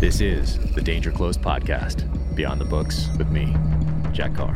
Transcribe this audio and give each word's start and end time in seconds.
This 0.00 0.22
is 0.22 0.58
the 0.74 0.80
Danger 0.80 1.12
Close 1.12 1.36
podcast, 1.36 2.08
Beyond 2.34 2.58
the 2.58 2.64
Books 2.64 3.10
with 3.18 3.28
me, 3.28 3.54
Jack 4.14 4.34
Carr. 4.34 4.54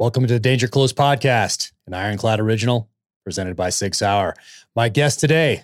Welcome 0.00 0.26
to 0.26 0.34
the 0.34 0.40
Danger 0.40 0.66
Close 0.66 0.92
podcast, 0.92 1.70
an 1.86 1.94
Ironclad 1.94 2.40
original 2.40 2.90
presented 3.22 3.54
by 3.54 3.70
Sig 3.70 3.94
Sauer. 3.94 4.34
My 4.74 4.88
guest 4.88 5.20
today 5.20 5.62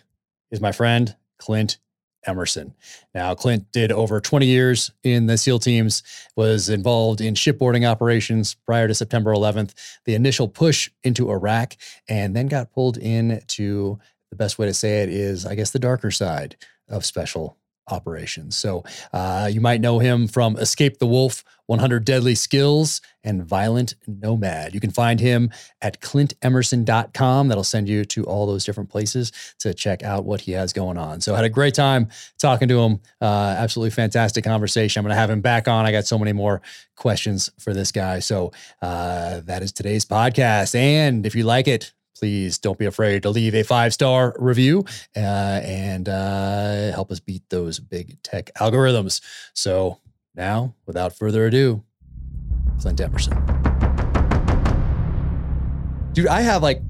is 0.52 0.60
my 0.60 0.70
friend 0.70 1.16
Clint 1.38 1.78
Emerson. 2.26 2.74
Now, 3.14 3.34
Clint 3.34 3.70
did 3.72 3.92
over 3.92 4.20
20 4.20 4.46
years 4.46 4.90
in 5.02 5.26
the 5.26 5.38
SEAL 5.38 5.60
teams, 5.60 6.02
was 6.36 6.68
involved 6.68 7.20
in 7.20 7.34
shipboarding 7.34 7.88
operations 7.88 8.54
prior 8.54 8.88
to 8.88 8.94
September 8.94 9.32
11th, 9.32 9.74
the 10.04 10.14
initial 10.14 10.48
push 10.48 10.90
into 11.04 11.30
Iraq, 11.30 11.76
and 12.08 12.34
then 12.34 12.46
got 12.46 12.72
pulled 12.72 12.96
into 12.98 13.98
the 14.30 14.36
best 14.36 14.58
way 14.58 14.66
to 14.66 14.74
say 14.74 15.02
it 15.02 15.08
is, 15.08 15.46
I 15.46 15.54
guess, 15.54 15.70
the 15.70 15.78
darker 15.78 16.10
side 16.10 16.56
of 16.88 17.04
special 17.04 17.56
operations. 17.88 18.56
So 18.56 18.84
uh, 19.12 19.48
you 19.50 19.60
might 19.60 19.80
know 19.80 19.98
him 19.98 20.28
from 20.28 20.56
Escape 20.56 20.98
the 20.98 21.06
Wolf, 21.06 21.44
100 21.66 22.04
Deadly 22.04 22.34
Skills, 22.34 23.00
and 23.24 23.44
Violent 23.44 23.94
Nomad. 24.06 24.72
You 24.72 24.80
can 24.80 24.90
find 24.90 25.18
him 25.18 25.50
at 25.82 26.00
clintemerson.com. 26.00 27.48
That'll 27.48 27.64
send 27.64 27.88
you 27.88 28.04
to 28.04 28.24
all 28.24 28.46
those 28.46 28.64
different 28.64 28.88
places 28.88 29.32
to 29.58 29.74
check 29.74 30.02
out 30.02 30.24
what 30.24 30.42
he 30.42 30.52
has 30.52 30.72
going 30.72 30.96
on. 30.96 31.20
So 31.20 31.32
I 31.34 31.36
had 31.36 31.44
a 31.44 31.50
great 31.50 31.74
time 31.74 32.08
talking 32.38 32.68
to 32.68 32.78
him. 32.80 33.00
Uh, 33.20 33.54
absolutely 33.58 33.90
fantastic 33.90 34.44
conversation. 34.44 35.00
I'm 35.00 35.04
going 35.04 35.14
to 35.14 35.20
have 35.20 35.30
him 35.30 35.40
back 35.40 35.66
on. 35.66 35.86
I 35.86 35.92
got 35.92 36.06
so 36.06 36.18
many 36.18 36.32
more 36.32 36.62
questions 36.94 37.50
for 37.58 37.74
this 37.74 37.90
guy. 37.90 38.20
So 38.20 38.52
uh, 38.80 39.40
that 39.40 39.62
is 39.62 39.72
today's 39.72 40.04
podcast. 40.04 40.74
And 40.74 41.26
if 41.26 41.34
you 41.34 41.42
like 41.44 41.66
it, 41.66 41.92
please 42.18 42.58
don't 42.58 42.78
be 42.78 42.86
afraid 42.86 43.22
to 43.22 43.30
leave 43.30 43.54
a 43.54 43.62
five 43.62 43.92
star 43.92 44.34
review 44.38 44.84
uh, 45.16 45.60
and 45.62 46.08
uh, 46.08 46.90
help 46.92 47.10
us 47.10 47.20
beat 47.20 47.42
those 47.50 47.78
big 47.78 48.20
tech 48.22 48.50
algorithms. 48.54 49.20
So 49.52 50.00
now, 50.34 50.74
without 50.86 51.16
further 51.16 51.46
ado, 51.46 51.82
Clint 52.80 53.00
Emerson. 53.00 53.34
Dude, 56.12 56.28
I 56.28 56.40
have 56.40 56.62
like 56.62 56.80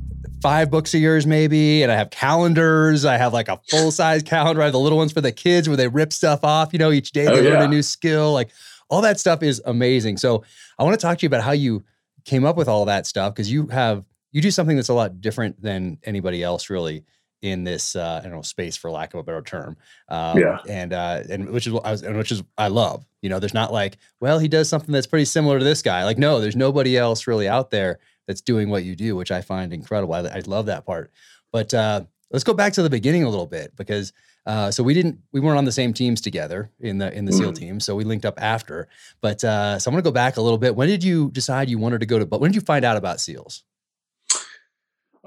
five 0.40 0.70
books 0.70 0.94
of 0.94 1.00
yours, 1.00 1.26
maybe, 1.26 1.82
and 1.82 1.90
I 1.90 1.96
have 1.96 2.10
calendars. 2.10 3.04
I 3.04 3.16
have 3.16 3.32
like 3.32 3.48
a 3.48 3.60
full 3.68 3.90
size 3.90 4.22
calendar. 4.22 4.62
I 4.62 4.64
have 4.64 4.72
the 4.72 4.78
little 4.78 4.98
ones 4.98 5.12
for 5.12 5.20
the 5.20 5.32
kids 5.32 5.68
where 5.68 5.76
they 5.76 5.88
rip 5.88 6.12
stuff 6.12 6.44
off, 6.44 6.72
you 6.72 6.78
know, 6.78 6.92
each 6.92 7.12
day 7.12 7.24
they 7.24 7.40
oh, 7.40 7.50
learn 7.50 7.62
a 7.62 7.68
new 7.68 7.82
skill. 7.82 8.32
Like 8.32 8.50
all 8.88 9.00
that 9.02 9.18
stuff 9.18 9.42
is 9.42 9.60
amazing. 9.64 10.18
So 10.18 10.44
I 10.78 10.84
want 10.84 10.98
to 10.98 11.04
talk 11.04 11.18
to 11.18 11.22
you 11.22 11.28
about 11.28 11.42
how 11.42 11.52
you 11.52 11.84
came 12.24 12.44
up 12.44 12.56
with 12.56 12.68
all 12.68 12.84
that 12.84 13.06
stuff 13.06 13.34
because 13.34 13.50
you 13.50 13.66
have 13.68 14.04
you 14.32 14.42
do 14.42 14.50
something 14.50 14.76
that's 14.76 14.88
a 14.88 14.94
lot 14.94 15.20
different 15.20 15.60
than 15.60 15.98
anybody 16.04 16.42
else 16.42 16.70
really 16.70 17.04
in 17.42 17.64
this 17.64 17.96
uh, 17.96 18.20
I 18.20 18.26
don't 18.26 18.36
know 18.36 18.42
space 18.42 18.76
for 18.76 18.90
lack 18.90 19.14
of 19.14 19.20
a 19.20 19.22
better 19.22 19.42
term. 19.42 19.76
Um, 20.08 20.38
yeah. 20.38 20.58
And 20.68 20.92
uh, 20.92 21.22
and 21.28 21.50
which 21.50 21.66
is 21.66 21.72
what 21.72 21.84
I 21.86 21.90
was 21.90 22.02
and 22.02 22.16
which 22.16 22.32
is 22.32 22.42
I 22.56 22.68
love. 22.68 23.06
You 23.22 23.30
know, 23.30 23.38
there's 23.38 23.54
not 23.54 23.72
like, 23.72 23.98
well, 24.20 24.38
he 24.38 24.48
does 24.48 24.68
something 24.68 24.92
that's 24.92 25.06
pretty 25.06 25.24
similar 25.24 25.58
to 25.58 25.64
this 25.64 25.82
guy. 25.82 26.04
Like, 26.04 26.18
no, 26.18 26.40
there's 26.40 26.56
nobody 26.56 26.96
else 26.96 27.26
really 27.26 27.48
out 27.48 27.70
there 27.70 27.98
that's 28.26 28.40
doing 28.40 28.70
what 28.70 28.84
you 28.84 28.96
do, 28.96 29.16
which 29.16 29.30
I 29.30 29.40
find 29.40 29.72
incredible. 29.72 30.14
I, 30.14 30.20
I 30.20 30.42
love 30.46 30.66
that 30.66 30.86
part. 30.86 31.12
But 31.52 31.72
uh, 31.74 32.02
let's 32.30 32.44
go 32.44 32.54
back 32.54 32.72
to 32.74 32.82
the 32.82 32.90
beginning 32.90 33.24
a 33.24 33.28
little 33.28 33.46
bit 33.46 33.74
because 33.76 34.12
uh, 34.46 34.70
so 34.70 34.82
we 34.82 34.94
didn't 34.94 35.18
we 35.32 35.40
weren't 35.40 35.58
on 35.58 35.64
the 35.64 35.72
same 35.72 35.92
teams 35.92 36.20
together 36.20 36.70
in 36.80 36.98
the 36.98 37.12
in 37.12 37.24
the 37.24 37.32
mm. 37.32 37.38
SEAL 37.38 37.52
team. 37.52 37.80
So 37.80 37.96
we 37.96 38.04
linked 38.04 38.24
up 38.24 38.40
after. 38.40 38.88
But 39.20 39.42
uh, 39.42 39.78
so 39.78 39.88
I'm 39.88 39.92
gonna 39.92 40.02
go 40.02 40.12
back 40.12 40.36
a 40.36 40.40
little 40.40 40.58
bit. 40.58 40.76
When 40.76 40.88
did 40.88 41.02
you 41.02 41.30
decide 41.32 41.68
you 41.68 41.78
wanted 41.78 42.00
to 42.00 42.06
go 42.06 42.18
to? 42.18 42.26
But 42.26 42.40
when 42.40 42.50
did 42.50 42.56
you 42.56 42.64
find 42.64 42.84
out 42.84 42.96
about 42.96 43.20
SEALs? 43.20 43.64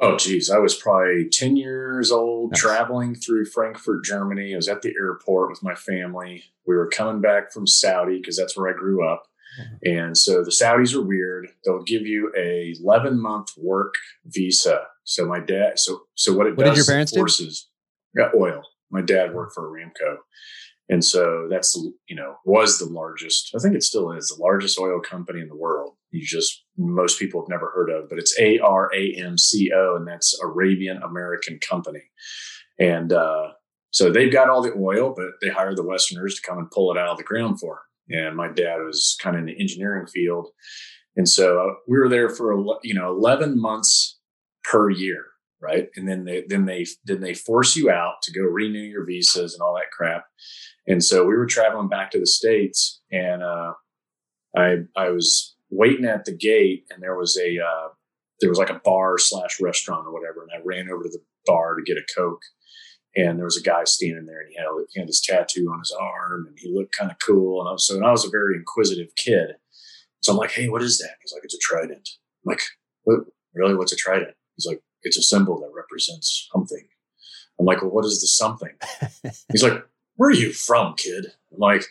Oh, 0.02 0.18
geez. 0.18 0.50
I 0.50 0.60
was 0.60 0.76
probably 0.76 1.28
10 1.30 1.58
years 1.58 2.12
old 2.12 2.52
nice. 2.52 2.62
traveling 2.62 3.16
through 3.16 3.46
Frankfurt, 3.46 4.04
Germany. 4.04 4.54
I 4.54 4.56
was 4.56 4.70
at 4.70 4.82
the 4.82 4.94
airport 5.00 5.50
with 5.50 5.64
my 5.64 5.76
family. 5.76 6.44
We 6.66 6.76
were 6.76 6.88
coming 6.88 7.22
back 7.22 7.52
from 7.52 7.68
Saudi 7.68 8.18
because 8.18 8.38
that's 8.38 8.58
where 8.58 8.70
I 8.70 8.78
grew 8.78 9.08
up. 9.08 9.24
Mm-hmm. 9.60 9.98
And 9.98 10.18
so 10.18 10.44
the 10.44 10.52
Saudis 10.52 10.94
are 10.94 11.02
weird. 11.02 11.50
They'll 11.66 11.84
give 11.84 12.06
you 12.06 12.32
a 12.38 12.76
11 12.82 13.22
month 13.22 13.50
work 13.58 13.96
visa. 14.26 14.84
So 15.04 15.26
my 15.26 15.40
dad, 15.40 15.80
so, 15.80 16.02
so 16.16 16.34
what 16.34 16.48
it 16.48 16.56
what 16.56 16.66
does, 16.66 16.76
did 16.76 16.78
your 16.78 16.94
parents 16.94 17.16
forces, 17.16 17.68
do? 18.16 18.22
Yeah, 18.22 18.30
oil. 18.36 18.62
My 18.92 19.02
dad 19.02 19.34
worked 19.34 19.54
for 19.54 19.70
Aramco. 19.70 20.18
And 20.90 21.06
so 21.06 21.48
that's, 21.50 21.76
you 22.08 22.16
know, 22.16 22.38
was 22.46 22.80
the 22.80 22.86
largest, 22.86 23.52
I 23.56 23.60
think 23.60 23.76
it 23.76 23.84
still 23.84 24.12
is 24.12 24.28
the 24.28 24.42
largest 24.42 24.80
oil 24.80 25.00
company 25.00 25.40
in 25.40 25.48
the 25.48 25.56
world. 25.56 25.96
You 26.10 26.26
just, 26.26 26.64
most 26.80 27.20
people 27.20 27.42
have 27.42 27.50
never 27.50 27.72
heard 27.72 27.90
of, 27.90 28.10
but 28.10 28.18
it's 28.18 28.38
A 28.40 28.60
R 28.60 28.90
A 28.94 29.14
M 29.16 29.38
C 29.38 29.72
O, 29.76 29.96
and 29.96 30.08
that's 30.08 30.40
Arabian 30.42 31.02
American 31.04 31.60
Company. 31.60 32.04
And 32.80 33.12
uh, 33.12 33.50
so 33.92 34.10
they've 34.10 34.32
got 34.32 34.50
all 34.50 34.62
the 34.62 34.74
oil, 34.78 35.14
but 35.16 35.26
they 35.42 35.50
hire 35.50 35.76
the 35.76 35.84
Westerners 35.84 36.36
to 36.36 36.42
come 36.42 36.58
and 36.58 36.72
pull 36.72 36.92
it 36.92 36.98
out 36.98 37.10
of 37.10 37.18
the 37.18 37.24
ground 37.24 37.60
for 37.60 37.82
them. 38.10 38.28
And 38.28 38.36
my 38.36 38.48
dad 38.48 38.78
was 38.78 39.18
kind 39.22 39.36
of 39.36 39.42
in 39.42 39.46
the 39.48 39.60
engineering 39.60 40.08
field. 40.08 40.48
And 41.16 41.28
so 41.28 41.76
we 41.88 42.00
were 42.00 42.10
there 42.10 42.30
for, 42.30 42.56
you 42.84 42.94
know, 42.94 43.12
11 43.12 43.60
months 43.60 44.18
per 44.64 44.90
year 44.90 45.26
right? 45.62 45.90
And 45.96 46.08
then 46.08 46.26
they 46.26 46.44
then 46.48 46.66
they 46.66 46.86
then 47.06 47.22
they 47.22 47.34
force 47.34 47.76
you 47.76 47.90
out 47.90 48.22
to 48.24 48.32
go 48.32 48.42
renew 48.42 48.80
your 48.80 49.06
visas 49.06 49.54
and 49.54 49.62
all 49.62 49.76
that 49.76 49.92
crap. 49.92 50.26
And 50.88 51.04
so 51.04 51.26
we 51.26 51.36
were 51.36 51.46
traveling 51.46 51.90
back 51.90 52.12
to 52.12 52.20
the 52.20 52.28
states, 52.28 53.02
and 53.12 53.44
uh, 53.44 53.74
I 54.56 54.78
I 54.96 55.10
was 55.10 55.56
waiting 55.70 56.06
at 56.06 56.26
the 56.26 56.36
gate, 56.36 56.86
and 56.90 57.02
there 57.02 57.16
was 57.16 57.38
a 57.38 57.58
uh, 57.60 57.90
there 58.42 58.50
was 58.50 58.60
like 58.60 58.70
a 58.70 58.82
bar 58.84 59.18
slash 59.18 59.60
restaurant 59.62 60.08
or 60.08 60.14
whatever, 60.14 60.44
and 60.44 60.52
I 60.54 60.64
ran 60.64 60.90
over 60.90 61.04
to 61.04 61.10
the 61.10 61.24
bar 61.46 61.76
to 61.76 61.84
get 61.84 61.98
a 61.98 62.14
coke. 62.16 62.42
And 63.16 63.40
there 63.40 63.46
was 63.46 63.58
a 63.58 63.64
guy 63.64 63.86
standing 63.86 64.28
there, 64.28 64.40
and 64.40 64.50
he 64.50 64.56
had, 64.56 64.68
he 64.92 65.00
had 65.00 65.08
his 65.08 65.20
tattoo 65.20 65.68
on 65.74 65.80
his 65.80 65.92
arm, 66.00 66.46
and 66.48 66.56
he 66.60 66.72
looked 66.72 66.96
kind 66.96 67.10
of 67.10 67.18
cool. 67.26 67.60
And 67.60 67.68
I 67.68 67.72
was, 67.72 67.88
so, 67.88 67.96
and 67.96 68.06
I 68.06 68.12
was 68.12 68.24
a 68.24 68.30
very 68.30 68.56
inquisitive 68.56 69.10
kid, 69.16 69.56
so 70.22 70.32
I'm 70.32 70.38
like, 70.38 70.52
"Hey, 70.52 70.70
what 70.70 70.84
is 70.84 71.00
that?" 71.00 71.16
He's 71.22 71.34
like, 71.34 71.44
"It's 71.44 71.56
a 71.56 71.60
trident." 71.60 72.08
I'm 72.46 72.52
like, 72.52 72.62
"What? 73.04 73.22
Really? 73.56 73.76
What's 73.76 73.94
a 73.94 73.96
trident?" 73.96 74.36
He's 74.56 74.68
like, 74.68 74.82
it's 75.04 75.18
a 75.18 75.22
symbol 75.22 75.60
that 75.60 75.72
represents 75.74 76.50
something. 76.54 76.86
I'm 77.60 77.66
like, 77.66 77.82
well, 77.82 77.92
what 77.92 78.06
is 78.06 78.22
the 78.22 78.28
something? 78.28 78.74
He's 79.52 79.64
like, 79.64 79.86
where 80.16 80.30
are 80.30 80.34
you 80.34 80.52
from, 80.52 80.96
kid? 80.96 81.28
I'm 81.54 81.60
like, 81.60 81.84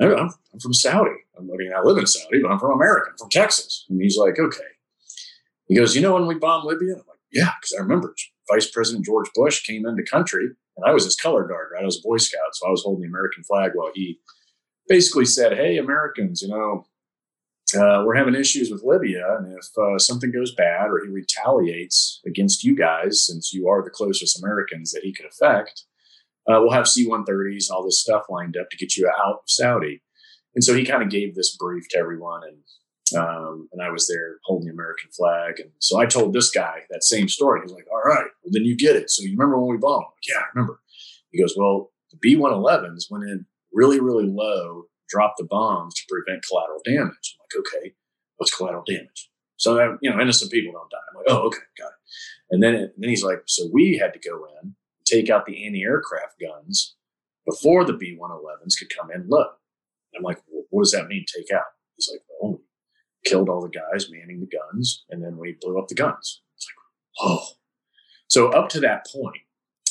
I'm, 0.00 0.30
from 0.60 0.74
Saudi. 0.74 1.10
I 1.38 1.42
mean, 1.42 1.72
I 1.76 1.82
live 1.82 1.98
in 1.98 2.06
Saudi, 2.06 2.40
but 2.42 2.50
I'm 2.50 2.58
from 2.58 2.72
America. 2.72 3.10
I'm 3.10 3.18
from 3.18 3.30
Texas. 3.30 3.86
And 3.88 4.00
he's 4.00 4.16
like, 4.16 4.38
okay. 4.38 4.60
He 5.66 5.76
goes, 5.76 5.94
you 5.94 6.02
know 6.02 6.14
when 6.14 6.26
we 6.26 6.34
bombed 6.34 6.66
Libya? 6.66 6.94
I'm 6.94 6.98
like, 6.98 7.18
yeah, 7.32 7.50
because 7.60 7.74
I 7.78 7.82
remember 7.82 8.14
Vice 8.50 8.70
President 8.70 9.04
George 9.04 9.28
Bush 9.34 9.64
came 9.64 9.86
into 9.86 10.02
country, 10.02 10.46
and 10.76 10.86
I 10.86 10.92
was 10.92 11.04
his 11.04 11.16
color 11.16 11.44
guard, 11.44 11.68
right? 11.72 11.82
I 11.82 11.86
was 11.86 11.98
a 11.98 12.02
Boy 12.02 12.16
Scout, 12.16 12.54
so 12.54 12.66
I 12.66 12.70
was 12.70 12.82
holding 12.82 13.02
the 13.02 13.08
American 13.08 13.44
flag 13.44 13.72
while 13.74 13.90
he 13.94 14.18
basically 14.88 15.26
said, 15.26 15.56
hey, 15.56 15.78
Americans, 15.78 16.42
you 16.42 16.48
know, 16.48 16.86
uh, 17.76 18.02
we're 18.04 18.16
having 18.16 18.34
issues 18.34 18.70
with 18.70 18.82
Libya, 18.82 19.36
and 19.38 19.56
if 19.56 19.78
uh, 19.78 19.98
something 19.98 20.32
goes 20.32 20.52
bad 20.54 20.86
or 20.90 21.04
he 21.04 21.10
retaliates 21.10 22.20
against 22.26 22.64
you 22.64 22.74
guys, 22.74 23.24
since 23.24 23.52
you 23.52 23.68
are 23.68 23.84
the 23.84 23.90
closest 23.90 24.42
Americans 24.42 24.90
that 24.90 25.04
he 25.04 25.12
could 25.12 25.26
affect, 25.26 25.84
uh, 26.50 26.60
we'll 26.60 26.72
have 26.72 26.88
C-130s 26.88 27.68
and 27.68 27.76
all 27.76 27.84
this 27.84 28.00
stuff 28.00 28.24
lined 28.28 28.56
up 28.56 28.70
to 28.70 28.76
get 28.76 28.96
you 28.96 29.08
out 29.08 29.34
of 29.34 29.38
Saudi. 29.46 30.02
And 30.54 30.64
so 30.64 30.74
he 30.74 30.84
kind 30.84 31.02
of 31.02 31.10
gave 31.10 31.34
this 31.34 31.56
brief 31.56 31.88
to 31.90 31.98
everyone, 31.98 32.42
and 32.44 32.58
um, 33.16 33.68
and 33.72 33.82
I 33.82 33.90
was 33.90 34.06
there 34.06 34.36
holding 34.44 34.68
the 34.68 34.74
American 34.74 35.10
flag, 35.10 35.58
and 35.58 35.70
so 35.78 35.98
I 35.98 36.06
told 36.06 36.32
this 36.32 36.50
guy 36.50 36.82
that 36.90 37.04
same 37.04 37.28
story. 37.28 37.60
He's 37.62 37.72
like, 37.72 37.86
"All 37.92 38.02
right, 38.02 38.26
well 38.42 38.50
then 38.52 38.64
you 38.64 38.76
get 38.76 38.96
it. 38.96 39.10
So 39.10 39.22
you 39.22 39.32
remember 39.32 39.60
when 39.60 39.70
we 39.70 39.78
bombed? 39.78 40.06
Like, 40.06 40.28
yeah, 40.28 40.40
I 40.40 40.46
remember." 40.54 40.80
He 41.30 41.40
goes, 41.40 41.54
"Well, 41.56 41.92
the 42.10 42.18
B-111s 42.18 43.10
went 43.10 43.24
in 43.24 43.46
really, 43.72 44.00
really 44.00 44.26
low 44.26 44.86
dropped 45.10 45.38
the 45.38 45.44
bombs 45.44 45.94
to 45.94 46.02
prevent 46.08 46.44
collateral 46.46 46.80
damage. 46.84 47.36
I'm 47.36 47.42
like, 47.42 47.66
okay, 47.66 47.94
what's 48.36 48.54
collateral 48.54 48.84
damage? 48.86 49.30
So 49.56 49.74
that, 49.74 49.98
you 50.00 50.08
know, 50.08 50.20
innocent 50.20 50.50
people 50.50 50.72
don't 50.72 50.90
die. 50.90 50.98
I'm 51.10 51.16
like, 51.16 51.26
oh, 51.28 51.46
okay, 51.48 51.58
got 51.76 51.88
it. 51.88 51.92
And 52.50 52.62
then, 52.62 52.74
it, 52.74 52.94
then 52.96 53.10
he's 53.10 53.24
like, 53.24 53.42
so 53.46 53.68
we 53.72 53.98
had 54.00 54.14
to 54.14 54.18
go 54.18 54.46
in, 54.62 54.74
take 55.10 55.30
out 55.30 55.46
the 55.46 55.66
anti-aircraft 55.66 56.36
guns 56.40 56.96
before 57.46 57.84
the 57.84 57.94
B-111s 57.94 58.78
could 58.78 58.94
come 58.96 59.10
in 59.10 59.28
low. 59.28 59.46
I'm 60.16 60.22
like, 60.22 60.38
well, 60.48 60.64
what 60.70 60.82
does 60.82 60.92
that 60.92 61.08
mean, 61.08 61.24
take 61.34 61.50
out? 61.54 61.64
He's 61.96 62.10
like, 62.12 62.22
well, 62.40 62.52
we 62.52 63.30
killed 63.30 63.48
all 63.48 63.62
the 63.62 63.68
guys 63.68 64.10
manning 64.10 64.40
the 64.40 64.56
guns, 64.56 65.04
and 65.10 65.22
then 65.22 65.36
we 65.36 65.56
blew 65.60 65.78
up 65.78 65.88
the 65.88 65.94
guns. 65.94 66.42
It's 66.56 66.66
like, 66.66 67.28
oh. 67.28 67.46
So 68.28 68.50
up 68.50 68.68
to 68.70 68.80
that 68.80 69.06
point, 69.12 69.42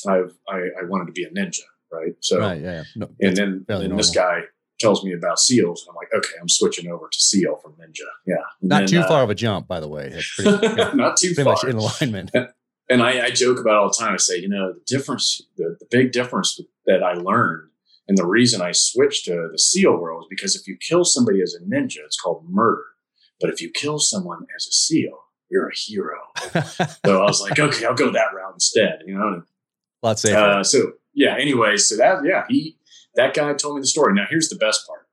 I've 0.06 0.34
I, 0.48 0.80
I 0.80 0.84
wanted 0.84 1.06
to 1.06 1.12
be 1.12 1.24
a 1.24 1.30
ninja, 1.30 1.60
right? 1.92 2.14
So, 2.20 2.40
right, 2.40 2.60
yeah, 2.60 2.72
yeah. 2.72 2.82
No, 2.96 3.10
and 3.20 3.36
then, 3.36 3.64
then 3.68 3.96
this 3.96 4.10
guy 4.10 4.42
tells 4.80 5.04
me 5.04 5.12
about 5.12 5.38
seals. 5.38 5.82
And 5.86 5.90
I'm 5.90 5.96
like, 5.96 6.08
okay, 6.14 6.34
I'm 6.40 6.48
switching 6.48 6.90
over 6.90 7.08
to 7.08 7.20
seal 7.20 7.56
from 7.62 7.72
Ninja. 7.72 8.06
Yeah. 8.26 8.36
And 8.60 8.70
not 8.70 8.78
then, 8.78 8.88
too 8.88 9.00
uh, 9.00 9.08
far 9.08 9.22
of 9.22 9.30
a 9.30 9.34
jump, 9.34 9.68
by 9.68 9.78
the 9.78 9.88
way. 9.88 10.20
Pretty, 10.36 10.50
yeah, 10.76 10.92
not 10.94 11.16
too 11.18 11.34
pretty 11.34 11.44
far. 11.44 11.54
much 11.54 11.64
in 11.64 11.76
alignment. 11.76 12.30
And, 12.90 13.02
I, 13.02 13.26
I, 13.26 13.30
joke 13.30 13.60
about 13.60 13.76
all 13.76 13.88
the 13.88 13.96
time. 13.96 14.14
I 14.14 14.16
say, 14.16 14.38
you 14.38 14.48
know, 14.48 14.72
the 14.72 14.82
difference, 14.86 15.40
the, 15.56 15.76
the 15.78 15.86
big 15.90 16.12
difference 16.12 16.60
that 16.86 17.02
I 17.02 17.14
learned 17.14 17.70
and 18.10 18.18
the 18.18 18.26
reason 18.26 18.60
I 18.60 18.72
switched 18.72 19.26
to 19.26 19.48
the 19.52 19.58
SEAL 19.58 19.96
world 19.96 20.24
is 20.24 20.26
because 20.28 20.56
if 20.56 20.66
you 20.66 20.76
kill 20.76 21.04
somebody 21.04 21.40
as 21.42 21.54
a 21.54 21.64
ninja, 21.64 21.98
it's 22.04 22.20
called 22.20 22.44
murder. 22.48 22.82
But 23.40 23.50
if 23.50 23.62
you 23.62 23.70
kill 23.70 24.00
someone 24.00 24.46
as 24.56 24.66
a 24.66 24.72
SEAL, 24.72 25.16
you're 25.48 25.68
a 25.68 25.72
hero. 25.72 26.18
so 27.06 27.22
I 27.22 27.22
was 27.22 27.40
like, 27.40 27.56
okay, 27.56 27.86
I'll 27.86 27.94
go 27.94 28.10
that 28.10 28.34
route 28.34 28.54
instead. 28.54 29.02
You 29.06 29.16
know, 29.16 29.42
Lots 30.02 30.22
safer. 30.22 30.36
uh, 30.36 30.64
so 30.64 30.94
yeah. 31.14 31.36
Anyway, 31.38 31.76
so 31.76 31.96
that 31.98 32.24
yeah, 32.24 32.46
he 32.48 32.76
that 33.14 33.32
guy 33.32 33.54
told 33.54 33.76
me 33.76 33.80
the 33.80 33.86
story. 33.86 34.12
Now 34.12 34.26
here's 34.28 34.48
the 34.48 34.56
best 34.56 34.88
part. 34.88 35.06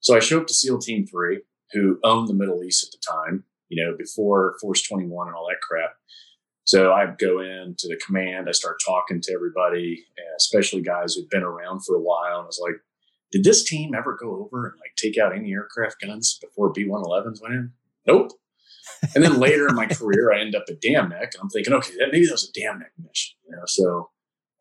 So 0.00 0.14
I 0.14 0.20
show 0.20 0.38
up 0.38 0.46
to 0.48 0.54
SEAL 0.54 0.80
Team 0.80 1.06
Three, 1.06 1.40
who 1.72 1.98
owned 2.04 2.28
the 2.28 2.34
Middle 2.34 2.62
East 2.62 2.84
at 2.84 2.92
the 2.92 2.98
time. 2.98 3.44
You 3.70 3.82
know, 3.82 3.96
before 3.96 4.56
Force 4.60 4.82
Twenty 4.82 5.06
One 5.06 5.28
and 5.28 5.34
all 5.34 5.46
that 5.48 5.62
crap. 5.62 5.94
So 6.66 6.92
I 6.92 7.06
go 7.06 7.40
into 7.40 7.86
the 7.88 8.00
command. 8.04 8.48
I 8.48 8.52
start 8.52 8.80
talking 8.84 9.20
to 9.22 9.32
everybody, 9.32 10.04
especially 10.36 10.82
guys 10.82 11.14
who've 11.14 11.30
been 11.30 11.44
around 11.44 11.84
for 11.84 11.94
a 11.94 12.00
while. 12.00 12.38
And 12.38 12.44
I 12.44 12.46
was 12.46 12.60
like, 12.60 12.74
"Did 13.30 13.44
this 13.44 13.64
team 13.64 13.94
ever 13.94 14.16
go 14.20 14.34
over 14.44 14.66
and 14.66 14.78
like 14.80 14.96
take 14.96 15.16
out 15.16 15.34
any 15.34 15.52
aircraft 15.52 16.00
guns 16.00 16.38
before 16.40 16.72
B-111s 16.72 17.40
went 17.40 17.54
in?" 17.54 17.72
Nope. 18.06 18.32
And 19.14 19.22
then 19.22 19.38
later 19.38 19.68
in 19.68 19.74
my 19.74 19.86
career, 19.86 20.32
I 20.32 20.40
end 20.40 20.54
up 20.54 20.64
at 20.68 20.80
Dam 20.80 21.08
Neck, 21.08 21.32
I'm 21.40 21.48
thinking, 21.48 21.72
okay, 21.72 21.94
that 21.98 22.08
maybe 22.12 22.26
that 22.26 22.32
was 22.32 22.48
a 22.48 22.60
Dam 22.60 22.78
Neck 22.78 22.92
mission. 22.98 23.36
You 23.48 23.56
know, 23.56 23.62
so 23.66 24.10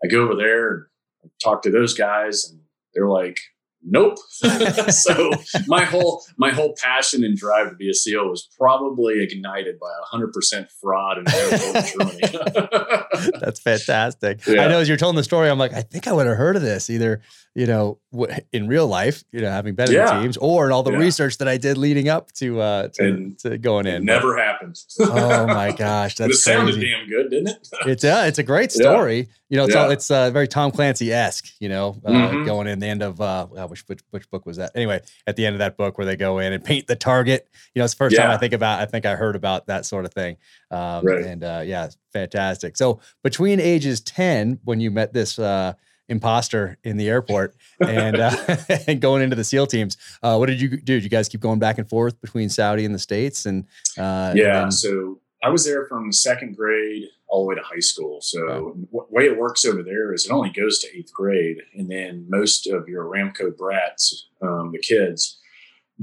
I 0.04 0.08
go 0.08 0.24
over 0.24 0.36
there 0.36 0.90
and 1.22 1.31
talk 1.44 1.62
to 1.63 1.72
those 1.72 1.94
guys, 1.94 2.48
and 2.50 2.62
they're 2.94 3.10
like, 3.10 3.40
"Nope." 3.86 4.18
so 4.90 5.32
my 5.68 5.84
whole 5.84 6.24
my 6.38 6.52
whole 6.52 6.74
passion 6.82 7.24
and 7.24 7.38
drive 7.38 7.70
to 7.70 7.76
be 7.76 7.90
a 7.90 7.94
ceo 7.94 8.30
was 8.30 8.48
probably 8.60 9.24
ignited 9.24 9.80
by 9.80 9.88
a 9.88 10.06
hundred 10.06 10.34
percent 10.34 10.68
fraud 10.82 11.20
in 11.20 11.26
Germany. 11.26 12.20
That's 13.40 13.60
fantastic. 13.60 14.46
Yeah. 14.46 14.64
I 14.64 14.68
know 14.68 14.80
as 14.80 14.88
you're 14.88 14.98
telling 14.98 15.16
the 15.16 15.24
story, 15.24 15.50
I'm 15.50 15.60
like, 15.60 15.74
I 15.74 15.82
think 15.82 16.08
I 16.08 16.14
would 16.14 16.28
have 16.28 16.38
heard 16.38 16.56
of 16.56 16.62
this 16.62 16.90
either, 16.90 17.22
you 17.54 17.66
know, 17.66 18.00
w- 18.05 18.05
in 18.51 18.67
real 18.67 18.88
life, 18.88 19.23
you 19.31 19.41
know, 19.41 19.50
having 19.50 19.75
been 19.75 19.88
in 19.89 19.94
Yeah. 19.95 20.13
the 20.15 20.21
teams, 20.21 20.38
or 20.38 20.65
in 20.65 20.71
all 20.71 20.83
the 20.83 20.91
Yeah. 20.91 20.97
research 21.00 21.38
that 21.39 21.47
I 21.47 21.57
did 21.57 21.77
leading 21.77 22.09
up 22.09 22.31
to 22.33 22.62
uh 22.62 22.88
to, 22.94 23.31
to 23.39 23.57
going 23.57 23.85
it 23.85 23.95
in. 23.95 24.06
never 24.06 24.38
happened. 24.38 24.79
oh 25.00 25.47
my 25.47 25.71
gosh, 25.71 26.15
but 26.15 26.25
it 26.25 26.27
that's 26.29 26.44
sounded 26.44 26.73
crazy. 26.75 26.91
damn 26.91 27.07
good, 27.09 27.29
didn't 27.29 27.47
it? 27.50 27.67
It's 27.85 28.03
uh, 28.03 28.23
it's 28.27 28.39
a 28.39 28.44
great 28.44 28.71
Yeah. 28.75 28.81
story. 28.81 29.27
You 29.47 29.57
know, 29.57 29.65
it's 29.65 29.75
all, 29.75 29.91
it's 29.91 30.09
uh, 30.09 30.31
very 30.31 30.47
Tom 30.47 30.71
Clancy 30.71 31.13
esque. 31.13 31.47
You 31.59 31.69
know, 31.69 32.01
uh, 32.03 32.12
Mhm. 32.12 32.45
going 32.45 32.67
in 32.67 32.79
the 32.79 32.88
end 32.88 33.03
of 33.03 33.21
uh, 33.21 33.45
which, 33.67 33.83
which 33.88 34.00
which 34.09 34.29
book 34.31 34.45
was 34.45 34.57
that? 34.57 34.71
Anyway, 34.75 35.01
at 35.27 35.35
the 35.35 35.45
end 35.45 35.53
of 35.53 35.59
that 35.59 35.77
book 35.77 35.97
where 35.97 36.06
they 36.06 36.15
go 36.15 36.39
in 36.39 36.51
and 36.51 36.63
paint 36.63 36.88
the 36.88 36.95
target. 36.95 37.47
You 37.73 37.79
know, 37.79 37.85
it's 37.85 37.94
the 37.94 37.97
first 38.00 38.15
time 38.15 38.31
I 38.31 38.38
think 38.38 38.53
about. 38.53 38.79
I 38.79 38.85
think 38.85 39.06
I 39.06 39.15
heard 39.15 39.35
about 39.35 39.67
that 39.67 39.85
sort 39.85 40.06
of 40.06 40.13
thing. 40.13 40.38
Um, 40.71 41.06
Right. 41.06 41.23
And 41.25 41.44
uh, 41.44 41.62
yeah, 41.63 41.89
fantastic. 42.12 42.75
So 42.77 43.00
between 43.23 43.59
ages 43.59 44.01
ten, 44.01 44.59
when 44.63 44.79
you 44.79 44.89
met 44.89 45.13
this 45.13 45.38
uh, 45.38 45.73
imposter 46.07 46.78
in 46.84 46.98
the 46.98 47.10
airport, 47.10 47.56
and 47.80 48.18
uh, 48.18 48.31
and 48.88 49.02
going 49.02 49.22
into 49.22 49.36
the 49.36 49.44
SEAL 49.44 49.68
teams, 49.68 49.98
uh, 50.24 50.36
what 50.38 50.48
did 50.48 50.60
you 50.62 50.69
do? 50.69 50.78
Did 50.81 51.04
you 51.04 51.10
guys 51.10 51.28
keep 51.28 51.42
going 51.42 51.60
back 51.60 51.78
and 51.78 51.88
forth 51.90 52.19
between 52.22 52.50
Saudi 52.50 52.86
and 52.86 52.94
the 52.94 53.00
states? 53.00 53.46
And 53.46 53.66
uh, 53.98 54.02
and 54.31 54.38
yeah. 54.40 54.60
then- 54.62 54.72
so 54.72 55.19
I 55.44 55.50
was 55.50 55.66
there 55.66 55.86
from 55.88 56.12
second 56.12 56.56
grade 56.56 57.04
all 57.28 57.44
the 57.44 57.50
way 57.50 57.56
to 57.56 57.62
high 57.62 57.80
school. 57.80 58.19
So 58.22 58.40
Wow. 58.46 58.54
w- 58.56 58.88
way 58.92 59.25
it 59.25 59.38
works 59.38 59.66
over 59.66 59.84
there 59.84 60.13
is 60.13 60.25
it 60.25 60.31
only 60.31 60.52
goes 60.52 60.80
to 60.80 60.98
eighth 60.98 61.12
grade, 61.13 61.57
and 61.75 61.90
then 61.90 62.25
most 62.30 62.68
of 62.68 62.88
your 62.88 63.06
Ramco 63.06 63.56
brats, 63.56 64.28
um, 64.42 64.72
the 64.72 64.80
kids, 64.80 65.40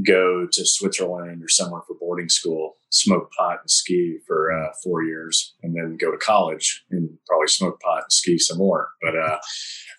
go 0.05 0.47
to 0.51 0.65
Switzerland 0.67 1.43
or 1.43 1.49
somewhere 1.49 1.83
for 1.87 1.95
boarding 1.95 2.29
school, 2.29 2.77
smoke 2.93 3.31
pot 3.37 3.59
and 3.63 3.71
ski 3.71 4.19
for 4.27 4.53
uh, 4.53 4.69
four 4.85 5.03
years, 5.03 5.55
and 5.63 5.75
then 5.75 5.97
go 6.01 6.11
to 6.11 6.19
college 6.19 6.85
and 6.91 7.09
probably 7.27 7.49
smoke 7.49 7.81
pot 7.81 8.03
and 8.05 8.13
ski 8.13 8.39
some 8.39 8.59
more. 8.59 8.89
But 9.01 9.17
uh, 9.17 9.39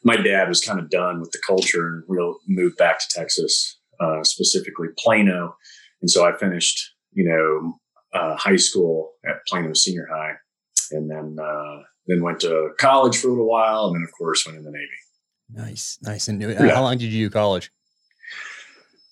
my 0.04 0.16
dad 0.16 0.48
was 0.48 0.62
kind 0.62 0.80
of 0.80 0.90
done 0.90 1.20
with 1.20 1.32
the 1.32 1.42
culture 1.46 1.88
and 1.88 2.04
real 2.08 2.38
moved 2.48 2.78
back 2.78 3.00
to 3.00 3.06
Texas, 3.10 3.80
uh, 4.00 4.24
specifically 4.24 4.88
Plano, 4.98 5.56
and 6.02 6.10
so 6.10 6.26
I 6.26 6.38
finished, 6.38 6.94
you 7.14 7.26
know, 7.26 7.74
uh, 8.20 8.36
high 8.38 8.58
school 8.58 9.14
at 9.26 9.38
Plano 9.48 9.74
Senior 9.74 10.08
High, 10.12 10.34
and 10.92 11.10
then 11.10 11.38
uh, 11.44 11.78
then 12.08 12.22
went 12.22 12.40
to 12.42 12.70
college 12.80 13.18
for 13.18 13.28
a 13.28 13.32
little 13.32 13.50
while, 13.50 13.88
and 13.88 13.96
then 13.96 14.04
of 14.04 14.12
course 14.18 14.46
went 14.46 14.58
in 14.58 14.64
the 14.64 14.72
Navy. 14.72 14.88
nice, 15.68 15.98
nice. 16.04 16.28
And 16.28 16.44
uh, 16.44 16.48
Yeah. 16.50 16.76
how 16.76 16.82
long 16.84 16.98
did 16.98 17.12
you 17.12 17.26
do 17.28 17.30
college? 17.32 17.72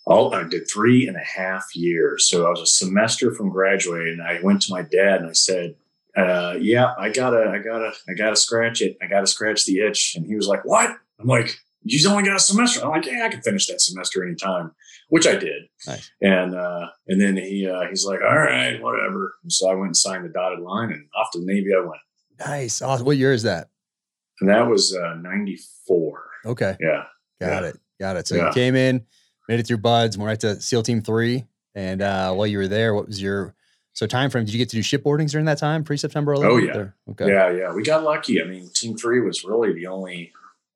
All 0.06 0.34
I 0.34 0.44
did 0.44 0.70
three 0.70 1.08
and 1.08 1.16
a 1.16 1.20
half 1.24 1.76
years. 1.76 2.28
So 2.28 2.46
I 2.48 2.50
was 2.50 2.62
a 2.62 2.66
semester 2.66 3.34
from 3.34 3.50
graduating. 3.50 4.20
I 4.20 4.40
went 4.42 4.62
to 4.64 4.72
my 4.74 4.82
dad 4.82 5.22
and 5.22 5.30
I 5.30 5.34
said, 5.34 5.76
uh, 6.18 6.56
"Yeah, 6.60 6.94
I 6.98 7.10
gotta, 7.10 7.50
I 7.52 7.60
gotta, 7.60 7.92
I 8.10 8.14
gotta 8.14 8.36
scratch 8.36 8.82
it. 8.82 8.98
I 9.02 9.08
gotta 9.08 9.28
scratch 9.28 9.66
the 9.66 9.80
itch." 9.80 10.14
And 10.16 10.26
he 10.26 10.36
was 10.36 10.48
like, 10.48 10.66
"What?" 10.66 10.90
I'm 11.20 11.28
like, 11.28 11.56
"You 11.84 12.10
only 12.10 12.24
got 12.24 12.36
a 12.36 12.40
semester." 12.40 12.82
I'm 12.84 12.90
like, 12.90 13.06
"Yeah, 13.06 13.26
I 13.26 13.30
can 13.30 13.42
finish 13.42 13.68
that 13.68 13.80
semester 13.80 14.24
anytime," 14.26 14.72
which 15.10 15.28
I 15.28 15.36
did. 15.36 15.64
Nice. 15.86 16.10
And 16.20 16.56
uh, 16.56 16.88
and 17.08 17.22
then 17.22 17.38
he 17.38 17.70
uh, 17.70 17.88
he's 17.88 18.04
like, 18.06 18.22
"All 18.22 18.38
right, 18.40 18.82
whatever." 18.82 19.34
And 19.44 19.52
so 19.52 19.70
I 19.70 19.76
went 19.76 19.88
and 19.88 19.98
signed 19.98 20.26
the 20.26 20.30
dotted 20.30 20.60
line, 20.62 20.92
and 20.92 21.06
off 21.16 21.30
to 21.34 21.40
the 21.40 21.46
Navy 21.46 21.70
I 21.78 21.80
went. 21.82 22.02
Nice. 22.40 22.82
Awesome. 22.82 23.06
What 23.06 23.18
year 23.18 23.34
is 23.34 23.44
that? 23.44 23.70
And 24.42 24.50
that 24.50 24.68
was 24.68 24.96
uh, 24.96 25.14
'94. 25.22 26.24
Okay. 26.48 26.76
Yeah. 26.80 27.04
Got 27.40 27.64
Yeah. 27.64 27.70
it. 27.70 27.80
Got 28.00 28.18
it. 28.18 28.28
So 28.28 28.36
Yeah. 28.36 28.48
you 28.48 28.54
came 28.54 28.76
in, 28.76 29.06
made 29.52 29.60
it 29.60 29.68
through 29.68 29.78
BUD/S, 29.78 30.18
went 30.18 30.28
right 30.28 30.40
to 30.40 30.60
SEAL 30.62 30.84
Team 30.84 31.02
Three. 31.02 31.46
And 31.76 32.02
uh, 32.02 32.34
while 32.34 32.48
you 32.48 32.58
were 32.58 32.68
there, 32.68 32.94
what 32.96 33.08
was 33.08 33.22
your 33.22 33.54
so 33.94 34.08
time 34.08 34.30
frame? 34.30 34.46
Did 34.46 34.54
you 34.54 34.58
get 34.58 34.70
to 34.70 34.76
do 34.78 34.82
shipboardings 34.82 35.32
during 35.32 35.46
that 35.46 35.58
time, 35.58 35.84
pre 35.84 35.98
September 35.98 36.34
11th? 36.36 36.46
Oh, 36.50 36.58
yeah. 36.58 36.78
or- 36.78 36.96
Okay. 37.12 37.28
Yeah, 37.28 37.50
yeah, 37.52 37.74
we 37.74 37.84
got 37.84 38.04
lucky. 38.04 38.42
I 38.42 38.46
mean, 38.46 38.70
Team 38.74 38.98
Three 38.98 39.20
was 39.22 39.44
really 39.44 39.74
the 39.74 39.88
only 39.88 40.32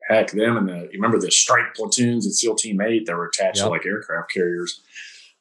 heck 0.09 0.29
them 0.31 0.55
and 0.57 0.69
the 0.69 0.81
you 0.91 0.99
remember 1.01 1.17
the 1.19 1.31
strike 1.31 1.73
platoons 1.73 2.27
at 2.27 2.33
SEAL 2.33 2.55
Team 2.55 2.79
Eight 2.81 3.05
that 3.07 3.15
were 3.15 3.25
attached 3.27 3.57
Yep. 3.57 3.65
to 3.65 3.69
like 3.69 3.85
aircraft 3.85 4.31
carriers. 4.33 4.81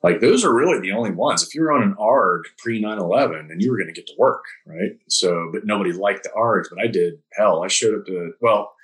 Like 0.03 0.21
those 0.21 0.45
are 0.45 0.55
really 0.55 0.81
the 0.81 0.93
only 0.93 1.11
ones. 1.11 1.43
If 1.43 1.55
you 1.55 1.63
were 1.63 1.73
on 1.73 1.83
an 1.83 1.95
ARG 1.99 2.45
pre 2.59 2.81
9-11, 2.81 3.49
then 3.49 3.59
you 3.61 3.71
were 3.71 3.77
going 3.79 3.89
to 3.89 3.95
get 3.95 4.07
to 4.09 4.15
work, 4.19 4.45
right? 4.67 4.93
So, 5.09 5.49
but 5.53 5.65
nobody 5.67 5.93
liked 5.93 6.23
the 6.25 6.31
ARGs, 6.37 6.67
but 6.71 6.79
I 6.83 6.87
did. 6.89 7.15
Hell, 7.33 7.63
I 7.65 7.69
showed 7.69 7.99
up 7.99 8.07
to 8.07 8.33
well, 8.41 8.75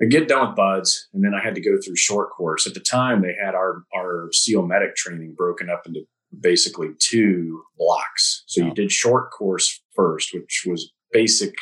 I 0.00 0.04
get 0.06 0.28
done 0.28 0.48
with 0.48 0.56
BUD/S, 0.56 1.08
and 1.14 1.24
then 1.24 1.32
I 1.34 1.42
had 1.42 1.54
to 1.54 1.60
go 1.60 1.78
through 1.82 1.96
short 1.96 2.30
course. 2.30 2.66
At 2.66 2.74
the 2.74 2.80
time, 2.80 3.22
they 3.22 3.34
had 3.42 3.54
our 3.54 3.84
our 3.96 4.28
SEAL 4.32 4.66
medic 4.66 4.94
training 4.96 5.34
broken 5.36 5.70
up 5.70 5.82
into 5.86 6.02
basically 6.38 6.88
two 6.98 7.62
blocks. 7.78 8.44
So 8.46 8.62
Oh. 8.62 8.66
you 8.66 8.74
did 8.74 8.92
short 8.92 9.30
course 9.30 9.82
first, 9.94 10.34
which 10.34 10.64
was 10.66 10.92
basic 11.12 11.54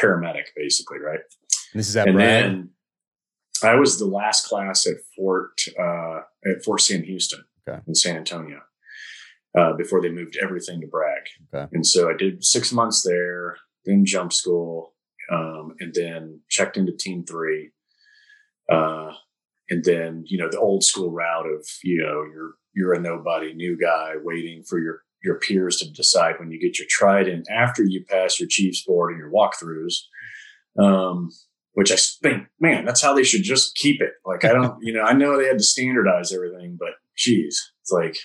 paramedic, 0.00 0.44
basically, 0.54 0.98
right? 0.98 1.20
And 1.72 1.80
this 1.80 1.88
is 1.88 1.96
at 1.96 2.06
and 2.06 2.16
Bragg. 2.16 2.44
then 2.44 2.70
I 3.64 3.74
was 3.74 3.98
the 3.98 4.06
last 4.06 4.46
class 4.46 4.86
at 4.86 4.96
Fort 5.16 5.58
uh, 5.78 6.20
at 6.50 6.62
Fort 6.64 6.80
Sam 6.82 7.02
Houston 7.02 7.44
Okay. 7.68 7.80
in 7.88 7.94
San 7.96 8.16
Antonio 8.16 8.60
uh, 9.58 9.72
before 9.72 10.00
they 10.00 10.10
moved 10.10 10.36
everything 10.40 10.80
to 10.82 10.86
Bragg. 10.86 11.22
Okay. 11.52 11.68
And 11.72 11.84
so 11.84 12.08
I 12.08 12.12
did 12.16 12.44
six 12.44 12.72
months 12.72 13.02
there, 13.02 13.56
then 13.84 14.04
jump 14.04 14.32
school, 14.32 14.94
um, 15.30 15.74
and 15.80 15.92
then 15.94 16.40
checked 16.48 16.76
into 16.76 16.92
Team 16.92 17.24
Three. 17.24 17.70
Uh, 18.70 19.12
and 19.68 19.84
then 19.84 20.24
you 20.26 20.38
know 20.38 20.48
the 20.50 20.60
old 20.60 20.84
school 20.84 21.10
route 21.10 21.46
of 21.46 21.66
you 21.82 21.98
know 21.98 22.24
you're 22.32 22.54
you're 22.74 22.94
a 22.94 23.00
nobody 23.00 23.54
new 23.54 23.76
guy 23.76 24.14
waiting 24.22 24.62
for 24.62 24.78
your 24.78 25.02
your 25.22 25.38
peers 25.38 25.78
to 25.78 25.90
decide 25.90 26.34
when 26.38 26.50
you 26.50 26.60
get 26.60 26.78
your 26.78 26.86
trident 26.88 27.48
after 27.50 27.82
you 27.82 28.04
pass 28.08 28.38
your 28.38 28.48
chief's 28.48 28.84
board 28.84 29.12
and 29.12 29.18
your 29.18 29.32
walkthroughs 29.32 29.94
um, 30.78 31.30
which 31.72 31.92
I 31.92 31.96
think, 31.96 32.46
man, 32.58 32.86
that's 32.86 33.02
how 33.02 33.14
they 33.14 33.22
should 33.22 33.42
just 33.42 33.74
keep 33.74 34.00
it. 34.00 34.12
Like, 34.24 34.44
I 34.44 34.52
don't, 34.52 34.78
you 34.80 34.92
know, 34.92 35.02
I 35.02 35.12
know 35.12 35.36
they 35.36 35.46
had 35.46 35.58
to 35.58 35.64
standardize 35.64 36.32
everything, 36.32 36.76
but 36.78 36.94
geez, 37.16 37.72
it's 37.82 37.92
like 37.92 38.16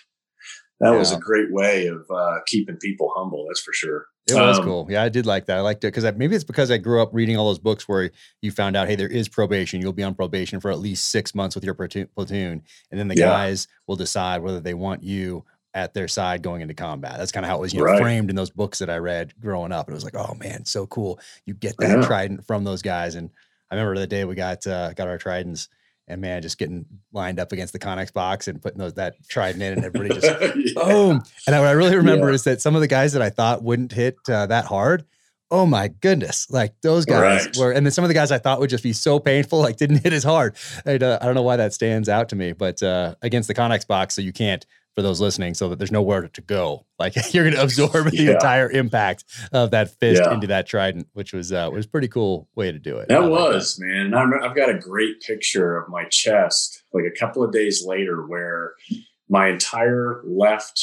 that 0.81 0.97
was 0.97 1.11
a 1.11 1.17
great 1.17 1.51
way 1.51 1.87
of 1.87 2.05
uh, 2.09 2.39
keeping 2.47 2.77
people 2.77 3.11
humble. 3.15 3.45
That's 3.47 3.61
for 3.61 3.73
sure. 3.73 4.05
It 4.27 4.35
was 4.35 4.59
Um, 4.59 4.65
cool. 4.65 4.87
Yeah, 4.89 5.03
I 5.03 5.09
did 5.09 5.25
like 5.25 5.45
that. 5.47 5.57
I 5.57 5.61
liked 5.61 5.83
it 5.83 5.87
because 5.93 6.03
maybe 6.15 6.35
it's 6.35 6.43
because 6.43 6.69
I 6.71 6.77
grew 6.77 7.01
up 7.01 7.09
reading 7.11 7.37
all 7.37 7.47
those 7.47 7.59
books 7.59 7.87
where 7.87 8.11
you 8.41 8.51
found 8.51 8.75
out, 8.77 8.87
hey, 8.87 8.95
there 8.95 9.07
is 9.07 9.27
probation. 9.27 9.81
You'll 9.81 9.93
be 9.93 10.03
on 10.03 10.13
probation 10.15 10.59
for 10.59 10.71
at 10.71 10.79
least 10.79 11.09
six 11.09 11.33
months 11.33 11.55
with 11.55 11.63
your 11.63 11.73
platoon, 11.73 12.61
and 12.91 12.99
then 12.99 13.07
the 13.07 13.15
Yeah. 13.17 13.25
guys 13.27 13.67
will 13.87 13.95
decide 13.95 14.41
whether 14.43 14.59
they 14.59 14.73
want 14.73 15.03
you 15.03 15.43
at 15.73 15.93
their 15.93 16.07
side 16.07 16.41
going 16.41 16.61
into 16.61 16.73
combat. 16.73 17.15
That's 17.17 17.31
kind 17.31 17.45
of 17.45 17.49
how 17.49 17.57
it 17.57 17.61
was, 17.61 17.73
you 17.73 17.79
know, 17.83 17.97
framed 17.97 18.29
in 18.29 18.35
those 18.35 18.49
books 18.49 18.79
that 18.79 18.89
I 18.89 18.97
read 18.97 19.33
growing 19.39 19.71
up. 19.71 19.89
It 19.89 19.93
was 19.93 20.03
like, 20.03 20.15
oh 20.15 20.35
man, 20.35 20.65
so 20.65 20.85
cool. 20.85 21.19
You 21.45 21.53
get 21.53 21.75
that 21.79 21.89
know. 21.89 22.03
trident 22.05 22.45
from 22.45 22.63
those 22.65 22.81
guys. 22.81 23.15
And 23.15 23.29
I 23.71 23.75
remember 23.75 23.97
the 23.99 24.07
day 24.07 24.25
we 24.25 24.35
got 24.35 24.67
uh, 24.67 24.91
got 24.93 25.07
our 25.07 25.17
tridents, 25.17 25.69
and 26.11 26.21
man, 26.21 26.41
just 26.41 26.57
getting 26.57 26.85
lined 27.13 27.39
up 27.39 27.51
against 27.51 27.73
the 27.73 27.79
Connex 27.79 28.13
box 28.13 28.47
and 28.47 28.61
putting 28.61 28.77
those 28.79 28.93
that 28.95 29.15
trident 29.27 29.63
in, 29.63 29.73
and 29.73 29.85
everybody 29.85 30.13
just 30.19 30.25
Yeah. 30.55 30.83
boom. 30.83 31.23
And 31.47 31.55
what 31.55 31.67
I 31.67 31.71
really 31.71 31.95
remember 31.95 32.27
Yeah. 32.29 32.35
is 32.35 32.43
that 32.43 32.61
some 32.61 32.75
of 32.75 32.81
the 32.81 32.87
guys 32.87 33.13
that 33.13 33.21
I 33.21 33.29
thought 33.29 33.63
wouldn't 33.63 33.91
hit 33.91 34.17
uh, 34.29 34.45
that 34.47 34.65
hard, 34.65 35.05
oh 35.49 35.65
my 35.65 35.87
goodness, 35.89 36.49
like 36.49 36.73
those 36.81 37.05
guys 37.05 37.45
Right. 37.47 37.57
were, 37.57 37.71
and 37.71 37.85
then 37.85 37.91
some 37.91 38.03
of 38.03 38.07
the 38.07 38.13
guys 38.13 38.31
I 38.31 38.37
thought 38.37 38.59
would 38.59 38.69
just 38.69 38.83
be 38.83 38.93
so 38.93 39.19
painful, 39.19 39.59
like 39.59 39.75
didn't 39.77 39.97
hit 40.03 40.13
as 40.13 40.23
hard. 40.23 40.55
And, 40.85 41.03
uh, 41.03 41.19
I 41.21 41.25
don't 41.25 41.35
know 41.35 41.41
why 41.41 41.57
that 41.57 41.73
stands 41.73 42.07
out 42.07 42.29
to 42.29 42.35
me, 42.35 42.53
but 42.53 42.81
uh, 42.83 43.15
against 43.21 43.47
the 43.47 43.53
Connex 43.53 43.85
box, 43.87 44.15
so 44.15 44.21
you 44.21 44.31
can't. 44.33 44.65
For 44.95 45.01
those 45.01 45.21
listening, 45.21 45.53
so 45.53 45.69
that 45.69 45.79
there's 45.79 45.91
nowhere 45.91 46.27
to 46.27 46.41
go, 46.41 46.85
like 46.99 47.13
you're 47.33 47.45
going 47.45 47.55
to 47.55 47.61
absorb 47.63 48.11
the 48.11 48.17
Yeah. 48.23 48.31
entire 48.33 48.69
impact 48.69 49.23
of 49.53 49.71
that 49.71 49.97
fist 49.99 50.21
Yeah. 50.25 50.33
into 50.33 50.47
that 50.47 50.67
trident, 50.67 51.07
which 51.13 51.31
was 51.31 51.53
uh, 51.53 51.69
was 51.71 51.85
a 51.85 51.89
pretty 51.89 52.09
cool 52.09 52.49
way 52.55 52.73
to 52.73 52.77
do 52.79 52.97
it. 52.97 53.07
I 53.09 53.13
That 53.13 53.21
like 53.21 53.31
was, 53.31 53.79
man. 53.79 54.13
I'm, 54.13 54.33
I've 54.43 54.55
got 54.55 54.69
a 54.69 54.77
great 54.77 55.21
picture 55.21 55.77
of 55.77 55.87
my 55.87 56.03
chest, 56.09 56.83
like 56.93 57.05
a 57.05 57.17
couple 57.17 57.41
of 57.41 57.53
days 57.53 57.85
later, 57.85 58.27
where 58.27 58.73
my 59.29 59.47
entire 59.47 60.21
left 60.25 60.81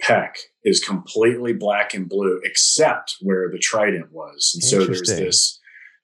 peck 0.00 0.36
is 0.62 0.78
completely 0.78 1.52
black 1.52 1.94
and 1.94 2.08
blue, 2.08 2.40
except 2.44 3.16
where 3.22 3.50
the 3.50 3.58
trident 3.58 4.12
was. 4.12 4.52
And 4.54 4.62
so 4.62 4.84
there's 4.84 5.02
this 5.02 5.58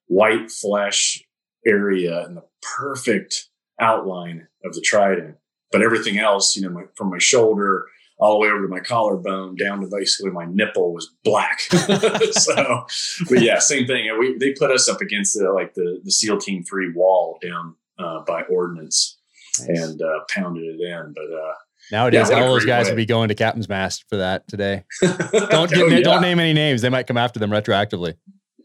white 0.06 0.50
flesh 0.50 1.23
area 1.64 2.25
and 2.26 2.37
the 2.37 2.42
perfect 2.76 3.49
outline 3.80 4.49
of 4.64 4.75
the 4.75 4.80
trident. 4.80 5.37
But 5.75 5.83
everything 5.83 6.19
else, 6.19 6.54
you 6.54 6.62
know, 6.62 6.69
my, 6.69 6.85
from 6.95 7.11
my 7.11 7.19
shoulder 7.19 7.87
all 8.19 8.35
the 8.35 8.38
way 8.38 8.49
over 8.49 8.62
to 8.62 8.69
my 8.69 8.78
collarbone 8.78 9.57
down 9.57 9.81
to 9.81 9.88
basically 9.88 10.31
my 10.31 10.45
nipple 10.45 10.95
was 10.95 11.11
black. 11.25 11.61
so, 12.31 12.87
but 13.28 13.43
yeah, 13.43 13.59
same 13.59 13.85
thing. 13.88 14.09
And 14.09 14.16
we 14.16 14.38
they 14.38 14.52
put 14.52 14.71
us 14.71 14.88
up 14.88 15.00
against 15.00 15.37
the 15.37 15.50
like 15.52 15.75
the 15.75 16.00
the 16.04 16.12
SEAL 16.12 16.38
Team 16.38 16.62
Three 16.62 16.93
wall 16.93 17.40
down 17.43 17.75
uh, 17.99 18.21
by 18.21 18.43
ordnance 18.43 19.19
Nice. 19.66 19.83
and 19.83 20.00
uh, 20.00 20.21
pounded 20.31 20.62
it 20.62 20.81
in. 20.81 21.12
But 21.12 21.25
uh, 21.25 21.54
Nowadays, 21.90 22.28
what 22.28 22.38
a 22.38 22.45
all 22.45 22.52
those 22.52 22.64
guys 22.64 22.87
way. 22.87 22.93
would 22.93 22.97
be 22.97 23.07
going 23.07 23.31
to 23.31 23.35
Captain's 23.35 23.69
Mast 23.69 24.04
for 24.09 24.19
that 24.19 24.47
today. 24.47 24.85
Don't 25.02 25.26
oh, 25.33 25.66
get, 25.66 25.90
yeah. 25.90 26.00
don't 26.00 26.23
name 26.23 26.38
any 26.38 26.52
names; 26.52 26.83
they 26.83 26.88
might 26.88 27.09
come 27.09 27.16
after 27.16 27.40
them 27.40 27.50
retroactively. 27.50 28.14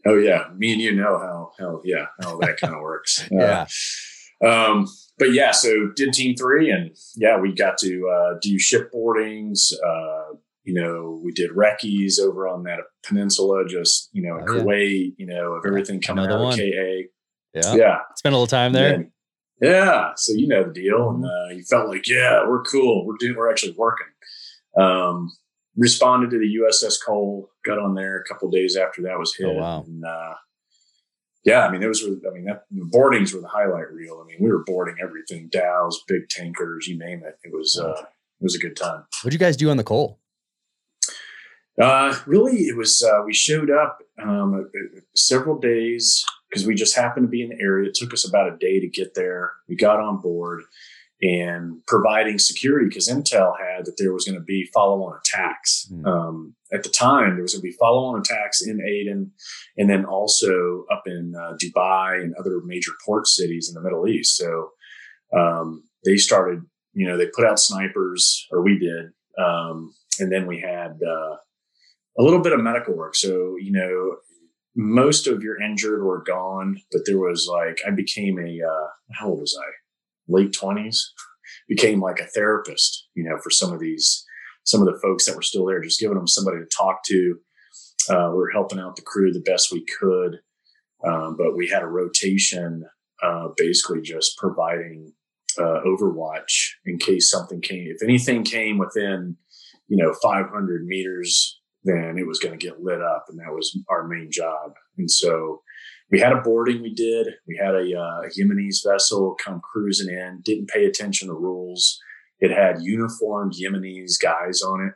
Oh 0.06 0.16
yeah, 0.16 0.44
me 0.56 0.72
and 0.72 0.80
you 0.80 0.94
know 0.94 1.18
how 1.18 1.50
how 1.58 1.82
yeah 1.84 2.06
how 2.22 2.38
that 2.38 2.56
kind 2.58 2.72
of 2.72 2.80
works. 2.80 3.26
Yeah. 3.32 3.66
Uh, 4.42 4.70
um, 4.70 4.88
but 5.20 5.32
yeah, 5.32 5.52
so 5.52 5.88
did 5.94 6.12
team 6.12 6.34
three, 6.34 6.70
and 6.70 6.90
yeah, 7.14 7.38
we 7.38 7.54
got 7.54 7.78
to 7.78 8.08
uh, 8.08 8.38
do 8.42 8.56
shipboardings. 8.58 9.72
Uh, 9.86 10.34
you 10.64 10.74
know, 10.74 11.20
we 11.24 11.30
did 11.32 11.50
recce's 11.52 12.18
over 12.18 12.48
on 12.48 12.64
that 12.64 12.80
peninsula, 13.06 13.64
just 13.68 14.08
you 14.12 14.22
know, 14.22 14.36
in 14.38 14.44
Oh, 14.48 14.54
yeah. 14.56 14.62
Kuwait. 14.62 15.14
You 15.18 15.26
know, 15.26 15.52
of 15.52 15.64
everything 15.64 16.00
coming 16.00 16.24
Another 16.24 16.40
out 16.40 16.44
one. 16.46 16.52
of 16.54 16.58
KA. 16.58 17.02
Yeah, 17.54 17.74
Yeah, 17.74 17.98
spend 18.16 18.32
a 18.34 18.36
little 18.36 18.46
time 18.48 18.72
there. 18.72 18.94
And- 18.94 19.10
yeah. 19.62 20.12
So 20.16 20.32
you 20.32 20.48
know 20.48 20.64
the 20.64 20.72
deal, 20.72 21.10
and 21.10 21.24
uh, 21.24 21.54
you 21.54 21.62
felt 21.64 21.88
like, 21.88 22.08
yeah, 22.08 22.46
we're 22.48 22.62
cool. 22.62 23.06
We're 23.06 23.16
doing. 23.18 23.36
We're 23.36 23.50
actually 23.50 23.74
working. 23.76 24.06
Um, 24.76 25.30
responded 25.76 26.30
to 26.30 26.38
the 26.38 26.56
USS 26.62 26.94
Cole. 27.04 27.50
Got 27.64 27.78
on 27.78 27.94
there 27.94 28.16
a 28.16 28.24
couple 28.24 28.50
days 28.50 28.76
after 28.76 29.02
that 29.02 29.18
was 29.18 29.34
hit. 29.34 29.46
Oh, 29.48 29.52
wow. 29.52 29.84
And, 29.86 30.04
uh, 30.04 30.34
yeah, 31.44 31.66
I 31.66 31.70
mean, 31.70 31.80
those 31.80 32.02
were. 32.02 32.16
I 32.28 32.34
mean, 32.34 32.44
that, 32.44 32.64
the 32.70 32.84
boardings 32.84 33.32
were 33.32 33.40
the 33.40 33.48
highlight 33.48 33.90
reel. 33.92 34.22
I 34.22 34.26
mean, 34.26 34.36
we 34.40 34.50
were 34.50 34.64
boarding 34.64 34.96
everything, 35.02 35.48
dhows, 35.50 36.02
big 36.06 36.28
tankers, 36.28 36.86
you 36.86 36.98
name 36.98 37.22
it. 37.24 37.38
It 37.44 37.52
was. 37.52 37.78
Uh, 37.78 38.04
it 38.40 38.44
was 38.44 38.54
a 38.54 38.58
good 38.58 38.76
time. 38.76 39.04
What'd 39.22 39.34
you 39.34 39.38
guys 39.38 39.56
do 39.56 39.70
on 39.70 39.76
the 39.76 39.84
Cole? 39.84 40.18
Uh, 41.80 42.18
really, 42.26 42.62
it 42.62 42.76
was. 42.76 43.02
Uh, 43.02 43.22
we 43.24 43.32
showed 43.32 43.70
up 43.70 44.00
um, 44.22 44.54
uh, 44.54 44.58
uh, 44.58 45.00
several 45.14 45.58
days 45.58 46.24
because 46.48 46.66
we 46.66 46.74
just 46.74 46.96
happened 46.96 47.24
to 47.24 47.30
be 47.30 47.42
in 47.42 47.50
the 47.50 47.62
area. 47.62 47.88
It 47.88 47.94
took 47.94 48.12
us 48.12 48.28
about 48.28 48.52
a 48.52 48.56
day 48.56 48.80
to 48.80 48.88
get 48.88 49.14
there. 49.14 49.52
We 49.68 49.76
got 49.76 50.00
on 50.00 50.20
board 50.20 50.62
and 51.22 51.84
providing 51.86 52.38
security 52.38 52.86
because 52.88 53.08
Intel 53.08 53.52
had 53.58 53.84
that 53.84 53.96
there 53.98 54.12
was 54.12 54.24
going 54.24 54.38
to 54.38 54.44
be 54.44 54.70
follow-on 54.72 55.18
attacks. 55.18 55.86
Hmm. 55.90 56.06
Um, 56.06 56.54
at 56.72 56.82
the 56.82 56.88
time, 56.88 57.34
there 57.34 57.42
was 57.42 57.54
going 57.54 57.62
to 57.62 57.68
be 57.68 57.76
follow-on 57.78 58.20
attacks 58.20 58.62
in 58.62 58.80
Aden, 58.80 59.32
and 59.76 59.90
then 59.90 60.04
also 60.04 60.84
up 60.90 61.02
in 61.06 61.34
uh, 61.36 61.56
Dubai 61.62 62.22
and 62.22 62.34
other 62.38 62.60
major 62.64 62.92
port 63.04 63.26
cities 63.26 63.68
in 63.68 63.74
the 63.74 63.82
Middle 63.82 64.08
East. 64.08 64.36
So 64.36 64.70
um, 65.36 65.84
they 66.04 66.16
started. 66.16 66.62
You 66.92 67.06
know, 67.06 67.16
they 67.16 67.28
put 67.28 67.44
out 67.44 67.60
snipers, 67.60 68.48
or 68.50 68.62
we 68.62 68.78
did, 68.78 69.12
um, 69.38 69.94
and 70.18 70.32
then 70.32 70.46
we 70.46 70.60
had. 70.60 70.98
Uh, 71.02 71.36
a 72.18 72.22
little 72.22 72.40
bit 72.40 72.52
of 72.52 72.60
medical 72.60 72.94
work. 72.94 73.14
So, 73.14 73.56
you 73.56 73.70
know, 73.70 74.16
most 74.76 75.26
of 75.26 75.42
your 75.42 75.60
injured 75.62 76.02
were 76.02 76.22
gone, 76.22 76.76
but 76.92 77.02
there 77.06 77.18
was 77.18 77.48
like, 77.50 77.78
I 77.86 77.90
became 77.90 78.36
a, 78.38 78.60
uh, 78.66 78.88
how 79.12 79.28
old 79.28 79.40
was 79.40 79.56
I? 79.58 79.70
Late 80.30 80.52
twenties, 80.52 81.12
became 81.68 82.00
like 82.00 82.20
a 82.20 82.26
therapist, 82.26 83.08
you 83.14 83.24
know, 83.24 83.38
for 83.42 83.50
some 83.50 83.72
of 83.72 83.80
these, 83.80 84.24
some 84.64 84.80
of 84.80 84.86
the 84.86 85.00
folks 85.02 85.26
that 85.26 85.36
were 85.36 85.42
still 85.42 85.66
there, 85.66 85.80
just 85.80 86.00
giving 86.00 86.16
them 86.16 86.28
somebody 86.28 86.58
to 86.58 86.76
talk 86.76 87.02
to. 87.06 87.36
Uh, 88.08 88.30
we 88.30 88.36
were 88.36 88.50
helping 88.50 88.78
out 88.78 88.96
the 88.96 89.02
crew 89.02 89.32
the 89.32 89.40
best 89.40 89.72
we 89.72 89.84
could. 90.00 90.38
Um, 91.06 91.36
but 91.36 91.56
we 91.56 91.68
had 91.68 91.82
a 91.82 91.86
rotation, 91.86 92.84
uh, 93.22 93.48
basically 93.56 94.02
just 94.02 94.36
providing, 94.36 95.12
uh, 95.58 95.80
overwatch 95.86 96.70
in 96.84 96.98
case 96.98 97.30
something 97.30 97.60
came, 97.60 97.88
if 97.88 98.02
anything 98.02 98.44
came 98.44 98.78
within, 98.78 99.36
you 99.88 99.96
know, 99.96 100.14
500 100.22 100.84
meters 100.84 101.60
then 101.84 102.16
it 102.18 102.26
was 102.26 102.38
going 102.38 102.58
to 102.58 102.64
get 102.64 102.82
lit 102.82 103.00
up. 103.00 103.26
And 103.28 103.38
that 103.38 103.52
was 103.52 103.78
our 103.88 104.06
main 104.06 104.28
job. 104.30 104.72
And 104.98 105.10
so 105.10 105.62
we 106.10 106.18
had 106.18 106.32
a 106.32 106.40
boarding 106.40 106.82
we 106.82 106.92
did. 106.92 107.28
We 107.46 107.56
had 107.62 107.74
a, 107.74 107.98
uh, 107.98 108.22
Yemenis 108.38 108.84
vessel 108.84 109.36
come 109.42 109.60
cruising 109.60 110.12
in, 110.12 110.40
didn't 110.44 110.68
pay 110.68 110.84
attention 110.84 111.28
to 111.28 111.34
rules. 111.34 111.98
It 112.40 112.50
had 112.50 112.82
uniformed 112.82 113.54
Yemenis 113.54 114.20
guys 114.20 114.62
on 114.62 114.86
it. 114.86 114.94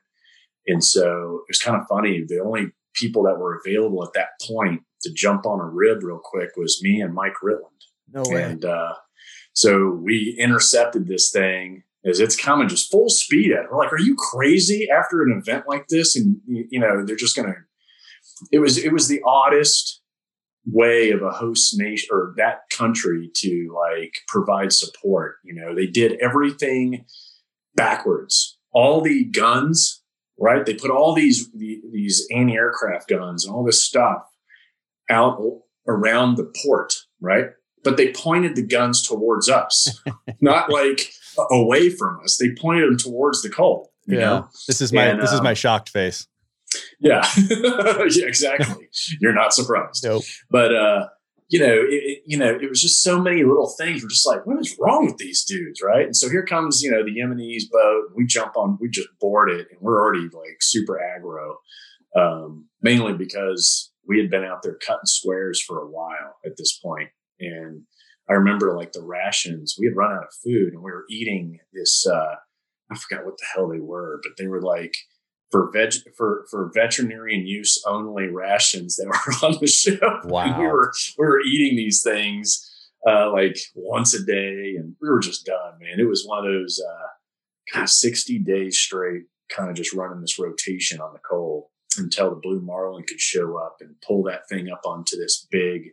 And 0.66 0.82
so 0.82 1.40
it 1.42 1.50
was 1.50 1.60
kind 1.62 1.80
of 1.80 1.86
funny. 1.88 2.24
The 2.26 2.40
only 2.40 2.72
people 2.94 3.24
that 3.24 3.38
were 3.38 3.60
available 3.64 4.02
at 4.02 4.14
that 4.14 4.30
point 4.46 4.82
to 5.02 5.12
jump 5.12 5.46
on 5.46 5.60
a 5.60 5.66
rib 5.66 6.02
real 6.02 6.20
quick 6.22 6.50
was 6.56 6.82
me 6.82 7.00
and 7.00 7.12
Mike 7.12 7.34
Ritland. 7.42 7.70
No 8.12 8.22
way. 8.26 8.42
And 8.42 8.64
uh, 8.64 8.94
so 9.52 9.90
we 9.90 10.36
intercepted 10.38 11.06
this 11.06 11.30
thing 11.30 11.82
as 12.04 12.20
it's 12.20 12.36
coming 12.36 12.68
just 12.68 12.90
full 12.90 13.08
speed 13.08 13.52
at. 13.52 13.64
it. 13.64 13.70
We're 13.70 13.78
like, 13.78 13.92
"Are 13.92 13.98
you 13.98 14.14
crazy?" 14.14 14.88
After 14.90 15.22
an 15.22 15.32
event 15.32 15.64
like 15.66 15.88
this, 15.88 16.16
and 16.16 16.36
you 16.46 16.66
you 16.70 16.80
know 16.80 17.04
they're 17.04 17.16
just 17.16 17.36
gonna. 17.36 17.54
It 18.52 18.58
was 18.58 18.78
it 18.78 18.92
was 18.92 19.08
the 19.08 19.22
oddest 19.24 20.02
way 20.66 21.10
of 21.10 21.22
a 21.22 21.30
host 21.30 21.78
nation 21.78 22.08
or 22.10 22.34
that 22.36 22.60
country 22.70 23.30
to 23.36 23.74
like 23.74 24.14
provide 24.28 24.72
support. 24.72 25.36
You 25.44 25.54
know, 25.54 25.74
they 25.74 25.86
did 25.86 26.18
everything 26.20 27.04
backwards. 27.74 28.58
All 28.72 29.00
the 29.00 29.24
guns, 29.24 30.02
right? 30.38 30.64
They 30.64 30.74
put 30.74 30.90
all 30.90 31.14
these 31.14 31.50
the, 31.52 31.80
these 31.92 32.26
anti-aircraft 32.34 33.08
guns 33.08 33.44
and 33.44 33.54
all 33.54 33.64
this 33.64 33.84
stuff 33.84 34.22
out 35.10 35.40
around 35.86 36.36
the 36.36 36.50
port, 36.64 36.94
right? 37.20 37.46
But 37.82 37.96
they 37.96 38.12
pointed 38.12 38.56
the 38.56 38.66
guns 38.66 39.02
towards 39.02 39.48
us, 39.50 40.00
not 40.40 40.70
like 40.70 41.12
away 41.50 41.90
from 41.90 42.20
us. 42.24 42.38
They 42.38 42.54
pointed 42.54 42.88
them 42.88 42.96
towards 42.96 43.42
the 43.42 43.50
Cole. 43.50 43.92
You 44.06 44.18
yeah, 44.18 44.24
know? 44.24 44.48
this 44.66 44.80
is 44.80 44.92
my 44.92 45.04
And, 45.04 45.20
this 45.20 45.32
is 45.32 45.38
um, 45.38 45.44
my 45.44 45.54
shocked 45.54 45.90
face. 45.90 46.26
Yeah. 47.04 47.24
yeah, 47.36 48.26
exactly. 48.26 48.88
You're 49.20 49.34
not 49.34 49.52
surprised. 49.52 50.04
Nope. 50.04 50.24
But 50.50 50.74
uh, 50.74 51.08
you 51.48 51.60
know, 51.60 51.74
it, 51.74 52.02
it, 52.02 52.22
you 52.26 52.38
know, 52.38 52.48
it 52.50 52.68
was 52.68 52.80
just 52.80 53.02
so 53.02 53.20
many 53.20 53.44
little 53.44 53.72
things. 53.78 54.02
We're 54.02 54.08
just 54.08 54.26
like, 54.26 54.46
what 54.46 54.58
is 54.58 54.76
wrong 54.80 55.06
with 55.06 55.18
these 55.18 55.44
dudes, 55.44 55.82
right? 55.82 56.06
And 56.06 56.16
so 56.16 56.30
here 56.30 56.44
comes, 56.44 56.82
you 56.82 56.90
know, 56.90 57.04
the 57.04 57.14
Yemenis 57.14 57.70
boat. 57.70 58.12
We 58.16 58.26
jump 58.26 58.56
on, 58.56 58.78
we 58.80 58.88
just 58.88 59.08
board 59.20 59.50
it, 59.50 59.68
and 59.70 59.80
we're 59.80 60.00
already 60.00 60.24
like 60.24 60.62
super 60.62 60.98
aggro, 60.98 61.56
um, 62.20 62.68
mainly 62.80 63.12
because 63.12 63.92
we 64.08 64.18
had 64.18 64.30
been 64.30 64.44
out 64.44 64.62
there 64.62 64.78
cutting 64.84 65.04
squares 65.04 65.62
for 65.62 65.80
a 65.80 65.86
while 65.86 66.36
at 66.44 66.56
this 66.56 66.78
point. 66.78 66.94
point, 66.94 67.10
and 67.40 67.82
I 68.28 68.34
remember 68.34 68.76
like 68.76 68.92
the 68.92 69.02
rations. 69.02 69.76
We 69.78 69.86
had 69.86 69.96
run 69.96 70.12
out 70.12 70.24
of 70.24 70.34
food, 70.42 70.72
and 70.72 70.82
we 70.82 70.90
were 70.90 71.04
eating 71.10 71.58
this. 71.72 72.06
Uh, 72.06 72.36
I 72.90 72.96
forgot 72.96 73.24
what 73.24 73.36
the 73.38 73.46
hell 73.54 73.68
they 73.68 73.80
were, 73.80 74.20
but 74.22 74.32
they 74.38 74.46
were 74.46 74.62
like 74.62 74.94
for 75.54 75.70
veg 75.70 75.92
for 76.16 76.46
for 76.50 76.72
veterinarian 76.74 77.46
use 77.46 77.80
only 77.86 78.26
rations 78.26 78.96
that 78.96 79.06
were 79.06 79.34
on 79.48 79.56
the 79.60 79.68
ship. 79.68 80.00
And 80.50 80.58
we 80.58 80.66
were 80.66 80.92
we 81.16 81.24
were 81.24 81.40
eating 81.42 81.76
these 81.76 82.02
things 82.02 82.68
uh, 83.08 83.30
like 83.30 83.56
once 83.76 84.14
a 84.14 84.24
day, 84.24 84.74
and 84.76 84.96
we 85.00 85.08
were 85.08 85.20
just 85.20 85.46
done, 85.46 85.78
man. 85.80 86.00
It 86.00 86.08
was 86.08 86.26
one 86.26 86.44
of 86.44 86.52
those 86.52 86.82
uh, 86.84 87.06
kind 87.72 87.84
of 87.84 87.90
sixty 87.90 88.40
days 88.40 88.76
straight, 88.78 89.26
kind 89.48 89.70
of 89.70 89.76
just 89.76 89.94
running 89.94 90.20
this 90.20 90.40
rotation 90.40 91.00
on 91.00 91.12
the 91.12 91.20
Cole 91.20 91.70
until 91.98 92.30
the 92.30 92.40
Blue 92.42 92.60
Marlin 92.60 93.04
could 93.06 93.20
show 93.20 93.56
up 93.56 93.76
and 93.80 93.94
pull 94.04 94.24
that 94.24 94.48
thing 94.48 94.68
up 94.68 94.80
onto 94.84 95.16
this 95.16 95.46
big 95.52 95.90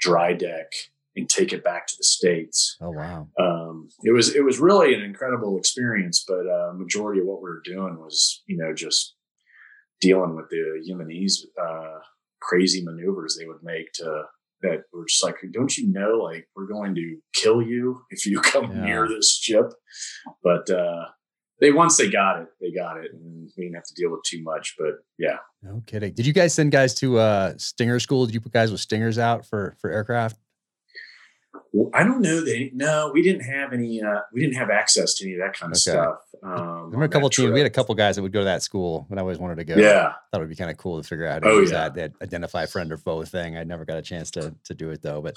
dry 0.00 0.32
deck 0.32 0.72
and 1.16 1.28
take 1.28 1.52
it 1.52 1.64
back 1.64 1.86
to 1.86 1.94
the 1.98 2.04
states 2.04 2.76
Oh 2.80 2.90
wow. 2.90 3.28
um, 3.40 3.88
it 4.04 4.12
was 4.12 4.34
it 4.34 4.44
was 4.44 4.58
really 4.58 4.94
an 4.94 5.00
incredible 5.02 5.56
experience. 5.58 6.24
But 6.26 6.46
uh, 6.46 6.72
majority 6.74 7.20
of 7.20 7.26
what 7.26 7.38
we 7.42 7.48
were 7.48 7.62
doing 7.64 7.96
was 7.98 8.42
you 8.46 8.56
know 8.56 8.72
just 8.74 9.14
dealing 10.00 10.36
with 10.36 10.46
the 10.50 10.62
Yemenis 10.88 11.32
uh, 11.60 11.98
crazy 12.40 12.82
maneuvers 12.84 13.36
they 13.38 13.46
would 13.46 13.62
make 13.62 13.90
to 13.94 14.22
that 14.62 14.82
were 14.92 15.04
just 15.06 15.22
like, 15.22 15.36
don't 15.52 15.76
you 15.76 15.86
know, 15.92 16.12
like 16.16 16.48
we're 16.56 16.66
going 16.66 16.94
to 16.94 17.16
kill 17.34 17.60
you 17.60 18.00
if 18.10 18.24
you 18.26 18.40
come 18.52 18.70
Yeah. 18.72 18.84
near 18.84 19.08
this 19.08 19.38
ship. 19.42 19.66
But 20.42 20.68
uh, 20.70 21.04
they 21.60 21.72
once 21.72 21.96
they 21.96 22.08
got 22.10 22.40
it, 22.40 22.48
they 22.60 22.72
got 22.72 22.96
it, 22.98 23.10
and 23.12 23.48
we 23.56 23.64
didn't 23.64 23.74
have 23.76 23.84
to 23.84 23.94
deal 23.94 24.10
with 24.10 24.20
too 24.24 24.42
much. 24.42 24.74
But 24.78 24.94
yeah, 25.18 25.36
No 25.62 25.82
kidding. 25.86 26.12
Did 26.14 26.26
you 26.26 26.32
guys 26.32 26.52
send 26.54 26.72
guys 26.72 26.94
to 26.96 27.18
uh 27.18 27.54
Stinger 27.58 28.00
school? 28.00 28.26
Did 28.26 28.34
you 28.34 28.40
put 28.40 28.52
guys 28.52 28.70
with 28.70 28.80
stingers 28.80 29.18
out 29.18 29.46
for 29.46 29.76
for 29.80 29.90
aircraft? 29.90 30.38
Well, 31.72 31.90
I 31.94 32.02
don't 32.04 32.20
know. 32.22 32.40
that. 32.40 32.70
no, 32.74 33.10
we 33.12 33.22
didn't 33.22 33.42
have 33.42 33.72
any. 33.72 34.02
Uh, 34.02 34.20
we 34.32 34.40
didn't 34.40 34.56
have 34.56 34.70
access 34.70 35.14
to 35.14 35.24
any 35.24 35.34
of 35.34 35.40
that 35.40 35.54
kind 35.58 35.72
of 35.72 35.76
Okay. 35.76 35.92
stuff. 35.92 36.18
Um, 36.42 36.52
I 36.52 36.84
remember 36.84 37.04
a 37.04 37.08
couple 37.08 37.28
that 37.28 37.34
teams. 37.36 37.52
We 37.52 37.58
had 37.60 37.66
a 37.66 37.70
couple 37.70 37.94
guys 37.94 38.16
that 38.16 38.22
would 38.22 38.32
go 38.32 38.40
to 38.40 38.44
that 38.46 38.62
school, 38.62 39.06
and 39.10 39.18
I 39.18 39.22
always 39.22 39.38
wanted 39.38 39.56
to 39.56 39.64
go. 39.64 39.76
Yeah, 39.76 40.12
thought 40.30 40.38
it 40.38 40.40
would 40.40 40.48
be 40.48 40.54
kind 40.56 40.70
of 40.70 40.76
cool 40.76 41.00
to 41.02 41.06
figure 41.08 41.26
out 41.26 41.42
how 41.44 41.50
to 41.50 41.56
Oh, 41.56 41.60
use 41.60 41.70
yeah. 41.70 41.88
that, 41.88 41.94
that 41.94 42.12
identify 42.22 42.66
friend 42.66 42.92
or 42.92 42.96
foe 42.98 43.24
thing. 43.24 43.56
I 43.56 43.64
never 43.64 43.84
got 43.84 43.98
a 43.98 44.02
chance 44.02 44.30
to 44.32 44.54
to 44.64 44.74
do 44.74 44.90
it 44.90 45.02
though. 45.02 45.20
But 45.22 45.34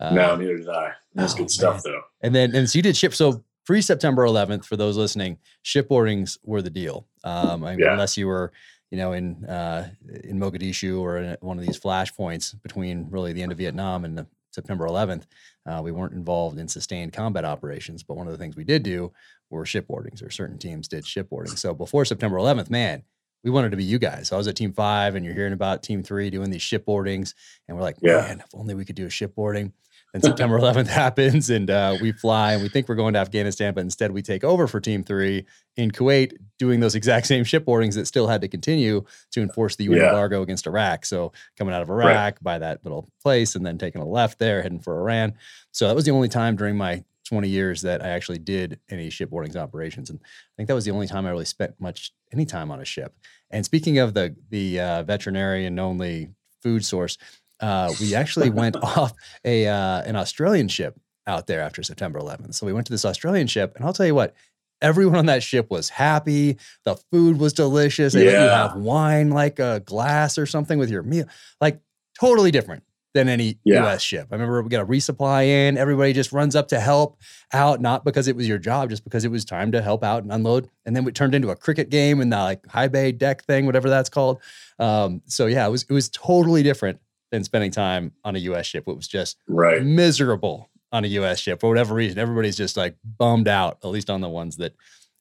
uh, 0.00 0.14
no, 0.14 0.36
neither 0.36 0.58
did 0.58 0.68
I. 0.68 0.92
That's 1.14 1.34
oh, 1.34 1.38
good 1.38 1.50
stuff, 1.50 1.82
though. 1.82 2.02
And 2.22 2.34
then 2.34 2.54
and 2.54 2.68
so 2.70 2.78
you 2.78 2.82
did 2.82 2.96
ship. 2.96 3.14
So 3.14 3.44
pre 3.66 3.80
September 3.82 4.24
11th, 4.26 4.64
for 4.64 4.76
those 4.76 4.96
listening, 4.96 5.38
shipboardings 5.64 6.38
were 6.44 6.62
the 6.62 6.70
deal. 6.70 7.06
Um, 7.24 7.64
I 7.64 7.70
mean, 7.72 7.80
Yeah. 7.80 7.92
unless 7.92 8.16
you 8.16 8.26
were, 8.26 8.52
you 8.90 8.98
know, 8.98 9.12
in 9.12 9.44
uh, 9.46 9.88
in 10.24 10.38
Mogadishu 10.38 11.00
or 11.00 11.16
in 11.18 11.36
one 11.40 11.58
of 11.58 11.64
these 11.64 11.78
flashpoints 11.78 12.60
between 12.62 13.08
really 13.10 13.32
the 13.32 13.42
end 13.42 13.52
of 13.52 13.58
Vietnam 13.58 14.04
and 14.04 14.18
the 14.18 14.26
September 14.52 14.86
11th, 14.86 15.24
uh, 15.66 15.80
we 15.82 15.92
weren't 15.92 16.12
involved 16.14 16.58
in 16.58 16.68
sustained 16.68 17.12
combat 17.12 17.44
operations. 17.44 18.02
But 18.02 18.16
one 18.16 18.26
of 18.26 18.32
the 18.32 18.38
things 18.38 18.54
we 18.56 18.64
did 18.64 18.82
do 18.82 19.12
were 19.50 19.64
shipboardings, 19.64 20.24
or 20.24 20.30
certain 20.30 20.58
teams 20.58 20.88
did 20.88 21.04
shipboarding. 21.04 21.58
So 21.58 21.74
before 21.74 22.04
September 22.04 22.36
11th, 22.36 22.70
man, 22.70 23.02
we 23.44 23.50
wanted 23.50 23.70
to 23.70 23.76
be 23.76 23.84
you 23.84 23.98
guys. 23.98 24.28
So 24.28 24.36
I 24.36 24.38
was 24.38 24.46
at 24.48 24.54
Team 24.56 24.72
Five, 24.72 25.14
and 25.16 25.24
you're 25.24 25.34
hearing 25.34 25.52
about 25.52 25.82
Team 25.82 26.02
Three 26.02 26.30
doing 26.30 26.50
these 26.50 26.62
shipboardings, 26.62 27.34
and 27.66 27.76
we're 27.76 27.82
like, 27.82 27.96
Yeah. 28.00 28.20
man, 28.20 28.40
if 28.40 28.46
only 28.54 28.74
we 28.74 28.84
could 28.84 28.94
do 28.96 29.06
a 29.06 29.08
shipboarding. 29.08 29.72
Then 30.12 30.20
September 30.22 30.58
11th 30.60 30.88
happens, 30.88 31.48
and 31.48 31.70
uh, 31.70 31.96
we 32.00 32.12
fly, 32.12 32.52
and 32.52 32.62
we 32.62 32.68
think 32.68 32.88
we're 32.88 32.94
going 32.96 33.14
to 33.14 33.18
Afghanistan, 33.20 33.72
but 33.72 33.80
instead 33.80 34.10
we 34.12 34.20
take 34.22 34.44
over 34.44 34.66
for 34.66 34.78
Team 34.80 35.02
Three 35.04 35.46
in 35.76 35.90
Kuwait, 35.90 36.34
doing 36.58 36.80
those 36.80 36.94
exact 37.00 37.26
same 37.26 37.44
shipboardings 37.44 37.94
that 37.94 38.06
still 38.06 38.26
had 38.28 38.40
to 38.42 38.48
continue 38.48 39.04
to 39.30 39.40
enforce 39.40 39.76
the 39.76 39.84
UN 39.84 39.96
Yeah. 39.98 40.04
embargo 40.08 40.42
against 40.42 40.66
Iraq. 40.66 41.06
So 41.06 41.32
coming 41.56 41.74
out 41.74 41.80
of 41.82 41.88
Right. 41.88 42.10
Iraq 42.12 42.38
by 42.42 42.58
that 42.58 42.84
little 42.84 43.08
place, 43.22 43.54
and 43.54 43.64
then 43.64 43.78
taking 43.78 44.02
a 44.02 44.06
left 44.06 44.38
there, 44.38 44.62
heading 44.62 44.80
for 44.80 44.98
Iran. 45.00 45.34
So 45.70 45.88
that 45.88 45.94
was 45.94 46.04
the 46.04 46.10
only 46.10 46.28
time 46.28 46.56
during 46.56 46.76
my 46.76 47.04
20 47.24 47.48
years 47.48 47.80
that 47.82 48.04
I 48.04 48.08
actually 48.08 48.38
did 48.38 48.80
any 48.90 49.08
shipboardings 49.08 49.56
operations, 49.56 50.10
and 50.10 50.18
I 50.22 50.52
think 50.58 50.66
that 50.68 50.74
was 50.74 50.84
the 50.84 50.90
only 50.90 51.06
time 51.06 51.24
I 51.24 51.30
really 51.30 51.46
spent 51.46 51.74
much 51.80 52.12
any 52.32 52.44
time 52.44 52.70
on 52.70 52.80
a 52.80 52.84
ship. 52.84 53.14
And 53.50 53.64
speaking 53.64 53.96
of 53.98 54.12
the 54.12 54.36
the 54.50 54.78
uh, 54.80 55.02
veterinarian 55.04 55.78
only 55.78 56.28
food 56.62 56.84
source, 56.84 57.16
uh, 57.62 57.92
we 58.00 58.14
actually 58.14 58.50
went 58.50 58.76
off 58.82 59.12
a 59.44 59.66
uh, 59.66 60.02
an 60.02 60.16
Australian 60.16 60.68
ship 60.68 60.98
out 61.26 61.46
there 61.46 61.60
after 61.60 61.82
September 61.82 62.18
11th. 62.18 62.54
So 62.54 62.66
we 62.66 62.72
went 62.72 62.86
to 62.88 62.92
this 62.92 63.04
Australian 63.04 63.46
ship, 63.46 63.72
and 63.76 63.84
I'll 63.84 63.92
tell 63.94 64.06
you 64.06 64.14
what. 64.14 64.34
Everyone 64.82 65.14
on 65.14 65.26
that 65.26 65.44
ship 65.44 65.70
was 65.70 65.88
happy. 65.88 66.58
The 66.84 66.96
food 67.12 67.38
was 67.38 67.52
delicious. 67.52 68.14
They 68.14 68.24
let 68.26 68.32
you 68.32 68.48
have 68.48 68.74
wine 68.74 69.30
like 69.30 69.60
a 69.60 69.78
glass 69.84 70.36
or 70.38 70.44
something 70.44 70.76
with 70.76 70.90
your 70.90 71.04
meal. 71.04 71.26
Like 71.60 71.80
totally 72.18 72.50
different 72.50 72.82
than 73.14 73.28
any 73.28 73.60
Yeah. 73.64 73.84
US 73.84 74.02
ship. 74.02 74.26
I 74.32 74.34
remember 74.34 74.60
we 74.60 74.68
got 74.70 74.82
a 74.82 74.86
resupply 74.86 75.46
in. 75.46 75.78
Everybody 75.78 76.12
just 76.12 76.32
runs 76.32 76.56
up 76.56 76.66
to 76.68 76.80
help 76.80 77.16
out, 77.52 77.80
not 77.80 78.04
because 78.04 78.26
it 78.26 78.34
was 78.34 78.48
your 78.48 78.58
job, 78.58 78.90
just 78.90 79.04
because 79.04 79.24
it 79.24 79.30
was 79.30 79.44
time 79.44 79.70
to 79.70 79.82
help 79.82 80.02
out 80.02 80.24
and 80.24 80.32
unload. 80.32 80.68
And 80.84 80.96
then 80.96 81.06
it 81.06 81.14
turned 81.14 81.36
into 81.36 81.50
a 81.50 81.54
cricket 81.56 81.88
game 81.88 82.20
and 82.20 82.32
the 82.32 82.38
like 82.38 82.66
high 82.66 82.88
bay 82.88 83.12
deck 83.12 83.44
thing, 83.44 83.66
whatever 83.66 83.88
that's 83.88 84.08
called. 84.08 84.40
Um, 84.80 85.22
so 85.26 85.46
yeah, 85.46 85.64
it 85.64 85.70
was 85.70 85.84
it 85.84 85.92
was 85.92 86.08
totally 86.08 86.64
different 86.64 86.98
than 87.32 87.42
spending 87.42 87.72
time 87.72 88.12
on 88.24 88.36
a 88.36 88.38
US 88.40 88.66
ship. 88.66 88.84
It 88.86 88.94
was 88.94 89.08
just 89.08 89.38
Right. 89.48 89.82
miserable 89.82 90.70
on 90.92 91.04
a 91.04 91.08
US 91.08 91.40
ship 91.40 91.58
for 91.60 91.68
whatever 91.68 91.94
reason. 91.94 92.18
Everybody's 92.18 92.56
just 92.56 92.76
like 92.76 92.94
bummed 93.18 93.48
out, 93.48 93.78
at 93.82 93.88
least 93.90 94.08
on 94.10 94.20
the 94.20 94.28
ones 94.28 94.58
that 94.58 94.74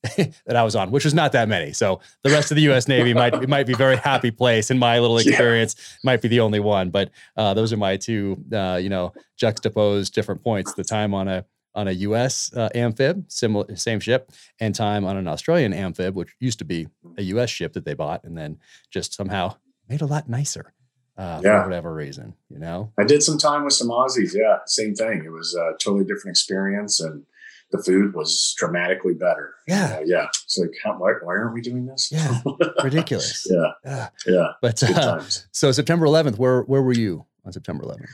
that 0.18 0.56
I 0.56 0.64
was 0.64 0.76
on, 0.76 0.90
which 0.92 1.06
was 1.06 1.14
not 1.14 1.32
that 1.34 1.48
many. 1.48 1.74
So 1.74 2.02
the 2.24 2.32
rest 2.32 2.52
of 2.52 2.56
the 2.56 2.64
U.S. 2.64 2.88
Navy 2.96 3.14
might 3.14 3.34
it 3.36 3.48
might 3.50 3.66
be 3.68 3.74
a 3.74 3.78
very 3.78 3.96
happy 3.98 4.32
place. 4.32 4.70
In 4.72 4.78
my 4.80 5.00
little 5.00 5.22
Yeah. 5.22 5.30
experience, 5.30 5.76
might 6.04 6.22
be 6.22 6.28
the 6.28 6.40
only 6.40 6.60
one. 6.60 6.90
But 6.90 7.12
uh, 7.38 7.54
those 7.54 7.72
are 7.72 7.78
my 7.78 7.98
two, 7.98 8.44
uh, 8.52 8.80
you 8.82 8.90
know, 8.90 9.14
juxtaposed 9.38 10.14
different 10.14 10.44
points. 10.44 10.74
The 10.74 10.84
time 10.84 11.14
on 11.14 11.28
a 11.28 11.46
on 11.76 11.88
a 11.88 11.92
U.S. 11.92 12.52
Uh, 12.54 12.68
amphib, 12.76 13.26
similar 13.32 13.76
same 13.78 14.00
ship, 14.02 14.32
and 14.60 14.74
time 14.76 15.06
on 15.06 15.16
an 15.18 15.28
Australian 15.28 15.72
amphib, 15.72 16.16
which 16.16 16.36
used 16.40 16.60
to 16.60 16.66
be 16.66 16.88
a 17.18 17.22
U.S. 17.36 17.50
ship 17.50 17.74
that 17.74 17.86
they 17.86 17.94
bought, 17.94 18.24
and 18.26 18.36
then 18.38 18.58
just 18.90 19.14
somehow 19.14 19.56
made 19.88 20.02
a 20.02 20.06
lot 20.06 20.28
nicer 20.28 20.74
uh, 21.18 21.42
Yeah. 21.44 21.62
for 21.64 21.70
whatever 21.70 21.94
reason. 21.94 22.34
You 22.50 22.60
know, 22.60 22.92
I 22.98 23.04
did 23.04 23.24
some 23.24 23.38
time 23.38 23.64
with 23.66 23.74
some 23.74 23.90
Aussies. 23.90 24.34
Yeah, 24.34 24.58
same 24.66 24.96
thing. 24.96 25.24
It 25.26 25.32
was 25.32 25.56
a 25.56 25.72
totally 25.84 26.04
different 26.06 26.30
experience, 26.36 27.00
and 27.00 27.24
the 27.72 27.82
food 27.82 28.14
was 28.14 28.54
dramatically 28.58 29.14
better. 29.14 29.54
Yeah. 29.68 29.98
Uh, 30.00 30.04
yeah. 30.06 30.28
It's 30.44 30.58
like, 30.58 30.72
how, 30.84 30.98
why, 30.98 31.14
why 31.24 31.34
aren't 31.36 31.54
we 31.54 31.62
doing 31.62 31.86
this? 31.86 32.12
Yeah. 32.12 32.42
ridiculous. 32.84 33.48
yeah, 33.50 33.72
Yeah. 33.86 34.10
yeah. 34.28 34.48
But 34.62 34.84
uh, 34.84 35.22
so 35.52 35.72
September 35.72 36.06
11th, 36.06 36.38
where 36.38 36.64
where 36.64 36.82
were 36.82 36.94
you 36.94 37.26
on 37.46 37.54
September 37.54 37.84
11th? 37.86 38.10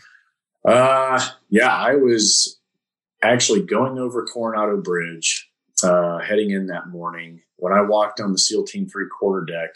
Uh, 0.66 1.26
yeah, 1.50 1.74
I 1.76 1.96
was 1.96 2.60
actually 3.24 3.62
going 3.64 3.98
over 3.98 4.26
Coronado 4.26 4.82
Bridge, 4.82 5.50
uh, 5.84 6.20
heading 6.20 6.52
in 6.52 6.68
that 6.68 6.88
morning. 6.90 7.42
When 7.56 7.74
I 7.74 7.82
walked 7.82 8.20
on 8.20 8.34
the 8.34 8.38
SEAL 8.38 8.66
Team 8.66 8.88
Three 8.88 9.08
quarter 9.08 9.44
deck, 9.46 9.72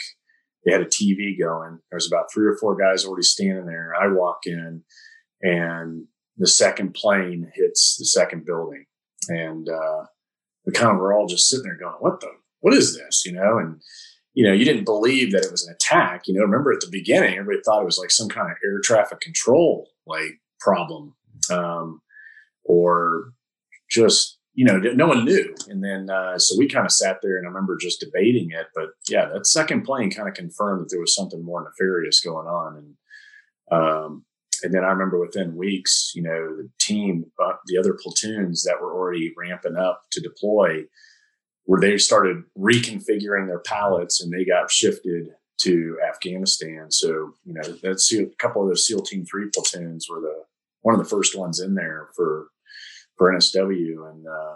they 0.66 0.72
had 0.72 0.82
a 0.82 0.86
TV 0.86 1.38
going. 1.40 1.80
There 1.90 1.98
was 1.98 2.08
about 2.08 2.32
three 2.34 2.48
or 2.48 2.58
four 2.58 2.76
guys 2.76 3.06
already 3.06 3.24
standing 3.24 3.66
there. 3.66 3.94
I 4.00 4.08
walk 4.08 4.42
in, 4.46 4.84
and 5.42 6.06
the 6.38 6.48
second 6.48 6.94
plane 6.94 7.52
hits 7.56 7.98
the 7.98 8.06
second 8.06 8.46
building, 8.46 8.86
and 9.28 9.68
uh, 9.68 10.06
we 10.66 10.74
kind 10.74 10.92
of 10.92 10.98
were 10.98 11.14
all 11.14 11.28
just 11.28 11.48
sitting 11.48 11.64
there 11.64 11.78
going, 11.78 11.96
"What 12.00 12.20
the? 12.20 12.30
What 12.60 12.74
is 12.74 12.96
this?" 12.96 13.24
You 13.26 13.34
know, 13.34 13.58
and 13.58 13.82
you 14.34 14.48
know, 14.48 14.54
you 14.54 14.66
didn't 14.66 14.86
believe 14.86 15.32
that 15.32 15.46
it 15.46 15.52
was 15.52 15.66
an 15.66 15.74
attack. 15.74 16.24
You 16.28 16.36
know, 16.36 16.42
remember 16.42 16.72
at 16.72 16.82
the 16.82 16.90
beginning, 16.92 17.38
everybody 17.38 17.62
thought 17.66 17.82
it 17.82 17.86
was 17.86 17.98
like 17.98 18.12
some 18.12 18.30
kind 18.30 18.50
of 18.50 18.58
air 18.64 18.80
traffic 18.84 19.20
control 19.20 19.90
like 20.06 20.40
problem, 20.60 21.16
um, 21.50 22.02
or 22.64 23.34
just 23.90 24.38
you 24.54 24.66
know, 24.66 24.78
no 24.78 25.08
one 25.08 25.26
knew. 25.26 25.56
And 25.70 25.84
then 25.84 26.10
uh, 26.10 26.38
so 26.38 26.56
we 26.58 26.68
kind 26.68 26.86
of 26.86 26.92
sat 26.92 27.20
there, 27.22 27.38
and 27.38 27.46
I 27.46 27.50
remember 27.50 27.78
just 27.80 28.02
debating 28.02 28.50
it. 28.52 28.68
But 28.76 28.90
yeah, 29.08 29.28
that 29.34 29.48
second 29.48 29.84
plane 29.84 30.12
kind 30.12 30.28
of 30.28 30.34
confirmed 30.34 30.82
that 30.82 30.90
there 30.90 31.00
was 31.00 31.16
something 31.16 31.44
more 31.44 31.64
nefarious 31.64 32.20
going 32.20 32.48
on, 32.48 32.78
and 32.78 33.80
um, 33.80 34.26
and 34.64 34.74
then 34.74 34.84
I 34.84 34.90
remember 34.90 35.20
within 35.20 35.56
weeks, 35.56 36.12
you 36.14 36.22
know, 36.22 36.56
the 36.56 36.70
team, 36.80 37.26
uh, 37.44 37.54
the 37.66 37.78
other 37.78 37.98
platoons 38.00 38.64
that 38.64 38.82
were 38.82 38.94
already 38.94 39.34
ramping 39.38 39.76
up 39.76 40.04
to 40.12 40.22
deploy, 40.22 40.84
where 41.64 41.80
they 41.80 41.98
started 41.98 42.44
reconfiguring 42.58 43.48
their 43.48 43.60
pallets 43.60 44.22
and 44.22 44.32
they 44.32 44.46
got 44.46 44.70
shifted 44.70 45.30
to 45.62 45.98
Afghanistan. 46.08 46.88
So, 46.92 47.34
you 47.44 47.54
know, 47.54 47.62
that's 47.82 48.12
a 48.14 48.26
couple 48.40 48.62
of 48.62 48.68
those 48.68 48.86
SEAL 48.86 49.02
Team 49.02 49.26
Three 49.26 49.50
platoons 49.54 50.08
were 50.10 50.20
the 50.20 50.44
one 50.82 50.96
of 50.96 51.00
the 51.00 51.10
first 51.10 51.38
ones 51.38 51.60
in 51.60 51.76
there 51.76 52.10
for 52.16 52.48
for 53.18 53.32
NSW, 53.34 54.10
and 54.10 54.26
uh, 54.28 54.56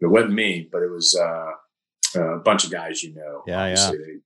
it 0.00 0.06
wasn't 0.06 0.32
me, 0.32 0.68
but 0.70 0.82
it 0.82 0.90
was 0.90 1.18
uh, 1.18 2.20
a 2.20 2.38
bunch 2.38 2.64
of 2.64 2.70
guys 2.70 3.02
you 3.02 3.14
know. 3.14 3.42
Yeah, 3.46 3.66
yeah. 3.66 3.90
They, 3.90 4.18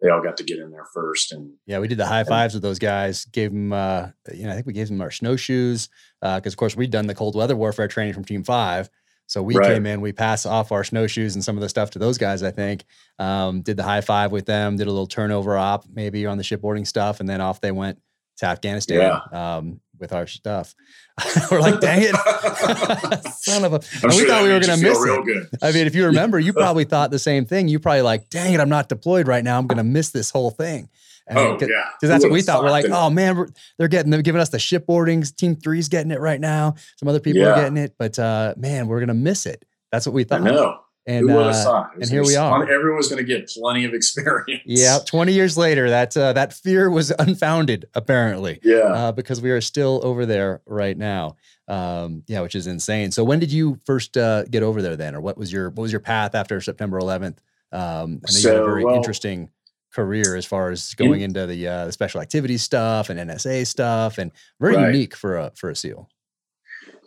they 0.00 0.10
all 0.10 0.22
got 0.22 0.36
to 0.38 0.44
get 0.44 0.58
in 0.58 0.70
there 0.70 0.86
first, 0.92 1.32
and 1.32 1.52
Yeah, 1.66 1.78
we 1.78 1.86
did 1.86 1.98
the 1.98 2.06
high 2.06 2.24
fives 2.24 2.54
with 2.54 2.62
those 2.62 2.80
guys. 2.80 3.24
Gave 3.26 3.52
them, 3.52 3.72
uh, 3.72 4.08
you 4.34 4.44
know, 4.44 4.50
I 4.50 4.54
think 4.54 4.66
we 4.66 4.72
gave 4.72 4.88
them 4.88 5.00
our 5.00 5.12
snowshoes 5.12 5.88
because, 6.20 6.52
of 6.52 6.56
course, 6.56 6.74
we'd 6.74 6.90
done 6.90 7.06
the 7.06 7.14
cold 7.14 7.36
weather 7.36 7.54
warfare 7.54 7.86
training 7.86 8.12
from 8.14 8.24
Team 8.24 8.42
Five. 8.42 8.90
So 9.26 9.42
we 9.42 9.56
Right. 9.56 9.66
came 9.74 9.86
in, 9.86 10.00
we 10.00 10.12
passed 10.12 10.44
off 10.44 10.72
our 10.72 10.82
snowshoes 10.84 11.36
and 11.36 11.44
some 11.44 11.56
of 11.56 11.62
the 11.62 11.68
stuff 11.68 11.90
to 11.92 11.98
those 12.00 12.18
guys. 12.18 12.42
I 12.42 12.50
think 12.50 12.84
um, 13.20 13.62
did 13.62 13.76
the 13.76 13.84
high 13.84 14.00
five 14.00 14.32
with 14.32 14.44
them, 14.44 14.76
did 14.76 14.88
a 14.88 14.90
little 14.90 15.06
turnover 15.06 15.56
op 15.56 15.84
maybe 15.90 16.26
on 16.26 16.36
the 16.36 16.42
shipboarding 16.44 16.86
stuff, 16.86 17.20
and 17.20 17.28
then 17.28 17.40
off 17.40 17.60
they 17.60 17.70
went 17.72 17.98
to 18.38 18.46
Afghanistan 18.46 19.20
um, 19.32 19.80
with 20.02 20.12
our 20.12 20.26
stuff. 20.26 20.74
we're 21.50 21.60
like, 21.60 21.80
dang 21.80 22.02
it, 22.02 22.14
son 23.32 23.64
of 23.64 23.72
a! 23.72 23.80
And 24.02 24.12
we 24.12 24.26
thought 24.26 24.42
we 24.42 24.52
were 24.52 24.60
going 24.60 24.78
to 24.78 24.82
miss 24.82 24.98
real 25.02 25.20
it. 25.20 25.24
good. 25.24 25.48
I 25.62 25.72
mean, 25.72 25.86
if 25.86 25.94
you 25.94 26.06
remember, 26.06 26.38
you 26.38 26.52
probably 26.64 26.84
thought 26.84 27.10
the 27.10 27.18
same 27.18 27.46
thing. 27.46 27.68
You 27.68 27.78
probably 27.78 28.02
like, 28.02 28.28
dang 28.28 28.52
it, 28.52 28.60
I'm 28.60 28.68
not 28.68 28.90
deployed 28.90 29.26
right 29.26 29.42
now. 29.44 29.58
I'm 29.58 29.66
going 29.66 29.78
to 29.78 29.84
miss 29.84 30.10
this 30.10 30.30
whole 30.30 30.50
thing. 30.50 30.90
And 31.26 31.38
Oh 31.38 31.52
because 31.54 31.68
yeah, 31.70 32.08
that's 32.08 32.24
what 32.24 32.32
we 32.32 32.42
thought. 32.42 32.64
We're 32.64 32.70
like, 32.70 32.84
that? 32.84 32.92
oh 32.92 33.08
man, 33.08 33.46
they're 33.78 33.88
getting, 33.88 34.10
they're 34.10 34.22
giving 34.22 34.40
us 34.40 34.48
the 34.48 34.58
shipboardings. 34.58 35.34
Team 35.34 35.54
three's 35.54 35.88
getting 35.88 36.10
it 36.10 36.20
right 36.20 36.40
now. 36.40 36.74
Some 36.96 37.08
other 37.08 37.20
people 37.20 37.42
are 37.46 37.54
getting 37.54 37.76
it, 37.76 37.94
but 37.98 38.18
uh, 38.18 38.54
man, 38.56 38.88
we're 38.88 38.98
going 38.98 39.08
to 39.08 39.14
miss 39.14 39.46
it. 39.46 39.64
That's 39.92 40.04
what 40.04 40.14
we 40.14 40.22
I 40.22 40.24
thought. 40.24 40.42
know. 40.42 40.80
And 41.04 41.28
Who 41.28 41.34
would 41.36 41.46
have 41.46 41.54
uh, 41.56 41.64
thought? 41.64 41.94
And 41.96 42.08
here 42.08 42.22
we 42.24 42.36
are. 42.36 42.60
fun. 42.60 42.70
Everyone 42.72 42.96
was 42.96 43.08
going 43.08 43.18
to 43.18 43.24
get 43.26 43.48
plenty 43.48 43.84
of 43.84 43.92
experience. 43.92 44.62
yeah, 44.66 44.98
20 45.04 45.32
years 45.32 45.58
later, 45.58 45.90
that 45.90 46.16
uh, 46.16 46.32
that 46.34 46.52
fear 46.52 46.88
was 46.90 47.10
unfounded 47.18 47.86
apparently. 47.94 48.60
yeah. 48.62 48.76
Uh, 48.78 49.12
because 49.12 49.40
we 49.40 49.50
are 49.50 49.60
still 49.60 50.00
over 50.04 50.26
there 50.26 50.62
right 50.66 50.96
now. 50.96 51.36
Um, 51.66 52.22
yeah, 52.28 52.40
which 52.42 52.54
is 52.54 52.66
insane. 52.68 53.10
So 53.10 53.24
when 53.24 53.40
did 53.40 53.50
you 53.50 53.80
first 53.84 54.16
uh, 54.16 54.44
get 54.44 54.62
over 54.62 54.80
there 54.80 54.94
then, 54.96 55.14
or 55.16 55.20
what 55.20 55.36
was 55.36 55.52
your 55.52 55.70
what 55.70 55.82
was 55.82 55.90
your 55.92 56.00
path 56.00 56.34
after 56.36 56.60
September 56.60 57.00
11th? 57.00 57.38
Um, 57.72 57.80
I 57.80 57.82
know 57.82 57.98
you 58.04 58.08
had 58.12 58.20
a 58.20 58.30
So, 58.32 58.64
very 58.66 58.84
well- 58.84 58.94
interesting 58.96 59.50
career 59.92 60.36
as 60.36 60.46
far 60.46 60.70
as 60.70 60.94
going 60.94 61.20
into 61.20 61.46
the 61.46 61.66
uh, 61.66 61.86
the 61.86 61.92
special 61.92 62.20
activities 62.20 62.62
stuff 62.62 63.10
and 63.10 63.18
NSA 63.18 63.66
stuff, 63.66 64.18
and 64.18 64.30
very 64.60 64.76
Right. 64.76 64.86
unique 64.86 65.16
for 65.16 65.36
a 65.36 65.52
for 65.56 65.68
a 65.70 65.74
SEAL. 65.76 66.08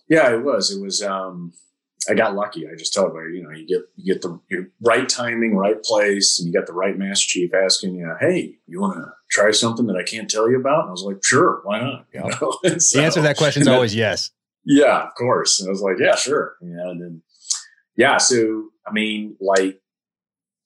Yeah, 0.10 0.34
it 0.34 0.43
was. 0.43 0.71
It 0.71 0.81
was. 0.81 1.01
um 1.01 1.53
I 2.09 2.13
got 2.13 2.35
lucky. 2.35 2.67
I 2.67 2.75
just 2.77 2.93
tell 2.93 3.07
everybody, 3.07 3.37
you 3.37 3.43
know, 3.43 3.51
you 3.51 3.67
get 3.67 3.81
you 3.95 4.13
get 4.13 4.21
the 4.21 4.39
your 4.49 4.67
right 4.81 5.07
timing, 5.07 5.55
right 5.55 5.81
place, 5.83 6.39
and 6.39 6.47
you 6.47 6.53
got 6.53 6.67
the 6.67 6.73
right 6.73 6.97
master 6.97 7.27
chief 7.27 7.53
asking 7.53 7.95
you, 7.95 8.13
"Hey, 8.19 8.59
you 8.67 8.79
want 8.79 8.97
to 8.97 9.05
try 9.31 9.51
something 9.51 9.87
that 9.87 9.97
I 9.97 10.03
can't 10.03 10.29
tell 10.29 10.49
you 10.49 10.59
about?" 10.59 10.81
And 10.81 10.89
I 10.89 10.91
was 10.91 11.03
like, 11.03 11.23
"Sure, 11.23 11.61
why 11.63 11.79
not?" 11.79 12.05
You 12.13 12.21
know? 12.21 12.57
And 12.63 12.81
The 12.81 13.01
answer 13.03 13.19
to 13.19 13.23
that 13.23 13.37
question 13.37 13.61
is 13.61 13.67
always 13.67 13.95
yes. 13.95 14.31
Yeah, 14.65 15.03
of 15.03 15.13
course. 15.15 15.59
And 15.59 15.69
I 15.69 15.71
was 15.71 15.81
like, 15.81 15.97
yeah, 15.99 16.15
sure. 16.15 16.55
You 16.59 16.75
know, 16.75 16.89
and 16.89 17.01
then, 17.01 17.21
yeah. 17.95 18.17
So, 18.17 18.69
I 18.85 18.91
mean, 18.91 19.37
like 19.39 19.79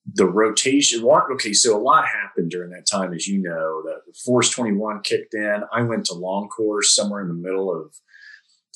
the 0.06 0.26
rotation, 0.26 1.04
okay. 1.04 1.54
So 1.54 1.78
a 1.78 1.82
lot 1.82 2.06
happened 2.08 2.50
during 2.50 2.72
that 2.72 2.88
time, 2.90 3.14
as 3.14 3.28
you 3.28 3.42
know, 3.42 3.84
the 3.84 4.02
Force 4.26 4.50
21 4.50 5.02
kicked 5.02 5.34
in. 5.34 5.64
I 5.72 5.82
went 5.82 6.06
to 6.06 6.14
long 6.14 6.48
course 6.48 6.96
somewhere 6.96 7.22
in 7.22 7.28
the 7.28 7.34
middle 7.34 7.72
of, 7.76 7.94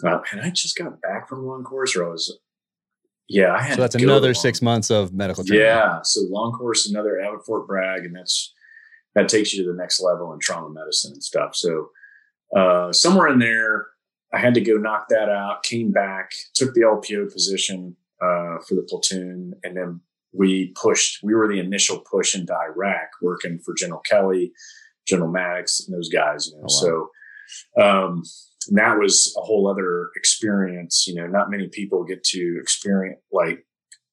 uh, 0.05 0.21
and 0.31 0.41
I 0.41 0.49
just 0.49 0.77
got 0.77 1.01
back 1.01 1.29
from 1.29 1.45
long 1.45 1.63
course 1.63 1.95
or 1.95 2.05
I 2.05 2.09
was, 2.09 2.37
yeah, 3.29 3.53
I 3.53 3.61
had 3.61 3.75
So 3.75 3.81
that's 3.81 3.95
another 3.95 4.27
long- 4.27 4.33
six 4.33 4.61
months 4.61 4.89
of 4.91 5.13
medical 5.13 5.43
training. 5.43 5.65
Yeah, 5.65 6.01
so 6.03 6.21
long 6.29 6.51
course, 6.53 6.89
another 6.89 7.21
out 7.21 7.33
at 7.35 7.45
Fort 7.45 7.67
Bragg, 7.67 8.05
and 8.05 8.15
that's 8.15 8.53
that 9.15 9.29
takes 9.29 9.53
you 9.53 9.63
to 9.63 9.71
the 9.71 9.77
next 9.77 10.01
level 10.01 10.33
in 10.33 10.39
trauma 10.39 10.69
medicine 10.69 11.13
and 11.13 11.23
stuff. 11.23 11.55
So 11.55 11.89
uh, 12.57 12.91
somewhere 12.91 13.27
in 13.27 13.39
there, 13.39 13.87
I 14.33 14.39
had 14.39 14.53
to 14.55 14.61
go 14.61 14.73
knock 14.73 15.07
that 15.09 15.29
out. 15.29 15.63
Came 15.63 15.91
back, 15.91 16.31
took 16.55 16.73
the 16.73 16.81
LPO 16.81 17.31
position 17.31 17.95
uh, 18.21 18.57
for 18.67 18.75
the 18.75 18.85
platoon, 18.89 19.53
and 19.63 19.77
then 19.77 20.01
we 20.33 20.73
pushed. 20.75 21.21
We 21.23 21.35
were 21.35 21.47
the 21.47 21.59
initial 21.59 21.99
push 21.99 22.33
into 22.35 22.53
Iraq, 22.55 23.09
working 23.21 23.59
for 23.59 23.73
General 23.75 23.99
Kelly, 24.01 24.51
General 25.07 25.31
Mattis, 25.31 25.85
and 25.87 25.95
those 25.95 26.09
guys. 26.09 26.47
You 26.47 26.57
know, 26.57 26.65
Oh, 26.67 26.73
wow. 26.73 27.09
so 27.77 27.81
um, 28.09 28.23
and 28.67 28.77
that 28.77 28.97
was 28.99 29.33
a 29.37 29.41
whole 29.41 29.67
other 29.69 30.09
experience. 30.15 31.05
You 31.07 31.15
know, 31.15 31.27
not 31.27 31.49
many 31.51 31.67
people 31.67 32.03
get 32.03 32.23
to 32.25 32.57
experience 32.61 33.19
like 33.31 33.65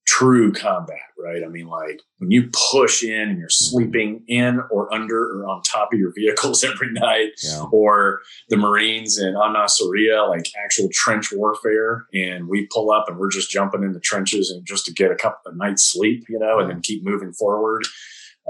true 0.07 0.53
combat, 0.53 0.97
right? 1.19 1.45
I 1.45 1.49
mean, 1.49 1.69
like 1.69 2.01
when 2.19 2.33
you 2.33 2.51
push 2.73 3.05
in 3.05 3.29
and 3.29 3.39
you're 3.39 3.49
sleeping 3.49 4.25
in 4.27 4.61
or 4.71 4.93
under 4.93 5.17
or 5.23 5.47
on 5.49 5.63
top 5.63 5.93
of 5.93 6.01
your 6.01 6.13
vehicles 6.13 6.65
every 6.71 6.91
night, 6.93 7.31
Yeah. 7.45 7.65
or 7.71 8.21
the 8.49 8.57
Marines 8.57 9.19
in 9.19 9.29
An 9.29 9.55
Nasiriyah, 9.55 10.29
like 10.29 10.47
actual 10.65 10.89
trench 10.93 11.29
warfare, 11.33 12.07
and 12.13 12.49
we 12.49 12.67
pull 12.73 12.91
up 12.91 13.05
and 13.09 13.19
we're 13.19 13.31
just 13.31 13.51
jumping 13.51 13.85
in 13.85 13.93
the 13.93 14.01
trenches 14.01 14.51
and 14.51 14.67
just 14.67 14.85
to 14.87 14.93
get 14.93 15.13
a 15.13 15.17
couple 15.17 15.51
of 15.53 15.57
nights 15.57 15.85
sleep, 15.93 16.25
you 16.29 16.39
know, 16.41 16.59
and 16.59 16.69
then 16.71 16.81
keep 16.81 17.05
moving 17.05 17.33
forward. 17.33 17.85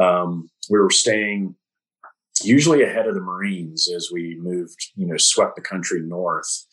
Um, 0.01 0.49
we 0.71 0.79
were 0.79 0.89
staying 0.91 1.57
usually 2.45 2.83
ahead 2.83 3.07
of 3.07 3.15
the 3.15 3.21
Marines 3.21 3.89
as 3.95 4.11
we 4.13 4.37
moved, 4.41 4.91
you 4.95 5.07
know, 5.07 5.17
swept 5.17 5.57
the 5.57 5.63
country 5.63 6.01
north, 6.03 6.67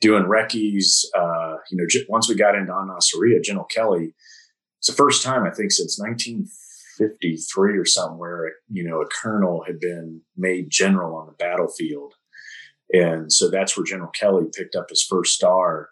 doing 0.00 0.24
recce's. 0.24 1.10
Uh, 1.16 1.56
you 1.70 1.76
know, 1.76 1.86
j- 1.88 2.06
once 2.08 2.28
we 2.28 2.34
got 2.34 2.54
into 2.54 2.76
An 2.76 2.88
Nasiriyah, 2.88 3.42
General 3.42 3.66
Kelly, 3.66 4.14
it's 4.78 4.88
the 4.88 4.94
first 4.94 5.22
time 5.22 5.44
I 5.44 5.50
think 5.50 5.72
since 5.72 5.98
1953 5.98 7.76
or 7.76 7.84
somewhere, 7.84 8.52
you 8.70 8.82
know 8.82 9.00
a 9.00 9.06
colonel 9.06 9.64
had 9.66 9.78
been 9.78 10.22
made 10.36 10.70
general 10.70 11.16
on 11.16 11.26
the 11.26 11.32
battlefield, 11.32 12.14
and 12.92 13.32
so 13.32 13.50
that's 13.50 13.76
where 13.76 13.84
General 13.84 14.10
Kelly 14.10 14.46
picked 14.54 14.74
up 14.74 14.90
his 14.90 15.02
first 15.02 15.34
star. 15.34 15.90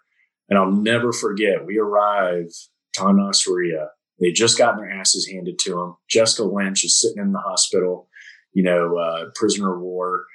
And 0.49 0.57
I'll 0.57 0.71
never 0.71 1.13
forget, 1.13 1.65
we 1.65 1.77
arrive 1.77 2.47
to 2.93 3.05
An 3.05 3.17
Nasiriyah. 3.17 3.89
They 4.19 4.31
just 4.31 4.57
got 4.57 4.75
their 4.75 4.89
asses 4.89 5.27
handed 5.27 5.59
to 5.59 5.75
them. 5.75 5.97
Jessica 6.09 6.43
Lynch 6.43 6.83
is 6.83 6.99
sitting 6.99 7.21
in 7.21 7.31
the 7.31 7.39
hospital, 7.39 8.08
you 8.53 8.63
know, 8.63 8.97
uh, 8.97 9.25
prisoner 9.35 9.75
of 9.75 9.81
war. 9.81 10.25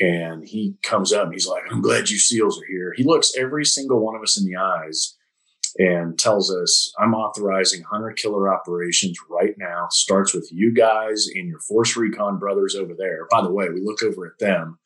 And 0.00 0.46
he 0.46 0.76
comes 0.82 1.12
up 1.12 1.24
and 1.24 1.32
he's 1.34 1.46
like, 1.46 1.62
I'm 1.70 1.82
glad 1.82 2.08
you 2.10 2.18
SEALs 2.18 2.58
are 2.60 2.66
here. 2.66 2.92
He 2.96 3.04
looks 3.04 3.32
every 3.36 3.64
single 3.64 4.00
one 4.00 4.16
of 4.16 4.22
us 4.22 4.40
in 4.40 4.46
the 4.46 4.56
eyes 4.56 5.16
and 5.78 6.18
tells 6.18 6.54
us, 6.54 6.92
I'm 6.98 7.14
authorizing 7.14 7.82
hunter 7.82 8.12
killer 8.12 8.52
operations 8.52 9.16
right 9.30 9.54
now. 9.58 9.86
Starts 9.90 10.34
with 10.34 10.48
you 10.50 10.72
guys 10.74 11.26
and 11.34 11.48
your 11.48 11.60
force 11.60 11.96
recon 11.96 12.38
brothers 12.38 12.74
over 12.74 12.94
there. 12.96 13.26
By 13.30 13.42
the 13.42 13.52
way, 13.52 13.68
we 13.68 13.80
look 13.82 14.02
over 14.02 14.26
at 14.26 14.38
them 14.38 14.78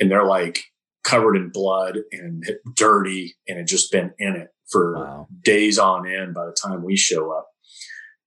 and 0.00 0.10
they're 0.10 0.26
like 0.26 0.64
covered 1.02 1.36
in 1.36 1.50
blood 1.52 1.98
and 2.12 2.44
dirty 2.74 3.36
and 3.46 3.58
had 3.58 3.66
just 3.66 3.92
been 3.92 4.12
in 4.18 4.34
it 4.36 4.48
for 4.70 4.94
Wow. 4.94 5.28
days 5.42 5.78
on 5.78 6.08
end 6.08 6.32
by 6.34 6.46
the 6.46 6.56
time 6.60 6.82
we 6.82 6.96
show 6.96 7.30
up. 7.32 7.46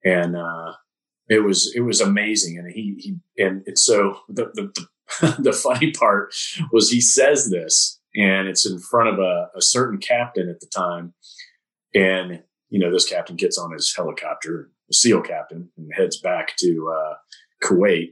And 0.06 0.36
uh, 0.36 0.74
it 1.30 1.44
was 1.44 1.74
it 1.76 1.82
was 1.82 2.02
amazing. 2.02 2.58
And 2.58 2.72
he 2.72 2.96
he 2.98 3.44
and 3.44 3.64
so 3.76 4.20
the 4.30 4.52
the, 4.54 4.88
the, 5.22 5.36
the 5.40 5.54
funny 5.54 5.92
part 5.92 6.34
was 6.72 6.90
he 6.90 7.02
says 7.02 7.50
this 7.50 8.00
and 8.18 8.48
it's 8.48 8.66
in 8.66 8.80
front 8.80 9.10
of 9.10 9.20
a, 9.20 9.50
a 9.56 9.62
certain 9.62 10.00
captain 10.00 10.50
at 10.50 10.60
the 10.60 10.68
time. 10.68 11.14
And 11.94 12.44
you 12.70 12.80
know, 12.80 12.92
this 12.92 13.08
captain 13.08 13.36
gets 13.36 13.58
on 13.58 13.72
his 13.72 13.94
helicopter, 13.96 14.72
SEAL 14.92 15.22
captain, 15.22 15.70
and 15.78 15.92
heads 15.94 16.20
back 16.20 16.58
to 16.58 16.94
uh, 16.94 17.14
Kuwait, 17.64 18.10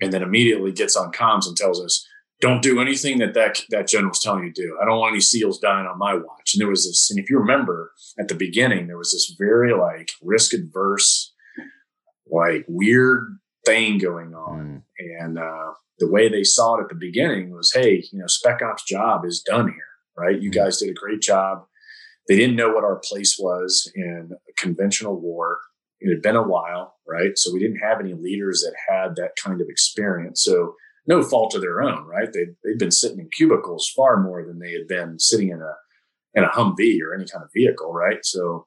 and 0.00 0.12
then 0.12 0.22
immediately 0.22 0.72
gets 0.72 0.96
on 0.96 1.12
comms 1.12 1.46
and 1.46 1.56
tells 1.56 1.82
us, 1.82 2.06
"Don't 2.40 2.62
do 2.62 2.80
anything 2.80 3.18
that 3.18 3.34
that 3.34 3.62
that 3.70 3.88
general's 3.88 4.20
telling 4.20 4.44
you 4.44 4.52
to 4.52 4.62
do. 4.62 4.78
I 4.80 4.84
don't 4.84 4.98
want 4.98 5.12
any 5.12 5.20
SEALs 5.20 5.58
dying 5.58 5.86
on 5.86 5.98
my 5.98 6.14
watch." 6.14 6.52
And 6.52 6.60
there 6.60 6.68
was 6.68 6.86
this, 6.86 7.10
and 7.10 7.18
if 7.18 7.30
you 7.30 7.38
remember 7.38 7.92
at 8.18 8.28
the 8.28 8.34
beginning, 8.34 8.86
there 8.86 8.98
was 8.98 9.12
this 9.12 9.34
very 9.38 9.72
like 9.72 10.10
risk 10.22 10.52
adverse, 10.52 11.32
like 12.34 12.64
weird 12.68 13.38
thing 13.66 13.98
going 13.98 14.34
on, 14.34 14.60
Mm. 14.60 14.82
and 15.22 15.38
uh, 15.38 15.72
the 15.98 16.10
way 16.10 16.28
they 16.28 16.44
saw 16.44 16.76
it 16.76 16.82
at 16.82 16.88
the 16.88 16.94
beginning 16.94 17.50
was, 17.50 17.72
"Hey, 17.72 18.02
you 18.12 18.18
know, 18.18 18.26
Spec 18.26 18.60
Ops' 18.62 18.84
job 18.84 19.24
is 19.24 19.40
done 19.40 19.68
here, 19.68 19.92
right? 20.16 20.40
You 20.40 20.50
Mhm. 20.50 20.54
guys 20.54 20.78
did 20.78 20.90
a 20.90 20.94
great 20.94 21.20
job." 21.20 21.66
They 22.28 22.36
didn't 22.36 22.56
know 22.56 22.72
what 22.72 22.84
our 22.84 22.96
place 23.04 23.36
was 23.38 23.90
in 23.94 24.32
a 24.48 24.52
conventional 24.54 25.20
war. 25.20 25.58
It 26.00 26.10
had 26.10 26.22
been 26.22 26.36
a 26.36 26.42
while, 26.48 26.96
right? 27.06 27.36
So 27.36 27.52
we 27.52 27.60
didn't 27.60 27.78
have 27.88 28.00
any 28.00 28.14
leaders 28.14 28.62
that 28.62 28.74
had 28.88 29.16
that 29.16 29.32
kind 29.42 29.60
of 29.60 29.68
experience. 29.68 30.42
So 30.42 30.74
no 31.06 31.22
fault 31.22 31.54
of 31.54 31.60
their 31.60 31.82
own, 31.82 32.06
right? 32.06 32.32
They 32.32 32.46
they'd 32.64 32.78
been 32.78 32.90
sitting 32.90 33.20
in 33.20 33.28
cubicles 33.30 33.90
far 33.94 34.16
more 34.22 34.42
than 34.44 34.58
they 34.58 34.72
had 34.72 34.88
been 34.88 35.18
sitting 35.18 35.50
in 35.50 35.60
a 35.62 35.74
in 36.36 36.44
a 36.44 36.48
Humvee 36.48 37.00
or 37.02 37.14
any 37.14 37.26
kind 37.26 37.44
of 37.44 37.50
vehicle, 37.54 37.92
right? 37.92 38.24
So 38.24 38.66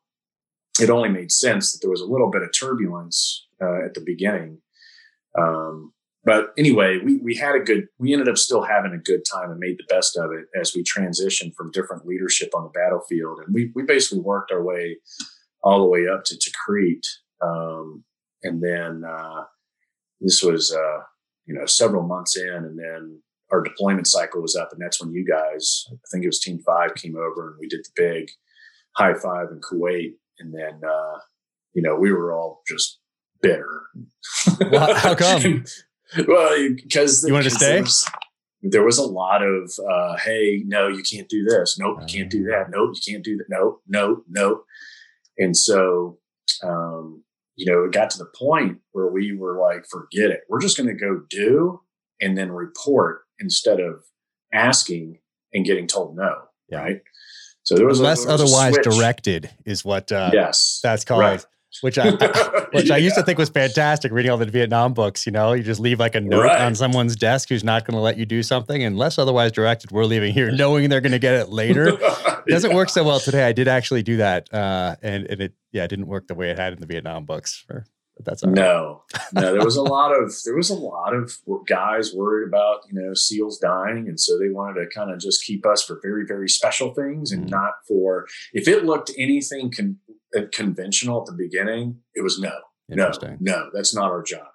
it 0.80 0.90
only 0.90 1.10
made 1.10 1.32
sense 1.32 1.72
that 1.72 1.80
there 1.82 1.92
was 1.92 2.02
a 2.02 2.06
little 2.06 2.30
bit 2.30 2.44
of 2.44 2.50
turbulence 2.58 3.48
uh, 3.62 3.86
at 3.86 3.94
the 3.94 4.04
beginning. 4.06 4.60
Um, 5.38 5.94
but 6.24 6.52
anyway, 6.58 7.00
we 7.04 7.18
we 7.20 7.36
had 7.36 7.56
a 7.56 7.60
good. 7.60 7.88
We 8.00 8.12
ended 8.12 8.28
up 8.28 8.38
still 8.38 8.64
having 8.64 8.94
a 8.94 8.98
good 8.98 9.22
time 9.32 9.50
and 9.50 9.60
made 9.60 9.78
the 9.78 9.94
best 9.94 10.18
of 10.18 10.32
it 10.32 10.46
as 10.60 10.76
we 10.76 10.84
transitioned 10.84 11.56
from 11.56 11.72
different 11.72 12.06
leadership 12.06 12.50
on 12.54 12.64
the 12.64 12.70
battlefield, 12.70 13.40
and 13.40 13.54
we 13.54 13.72
we 13.76 13.84
basically 13.84 14.20
worked 14.20 14.52
our 14.52 14.62
way 14.62 14.98
all 15.64 15.80
the 15.80 15.88
way 15.88 16.06
up 16.08 16.24
to 16.26 16.36
Tikrit, 16.36 17.06
um, 17.42 18.04
and 18.44 18.62
then 18.62 19.04
uh, 19.08 19.44
this 20.20 20.44
was 20.44 20.74
uh, 20.74 21.04
you 21.46 21.54
know 21.54 21.66
several 21.66 22.04
months 22.04 22.36
in, 22.38 22.56
and 22.56 22.78
then 22.78 23.22
our 23.52 23.62
deployment 23.62 24.08
cycle 24.08 24.42
was 24.42 24.56
up, 24.56 24.70
and 24.74 24.82
that's 24.82 25.02
when 25.02 25.14
you 25.14 25.26
guys, 25.26 25.86
I 25.90 25.96
think 26.12 26.24
it 26.24 26.28
was 26.28 26.40
Team 26.40 26.60
Five, 26.60 26.96
came 26.96 27.16
over 27.16 27.52
and 27.52 27.58
we 27.60 27.68
did 27.68 27.86
the 27.86 27.92
big 27.96 28.32
high 28.98 29.14
five 29.14 29.48
in 29.52 29.62
Kuwait, 29.62 30.16
and 30.40 30.54
then 30.54 30.82
uh, 30.88 31.20
you 31.74 31.82
know 31.82 31.96
we 31.96 32.12
were 32.12 32.34
all 32.34 32.62
just 32.68 33.00
bitter. 33.42 33.82
Well, 34.72 34.94
how 34.96 35.16
come? 35.16 35.66
well, 36.28 36.70
because 36.76 37.24
You 37.24 37.34
wanted 37.34 37.50
to 37.50 37.56
stay? 37.56 37.74
There 37.74 37.82
was, 37.84 38.10
there 38.62 38.84
was 38.84 38.98
a 38.98 39.06
lot 39.06 39.44
of, 39.44 39.72
uh, 39.90 40.18
hey, 40.18 40.64
no, 40.66 40.88
you 40.88 41.04
can't 41.04 41.30
do 41.30 41.44
this. 41.44 41.78
Nope, 41.80 42.00
you 42.02 42.08
can't 42.08 42.32
do 42.32 42.44
that. 42.46 42.70
Nope, 42.70 42.96
you 42.96 43.14
can't 43.14 43.24
do 43.24 43.38
that. 43.38 43.46
Nope, 43.50 43.82
nope, 43.88 44.26
nope. 44.30 44.66
And 45.38 45.56
so, 45.56 46.18
um, 46.64 47.24
you 47.56 47.72
know, 47.72 47.84
it 47.86 47.92
got 47.92 48.10
to 48.12 48.18
the 48.18 48.32
point 48.36 48.80
where 48.92 49.08
we 49.08 49.36
were 49.36 49.60
like, 49.60 49.86
forget 49.90 50.32
it. 50.32 50.42
We're 50.50 50.62
just 50.62 50.78
going 50.78 50.90
to 50.90 50.96
go 50.96 51.22
do 51.30 51.82
and 52.22 52.38
then 52.38 52.52
report 52.52 53.22
instead 53.40 53.80
of 53.80 54.04
asking 54.54 55.20
and 55.54 55.66
getting 55.66 55.88
told 55.88 56.16
no. 56.16 56.34
Yeah. 56.70 56.82
Right. 56.82 57.02
So 57.68 57.76
there 57.76 57.86
was 57.86 58.00
was 58.00 58.26
otherwise 58.26 58.76
switch. 58.76 58.86
directed 58.86 59.50
is 59.66 59.84
what 59.84 60.10
uh, 60.10 60.30
yes. 60.32 60.80
that's 60.82 61.04
called. 61.04 61.20
Right. 61.20 61.46
Which 61.82 61.98
I, 62.00 62.12
which 62.72 62.90
I 62.90 62.96
used 62.96 63.16
to 63.16 63.24
think 63.24 63.38
was 63.38 63.50
fantastic 63.50 64.14
reading 64.14 64.32
all 64.32 64.38
the 64.38 64.46
Vietnam 64.46 64.94
books. 64.94 65.26
You 65.26 65.34
know, 65.34 65.52
you 65.52 65.64
just 65.64 65.82
leave 65.82 66.00
like 66.00 66.16
a 66.16 66.22
note 66.22 66.44
Right. 66.44 66.62
on 66.62 66.76
someone's 66.76 67.18
desk 67.18 67.50
who's 67.50 67.66
not 67.66 67.84
going 67.86 67.96
to 67.96 68.00
let 68.00 68.18
you 68.18 68.26
do 68.26 68.42
something 68.42 68.82
unless 68.82 69.20
otherwise 69.20 69.52
directed. 69.52 69.92
We're 69.92 70.06
leaving 70.06 70.34
here 70.34 70.50
knowing 70.50 70.88
they're 70.90 71.02
going 71.02 71.12
to 71.12 71.20
get 71.20 71.34
it 71.34 71.50
later. 71.50 71.98
It 72.48 72.52
doesn't 72.52 72.74
work 72.74 72.88
so 72.88 73.04
well 73.04 73.20
today. 73.20 73.46
I 73.46 73.52
did 73.52 73.68
actually 73.68 74.04
do 74.04 74.16
that, 74.18 74.54
uh, 74.54 74.96
and 75.02 75.26
and 75.26 75.42
it 75.42 75.54
yeah 75.74 75.84
it 75.84 75.90
didn't 75.90 76.08
work 76.08 76.28
the 76.30 76.34
way 76.34 76.50
it 76.50 76.58
had 76.58 76.72
in 76.72 76.80
the 76.80 76.86
Vietnam 76.86 77.26
books. 77.26 77.66
For, 77.68 77.84
but 78.18 78.26
that's 78.26 78.44
all 78.44 78.50
right. 78.50 78.56
No, 78.56 79.04
no, 79.34 79.54
there 79.54 79.64
was 79.64 79.78
a 79.78 79.82
lot 79.84 80.12
of 80.12 80.34
there 80.44 80.56
was 80.56 80.70
a 80.70 80.76
lot 80.76 81.14
of 81.14 81.32
guys 81.68 82.14
worried 82.14 82.48
about 82.48 82.82
you 82.92 83.00
know 83.00 83.14
seals 83.14 83.58
dying, 83.60 84.08
and 84.10 84.20
so 84.20 84.38
they 84.38 84.50
wanted 84.50 84.84
to 84.84 84.88
kind 84.94 85.12
of 85.12 85.20
just 85.20 85.44
keep 85.46 85.66
us 85.66 85.84
for 85.84 86.00
very 86.04 86.26
very 86.28 86.50
special 86.50 86.94
things, 86.94 87.32
and 87.32 87.46
Mhm. 87.46 87.50
not 87.52 87.74
for 87.88 88.26
if 88.54 88.68
it 88.68 88.84
looked 88.86 89.12
anything 89.18 89.72
con- 89.72 90.00
uh, 90.36 90.42
conventional 90.52 91.22
at 91.22 91.28
the 91.28 91.34
beginning, 91.38 92.02
it 92.16 92.22
was 92.22 92.40
no, 92.40 92.52
no, 92.98 93.06
no, 93.40 93.70
that's 93.74 93.96
not 93.96 94.12
our 94.12 94.24
job. 94.24 94.48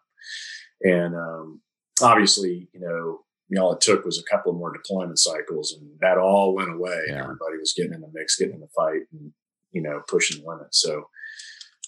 And 0.82 1.14
um, 1.14 1.60
obviously, 2.02 2.68
you 2.72 2.80
know, 2.80 3.20
you 3.48 3.56
know, 3.58 3.64
all 3.66 3.72
it 3.74 3.80
took 3.80 4.04
was 4.04 4.18
a 4.18 4.30
couple 4.30 4.50
of 4.52 4.58
more 4.58 4.72
deployment 4.72 5.18
cycles, 5.18 5.72
and 5.78 5.90
that 6.00 6.18
all 6.18 6.54
went 6.54 6.72
away. 6.72 6.96
And 7.06 7.16
everybody 7.24 7.58
was 7.58 7.74
getting 7.76 7.92
in 7.92 8.00
the 8.00 8.10
mix, 8.12 8.36
getting 8.36 8.54
in 8.54 8.60
the 8.60 8.68
fight, 8.74 9.02
and 9.12 9.32
you 9.72 9.80
know, 9.82 10.02
pushing 10.08 10.42
the 10.42 10.48
limits. 10.50 10.80
So, 10.82 11.04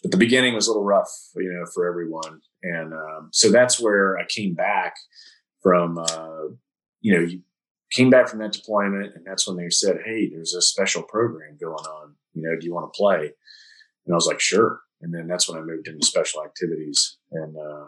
but 0.04 0.10
the 0.10 0.18
beginning 0.18 0.54
was 0.54 0.66
a 0.66 0.70
little 0.70 0.84
rough, 0.84 1.10
you 1.34 1.50
know, 1.50 1.64
for 1.72 1.88
everyone. 1.88 2.42
And 2.62 2.92
um, 2.92 3.30
so 3.32 3.50
that's 3.50 3.80
where 3.80 4.18
I 4.18 4.26
came 4.28 4.52
back 4.54 4.94
from. 5.62 5.96
Uh, 5.96 6.48
you 7.00 7.14
know, 7.14 7.20
you 7.20 7.40
came 7.90 8.10
back 8.10 8.28
from 8.28 8.40
that 8.40 8.52
deployment, 8.52 9.16
and 9.16 9.24
that's 9.24 9.48
when 9.48 9.56
they 9.56 9.70
said, 9.70 10.00
"Hey, 10.04 10.28
there's 10.28 10.52
a 10.52 10.60
special 10.60 11.02
program 11.02 11.56
going 11.58 11.72
on. 11.72 12.16
You 12.34 12.42
know, 12.42 12.54
do 12.60 12.66
you 12.66 12.74
want 12.74 12.92
to 12.92 12.96
play?" 12.96 13.32
And 14.04 14.12
I 14.12 14.14
was 14.14 14.26
like, 14.26 14.40
"Sure." 14.40 14.80
And 15.00 15.14
then 15.14 15.26
that's 15.26 15.48
when 15.48 15.58
I 15.58 15.62
moved 15.62 15.88
into 15.88 16.06
special 16.06 16.44
activities, 16.44 17.16
and 17.32 17.56
uh, 17.56 17.86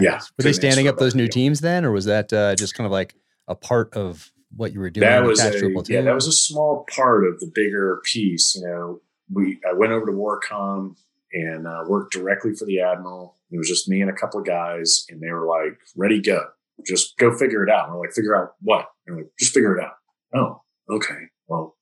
Yeah, 0.00 0.20
Were 0.36 0.42
they 0.42 0.52
standing 0.52 0.88
up 0.88 0.98
those 0.98 1.14
new 1.14 1.28
teams 1.28 1.60
then, 1.60 1.84
or 1.84 1.92
was 1.92 2.06
that 2.06 2.32
uh, 2.32 2.56
just 2.56 2.74
kind 2.74 2.86
of 2.86 2.92
like 2.92 3.14
a 3.46 3.54
part 3.54 3.94
of 3.94 4.32
what 4.56 4.72
you 4.72 4.80
were 4.80 4.90
doing? 4.90 5.06
that 5.06 5.22
was 5.22 5.40
a, 5.40 5.70
yeah, 5.86 6.00
that 6.00 6.14
was 6.14 6.26
a 6.26 6.32
small 6.32 6.84
part 6.92 7.24
of 7.24 7.38
the 7.38 7.50
bigger 7.54 8.00
piece. 8.04 8.56
You 8.56 8.66
know, 8.66 9.00
we 9.32 9.60
I 9.68 9.74
went 9.74 9.92
over 9.92 10.06
to 10.06 10.12
WARCOM 10.12 10.96
and 11.32 11.66
uh, 11.66 11.84
worked 11.88 12.12
directly 12.12 12.54
for 12.54 12.64
the 12.64 12.80
admiral. 12.80 13.36
It 13.50 13.58
was 13.58 13.68
just 13.68 13.88
me 13.88 14.00
and 14.00 14.10
a 14.10 14.14
couple 14.14 14.40
of 14.40 14.46
guys, 14.46 15.04
and 15.08 15.20
they 15.20 15.30
were 15.30 15.46
like, 15.46 15.78
"Ready, 15.96 16.20
go, 16.20 16.44
just 16.86 17.16
go 17.18 17.36
figure 17.36 17.62
it 17.62 17.70
out." 17.70 17.86
And 17.86 17.94
we're 17.94 18.00
like, 18.00 18.14
"Figure 18.14 18.36
out 18.36 18.54
what?" 18.60 18.86
And 19.06 19.16
like, 19.16 19.30
"Just 19.38 19.54
figure 19.54 19.76
it 19.76 19.84
out." 19.84 19.94
Oh, 20.34 20.62
okay. 20.90 21.28
Well, 21.48 21.76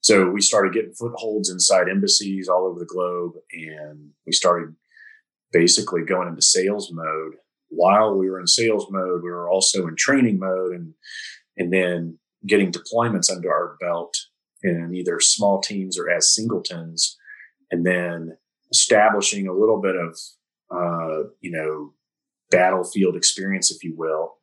so 0.00 0.30
we 0.30 0.40
started 0.40 0.72
getting 0.72 0.94
footholds 0.94 1.50
inside 1.50 1.88
embassies 1.88 2.48
all 2.48 2.66
over 2.66 2.78
the 2.78 2.86
globe, 2.86 3.32
and 3.52 4.10
we 4.26 4.32
started 4.32 4.74
basically 5.52 6.02
going 6.04 6.28
into 6.28 6.42
sales 6.42 6.90
mode. 6.92 7.34
While 7.68 8.18
we 8.18 8.28
were 8.28 8.40
in 8.40 8.46
sales 8.46 8.86
mode, 8.90 9.22
we 9.22 9.30
were 9.30 9.48
also 9.48 9.86
in 9.86 9.96
training 9.96 10.38
mode, 10.38 10.72
and 10.72 10.94
and 11.56 11.72
then 11.72 12.18
getting 12.46 12.72
deployments 12.72 13.30
under 13.30 13.52
our 13.52 13.76
belt 13.80 14.16
in 14.62 14.92
either 14.94 15.20
small 15.20 15.60
teams 15.60 15.98
or 15.98 16.10
as 16.10 16.34
singletons, 16.34 17.16
and 17.70 17.86
then 17.86 18.36
establishing 18.72 19.46
a 19.46 19.52
little 19.52 19.80
bit 19.80 19.94
of 19.96 20.18
uh, 20.74 21.28
you 21.40 21.50
know 21.50 21.92
battlefield 22.50 23.16
experience, 23.16 23.70
if 23.70 23.84
you 23.84 23.94
will. 23.96 24.34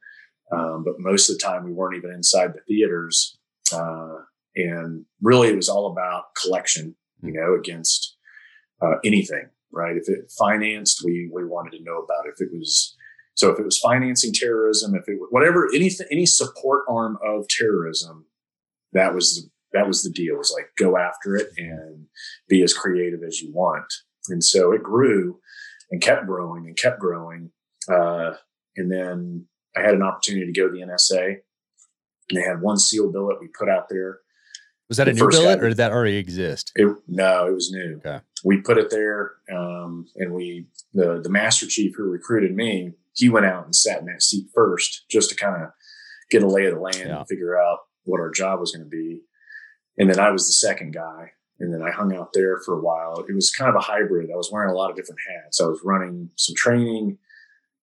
Um, 0.51 0.83
but 0.83 0.95
most 0.99 1.29
of 1.29 1.37
the 1.37 1.43
time, 1.43 1.63
we 1.63 1.73
weren't 1.73 1.97
even 1.97 2.11
inside 2.11 2.53
the 2.53 2.61
theaters, 2.67 3.37
uh, 3.73 4.15
and 4.55 5.05
really, 5.21 5.49
it 5.49 5.55
was 5.55 5.69
all 5.69 5.91
about 5.91 6.35
collection. 6.41 6.95
You 7.21 7.33
know, 7.33 7.53
against 7.59 8.15
uh, 8.81 8.95
anything, 9.03 9.49
right? 9.73 9.97
If 9.97 10.07
it 10.07 10.31
financed, 10.37 11.01
we 11.03 11.29
we 11.33 11.45
wanted 11.45 11.77
to 11.77 11.83
know 11.83 11.97
about 11.97 12.25
it. 12.25 12.33
If 12.37 12.47
it 12.47 12.49
was 12.53 12.95
so, 13.35 13.49
if 13.51 13.59
it 13.59 13.65
was 13.65 13.77
financing 13.77 14.33
terrorism, 14.33 14.95
if 14.95 15.07
it 15.07 15.19
was 15.19 15.27
whatever 15.31 15.69
anything 15.73 16.07
any 16.11 16.25
support 16.25 16.81
arm 16.89 17.17
of 17.25 17.47
terrorism, 17.47 18.25
that 18.93 19.13
was 19.13 19.49
that 19.73 19.87
was 19.87 20.03
the 20.03 20.09
deal. 20.09 20.35
It 20.35 20.39
was 20.39 20.53
like 20.55 20.71
go 20.77 20.97
after 20.97 21.35
it 21.35 21.49
and 21.57 22.05
be 22.47 22.63
as 22.63 22.73
creative 22.73 23.19
as 23.25 23.41
you 23.41 23.51
want. 23.53 23.85
And 24.29 24.43
so 24.43 24.71
it 24.71 24.83
grew 24.83 25.39
and 25.91 26.01
kept 26.01 26.25
growing 26.25 26.65
and 26.67 26.77
kept 26.77 26.99
growing. 26.99 27.51
Uh, 27.91 28.33
and 28.77 28.91
then 28.91 29.45
I 29.75 29.81
had 29.81 29.95
an 29.95 30.03
opportunity 30.03 30.45
to 30.45 30.59
go 30.59 30.67
to 30.67 30.73
the 30.73 30.81
NSA. 30.81 31.37
And 32.29 32.37
they 32.39 32.43
had 32.43 32.61
one 32.61 32.77
SEAL 32.77 33.11
billet 33.11 33.39
we 33.41 33.47
put 33.47 33.69
out 33.69 33.89
there. 33.89 34.19
Was 34.87 34.97
that 34.97 35.07
a 35.07 35.13
new 35.13 35.29
billet 35.29 35.63
or 35.63 35.67
did 35.69 35.77
that 35.77 35.91
already 35.91 36.17
exist? 36.17 36.71
It, 36.75 36.87
no, 37.07 37.47
it 37.47 37.53
was 37.53 37.71
new. 37.71 37.97
Okay. 38.03 38.19
We 38.43 38.61
put 38.61 38.77
it 38.79 38.89
there, 38.89 39.33
um, 39.53 40.07
and 40.15 40.33
we 40.33 40.65
the 40.93 41.19
the 41.21 41.29
master 41.29 41.67
chief 41.67 41.93
who 41.95 42.03
recruited 42.05 42.55
me, 42.55 42.93
he 43.13 43.29
went 43.29 43.45
out 43.45 43.65
and 43.65 43.75
sat 43.75 43.99
in 43.99 44.05
that 44.07 44.23
seat 44.23 44.47
first, 44.53 45.05
just 45.09 45.29
to 45.29 45.35
kind 45.35 45.61
of 45.61 45.69
get 46.31 46.41
a 46.41 46.47
lay 46.47 46.65
of 46.65 46.73
the 46.75 46.79
land 46.79 46.97
Yeah. 46.97 47.19
and 47.19 47.27
figure 47.27 47.55
out 47.59 47.79
what 48.05 48.19
our 48.19 48.31
job 48.31 48.59
was 48.59 48.71
going 48.71 48.83
to 48.85 48.89
be. 48.89 49.21
And 49.99 50.09
then 50.09 50.19
I 50.19 50.31
was 50.31 50.47
the 50.47 50.53
second 50.53 50.93
guy, 50.93 51.33
and 51.59 51.73
then 51.73 51.81
I 51.81 51.91
hung 51.91 52.15
out 52.15 52.31
there 52.33 52.59
for 52.65 52.77
a 52.77 52.81
while. 52.81 53.25
It 53.27 53.33
was 53.33 53.51
kind 53.51 53.69
of 53.69 53.75
a 53.75 53.79
hybrid. 53.79 54.29
I 54.31 54.37
was 54.37 54.49
wearing 54.51 54.71
a 54.71 54.77
lot 54.77 54.89
of 54.89 54.95
different 54.95 55.19
hats. 55.27 55.59
I 55.61 55.65
was 55.65 55.81
running 55.83 56.29
some 56.35 56.55
training. 56.55 57.17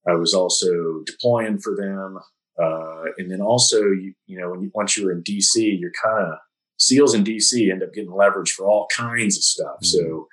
I 0.08 0.14
was 0.14 0.34
also 0.34 1.02
deploying 1.04 1.58
for 1.58 1.74
them, 1.76 2.18
uh, 2.62 3.02
and 3.18 3.30
then 3.30 3.40
also, 3.40 3.82
you, 3.82 4.14
you 4.26 4.38
know, 4.38 4.50
when 4.50 4.62
you, 4.62 4.70
once 4.74 4.96
you 4.96 5.04
were 5.04 5.12
in 5.12 5.22
DC, 5.22 5.78
you're 5.78 5.92
kind 6.02 6.32
of 6.32 6.38
SEALs 6.78 7.14
in 7.14 7.24
DC 7.24 7.70
end 7.70 7.82
up 7.82 7.92
getting 7.92 8.12
leverage 8.12 8.52
for 8.52 8.66
all 8.66 8.86
kinds 8.96 9.36
of 9.36 9.42
stuff. 9.42 9.78
So, 9.82 10.28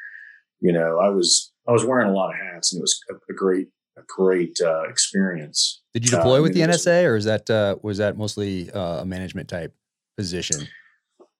you 0.59 0.71
know, 0.71 0.99
I 0.99 1.09
was 1.09 1.51
I 1.67 1.71
was 1.71 1.85
wearing 1.85 2.09
a 2.09 2.13
lot 2.13 2.29
of 2.29 2.35
hats, 2.35 2.71
and 2.71 2.79
it 2.79 2.83
was 2.83 2.99
a, 3.09 3.15
a 3.31 3.35
great 3.35 3.67
a 3.97 4.01
great 4.07 4.59
uh, 4.61 4.83
experience. 4.89 5.81
Did 5.93 6.05
you 6.05 6.11
deploy 6.11 6.39
Uh, 6.39 6.43
with 6.43 6.53
the 6.53 6.61
NSA 6.61 7.05
or 7.05 7.15
is 7.15 7.25
that 7.25 7.49
uh, 7.49 7.75
was 7.81 7.97
that 7.97 8.17
mostly 8.17 8.71
uh, 8.71 9.01
a 9.01 9.05
management 9.05 9.49
type 9.49 9.73
position? 10.17 10.67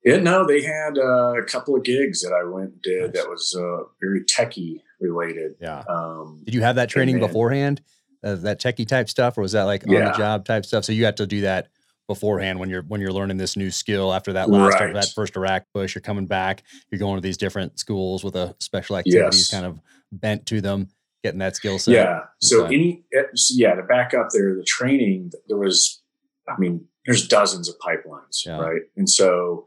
Yeah, 0.05 0.17
no, 0.17 0.45
they 0.45 0.61
had 0.61 0.97
uh, 0.97 1.33
a 1.39 1.43
couple 1.45 1.75
of 1.75 1.83
gigs 1.83 2.21
that 2.21 2.33
I 2.33 2.43
went 2.43 2.71
and 2.73 2.81
did 2.81 3.01
Nice. 3.13 3.23
that 3.23 3.29
was 3.29 3.55
uh, 3.57 3.83
very 4.01 4.21
techie 4.25 4.81
related. 4.99 5.55
Yeah. 5.61 5.83
Um, 5.87 6.41
Did 6.45 6.53
you 6.55 6.61
have 6.61 6.75
that 6.75 6.89
training 6.89 7.19
then- 7.19 7.27
beforehand? 7.27 7.81
Uh, 8.23 8.35
that 8.35 8.61
techie 8.61 8.87
type 8.87 9.09
stuff, 9.09 9.37
or 9.37 9.41
was 9.41 9.51
that 9.51 9.63
like 9.63 9.85
on 9.85 9.91
Yeah. 9.93 10.11
the 10.11 10.17
job 10.17 10.45
type 10.45 10.65
stuff? 10.65 10.85
So 10.85 10.93
you 10.93 11.03
had 11.03 11.17
to 11.17 11.27
do 11.27 11.41
that 11.41 11.67
beforehand 12.07 12.57
when 12.59 12.69
you're 12.69 12.83
when 12.83 13.01
you're 13.01 13.11
learning 13.11 13.35
this 13.37 13.57
new 13.57 13.69
skill 13.69 14.13
after 14.13 14.31
that 14.33 14.49
last 14.49 14.79
Right. 14.79 14.93
that 14.93 15.09
first 15.13 15.35
Iraq 15.35 15.65
push. 15.73 15.93
You're 15.95 16.01
coming 16.01 16.25
back. 16.25 16.63
You're 16.89 16.99
going 16.99 17.15
to 17.15 17.21
these 17.21 17.35
different 17.37 17.79
schools 17.79 18.23
with 18.23 18.35
a 18.37 18.55
special 18.59 18.95
activities 18.97 19.39
Yes. 19.39 19.51
kind 19.51 19.65
of 19.65 19.79
bent 20.13 20.45
to 20.47 20.61
them, 20.61 20.87
getting 21.21 21.39
that 21.39 21.57
skill 21.57 21.79
set. 21.79 21.93
yeah. 21.95 22.19
So 22.39 22.63
any 22.65 23.03
eh, 23.13 23.23
yeah 23.51 23.75
to 23.75 23.83
back 23.83 24.13
up 24.13 24.27
there, 24.33 24.55
the 24.55 24.63
training 24.65 25.31
there 25.49 25.57
was, 25.57 26.01
I 26.47 26.53
mean, 26.57 26.85
there's 27.05 27.27
dozens 27.27 27.67
of 27.67 27.75
pipelines, 27.85 28.45
Yeah. 28.45 28.57
right? 28.59 28.83
And 28.95 29.09
so 29.09 29.65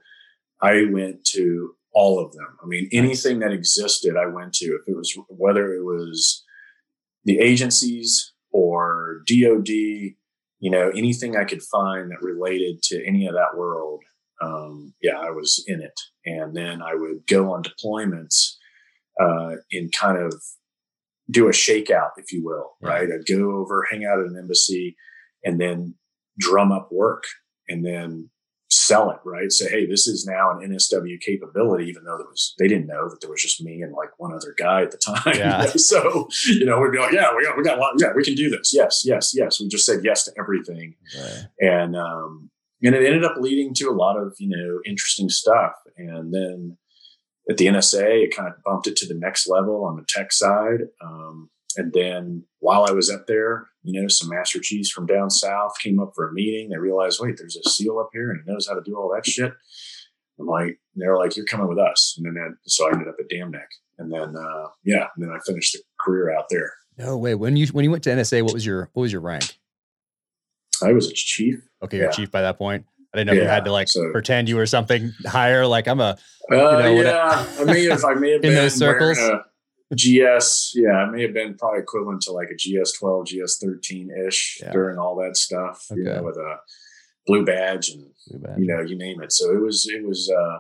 I 0.63 0.85
went 0.91 1.25
to 1.33 1.75
all 1.93 2.19
of 2.19 2.33
them. 2.33 2.59
I 2.63 2.67
mean, 2.67 2.89
anything 2.93 3.41
that 3.41 3.53
existed, 3.53 4.17
I 4.17 4.27
went 4.27 4.53
to. 4.55 4.67
If 4.67 4.83
it 4.87 4.97
was 4.97 5.17
whether 5.29 5.73
it 5.73 5.83
was 5.83 6.45
the 7.25 7.39
agencies 7.39 8.33
or 8.51 9.23
DoD, 9.27 9.69
you 9.69 10.71
know, 10.71 10.91
anything 10.91 11.37
I 11.37 11.45
could 11.45 11.63
find 11.63 12.11
that 12.11 12.23
related 12.23 12.83
to 12.85 13.07
any 13.07 13.27
of 13.27 13.35
that 13.35 13.57
world. 13.57 14.03
Um, 14.43 14.93
yeah, 15.03 15.19
I 15.19 15.31
was 15.31 15.65
in 15.67 15.81
it, 15.81 15.99
and 16.27 16.55
then 16.55 16.83
I 16.83 16.95
would 16.95 17.27
go 17.27 17.53
on 17.53 17.63
deployments 17.63 18.57
uh, 19.19 19.57
and 19.73 19.91
kind 19.93 20.19
of 20.19 20.35
do 21.31 21.49
a 21.49 21.53
shakeout, 21.53 22.11
if 22.19 22.31
you 22.31 22.45
will. 22.45 22.73
Right? 22.83 23.09
I'd 23.09 23.27
go 23.27 23.53
over, 23.53 23.87
hang 23.91 24.05
out 24.05 24.21
at 24.21 24.27
an 24.27 24.37
embassy, 24.39 24.97
and 25.43 25.59
then 25.59 25.95
drum 26.39 26.73
up 26.73 26.89
work, 26.93 27.25
and 27.69 27.85
then 27.85 28.31
sell 28.77 29.11
it. 29.11 29.19
Right? 29.25 29.51
Say, 29.51 29.69
hey, 29.71 29.87
this 29.87 30.07
is 30.07 30.27
now 30.27 30.51
an 30.51 30.69
NSW 30.71 31.21
capability, 31.21 31.87
even 31.87 32.05
though 32.05 32.17
there 32.19 32.27
was 32.27 32.55
they 32.59 32.69
didn't 32.69 32.87
know 32.87 33.09
that 33.09 33.21
there 33.21 33.31
was 33.31 33.43
just 33.43 33.63
me 33.63 33.83
and 33.83 33.93
like 33.93 34.11
one 34.19 34.35
other 34.35 34.55
guy 34.59 34.83
at 34.83 34.91
the 34.91 34.99
time. 35.05 35.37
Yeah. 35.37 35.65
so 35.77 36.29
you 36.47 36.65
know, 36.65 36.81
we'd 36.81 36.93
be 36.93 36.99
like, 36.99 37.13
yeah, 37.13 37.35
we 37.37 37.45
got 37.45 37.57
we 37.57 37.63
got 37.65 37.79
a 37.79 37.81
lot, 37.81 37.95
yeah, 37.99 38.09
we 38.15 38.25
can 38.25 38.35
do 38.35 38.51
this. 38.51 38.73
Yes, 38.75 39.03
yes, 39.05 39.33
yes. 39.35 39.61
We 39.61 39.69
just 39.69 39.87
said 39.87 40.01
yes 40.05 40.25
to 40.25 40.33
everything 40.39 40.95
Right. 41.19 41.45
and 41.61 41.97
um, 41.97 42.51
and 42.83 42.95
it 42.95 43.05
ended 43.05 43.25
up 43.25 43.37
leading 43.39 43.73
to 43.75 43.89
a 43.89 43.93
lot 43.97 44.17
of 44.17 44.35
you 44.39 44.49
know 44.49 44.81
interesting 44.85 45.29
stuff. 45.29 45.73
And 45.97 46.33
then 46.35 46.77
at 47.49 47.57
the 47.57 47.67
NSA, 47.67 48.25
it 48.25 48.37
kind 48.37 48.49
of 48.49 48.63
bumped 48.65 48.87
it 48.87 48.97
to 48.97 49.07
the 49.07 49.15
next 49.15 49.49
level 49.49 49.85
on 49.85 49.97
the 49.97 50.05
tech 50.07 50.33
side. 50.33 50.81
Um, 51.03 51.49
and 51.77 51.93
then 51.93 52.45
while 52.59 52.85
I 52.89 52.91
was 52.93 53.11
up 53.11 53.27
there, 53.27 53.69
you 53.87 54.01
know, 54.01 54.09
some 54.09 54.29
master 54.31 54.61
chiefs 54.61 54.91
from 54.91 55.07
down 55.07 55.31
south 55.31 55.73
came 55.81 55.99
up 56.01 56.13
for 56.15 56.29
a 56.29 56.33
meeting. 56.33 56.71
They 56.71 56.79
realized, 56.79 57.19
wait, 57.21 57.37
there's 57.39 57.57
a 57.57 57.69
SEAL 57.69 57.99
up 57.99 58.11
here 58.13 58.31
and 58.31 58.41
he 58.45 58.51
knows 58.53 58.67
how 58.69 58.75
to 58.75 58.83
do 58.85 58.97
all 58.97 59.13
that 59.15 59.27
shit. 59.27 59.53
I'm 60.39 60.47
like, 60.47 60.79
they're 60.95 61.17
like, 61.17 61.37
you're 61.37 61.47
coming 61.47 61.69
with 61.69 61.79
us. 61.79 62.15
And 62.19 62.27
then 62.27 62.35
that, 62.35 62.57
so 62.67 62.87
I 62.89 62.93
ended 62.93 63.09
up 63.09 63.17
at 63.19 63.29
Dam 63.29 63.51
Neck. 63.51 63.69
And 63.99 64.13
then, 64.13 64.35
uh, 64.37 64.67
yeah, 64.85 65.07
and 65.17 65.25
then 65.25 65.31
I 65.31 65.39
finished 65.47 65.73
the 65.73 65.81
career 65.99 66.37
out 66.37 66.47
there. 66.51 66.73
No 66.99 67.17
way. 67.17 67.35
When 67.35 67.57
you 67.57 67.67
when 67.69 67.85
you 67.85 67.91
went 67.91 68.05
to 68.05 68.11
NSA, 68.11 68.43
what 68.43 68.53
was 68.55 68.65
your 68.67 68.91
what 68.93 69.03
was 69.03 69.13
your 69.13 69.21
rank? 69.23 69.57
I 70.83 70.93
was 70.93 71.09
a 71.11 71.15
chief. 71.15 71.57
Okay, 71.83 71.97
you're 71.99 72.07
Yeah. 72.07 72.13
chief 72.13 72.31
by 72.31 72.43
that 72.43 72.59
point. 72.59 72.85
I 73.15 73.19
didn't 73.19 73.29
know 73.29 73.33
if 73.35 73.43
you 73.43 73.49
had 73.49 73.65
to 73.65 73.73
like 73.73 73.89
so- 73.89 74.11
pretend 74.13 74.49
you 74.49 74.57
were 74.57 74.67
something 74.67 75.13
higher. 75.27 75.67
Like 75.67 75.89
I'm 75.89 76.01
a 76.01 76.19
Uh, 76.51 76.55
know, 76.57 77.01
yeah, 77.01 77.47
I 77.59 77.65
may 77.65 77.85
have. 77.85 78.05
I 78.05 78.15
may 78.15 78.31
have 78.33 78.37
In 78.45 78.51
been 78.51 78.55
those 78.55 78.75
circles? 78.75 79.19
a 79.19 79.45
GS. 79.95 80.73
Yeah, 80.75 81.07
it 81.07 81.13
may 81.13 81.23
have 81.23 81.35
been 81.35 81.57
probably 81.57 81.81
equivalent 81.81 82.23
to 82.23 82.33
like 82.33 82.49
a 82.51 82.57
GS 82.57 82.93
twelve, 82.99 83.27
GS 83.27 83.59
thirteen 83.63 84.11
ish 84.27 84.59
Yeah. 84.63 84.73
during 84.73 84.99
all 84.99 85.17
that 85.23 85.37
stuff. 85.37 85.87
You 85.91 86.05
know, 86.05 86.23
with 86.23 86.37
a 86.37 86.57
blue 87.27 87.45
badge 87.45 87.91
and 87.91 88.07
you 88.59 88.67
know, 88.67 88.81
you 88.81 88.97
name 88.97 89.23
it. 89.23 89.33
So 89.33 89.51
it 89.55 89.61
was. 89.61 89.87
It 89.89 90.07
was. 90.07 90.31
uh 90.31 90.59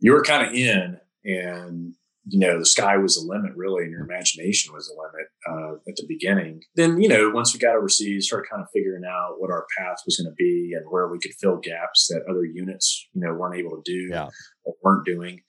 You 0.00 0.12
were 0.12 0.22
kind 0.22 0.46
of 0.46 0.54
in, 0.54 0.98
and 1.24 1.94
you 2.26 2.38
know, 2.38 2.58
the 2.58 2.64
sky 2.64 2.96
was 2.96 3.16
the 3.16 3.26
limit, 3.26 3.52
really, 3.54 3.82
and 3.82 3.90
your 3.92 4.00
imagination 4.02 4.72
was 4.72 4.88
the 4.88 4.94
limit 4.94 5.28
uh, 5.46 5.74
at 5.86 5.96
the 5.96 6.06
beginning. 6.08 6.62
Then, 6.74 6.98
you 6.98 7.06
know, 7.06 7.28
once 7.30 7.52
we 7.52 7.60
got 7.60 7.76
overseas, 7.76 8.26
started 8.28 8.48
kind 8.50 8.62
of 8.62 8.68
figuring 8.72 9.04
out 9.06 9.34
what 9.36 9.50
our 9.50 9.66
path 9.76 9.98
was 10.06 10.16
going 10.16 10.30
to 10.30 10.34
be 10.34 10.72
and 10.74 10.86
where 10.90 11.08
we 11.08 11.18
could 11.18 11.32
fill 11.38 11.58
gaps 11.58 12.08
that 12.08 12.22
other 12.30 12.46
units, 12.46 13.08
you 13.12 13.20
know, 13.20 13.34
weren't 13.34 13.58
able 13.58 13.72
to 13.72 13.82
do 13.84 14.08
Yeah. 14.10 14.30
or 14.64 14.74
weren't 14.82 15.04
doing. 15.04 15.42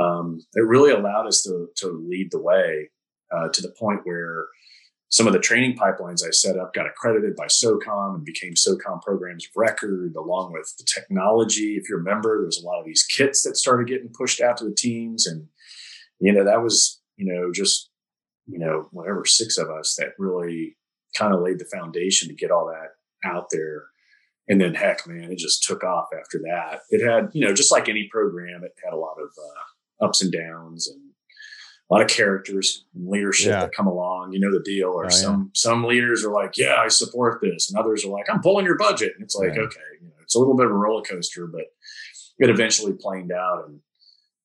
Um, 0.00 0.40
it 0.54 0.66
really 0.66 0.92
allowed 0.92 1.26
us 1.26 1.42
to 1.42 1.68
to 1.76 2.06
lead 2.08 2.28
the 2.30 2.40
way 2.40 2.90
uh, 3.34 3.48
to 3.52 3.62
the 3.62 3.74
point 3.78 4.00
where 4.04 4.46
some 5.10 5.26
of 5.26 5.32
the 5.32 5.38
training 5.38 5.76
pipelines 5.76 6.26
I 6.26 6.30
set 6.30 6.58
up 6.58 6.74
got 6.74 6.86
accredited 6.86 7.34
by 7.34 7.46
SOCOM 7.46 8.16
and 8.16 8.24
became 8.24 8.54
SOCOM 8.54 9.00
programs 9.02 9.46
of 9.46 9.52
record, 9.56 10.14
along 10.14 10.52
with 10.52 10.74
the 10.78 10.84
technology. 10.84 11.76
If 11.76 11.88
you 11.88 11.96
remember, 11.96 12.36
there 12.36 12.46
was 12.46 12.62
a 12.62 12.66
lot 12.66 12.80
of 12.80 12.84
these 12.84 13.04
kits 13.04 13.42
that 13.42 13.56
started 13.56 13.88
getting 13.88 14.10
pushed 14.12 14.40
out 14.40 14.58
to 14.58 14.64
the 14.66 14.74
teams, 14.74 15.26
and 15.26 15.48
you 16.20 16.32
know 16.32 16.44
that 16.44 16.62
was 16.62 17.00
you 17.16 17.32
know 17.32 17.50
just 17.52 17.90
you 18.46 18.58
know 18.58 18.88
whatever 18.92 19.24
six 19.24 19.56
of 19.56 19.70
us 19.70 19.96
that 19.98 20.12
really 20.18 20.76
kind 21.16 21.34
of 21.34 21.40
laid 21.40 21.58
the 21.58 21.64
foundation 21.64 22.28
to 22.28 22.34
get 22.34 22.50
all 22.50 22.66
that 22.66 23.28
out 23.28 23.46
there. 23.50 23.84
And 24.50 24.60
then 24.60 24.74
heck, 24.74 25.06
man, 25.06 25.30
it 25.30 25.38
just 25.38 25.62
took 25.62 25.84
off 25.84 26.08
after 26.18 26.38
that. 26.44 26.80
It 26.90 27.06
had 27.06 27.30
you 27.32 27.46
know 27.46 27.54
just 27.54 27.72
like 27.72 27.88
any 27.88 28.08
program, 28.12 28.62
it 28.62 28.72
had 28.84 28.92
a 28.92 29.00
lot 29.00 29.16
of 29.18 29.28
uh, 29.28 29.62
ups 30.00 30.22
and 30.22 30.32
downs 30.32 30.88
and 30.88 31.00
a 31.90 31.94
lot 31.94 32.02
of 32.02 32.08
characters 32.08 32.84
and 32.94 33.08
leadership 33.08 33.48
Yeah. 33.48 33.60
that 33.60 33.72
come 33.74 33.86
along. 33.86 34.32
You 34.32 34.40
know 34.40 34.52
the 34.52 34.62
deal. 34.62 34.88
Or 34.88 35.04
Oh, 35.06 35.08
yeah. 35.08 35.14
some 35.16 35.50
some 35.54 35.84
leaders 35.84 36.24
are 36.24 36.30
like, 36.32 36.56
"Yeah, 36.56 36.76
I 36.76 36.88
support 36.88 37.40
this," 37.40 37.70
and 37.70 37.78
others 37.78 38.04
are 38.04 38.08
like, 38.10 38.26
"I'm 38.30 38.40
pulling 38.42 38.66
your 38.66 38.76
budget." 38.76 39.12
And 39.14 39.24
it's 39.24 39.34
like, 39.34 39.50
Right. 39.50 39.60
okay, 39.60 39.80
you 40.00 40.06
know, 40.08 40.12
it's 40.20 40.34
a 40.34 40.38
little 40.38 40.54
bit 40.56 40.66
of 40.66 40.72
a 40.72 40.74
roller 40.74 41.02
coaster, 41.02 41.46
but 41.46 41.62
it 42.38 42.50
eventually 42.50 42.92
planed 42.92 43.32
out, 43.32 43.64
and 43.68 43.80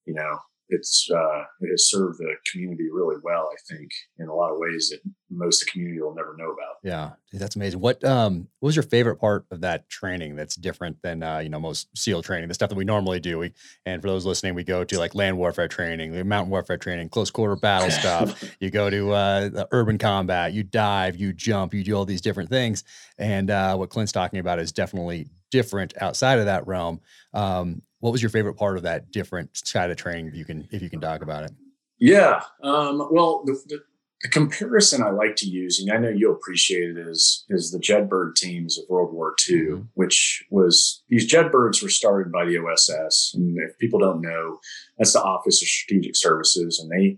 you 0.05 0.13
know, 0.13 0.37
it's 0.73 1.09
uh, 1.11 1.43
it 1.61 1.69
has 1.69 1.89
served 1.89 2.17
the 2.17 2.33
community 2.51 2.89
really 2.91 3.17
well. 3.23 3.49
I 3.51 3.57
think 3.73 3.89
in 4.17 4.27
a 4.27 4.33
lot 4.33 4.51
of 4.51 4.57
ways 4.57 4.89
that 4.89 4.99
most 5.29 5.61
of 5.61 5.67
the 5.67 5.71
community 5.71 6.01
will 6.01 6.15
never 6.15 6.35
know 6.37 6.51
about. 6.51 6.75
Yeah, 6.83 7.11
that's 7.31 7.55
amazing. 7.55 7.79
What 7.79 8.03
um 8.03 8.47
what 8.59 8.67
was 8.67 8.75
your 8.75 8.83
favorite 8.83 9.17
part 9.17 9.45
of 9.51 9.61
that 9.61 9.89
training 9.89 10.35
that's 10.35 10.55
different 10.55 11.01
than 11.01 11.23
uh, 11.23 11.39
you 11.39 11.49
know 11.49 11.59
most 11.59 11.87
SEAL 11.97 12.23
training, 12.23 12.47
the 12.47 12.53
stuff 12.53 12.69
that 12.69 12.75
we 12.75 12.85
normally 12.85 13.19
do? 13.19 13.39
We 13.39 13.53
and 13.85 14.01
for 14.01 14.07
those 14.07 14.25
listening, 14.25 14.55
we 14.55 14.63
go 14.63 14.83
to 14.83 14.99
like 14.99 15.15
land 15.15 15.37
warfare 15.37 15.67
training, 15.67 16.13
the 16.13 16.23
mountain 16.23 16.51
warfare 16.51 16.77
training, 16.77 17.09
close 17.09 17.29
quarter 17.31 17.55
battle 17.55 17.91
stuff. 18.01 18.43
you 18.59 18.69
go 18.69 18.89
to 18.89 19.11
uh, 19.11 19.65
urban 19.71 19.97
combat, 19.97 20.53
you 20.53 20.63
dive, 20.63 21.15
you 21.15 21.33
jump, 21.33 21.73
you 21.73 21.83
do 21.83 21.93
all 21.93 22.05
these 22.05 22.21
different 22.21 22.49
things. 22.49 22.83
And 23.17 23.49
uh, 23.49 23.75
what 23.75 23.89
Clint's 23.89 24.11
talking 24.11 24.39
about 24.39 24.59
is 24.59 24.71
definitely 24.71 25.27
different 25.51 25.93
outside 26.01 26.39
of 26.39 26.45
that 26.45 26.65
realm. 26.65 26.99
Um, 27.33 27.83
what 28.03 28.11
was 28.11 28.21
your 28.21 28.29
favorite 28.29 28.55
part 28.55 28.75
of 28.75 28.83
that 28.83 29.11
different 29.11 29.55
side 29.55 29.89
of 29.89 29.95
training? 29.95 30.27
If 30.27 30.35
you 30.35 30.43
can, 30.43 30.67
if 30.71 30.81
you 30.81 30.89
can 30.89 30.99
talk 30.99 31.21
about 31.21 31.45
it. 31.45 31.51
Yeah. 31.99 32.41
Um, 32.61 33.07
well, 33.09 33.43
the, 33.45 33.53
the, 33.67 33.79
the, 34.21 34.27
comparison 34.27 35.01
I 35.01 35.09
like 35.11 35.37
to 35.37 35.47
use, 35.47 35.79
and 35.79 35.89
I 35.89 35.99
know 35.99 36.09
you'll 36.09 36.35
appreciate 36.35 36.97
it, 36.97 36.97
is 36.97 37.45
is 37.47 37.71
the 37.71 37.79
Jedburgh 37.79 38.35
teams 38.35 38.77
of 38.77 38.83
World 38.89 39.13
War 39.13 39.33
II, 39.49 39.55
mm-hmm. 39.55 39.81
which 39.93 40.43
was 40.49 41.01
these 41.07 41.31
Jedburghs 41.31 41.81
were 41.81 41.87
started 41.87 42.29
by 42.29 42.43
the 42.43 42.57
OSS, 42.57 43.35
and 43.35 43.57
if 43.57 43.79
people 43.79 43.99
don't 43.99 44.21
know, 44.21 44.59
that's 44.97 45.13
the 45.13 45.23
Office 45.23 45.61
of 45.61 45.69
Strategic 45.69 46.17
Services, 46.17 46.79
and 46.79 46.91
they 46.91 47.17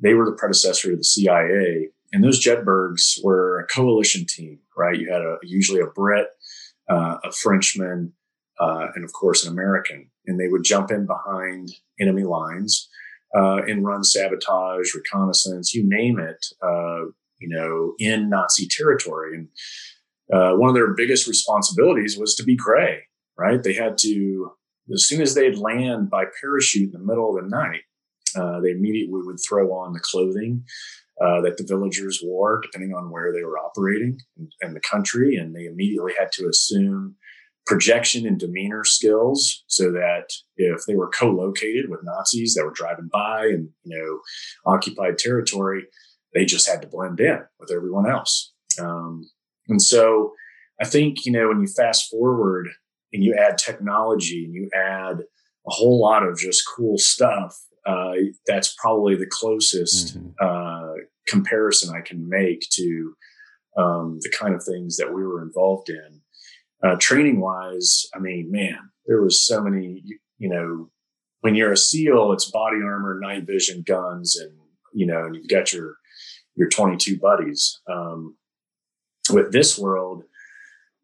they 0.00 0.14
were 0.14 0.26
the 0.26 0.36
predecessor 0.36 0.90
to 0.90 0.96
the 0.96 1.04
CIA. 1.04 1.90
And 2.12 2.24
those 2.24 2.44
Jedburghs 2.44 3.22
were 3.22 3.60
a 3.60 3.66
coalition 3.68 4.26
team, 4.26 4.58
right? 4.76 4.98
You 4.98 5.12
had 5.12 5.22
a 5.22 5.36
usually 5.44 5.80
a 5.80 5.86
Brit, 5.86 6.26
uh, 6.88 7.18
a 7.22 7.30
Frenchman, 7.30 8.14
uh, 8.60 8.86
and 8.94 9.04
of 9.04 9.12
course 9.12 9.44
an 9.44 9.52
American 9.52 10.10
and 10.26 10.38
they 10.38 10.48
would 10.48 10.64
jump 10.64 10.90
in 10.90 11.06
behind 11.06 11.70
enemy 12.00 12.24
lines 12.24 12.88
uh, 13.36 13.62
and 13.66 13.84
run 13.84 14.04
sabotage, 14.04 14.94
reconnaissance, 14.94 15.74
you 15.74 15.82
name 15.86 16.18
it, 16.18 16.44
uh, 16.62 17.06
you 17.38 17.48
know, 17.48 17.94
in 17.98 18.30
Nazi 18.30 18.68
territory. 18.68 19.36
And 19.36 19.48
uh, 20.32 20.56
one 20.56 20.68
of 20.68 20.74
their 20.74 20.94
biggest 20.94 21.26
responsibilities 21.26 22.16
was 22.16 22.34
to 22.36 22.44
be 22.44 22.56
gray, 22.56 23.00
right? 23.36 23.62
They 23.62 23.74
had 23.74 23.98
to, 23.98 24.52
as 24.92 25.04
soon 25.04 25.20
as 25.20 25.34
they'd 25.34 25.58
land 25.58 26.10
by 26.10 26.24
parachute 26.40 26.94
in 26.94 27.00
the 27.00 27.06
middle 27.06 27.36
of 27.36 27.42
the 27.42 27.48
night, 27.48 27.82
uh, 28.36 28.60
they 28.60 28.70
immediately 28.70 29.20
would 29.24 29.38
throw 29.46 29.72
on 29.72 29.92
the 29.92 30.00
clothing 30.00 30.64
uh, 31.20 31.40
that 31.42 31.56
the 31.56 31.66
villagers 31.66 32.20
wore, 32.22 32.60
depending 32.60 32.94
on 32.94 33.10
where 33.10 33.32
they 33.32 33.44
were 33.44 33.58
operating 33.58 34.18
in 34.62 34.74
the 34.74 34.80
country. 34.80 35.36
And 35.36 35.54
they 35.54 35.66
immediately 35.66 36.12
had 36.18 36.32
to 36.32 36.48
assume 36.48 37.16
projection 37.66 38.26
and 38.26 38.38
demeanor 38.38 38.84
skills 38.84 39.64
so 39.66 39.90
that 39.92 40.30
if 40.56 40.82
they 40.86 40.94
were 40.94 41.08
co-located 41.08 41.88
with 41.88 42.04
Nazis 42.04 42.54
that 42.54 42.64
were 42.64 42.72
driving 42.72 43.08
by 43.12 43.46
and 43.46 43.68
you 43.84 43.96
know 43.96 44.72
occupied 44.72 45.18
territory, 45.18 45.84
they 46.34 46.44
just 46.44 46.68
had 46.68 46.82
to 46.82 46.88
blend 46.88 47.20
in 47.20 47.40
with 47.58 47.70
everyone 47.70 48.10
else. 48.10 48.52
Um, 48.80 49.28
and 49.68 49.80
so 49.80 50.32
I 50.80 50.84
think 50.84 51.24
you 51.24 51.32
know 51.32 51.48
when 51.48 51.60
you 51.60 51.66
fast 51.66 52.10
forward 52.10 52.68
and 53.12 53.24
you 53.24 53.34
add 53.34 53.58
technology 53.58 54.44
and 54.44 54.54
you 54.54 54.68
add 54.74 55.20
a 55.66 55.70
whole 55.70 56.00
lot 56.00 56.26
of 56.26 56.38
just 56.38 56.64
cool 56.76 56.98
stuff, 56.98 57.56
uh, 57.86 58.12
that's 58.46 58.74
probably 58.78 59.16
the 59.16 59.26
closest 59.30 60.18
mm-hmm. 60.18 60.30
uh, 60.40 60.94
comparison 61.26 61.94
I 61.94 62.02
can 62.02 62.28
make 62.28 62.66
to 62.72 63.14
um, 63.76 64.18
the 64.20 64.32
kind 64.38 64.54
of 64.54 64.62
things 64.62 64.96
that 64.98 65.12
we 65.14 65.24
were 65.24 65.42
involved 65.42 65.88
in 65.88 66.20
uh, 66.82 66.96
training 66.98 67.40
wise, 67.40 68.06
I 68.14 68.18
mean, 68.18 68.50
man, 68.50 68.90
there 69.06 69.22
was 69.22 69.44
so 69.44 69.62
many, 69.62 70.02
you, 70.04 70.18
you, 70.38 70.48
know, 70.48 70.90
when 71.40 71.54
you're 71.54 71.72
a 71.72 71.76
SEAL, 71.76 72.32
it's 72.32 72.50
body 72.50 72.78
armor, 72.84 73.18
night 73.20 73.46
vision, 73.46 73.82
guns, 73.86 74.36
and, 74.36 74.52
you 74.92 75.06
know, 75.06 75.24
and 75.24 75.36
you've 75.36 75.48
got 75.48 75.72
your, 75.72 75.96
your 76.56 76.68
22 76.68 77.18
buddies. 77.18 77.80
Um, 77.90 78.36
with 79.30 79.52
this 79.52 79.78
world, 79.78 80.24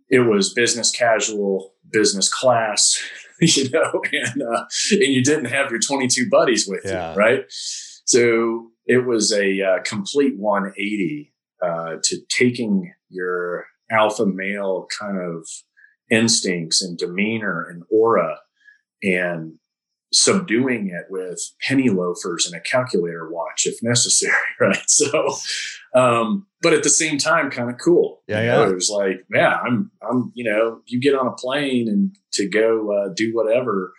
it 0.09 0.20
was 0.20 0.52
business 0.52 0.90
casual, 0.90 1.74
business 1.90 2.33
class, 2.33 3.00
you 3.40 3.70
know, 3.70 4.02
and, 4.12 4.42
uh, 4.42 4.64
and 4.92 5.12
you 5.12 5.22
didn't 5.22 5.46
have 5.46 5.70
your 5.70 5.80
22 5.80 6.28
buddies 6.28 6.66
with 6.66 6.83
yeah. 6.85 7.12
you, 7.12 7.18
right? 7.18 7.44
So 7.48 8.70
it 8.87 9.06
was 9.06 9.33
a 9.33 9.62
uh, 9.62 9.83
complete 9.85 10.37
180 10.37 11.33
uh, 11.62 11.96
to 12.02 12.18
taking 12.28 12.92
your 13.09 13.66
alpha 13.90 14.26
male 14.26 14.87
kind 14.98 15.18
of 15.18 15.46
instincts 16.11 16.83
and 16.83 16.98
demeanor 16.98 17.66
and 17.68 17.83
aura 17.90 18.38
and 19.03 19.55
subduing 20.12 20.88
it 20.88 21.07
with 21.09 21.40
penny 21.62 21.88
loafers 21.88 22.44
and 22.44 22.55
a 22.55 22.61
calculator 22.61 23.31
watch 23.31 23.64
if 23.64 23.81
necessary 23.83 24.33
right? 24.61 24.88
So 24.88 25.35
um 25.94 26.46
but 26.62 26.72
at 26.72 26.83
the 26.83 26.90
same 26.90 27.16
time 27.16 27.50
kind 27.50 27.70
of 27.70 27.79
cool. 27.79 28.22
Yeah 28.26 28.42
yeah. 28.42 28.68
it 28.68 28.74
was 28.74 28.90
like 28.90 29.24
yeah 29.33 29.59
i'm 29.64 29.90
i'm 30.09 30.33
you 30.35 30.44
know 30.44 30.81
you 30.87 31.00
get 31.00 31.14
on 31.14 31.26
a 31.26 31.33
plane 31.33 31.88
and 31.88 32.16
to 32.33 32.48
go 32.48 32.92
uh, 32.92 33.12
do 33.14 33.35
whatever 33.35 33.92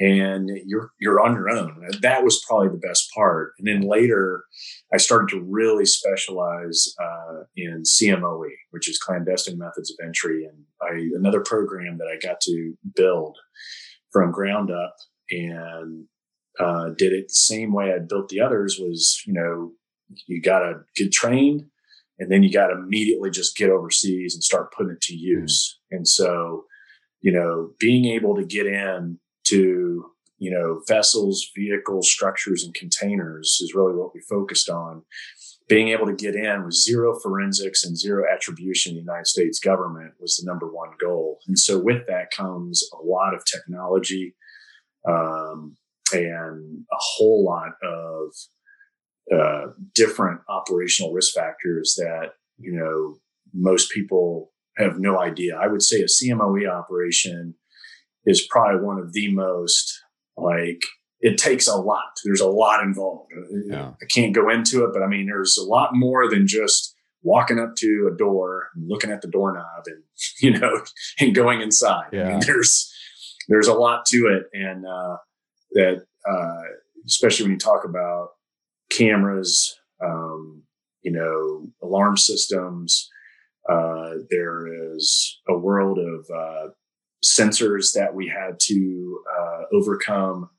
and 0.00 0.50
you're 0.66 0.90
you're 0.98 1.20
on 1.20 1.34
your 1.34 1.50
own. 1.50 1.86
That 2.02 2.24
was 2.24 2.44
probably 2.46 2.68
the 2.68 2.86
best 2.86 3.08
part. 3.14 3.52
And 3.58 3.68
then 3.68 3.88
later, 3.88 4.44
I 4.92 4.96
started 4.96 5.28
to 5.30 5.42
really 5.42 5.86
specialize 5.86 6.92
uh, 7.00 7.44
in 7.56 7.82
CMOE, 7.82 8.50
which 8.70 8.88
is 8.88 8.98
clandestine 8.98 9.58
methods 9.58 9.90
of 9.90 10.04
entry, 10.04 10.44
and 10.44 10.64
I 10.82 11.10
another 11.16 11.40
program 11.40 11.98
that 11.98 12.08
I 12.08 12.18
got 12.24 12.40
to 12.42 12.74
build 12.96 13.38
from 14.12 14.32
ground 14.32 14.70
up 14.70 14.96
and 15.30 16.06
uh, 16.58 16.90
did 16.96 17.12
it 17.12 17.28
the 17.28 17.34
same 17.34 17.72
way 17.72 17.92
I 17.92 17.98
built 17.98 18.28
the 18.28 18.40
others. 18.40 18.78
Was 18.80 19.22
you 19.26 19.32
know 19.32 19.72
you 20.26 20.42
got 20.42 20.60
to 20.60 20.80
get 20.96 21.12
trained, 21.12 21.66
and 22.18 22.30
then 22.30 22.42
you 22.42 22.52
got 22.52 22.68
to 22.68 22.74
immediately 22.74 23.30
just 23.30 23.56
get 23.56 23.70
overseas 23.70 24.34
and 24.34 24.42
start 24.42 24.72
putting 24.72 24.92
it 24.92 25.00
to 25.02 25.14
use. 25.14 25.78
And 25.90 26.06
so, 26.06 26.64
you 27.20 27.32
know, 27.32 27.70
being 27.78 28.04
able 28.06 28.36
to 28.36 28.44
get 28.44 28.66
in 28.66 29.18
to 29.44 30.10
you 30.38 30.50
know 30.50 30.82
vessels 30.88 31.50
vehicles 31.56 32.10
structures 32.10 32.64
and 32.64 32.74
containers 32.74 33.58
is 33.62 33.74
really 33.74 33.94
what 33.94 34.14
we 34.14 34.20
focused 34.20 34.68
on. 34.68 35.02
Being 35.66 35.88
able 35.88 36.06
to 36.06 36.12
get 36.12 36.34
in 36.34 36.64
with 36.64 36.74
zero 36.74 37.18
forensics 37.22 37.84
and 37.84 37.96
zero 37.96 38.24
attribution 38.30 38.90
in 38.90 38.96
the 38.96 39.00
united 39.00 39.26
states 39.26 39.58
government 39.58 40.12
was 40.20 40.36
the 40.36 40.46
number 40.46 40.70
one 40.70 40.90
goal. 41.00 41.38
And 41.46 41.58
so 41.58 41.78
with 41.78 42.06
that 42.06 42.30
comes 42.30 42.86
a 42.92 43.02
lot 43.02 43.34
of 43.34 43.46
technology 43.46 44.34
um, 45.08 45.76
and 46.12 46.84
a 46.92 46.96
whole 46.98 47.44
lot 47.44 47.72
of 47.82 48.34
uh, 49.34 49.72
different 49.94 50.40
operational 50.50 51.12
risk 51.12 51.34
factors 51.34 51.94
that 51.96 52.32
you 52.58 52.72
know 52.72 53.16
most 53.54 53.90
people 53.90 54.52
have 54.76 54.98
no 54.98 55.18
idea. 55.18 55.56
I 55.56 55.68
would 55.68 55.82
say 55.82 56.00
a 56.00 56.06
cmoe 56.06 56.68
operation 56.68 57.54
is 58.26 58.46
probably 58.48 58.84
one 58.84 58.98
of 58.98 59.12
the 59.12 59.32
most 59.32 60.02
like 60.36 60.82
it 61.20 61.38
takes 61.38 61.66
a 61.66 61.76
lot. 61.76 62.12
There's 62.24 62.40
a 62.40 62.48
lot 62.48 62.82
involved. 62.82 63.32
Yeah. 63.66 63.92
I 64.00 64.04
can't 64.12 64.34
go 64.34 64.50
into 64.50 64.84
it, 64.84 64.90
but 64.92 65.02
I 65.02 65.06
mean, 65.06 65.26
there's 65.26 65.56
a 65.56 65.64
lot 65.64 65.94
more 65.94 66.28
than 66.28 66.46
just 66.46 66.94
walking 67.22 67.58
up 67.58 67.74
to 67.76 68.10
a 68.12 68.16
door 68.16 68.68
and 68.74 68.86
looking 68.86 69.10
at 69.10 69.22
the 69.22 69.28
doorknob 69.28 69.84
and 69.86 70.02
you 70.40 70.58
know 70.58 70.82
and 71.18 71.34
going 71.34 71.60
inside. 71.60 72.08
Yeah. 72.12 72.24
I 72.24 72.28
mean, 72.30 72.40
there's 72.46 72.92
there's 73.48 73.68
a 73.68 73.74
lot 73.74 74.06
to 74.06 74.26
it, 74.26 74.44
and 74.52 74.86
uh, 74.86 75.16
that 75.72 76.04
uh, 76.28 76.62
especially 77.06 77.44
when 77.44 77.52
you 77.52 77.58
talk 77.58 77.84
about 77.84 78.30
cameras, 78.90 79.78
um, 80.04 80.62
you 81.02 81.12
know, 81.12 81.66
alarm 81.82 82.16
systems. 82.16 83.10
Uh, 83.66 84.16
there 84.28 84.94
is 84.94 85.40
a 85.48 85.56
world 85.56 85.98
of 85.98 86.26
uh, 86.30 86.68
sensors 87.24 87.94
that 87.94 88.14
we 88.14 88.28
had 88.28 88.60
to 88.60 89.20
uh, 89.38 89.62
overcome. 89.72 90.50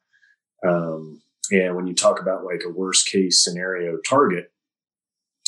Um, 0.67 1.21
and 1.51 1.76
when 1.76 1.86
you 1.86 1.93
talk 1.93 2.20
about 2.20 2.43
like 2.43 2.63
a 2.66 2.72
worst 2.72 3.07
case 3.07 3.43
scenario 3.43 3.97
target 4.09 4.51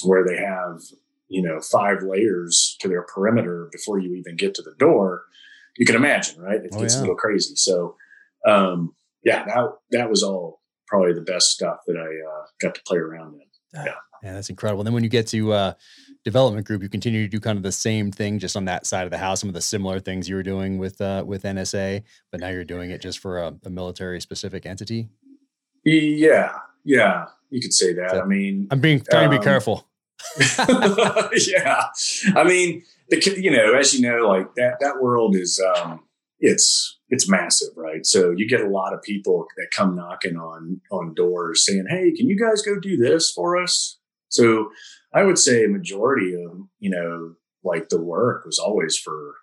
where 0.03 0.23
they 0.23 0.37
have, 0.37 0.79
you 1.27 1.41
know, 1.41 1.59
five 1.59 2.03
layers 2.03 2.77
to 2.81 2.87
their 2.87 3.01
perimeter 3.03 3.67
before 3.71 3.99
you 3.99 4.13
even 4.13 4.35
get 4.35 4.53
to 4.55 4.61
the 4.61 4.75
door, 4.77 5.23
you 5.77 5.85
can 5.85 5.95
imagine, 5.95 6.39
right? 6.41 6.61
It 6.63 6.69
oh, 6.73 6.79
gets 6.79 6.93
yeah. 6.93 6.99
a 6.99 7.01
little 7.01 7.15
crazy. 7.15 7.55
So, 7.55 7.95
um, 8.45 8.95
yeah, 9.23 9.43
that, 9.45 9.69
that 9.91 10.09
was 10.09 10.21
all 10.21 10.61
probably 10.87 11.13
the 11.13 11.21
best 11.21 11.51
stuff 11.51 11.79
that 11.87 11.97
I 11.97 12.03
uh, 12.03 12.45
got 12.61 12.75
to 12.75 12.81
play 12.85 12.99
around 12.99 13.33
in. 13.33 13.41
Yeah. 13.73 13.93
Yeah, 14.23 14.33
that's 14.33 14.49
incredible. 14.49 14.81
And 14.81 14.87
then 14.87 14.93
when 14.93 15.03
you 15.03 15.09
get 15.09 15.27
to 15.27 15.51
uh, 15.51 15.73
development 16.27 16.67
group, 16.67 16.83
you 16.83 16.89
continue 16.89 17.23
to 17.23 17.29
do 17.29 17.39
kind 17.39 17.55
of 17.55 17.63
the 17.63 17.71
same 17.71 18.11
thing, 18.11 18.37
just 18.37 18.57
on 18.57 18.65
that 18.65 18.85
side 18.85 19.05
of 19.05 19.11
the 19.11 19.17
house. 19.17 19.39
Some 19.39 19.47
of 19.47 19.53
the 19.53 19.61
similar 19.61 19.97
things 20.01 20.27
you 20.27 20.35
were 20.35 20.43
doing 20.43 20.77
with 20.77 20.99
uh, 20.99 21.23
with 21.25 21.43
NSA, 21.43 22.03
but 22.31 22.41
now 22.41 22.49
you're 22.49 22.65
doing 22.65 22.91
it 22.91 22.99
just 22.99 23.19
for 23.19 23.39
a, 23.41 23.55
a 23.63 23.69
military 23.69 24.19
specific 24.19 24.65
entity. 24.65 25.07
Yeah, 25.85 26.51
yeah, 26.83 27.27
you 27.49 27.61
could 27.61 27.73
say 27.73 27.93
that. 27.93 28.11
So, 28.11 28.21
I 28.21 28.25
mean, 28.25 28.67
I'm 28.71 28.81
being 28.81 28.99
trying 29.09 29.27
um, 29.27 29.31
to 29.31 29.37
be 29.37 29.39
um, 29.39 29.43
careful. 29.43 29.87
yeah, 30.67 31.85
I 32.35 32.43
mean, 32.43 32.83
the, 33.07 33.39
you 33.41 33.49
know, 33.49 33.73
as 33.73 33.93
you 33.93 34.01
know, 34.01 34.27
like 34.27 34.53
that 34.55 34.81
that 34.81 35.01
world 35.01 35.33
is 35.33 35.63
um, 35.77 36.03
it's 36.41 36.99
it's 37.07 37.29
massive, 37.29 37.69
right? 37.77 38.05
So 38.05 38.31
you 38.31 38.49
get 38.49 38.59
a 38.59 38.67
lot 38.67 38.93
of 38.93 39.01
people 39.01 39.45
that 39.55 39.67
come 39.73 39.95
knocking 39.95 40.35
on 40.35 40.81
on 40.91 41.13
doors 41.13 41.65
saying, 41.65 41.85
"Hey, 41.89 42.11
can 42.11 42.27
you 42.27 42.37
guys 42.37 42.61
go 42.61 42.77
do 42.81 42.97
this 42.97 43.31
for 43.31 43.55
us?" 43.55 43.97
So 44.27 44.71
I 45.17 45.23
would 45.23 45.39
say 45.39 45.63
a 45.63 45.69
majority 45.69 46.33
of 46.33 46.67
you 46.79 46.89
know 46.89 47.33
like 47.63 47.89
the 47.89 48.01
work 48.01 48.45
was 48.45 48.59
always 48.59 48.97
for 48.97 49.35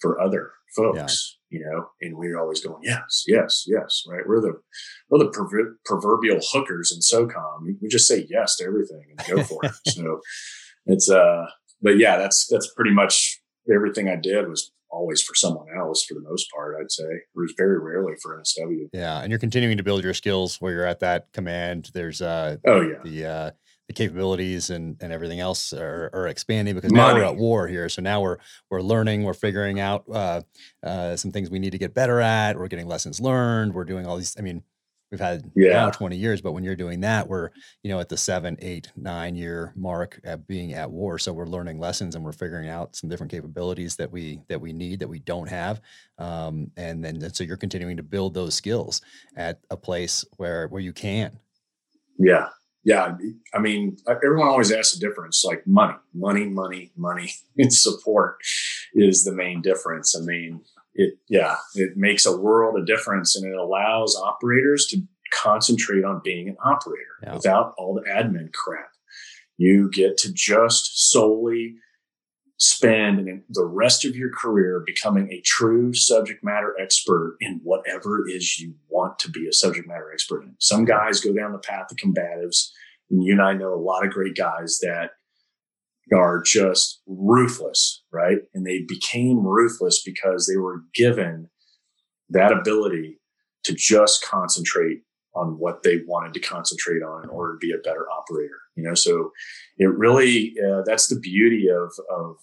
for 0.00 0.20
other 0.20 0.52
folks, 0.74 1.38
yeah. 1.50 1.58
you 1.58 1.64
know, 1.64 1.86
and 2.00 2.16
we 2.16 2.28
were 2.28 2.40
always 2.40 2.60
going, 2.60 2.82
"Yes, 2.82 3.24
yes, 3.26 3.64
yes," 3.66 4.02
right? 4.08 4.22
We're 4.26 4.40
the 4.40 4.54
we're 5.08 5.18
the 5.18 5.76
proverbial 5.84 6.40
hookers 6.52 6.92
in 6.92 7.00
SOCOM. 7.00 7.76
We 7.80 7.88
just 7.88 8.08
say 8.08 8.26
yes 8.28 8.56
to 8.56 8.64
everything 8.64 9.04
and 9.10 9.28
go 9.28 9.42
for 9.42 9.64
it. 9.64 9.72
So 9.86 10.20
it's 10.86 11.10
uh, 11.10 11.46
but 11.80 11.98
yeah, 11.98 12.16
that's 12.16 12.46
that's 12.48 12.72
pretty 12.74 12.92
much 12.92 13.40
everything 13.72 14.08
I 14.08 14.16
did 14.16 14.48
was 14.48 14.72
always 14.90 15.22
for 15.22 15.34
someone 15.36 15.66
else 15.78 16.04
for 16.04 16.14
the 16.14 16.28
most 16.28 16.48
part, 16.52 16.76
I'd 16.80 16.90
say. 16.90 17.04
It 17.04 17.22
was 17.34 17.54
very 17.56 17.78
rarely 17.78 18.14
for 18.20 18.36
NSW. 18.36 18.88
Yeah. 18.92 19.20
And 19.20 19.30
you're 19.30 19.38
continuing 19.38 19.76
to 19.76 19.84
build 19.84 20.02
your 20.02 20.14
skills 20.14 20.60
where 20.60 20.72
you're 20.72 20.86
at 20.86 21.00
that 21.00 21.32
command. 21.32 21.90
There's 21.94 22.20
uh 22.20 22.56
oh 22.66 22.80
yeah. 22.80 22.98
The 23.04 23.26
uh 23.26 23.50
the 23.90 23.94
capabilities 23.94 24.70
and, 24.70 24.96
and 25.00 25.12
everything 25.12 25.40
else 25.40 25.72
are, 25.72 26.10
are 26.12 26.28
expanding 26.28 26.76
because 26.76 26.92
Money. 26.92 27.14
now 27.14 27.18
we're 27.18 27.24
at 27.24 27.36
war 27.36 27.66
here. 27.66 27.88
So 27.88 28.00
now 28.00 28.20
we're 28.20 28.36
we're 28.70 28.82
learning, 28.82 29.24
we're 29.24 29.34
figuring 29.34 29.80
out 29.80 30.04
uh, 30.08 30.42
uh, 30.84 31.16
some 31.16 31.32
things 31.32 31.50
we 31.50 31.58
need 31.58 31.72
to 31.72 31.78
get 31.78 31.92
better 31.92 32.20
at. 32.20 32.56
We're 32.56 32.68
getting 32.68 32.86
lessons 32.86 33.20
learned. 33.20 33.74
We're 33.74 33.84
doing 33.84 34.06
all 34.06 34.16
these. 34.16 34.36
I 34.38 34.42
mean, 34.42 34.62
we've 35.10 35.18
had 35.18 35.50
yeah. 35.56 35.72
now 35.72 35.90
20 35.90 36.16
years 36.16 36.40
but 36.40 36.52
when 36.52 36.62
you're 36.62 36.76
doing 36.76 37.00
that 37.00 37.26
we're 37.26 37.50
you 37.82 37.90
know 37.90 37.98
at 37.98 38.08
the 38.08 38.16
seven 38.16 38.56
eight 38.60 38.92
nine 38.94 39.34
year 39.34 39.72
mark 39.74 40.20
at 40.22 40.46
being 40.46 40.72
at 40.72 40.88
war 40.88 41.18
so 41.18 41.32
we're 41.32 41.46
learning 41.46 41.80
lessons 41.80 42.14
and 42.14 42.24
we're 42.24 42.30
figuring 42.30 42.68
out 42.68 42.94
some 42.94 43.10
different 43.10 43.32
capabilities 43.32 43.96
that 43.96 44.08
we 44.12 44.40
that 44.48 44.60
we 44.60 44.72
need 44.72 45.00
that 45.00 45.08
we 45.08 45.18
don't 45.18 45.48
have 45.48 45.80
um, 46.18 46.70
and 46.76 47.04
then 47.04 47.20
and 47.20 47.34
so 47.34 47.42
you're 47.42 47.56
continuing 47.56 47.96
to 47.96 48.04
build 48.04 48.34
those 48.34 48.54
skills 48.54 49.02
at 49.34 49.58
a 49.68 49.76
place 49.76 50.24
where 50.36 50.68
where 50.68 50.80
you 50.80 50.92
can 50.92 51.36
yeah 52.16 52.50
yeah 52.84 53.14
i 53.54 53.58
mean 53.58 53.96
uh, 54.06 54.14
everyone 54.24 54.48
always 54.48 54.72
asks 54.72 54.94
the 54.94 55.06
difference 55.06 55.44
like 55.44 55.66
money 55.66 55.94
money 56.14 56.46
money 56.46 56.92
money 56.96 57.30
and 57.58 57.72
support 57.72 58.38
is 58.94 59.24
the 59.24 59.32
main 59.32 59.60
difference 59.60 60.16
i 60.16 60.20
mean 60.20 60.60
it 60.94 61.14
yeah 61.28 61.56
it 61.74 61.96
makes 61.96 62.26
a 62.26 62.36
world 62.36 62.78
of 62.78 62.86
difference 62.86 63.36
and 63.36 63.50
it 63.50 63.58
allows 63.58 64.16
operators 64.16 64.86
to 64.86 65.00
concentrate 65.32 66.04
on 66.04 66.20
being 66.24 66.48
an 66.48 66.56
operator 66.64 67.04
yeah. 67.22 67.34
without 67.34 67.72
all 67.78 67.94
the 67.94 68.10
admin 68.10 68.52
crap 68.52 68.90
you 69.56 69.90
get 69.92 70.16
to 70.16 70.32
just 70.32 71.10
solely 71.10 71.76
spend 72.60 73.42
the 73.48 73.64
rest 73.64 74.04
of 74.04 74.14
your 74.14 74.30
career 74.30 74.82
becoming 74.84 75.30
a 75.32 75.40
true 75.40 75.94
subject 75.94 76.44
matter 76.44 76.74
expert 76.80 77.36
in 77.40 77.60
whatever 77.64 78.26
it 78.26 78.30
is 78.30 78.60
you 78.60 78.74
want 78.88 79.18
to 79.18 79.30
be 79.30 79.48
a 79.48 79.52
subject 79.52 79.88
matter 79.88 80.12
expert 80.12 80.42
in 80.42 80.54
some 80.58 80.84
guys 80.84 81.20
go 81.20 81.32
down 81.32 81.52
the 81.52 81.58
path 81.58 81.90
of 81.90 81.96
combatives 81.96 82.70
and 83.10 83.24
you 83.24 83.32
and 83.32 83.40
i 83.40 83.54
know 83.54 83.72
a 83.72 83.80
lot 83.80 84.04
of 84.04 84.12
great 84.12 84.36
guys 84.36 84.78
that 84.80 85.12
are 86.12 86.42
just 86.42 87.00
ruthless, 87.06 88.02
right? 88.12 88.38
And 88.54 88.66
they 88.66 88.82
became 88.86 89.46
ruthless 89.46 90.02
because 90.02 90.46
they 90.46 90.56
were 90.56 90.82
given 90.94 91.48
that 92.30 92.52
ability 92.52 93.20
to 93.64 93.74
just 93.74 94.24
concentrate 94.24 95.02
on 95.34 95.58
what 95.58 95.82
they 95.82 96.00
wanted 96.06 96.34
to 96.34 96.40
concentrate 96.40 97.02
on 97.02 97.24
in 97.24 97.30
order 97.30 97.54
to 97.54 97.58
be 97.58 97.72
a 97.72 97.78
better 97.78 98.06
operator. 98.10 98.58
You 98.76 98.84
know, 98.84 98.94
so 98.94 99.30
it 99.78 99.86
really 99.86 100.54
uh, 100.58 100.82
that's 100.84 101.08
the 101.08 101.18
beauty 101.18 101.68
of 101.68 101.92
of 102.10 102.36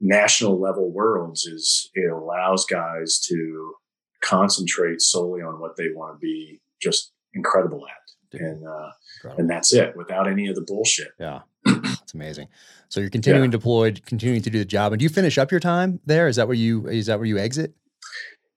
national 0.00 0.60
level 0.60 0.92
worlds 0.92 1.44
is 1.44 1.90
it 1.94 2.12
allows 2.12 2.66
guys 2.66 3.20
to 3.28 3.74
concentrate 4.20 5.00
solely 5.00 5.42
on 5.42 5.60
what 5.60 5.76
they 5.76 5.88
want 5.94 6.14
to 6.14 6.18
be 6.18 6.60
just 6.80 7.12
incredible 7.34 7.84
at, 7.86 8.40
and 8.40 8.66
uh, 8.66 8.90
incredible. 9.18 9.40
and 9.40 9.50
that's 9.50 9.72
it 9.72 9.96
without 9.96 10.28
any 10.28 10.48
of 10.48 10.54
the 10.54 10.64
bullshit. 10.66 11.12
Yeah. 11.18 11.40
It's 12.02 12.14
amazing. 12.14 12.48
So 12.88 13.00
you're 13.00 13.08
continuing 13.08 13.50
yeah. 13.50 13.56
deployed, 13.56 14.02
continuing 14.04 14.42
to 14.42 14.50
do 14.50 14.58
the 14.58 14.66
job. 14.66 14.92
And 14.92 14.98
do 14.98 15.04
you 15.04 15.08
finish 15.08 15.38
up 15.38 15.50
your 15.50 15.60
time 15.60 16.00
there? 16.04 16.28
Is 16.28 16.36
that 16.36 16.46
where 16.46 16.56
you 16.56 16.86
is 16.86 17.06
that 17.06 17.18
where 17.18 17.26
you 17.26 17.38
exit? 17.38 17.74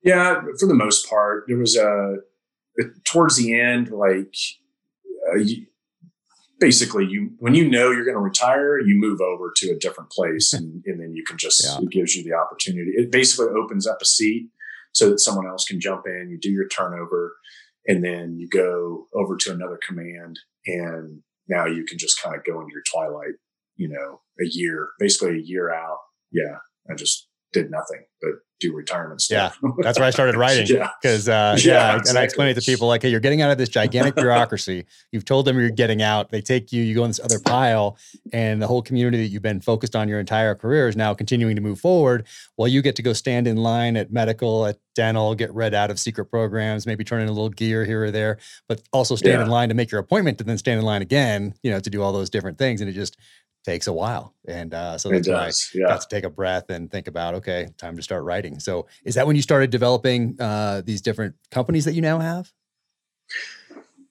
Yeah, 0.04 0.42
for 0.60 0.68
the 0.68 0.74
most 0.74 1.10
part. 1.10 1.46
There 1.48 1.58
was 1.58 1.78
a 1.78 2.16
towards 3.04 3.38
the 3.38 3.60
end, 3.60 3.90
like 3.90 4.36
uh, 5.32 5.38
you, 5.38 5.66
basically 6.60 7.06
you 7.06 7.32
when 7.40 7.56
you 7.56 7.70
know 7.70 7.92
you're 7.92 8.06
going 8.06 8.16
to 8.16 8.22
retire, 8.22 8.80
you 8.80 8.96
move 8.96 9.22
over 9.22 9.52
to 9.56 9.72
a 9.72 9.80
different 9.80 10.10
place, 10.10 10.54
and, 10.54 10.84
and 10.86 11.00
then 11.00 11.14
you 11.16 11.24
can 11.24 11.38
just 11.38 11.64
yeah. 11.64 11.78
it 11.82 11.90
gives 11.90 12.16
you 12.16 12.24
the 12.24 12.34
opportunity. 12.34 12.92
It 12.96 13.12
basically 13.12 13.48
opens 13.48 13.88
up 13.88 14.02
a 14.02 14.06
seat 14.06 14.50
so 14.94 15.10
that 15.10 15.20
someone 15.20 15.48
else 15.48 15.66
can 15.66 15.80
jump 15.80 16.04
in. 16.06 16.30
You 16.30 16.40
do 16.40 16.52
your 16.52 16.68
turnover, 16.68 17.36
and 17.88 18.04
then 18.04 18.38
you 18.38 18.48
go 18.48 19.08
over 19.14 19.36
to 19.38 19.52
another 19.52 19.80
command 19.88 20.40
and 20.66 21.22
now 21.48 21.66
you 21.66 21.86
can 21.86 21.98
just 21.98 22.22
kind 22.22 22.36
of 22.36 22.44
go 22.44 22.60
into 22.60 22.72
your 22.74 22.84
twilight, 22.92 23.36
you 23.76 23.88
know, 23.88 24.22
a 24.40 24.48
year, 24.50 24.90
basically 25.00 25.38
a 25.38 25.44
year 25.44 25.74
out. 25.74 26.00
Yeah. 26.32 26.58
I 26.90 26.96
just 26.96 27.28
did 27.54 27.72
nothing 27.72 28.06
but 28.22 28.32
do 28.60 28.74
retirement 28.74 29.22
stuff. 29.22 29.58
Yeah, 29.62 29.70
that's 29.80 30.00
where 30.00 30.08
I 30.08 30.12
started 30.12 30.36
writing. 30.38 30.66
Because 31.02 31.28
yeah. 31.28 31.52
Uh, 31.52 31.58
yeah, 31.58 31.74
yeah 31.74 31.96
exactly. 31.96 32.10
and 32.10 32.18
I 32.20 32.24
explain 32.24 32.48
it 32.50 32.54
to 32.56 32.62
people 32.62 32.88
like, 32.88 33.02
hey, 33.02 33.10
you're 33.10 33.20
getting 33.20 33.42
out 33.42 33.52
of 33.52 33.58
this 33.58 33.70
gigantic 33.70 34.16
bureaucracy. 34.16 34.86
You've 35.12 35.26
told 35.26 35.46
them 35.46 35.60
you're 35.60 35.70
getting 35.70 36.02
out. 36.02 36.30
They 36.30 36.42
take 36.42 36.72
you, 36.72 36.84
you 36.84 36.96
go 36.96 37.04
in 37.04 37.10
this 37.10 37.20
other 37.20 37.40
pile, 37.40 37.98
and 38.32 38.62
the 38.62 38.68
whole 38.68 38.82
community 38.82 39.24
that 39.24 39.30
you've 39.30 39.42
been 39.42 39.62
focused 39.62 39.96
on 39.96 40.08
your 40.08 40.20
entire 40.20 40.56
career 40.56 40.88
is 40.88 40.96
now 40.96 41.14
continuing 41.14 41.56
to 41.56 41.62
move 41.62 41.80
forward. 41.80 42.28
While 42.56 42.68
you 42.68 42.82
get 42.82 42.96
to 42.98 43.02
go 43.02 43.14
stand 43.14 43.48
in 43.48 43.58
line 43.58 43.98
at 43.98 44.12
medical, 44.12 44.66
at 44.66 44.78
dental, 44.96 45.36
get 45.36 45.54
read 45.54 45.74
out 45.74 45.92
of 45.92 46.00
secret 46.00 46.26
programs, 46.26 46.88
maybe 46.88 47.04
turn 47.04 47.22
in 47.22 47.28
a 47.28 47.32
little 47.32 47.50
gear 47.50 47.86
here 47.86 48.06
or 48.06 48.12
there, 48.12 48.38
but 48.68 48.82
also 48.94 49.16
stand 49.16 49.42
in 49.42 49.50
line 49.50 49.70
to 49.70 49.76
make 49.76 49.92
your 49.92 50.00
appointment, 50.00 50.38
to 50.38 50.44
then 50.44 50.58
stand 50.58 50.80
in 50.80 50.86
line 50.86 51.02
again, 51.02 51.54
you 51.62 51.70
know, 51.70 51.80
to 51.80 51.90
do 51.90 52.02
all 52.02 52.14
those 52.14 52.30
different 52.30 52.58
things. 52.58 52.82
And 52.82 52.90
it 52.90 52.94
just 52.94 53.18
takes 53.66 53.88
a 53.88 53.94
while. 53.94 54.34
And 54.48 54.74
uh, 54.74 54.98
so 54.98 55.10
that's 55.10 55.28
why 55.28 55.52
yeah. 55.74 55.88
I 55.88 55.90
got 55.90 56.02
to 56.02 56.08
take 56.08 56.24
a 56.24 56.30
breath 56.30 56.70
and 56.70 56.90
think 56.90 57.08
about, 57.08 57.34
okay, 57.36 57.68
time 57.78 57.98
to 57.98 58.04
start 58.04 58.24
writing. 58.24 58.60
So 58.60 58.88
is 59.04 59.16
that 59.16 59.26
when 59.28 59.36
you 59.36 59.42
started 59.42 59.72
developing 59.72 60.40
uh, 60.40 60.84
these 60.86 61.02
different 61.02 61.36
companies 61.52 61.86
that 61.86 61.94
you 61.94 62.02
now 62.02 62.20
have? 62.20 62.52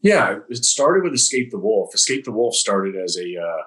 Yeah, 0.03 0.41
it 0.51 0.65
started 0.65 1.05
with 1.05 1.15
Escape 1.15 1.51
the 1.51 1.59
Wolf. 1.59 1.95
Escape 1.95 2.25
the 2.25 2.33
Wolf 2.33 2.55
started 2.55 2.97
as 2.97 3.17
a, 3.17 3.41
uh, 3.41 3.63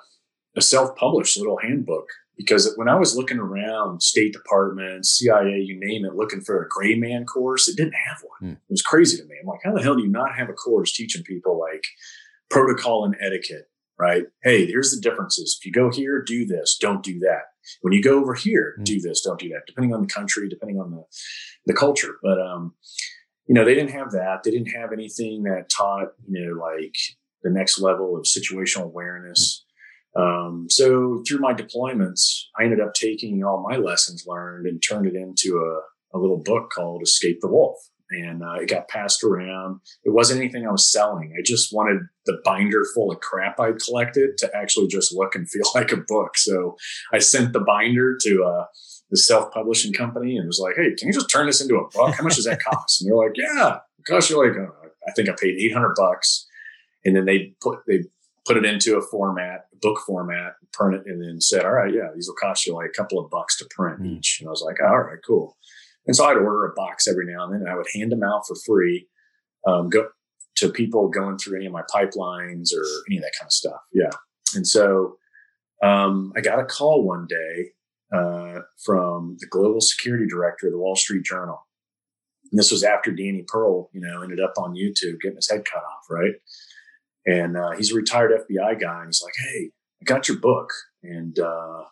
a 0.57 0.61
self-published 0.61 1.37
little 1.37 1.57
handbook 1.57 2.09
because 2.35 2.71
when 2.75 2.89
I 2.89 2.95
was 2.95 3.15
looking 3.15 3.39
around 3.39 4.03
State 4.03 4.33
Department, 4.33 5.05
CIA, 5.05 5.59
you 5.59 5.79
name 5.79 6.05
it, 6.05 6.15
looking 6.15 6.41
for 6.41 6.61
a 6.61 6.67
gray 6.69 6.95
man 6.95 7.25
course, 7.25 7.67
it 7.67 7.77
didn't 7.77 7.95
have 7.95 8.17
one. 8.21 8.51
Hmm. 8.51 8.55
It 8.57 8.71
was 8.71 8.83
crazy 8.83 9.17
to 9.17 9.23
me. 9.23 9.35
I'm 9.41 9.47
like, 9.47 9.61
how 9.63 9.73
the 9.73 9.81
hell 9.81 9.95
do 9.95 10.03
you 10.03 10.09
not 10.09 10.35
have 10.35 10.49
a 10.49 10.53
course 10.53 10.91
teaching 10.91 11.23
people 11.23 11.59
like 11.59 11.83
protocol 12.49 13.05
and 13.05 13.15
etiquette 13.19 13.69
right? 13.99 14.25
Hey, 14.43 14.65
here's 14.65 14.91
the 14.91 15.01
differences. 15.01 15.57
If 15.59 15.65
you 15.65 15.71
go 15.71 15.91
here, 15.91 16.21
do 16.21 16.45
this, 16.45 16.77
don't 16.79 17.03
do 17.03 17.19
that. 17.19 17.43
When 17.81 17.93
you 17.93 18.01
go 18.01 18.19
over 18.19 18.33
here, 18.33 18.75
mm-hmm. 18.75 18.83
do 18.83 19.01
this, 19.01 19.21
don't 19.21 19.39
do 19.39 19.49
that, 19.49 19.63
depending 19.67 19.93
on 19.93 20.01
the 20.01 20.07
country, 20.07 20.47
depending 20.49 20.79
on 20.79 20.91
the, 20.91 21.03
the 21.65 21.73
culture. 21.73 22.15
But, 22.21 22.39
um, 22.39 22.73
you 23.47 23.53
know, 23.53 23.65
they 23.65 23.75
didn't 23.75 23.91
have 23.91 24.11
that. 24.11 24.43
They 24.43 24.51
didn't 24.51 24.71
have 24.71 24.91
anything 24.91 25.43
that 25.43 25.69
taught, 25.69 26.09
you 26.27 26.45
know, 26.45 26.61
like 26.61 26.95
the 27.43 27.49
next 27.49 27.79
level 27.79 28.15
of 28.15 28.23
situational 28.23 28.85
awareness. 28.85 29.63
Mm-hmm. 30.15 30.21
Um, 30.21 30.67
so 30.69 31.23
through 31.27 31.39
my 31.39 31.53
deployments, 31.53 32.45
I 32.59 32.63
ended 32.63 32.79
up 32.79 32.93
taking 32.93 33.43
all 33.43 33.65
my 33.67 33.77
lessons 33.77 34.25
learned 34.25 34.65
and 34.65 34.81
turned 34.81 35.05
it 35.05 35.15
into 35.15 35.57
a, 35.57 36.17
a 36.17 36.19
little 36.19 36.41
book 36.41 36.71
called 36.71 37.03
Escape 37.03 37.39
the 37.41 37.49
Wolf 37.49 37.77
and 38.11 38.43
uh, 38.43 38.53
it 38.53 38.69
got 38.69 38.87
passed 38.87 39.23
around. 39.23 39.79
It 40.03 40.13
wasn't 40.13 40.39
anything 40.39 40.65
I 40.65 40.71
was 40.71 40.91
selling. 40.91 41.33
I 41.37 41.41
just 41.43 41.73
wanted 41.73 42.03
the 42.25 42.39
binder 42.43 42.85
full 42.93 43.11
of 43.11 43.19
crap 43.19 43.59
I'd 43.59 43.79
collected 43.79 44.37
to 44.39 44.55
actually 44.55 44.87
just 44.87 45.13
look 45.13 45.35
and 45.35 45.49
feel 45.49 45.65
like 45.75 45.91
a 45.91 45.97
book. 45.97 46.37
So 46.37 46.75
I 47.13 47.19
sent 47.19 47.53
the 47.53 47.59
binder 47.59 48.17
to 48.21 48.43
uh, 48.43 48.65
the 49.09 49.17
self-publishing 49.17 49.93
company 49.93 50.37
and 50.37 50.47
was 50.47 50.59
like, 50.59 50.75
"Hey, 50.75 50.93
can 50.97 51.07
you 51.07 51.13
just 51.13 51.29
turn 51.29 51.47
this 51.47 51.61
into 51.61 51.75
a 51.75 51.89
book? 51.89 52.15
How 52.15 52.23
much 52.23 52.35
does 52.35 52.45
that 52.45 52.61
cost?" 52.61 53.01
And 53.01 53.09
they're 53.09 53.17
like, 53.17 53.35
"Yeah, 53.35 53.77
it 53.99 54.05
costs 54.05 54.29
you 54.29 54.37
like 54.37 54.57
uh, 54.57 54.71
I 55.07 55.11
think 55.11 55.29
I 55.29 55.33
paid 55.39 55.57
eight 55.57 55.73
hundred 55.73 55.93
bucks." 55.95 56.45
And 57.05 57.15
then 57.15 57.25
they 57.25 57.53
put 57.61 57.79
they 57.87 58.03
put 58.45 58.57
it 58.57 58.65
into 58.65 58.97
a 58.97 59.01
format, 59.01 59.65
book 59.81 59.99
format, 60.05 60.53
print 60.73 60.95
it, 60.95 61.03
and 61.05 61.21
then 61.21 61.39
said, 61.41 61.63
"All 61.63 61.73
right, 61.73 61.93
yeah, 61.93 62.09
these 62.15 62.27
will 62.27 62.35
cost 62.35 62.65
you 62.65 62.73
like 62.73 62.89
a 62.89 62.97
couple 62.97 63.19
of 63.19 63.29
bucks 63.29 63.57
to 63.59 63.67
print 63.69 64.01
mm. 64.01 64.17
each." 64.17 64.37
And 64.39 64.47
I 64.47 64.51
was 64.51 64.63
like, 64.65 64.77
"All 64.81 64.99
right, 64.99 65.19
cool." 65.25 65.57
And 66.07 66.15
so 66.15 66.25
I'd 66.25 66.37
order 66.37 66.65
a 66.65 66.73
box 66.73 67.07
every 67.07 67.25
now 67.25 67.43
and 67.43 67.53
then 67.53 67.61
and 67.61 67.69
I 67.69 67.75
would 67.75 67.87
hand 67.93 68.11
them 68.11 68.23
out 68.23 68.43
for 68.47 68.55
free 68.65 69.07
um, 69.67 69.89
go, 69.89 70.07
to 70.57 70.69
people 70.69 71.09
going 71.09 71.37
through 71.37 71.57
any 71.57 71.65
of 71.67 71.73
my 71.73 71.83
pipelines 71.93 72.73
or 72.73 72.83
any 73.09 73.17
of 73.17 73.23
that 73.23 73.33
kind 73.39 73.47
of 73.47 73.51
stuff. 73.51 73.79
Yeah. 73.93 74.09
And 74.55 74.65
so 74.65 75.17
um, 75.83 76.33
I 76.35 76.41
got 76.41 76.59
a 76.59 76.65
call 76.65 77.03
one 77.03 77.27
day 77.27 77.71
uh, 78.15 78.61
from 78.83 79.37
the 79.39 79.47
global 79.47 79.81
security 79.81 80.25
director 80.27 80.67
of 80.67 80.73
the 80.73 80.79
Wall 80.79 80.95
Street 80.95 81.23
Journal. 81.23 81.59
And 82.51 82.57
this 82.57 82.71
was 82.71 82.83
after 82.83 83.11
Danny 83.11 83.43
Pearl, 83.45 83.89
you 83.93 84.01
know, 84.01 84.21
ended 84.21 84.39
up 84.39 84.53
on 84.57 84.75
YouTube 84.75 85.19
getting 85.21 85.35
his 85.35 85.49
head 85.49 85.65
cut 85.65 85.83
off, 85.83 86.05
right? 86.09 86.33
And 87.25 87.57
uh, 87.57 87.71
he's 87.71 87.91
a 87.91 87.95
retired 87.95 88.31
FBI 88.31 88.79
guy. 88.79 88.99
And 88.99 89.07
he's 89.07 89.21
like, 89.21 89.33
hey, 89.37 89.71
I 90.01 90.05
got 90.05 90.29
your 90.29 90.37
book. 90.37 90.71
And 91.03 91.37
uh, 91.37 91.83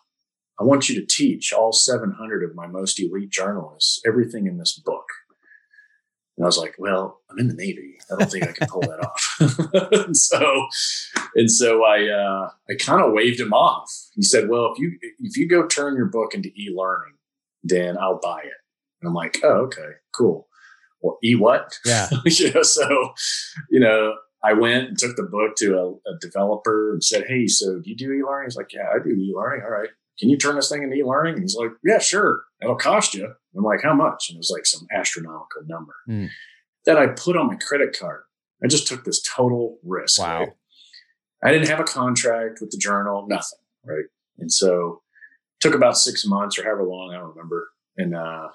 I 0.58 0.64
want 0.64 0.88
you 0.88 0.94
to 1.00 1.06
teach 1.06 1.52
all 1.52 1.72
700 1.72 2.42
of 2.42 2.54
my 2.54 2.66
most 2.66 3.00
elite 3.00 3.30
journalists 3.30 4.00
everything 4.06 4.46
in 4.46 4.58
this 4.58 4.78
book. 4.78 5.04
And 6.36 6.44
I 6.44 6.46
was 6.46 6.58
like, 6.58 6.74
well, 6.78 7.20
I'm 7.30 7.38
in 7.38 7.48
the 7.48 7.54
Navy. 7.54 7.96
I 8.10 8.16
don't 8.18 8.30
think 8.30 8.46
I 8.46 8.52
can 8.52 8.68
pull 8.68 8.82
that 8.82 9.00
off. 9.00 10.02
and 10.06 10.16
so, 10.16 10.66
and 11.34 11.50
so 11.50 11.84
I, 11.84 12.08
uh, 12.08 12.50
I 12.68 12.74
kind 12.78 13.02
of 13.02 13.12
waved 13.12 13.40
him 13.40 13.54
off. 13.54 13.90
He 14.14 14.22
said, 14.22 14.48
well, 14.48 14.72
if 14.72 14.78
you, 14.78 14.98
if 15.20 15.36
you 15.36 15.48
go 15.48 15.66
turn 15.66 15.96
your 15.96 16.06
book 16.06 16.34
into 16.34 16.50
e-learning, 16.50 17.14
then 17.62 17.96
I'll 17.98 18.20
buy 18.22 18.40
it. 18.40 18.52
And 19.00 19.08
I'm 19.08 19.14
like, 19.14 19.40
oh, 19.44 19.64
okay, 19.66 19.92
cool. 20.12 20.48
Well, 21.00 21.18
e 21.22 21.34
what? 21.34 21.78
Yeah. 21.84 22.08
you 22.24 22.52
know, 22.52 22.62
so, 22.62 23.14
you 23.70 23.80
know, 23.80 24.14
I 24.42 24.52
went 24.52 24.88
and 24.88 24.98
took 24.98 25.16
the 25.16 25.22
book 25.22 25.56
to 25.56 25.76
a, 25.76 25.90
a 26.10 26.18
developer 26.20 26.92
and 26.92 27.02
said, 27.02 27.24
Hey, 27.26 27.46
so 27.46 27.80
do 27.80 27.90
you 27.90 27.96
do 27.96 28.12
e-learning? 28.12 28.46
He's 28.46 28.56
like, 28.56 28.72
Yeah, 28.72 28.88
I 28.94 29.02
do 29.02 29.10
e-learning. 29.10 29.62
All 29.64 29.70
right. 29.70 29.88
Can 30.18 30.28
you 30.30 30.36
turn 30.38 30.56
this 30.56 30.68
thing 30.70 30.82
into 30.82 30.96
e-learning? 30.96 31.34
And 31.34 31.42
he's 31.42 31.56
like, 31.56 31.70
Yeah, 31.84 31.98
sure. 31.98 32.42
It'll 32.62 32.76
cost 32.76 33.14
you. 33.14 33.32
I'm 33.56 33.64
like, 33.64 33.82
How 33.82 33.94
much? 33.94 34.26
And 34.30 34.36
it 34.36 34.38
was 34.38 34.50
like 34.52 34.66
some 34.66 34.86
astronomical 34.92 35.62
number 35.66 35.94
Mm. 36.08 36.28
that 36.86 36.96
I 36.98 37.08
put 37.08 37.36
on 37.36 37.48
my 37.48 37.56
credit 37.56 37.96
card. 37.98 38.22
I 38.64 38.68
just 38.68 38.86
took 38.88 39.04
this 39.04 39.22
total 39.22 39.78
risk. 39.84 40.20
Wow. 40.20 40.38
right? 40.40 40.48
I 41.44 41.52
didn't 41.52 41.68
have 41.68 41.80
a 41.80 41.84
contract 41.84 42.60
with 42.60 42.70
the 42.70 42.78
journal, 42.78 43.26
nothing. 43.28 43.58
Right. 43.84 44.06
And 44.38 44.50
so 44.50 45.02
it 45.58 45.60
took 45.60 45.74
about 45.74 45.96
six 45.98 46.26
months 46.26 46.58
or 46.58 46.64
however 46.64 46.84
long, 46.84 47.12
I 47.14 47.18
don't 47.18 47.30
remember. 47.30 47.68
And 47.96 48.14
uh 48.14 48.48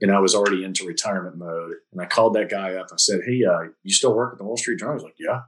and 0.00 0.10
I 0.12 0.18
was 0.20 0.34
already 0.34 0.62
into 0.64 0.86
retirement 0.86 1.38
mode. 1.38 1.72
And 1.92 2.02
I 2.02 2.04
called 2.06 2.34
that 2.34 2.50
guy 2.50 2.74
up. 2.74 2.88
I 2.92 2.96
said, 2.96 3.20
Hey, 3.26 3.42
uh, 3.44 3.68
you 3.82 3.92
still 3.94 4.14
work 4.14 4.32
at 4.32 4.38
the 4.38 4.44
Wall 4.44 4.56
Street 4.58 4.78
Journal? 4.78 4.96
He's 4.96 5.04
like, 5.04 5.14
Yeah. 5.18 5.40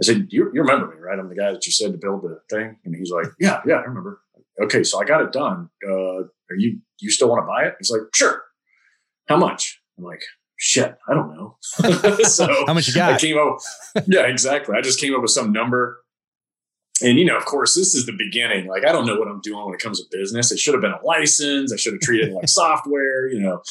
I 0.00 0.04
said, 0.04 0.28
you, 0.30 0.50
you 0.54 0.60
remember 0.62 0.86
me, 0.86 1.00
right? 1.00 1.18
I'm 1.18 1.28
the 1.28 1.34
guy 1.34 1.50
that 1.50 1.66
you 1.66 1.72
said 1.72 1.90
to 1.92 1.98
build 1.98 2.22
the 2.22 2.40
thing. 2.48 2.78
And 2.84 2.94
he's 2.94 3.10
like, 3.10 3.26
Yeah, 3.40 3.60
yeah, 3.66 3.74
I 3.74 3.82
remember. 3.82 4.20
Okay, 4.62 4.82
so 4.82 5.00
I 5.00 5.04
got 5.04 5.22
it 5.22 5.32
done. 5.32 5.70
Uh, 5.88 6.22
are 6.50 6.56
you 6.56 6.78
you 7.00 7.10
still 7.10 7.28
want 7.28 7.42
to 7.42 7.46
buy 7.46 7.64
it? 7.64 7.74
He's 7.78 7.90
like, 7.90 8.02
Sure. 8.14 8.42
How 9.28 9.36
much? 9.36 9.80
I'm 9.98 10.04
like, 10.04 10.22
shit, 10.56 10.96
I 11.08 11.14
don't 11.14 11.34
know. 11.36 11.56
so 12.24 12.46
How 12.66 12.74
much 12.74 12.88
you 12.88 12.94
I 13.00 13.12
got? 13.12 13.20
came 13.20 13.36
up, 13.36 13.58
yeah, 14.06 14.22
exactly. 14.22 14.74
I 14.76 14.80
just 14.80 14.98
came 15.00 15.14
up 15.14 15.22
with 15.22 15.30
some 15.30 15.52
number. 15.52 16.02
And, 17.00 17.16
you 17.18 17.24
know, 17.24 17.36
of 17.36 17.44
course, 17.44 17.74
this 17.74 17.94
is 17.94 18.06
the 18.06 18.12
beginning. 18.16 18.66
Like, 18.66 18.84
I 18.84 18.90
don't 18.90 19.06
know 19.06 19.16
what 19.16 19.28
I'm 19.28 19.40
doing 19.40 19.64
when 19.64 19.74
it 19.74 19.80
comes 19.80 20.00
to 20.00 20.06
business. 20.10 20.50
It 20.50 20.58
should 20.58 20.74
have 20.74 20.80
been 20.80 20.92
a 20.92 21.04
license. 21.04 21.72
I 21.72 21.76
should 21.76 21.92
have 21.92 22.00
treated 22.00 22.30
it 22.30 22.34
like 22.34 22.48
software, 22.48 23.28
you 23.28 23.38
know. 23.38 23.62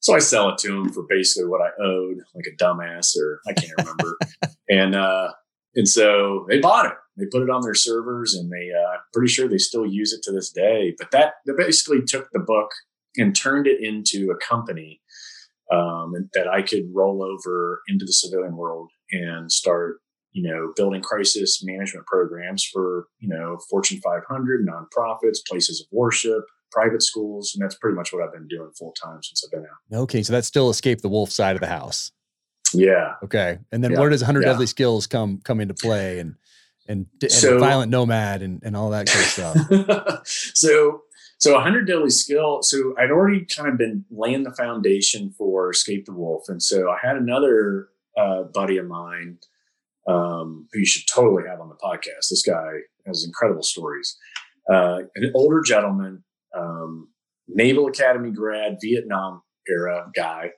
So 0.00 0.14
I 0.14 0.20
sell 0.20 0.50
it 0.50 0.58
to 0.58 0.68
them 0.68 0.92
for 0.92 1.04
basically 1.08 1.48
what 1.48 1.60
I 1.62 1.70
owed, 1.82 2.18
like 2.34 2.46
a 2.46 2.56
dumbass, 2.62 3.16
or 3.16 3.40
I 3.48 3.52
can't 3.54 3.72
remember. 3.78 4.16
and, 4.68 4.94
uh, 4.94 5.32
and 5.74 5.88
so 5.88 6.46
they 6.48 6.60
bought 6.60 6.86
it. 6.86 6.92
They 7.20 7.26
put 7.30 7.42
it 7.42 7.50
on 7.50 7.62
their 7.62 7.74
servers, 7.74 8.34
and 8.34 8.50
they, 8.50 8.70
uh, 8.74 8.94
I'm 8.94 9.00
pretty 9.12 9.32
sure 9.32 9.48
they 9.48 9.58
still 9.58 9.86
use 9.86 10.12
it 10.12 10.22
to 10.24 10.32
this 10.32 10.50
day. 10.50 10.94
But 10.98 11.10
that, 11.12 11.34
they 11.46 11.52
basically 11.56 12.02
took 12.06 12.28
the 12.32 12.40
book 12.40 12.70
and 13.16 13.34
turned 13.34 13.66
it 13.66 13.82
into 13.82 14.30
a 14.30 14.36
company 14.36 15.00
um, 15.72 16.12
that 16.34 16.48
I 16.48 16.62
could 16.62 16.84
roll 16.92 17.22
over 17.22 17.82
into 17.88 18.04
the 18.04 18.12
civilian 18.12 18.56
world 18.56 18.90
and 19.12 19.50
start, 19.50 20.00
you 20.32 20.48
know, 20.48 20.72
building 20.76 21.02
crisis 21.02 21.62
management 21.64 22.06
programs 22.06 22.64
for, 22.64 23.06
you 23.18 23.28
know, 23.28 23.58
Fortune 23.68 24.00
500 24.02 24.66
nonprofits, 24.66 25.38
places 25.48 25.80
of 25.80 25.86
worship, 25.92 26.42
private 26.72 27.02
schools. 27.02 27.52
And 27.54 27.62
that's 27.62 27.76
pretty 27.76 27.96
much 27.96 28.12
what 28.12 28.22
I've 28.22 28.32
been 28.32 28.48
doing 28.48 28.70
full 28.78 28.94
time 29.02 29.22
since 29.22 29.44
I've 29.44 29.50
been 29.50 29.66
out. 29.68 30.02
Okay, 30.02 30.22
so 30.22 30.32
that's 30.32 30.46
still 30.48 30.70
escape 30.70 31.00
the 31.02 31.08
wolf 31.08 31.30
side 31.30 31.56
of 31.56 31.60
the 31.60 31.68
house. 31.68 32.12
Yeah. 32.72 33.14
Okay, 33.24 33.58
and 33.72 33.82
then 33.82 33.92
Yeah, 33.92 34.00
where 34.00 34.10
does 34.10 34.22
100 34.22 34.42
yeah. 34.42 34.52
deadly 34.52 34.66
skills 34.66 35.06
come 35.06 35.40
come 35.44 35.60
into 35.60 35.74
play 35.74 36.20
and 36.20 36.36
and, 36.90 37.06
and 37.22 37.32
So- 37.32 37.58
violent 37.58 37.90
nomad 37.90 38.42
and, 38.42 38.62
and 38.62 38.76
all 38.76 38.90
that 38.90 39.06
kind 39.06 39.20
of 39.20 39.30
stuff? 39.30 40.26
so, 40.54 41.02
so 41.38 41.54
100 41.54 41.86
deadly 41.86 42.10
skill. 42.10 42.62
So 42.62 42.94
I'd 42.98 43.10
already 43.10 43.46
kind 43.46 43.68
of 43.68 43.78
been 43.78 44.04
laying 44.10 44.42
the 44.42 44.52
foundation 44.52 45.32
for 45.38 45.70
Escape 45.70 46.04
the 46.06 46.12
Wolf. 46.12 46.44
And 46.48 46.62
so 46.62 46.90
I 46.90 46.98
had 47.00 47.16
another 47.16 47.88
uh, 48.16 48.42
buddy 48.52 48.76
of 48.76 48.86
mine 48.86 49.38
um, 50.08 50.68
who 50.72 50.80
you 50.80 50.86
should 50.86 51.06
totally 51.12 51.48
have 51.48 51.60
on 51.60 51.68
the 51.68 51.76
podcast. 51.76 52.28
This 52.30 52.42
guy 52.46 52.70
has 53.06 53.24
incredible 53.24 53.62
stories. 53.62 54.18
Uh, 54.70 55.00
an 55.14 55.32
older 55.34 55.62
gentleman, 55.62 56.24
um, 56.56 57.08
Naval 57.48 57.86
Academy 57.86 58.30
grad, 58.30 58.78
Vietnam 58.82 59.42
era 59.68 60.10
guy. 60.14 60.50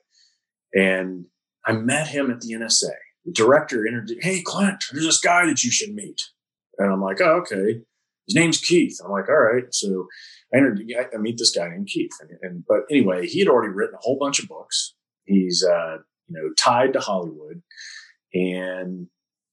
And 0.75 1.25
I 1.65 1.73
met 1.73 2.07
him 2.07 2.31
at 2.31 2.41
the 2.41 2.53
NSA. 2.53 2.91
Director 3.31 3.85
introduced, 3.85 4.23
Hey, 4.23 4.41
Clint, 4.43 4.83
there's 4.91 5.05
this 5.05 5.19
guy 5.19 5.45
that 5.45 5.63
you 5.63 5.71
should 5.71 5.93
meet. 5.93 6.21
And 6.77 6.91
I'm 6.91 7.01
like, 7.01 7.21
Oh, 7.21 7.41
okay. 7.41 7.81
His 8.27 8.35
name's 8.35 8.59
Keith. 8.59 8.97
I'm 9.03 9.11
like, 9.11 9.29
All 9.29 9.35
right. 9.35 9.65
So 9.71 10.07
I, 10.53 10.59
I 10.59 11.17
meet 11.17 11.37
this 11.37 11.55
guy 11.55 11.69
named 11.69 11.87
Keith. 11.87 12.11
And, 12.21 12.29
and, 12.41 12.63
but 12.67 12.81
anyway, 12.89 13.27
he 13.27 13.39
had 13.39 13.47
already 13.47 13.73
written 13.73 13.95
a 13.95 14.01
whole 14.01 14.17
bunch 14.19 14.39
of 14.39 14.47
books. 14.47 14.95
He's, 15.25 15.63
uh, 15.63 15.97
you 16.27 16.37
know, 16.37 16.53
tied 16.57 16.93
to 16.93 16.99
Hollywood 16.99 17.61
and 18.33 19.07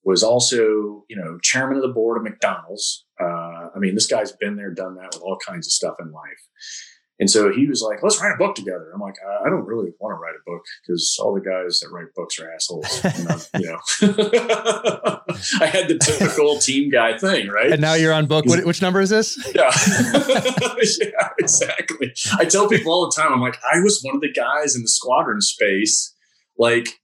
was 0.05 0.23
also, 0.23 1.05
you 1.09 1.17
know, 1.17 1.39
chairman 1.43 1.77
of 1.77 1.83
the 1.83 1.89
board 1.89 2.17
of 2.17 2.25
McDonald's. 2.25 3.05
Uh, 3.21 3.69
I 3.75 3.79
mean, 3.79 3.95
this 3.95 4.07
guy's 4.07 4.33
been 4.33 4.57
there, 4.57 4.73
done 4.73 4.97
that 4.97 5.15
with 5.15 5.23
all 5.23 5.39
kinds 5.47 5.67
of 5.67 5.73
stuff 5.73 5.97
in 6.01 6.11
life. 6.11 6.49
And 7.21 7.31
so 7.31 7.53
he 7.53 7.67
was 7.67 7.83
like, 7.83 8.03
let's 8.03 8.21
write 8.21 8.35
a 8.35 8.39
book 8.39 8.55
together. 8.57 8.91
I'm 8.95 9.01
like, 9.01 9.15
I 9.25 9.47
I 9.47 9.51
don't 9.51 9.67
really 9.67 9.91
want 10.01 10.13
to 10.17 10.21
write 10.21 10.35
a 10.35 10.43
book 10.51 10.63
because 10.83 11.17
all 11.23 11.35
the 11.35 11.41
guys 11.41 11.79
that 11.81 11.91
write 11.93 12.07
books 12.17 12.41
are 12.41 12.51
assholes. 12.53 13.01
And 13.05 13.29
I'm, 13.29 13.41
you 13.61 13.67
know, 13.69 13.79
I 15.61 15.67
had 15.67 15.89
the 15.89 15.99
typical 16.03 16.59
team 16.67 16.91
guy 16.91 17.19
thing, 17.19 17.49
right? 17.49 17.71
and 17.73 17.81
now 17.81 17.95
you're 17.95 18.13
on 18.13 18.27
book. 18.27 18.47
What, 18.47 18.65
which 18.65 18.81
number 18.83 19.01
is 19.01 19.11
this? 19.11 19.37
Yeah. 19.55 19.71
yeah, 21.01 21.29
exactly. 21.39 22.13
I 22.39 22.45
tell 22.47 22.69
people 22.69 22.93
all 22.93 23.05
the 23.11 23.15
time, 23.15 23.33
I'm 23.33 23.41
like, 23.41 23.59
I 23.71 23.81
was 23.81 24.01
one 24.03 24.15
of 24.15 24.21
the 24.23 24.33
guys 24.33 24.75
in 24.75 24.83
the 24.83 24.89
squadron 24.89 25.41
space, 25.43 26.15
like 26.59 27.01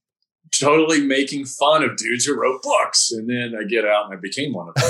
totally 0.58 1.00
making 1.02 1.44
fun 1.44 1.82
of 1.82 1.96
dudes 1.96 2.24
who 2.24 2.34
wrote 2.40 2.62
books. 2.62 3.10
And 3.12 3.28
then 3.28 3.54
I 3.60 3.64
get 3.64 3.84
out 3.84 4.06
and 4.06 4.14
I 4.16 4.20
became 4.20 4.52
one 4.54 4.68
of 4.68 4.74
them. 4.74 4.84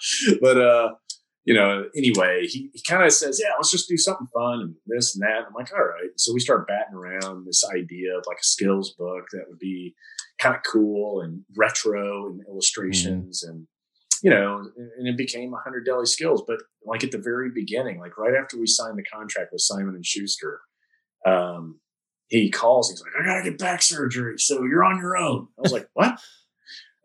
So- 0.00 0.36
but, 0.40 0.58
uh, 0.60 0.94
you 1.46 1.54
know, 1.54 1.84
anyway, 1.96 2.44
he, 2.46 2.70
he 2.74 2.82
kind 2.86 3.04
of 3.04 3.12
says, 3.12 3.40
yeah, 3.42 3.52
let's 3.56 3.70
just 3.70 3.88
do 3.88 3.96
something 3.96 4.26
fun 4.34 4.60
and 4.60 4.74
this 4.86 5.14
and 5.14 5.22
that. 5.22 5.46
I'm 5.46 5.54
like, 5.54 5.72
all 5.72 5.78
right. 5.78 6.10
So 6.16 6.34
we 6.34 6.40
start 6.40 6.66
batting 6.66 6.96
around 6.96 7.46
this 7.46 7.62
idea 7.72 8.18
of 8.18 8.24
like 8.26 8.38
a 8.38 8.44
skills 8.44 8.94
book 8.98 9.26
that 9.32 9.44
would 9.48 9.60
be 9.60 9.94
kind 10.40 10.56
of 10.56 10.62
cool 10.70 11.20
and 11.20 11.44
retro 11.56 12.26
and 12.26 12.40
illustrations 12.48 13.44
and 13.44 13.68
you 14.22 14.30
know, 14.30 14.64
and 14.98 15.06
it 15.06 15.16
became 15.16 15.50
100 15.50 15.84
Deadly 15.84 16.06
Skills. 16.06 16.42
But 16.46 16.58
like 16.84 17.04
at 17.04 17.12
the 17.12 17.18
very 17.18 17.50
beginning, 17.54 18.00
like 18.00 18.16
right 18.18 18.34
after 18.34 18.58
we 18.58 18.66
signed 18.66 18.98
the 18.98 19.04
contract 19.04 19.50
with 19.52 19.60
Simon 19.60 19.94
and 19.94 20.04
Schuster, 20.04 20.62
um, 21.26 21.80
he 22.28 22.50
calls. 22.50 22.90
He's 22.90 23.02
like, 23.02 23.12
"I 23.20 23.24
gotta 23.24 23.48
get 23.48 23.58
back 23.58 23.82
surgery, 23.82 24.38
so 24.38 24.64
you're 24.64 24.82
on 24.82 24.96
your 24.96 25.16
own." 25.16 25.48
I 25.58 25.60
was 25.60 25.70
like, 25.70 25.88
"What?" 25.92 26.18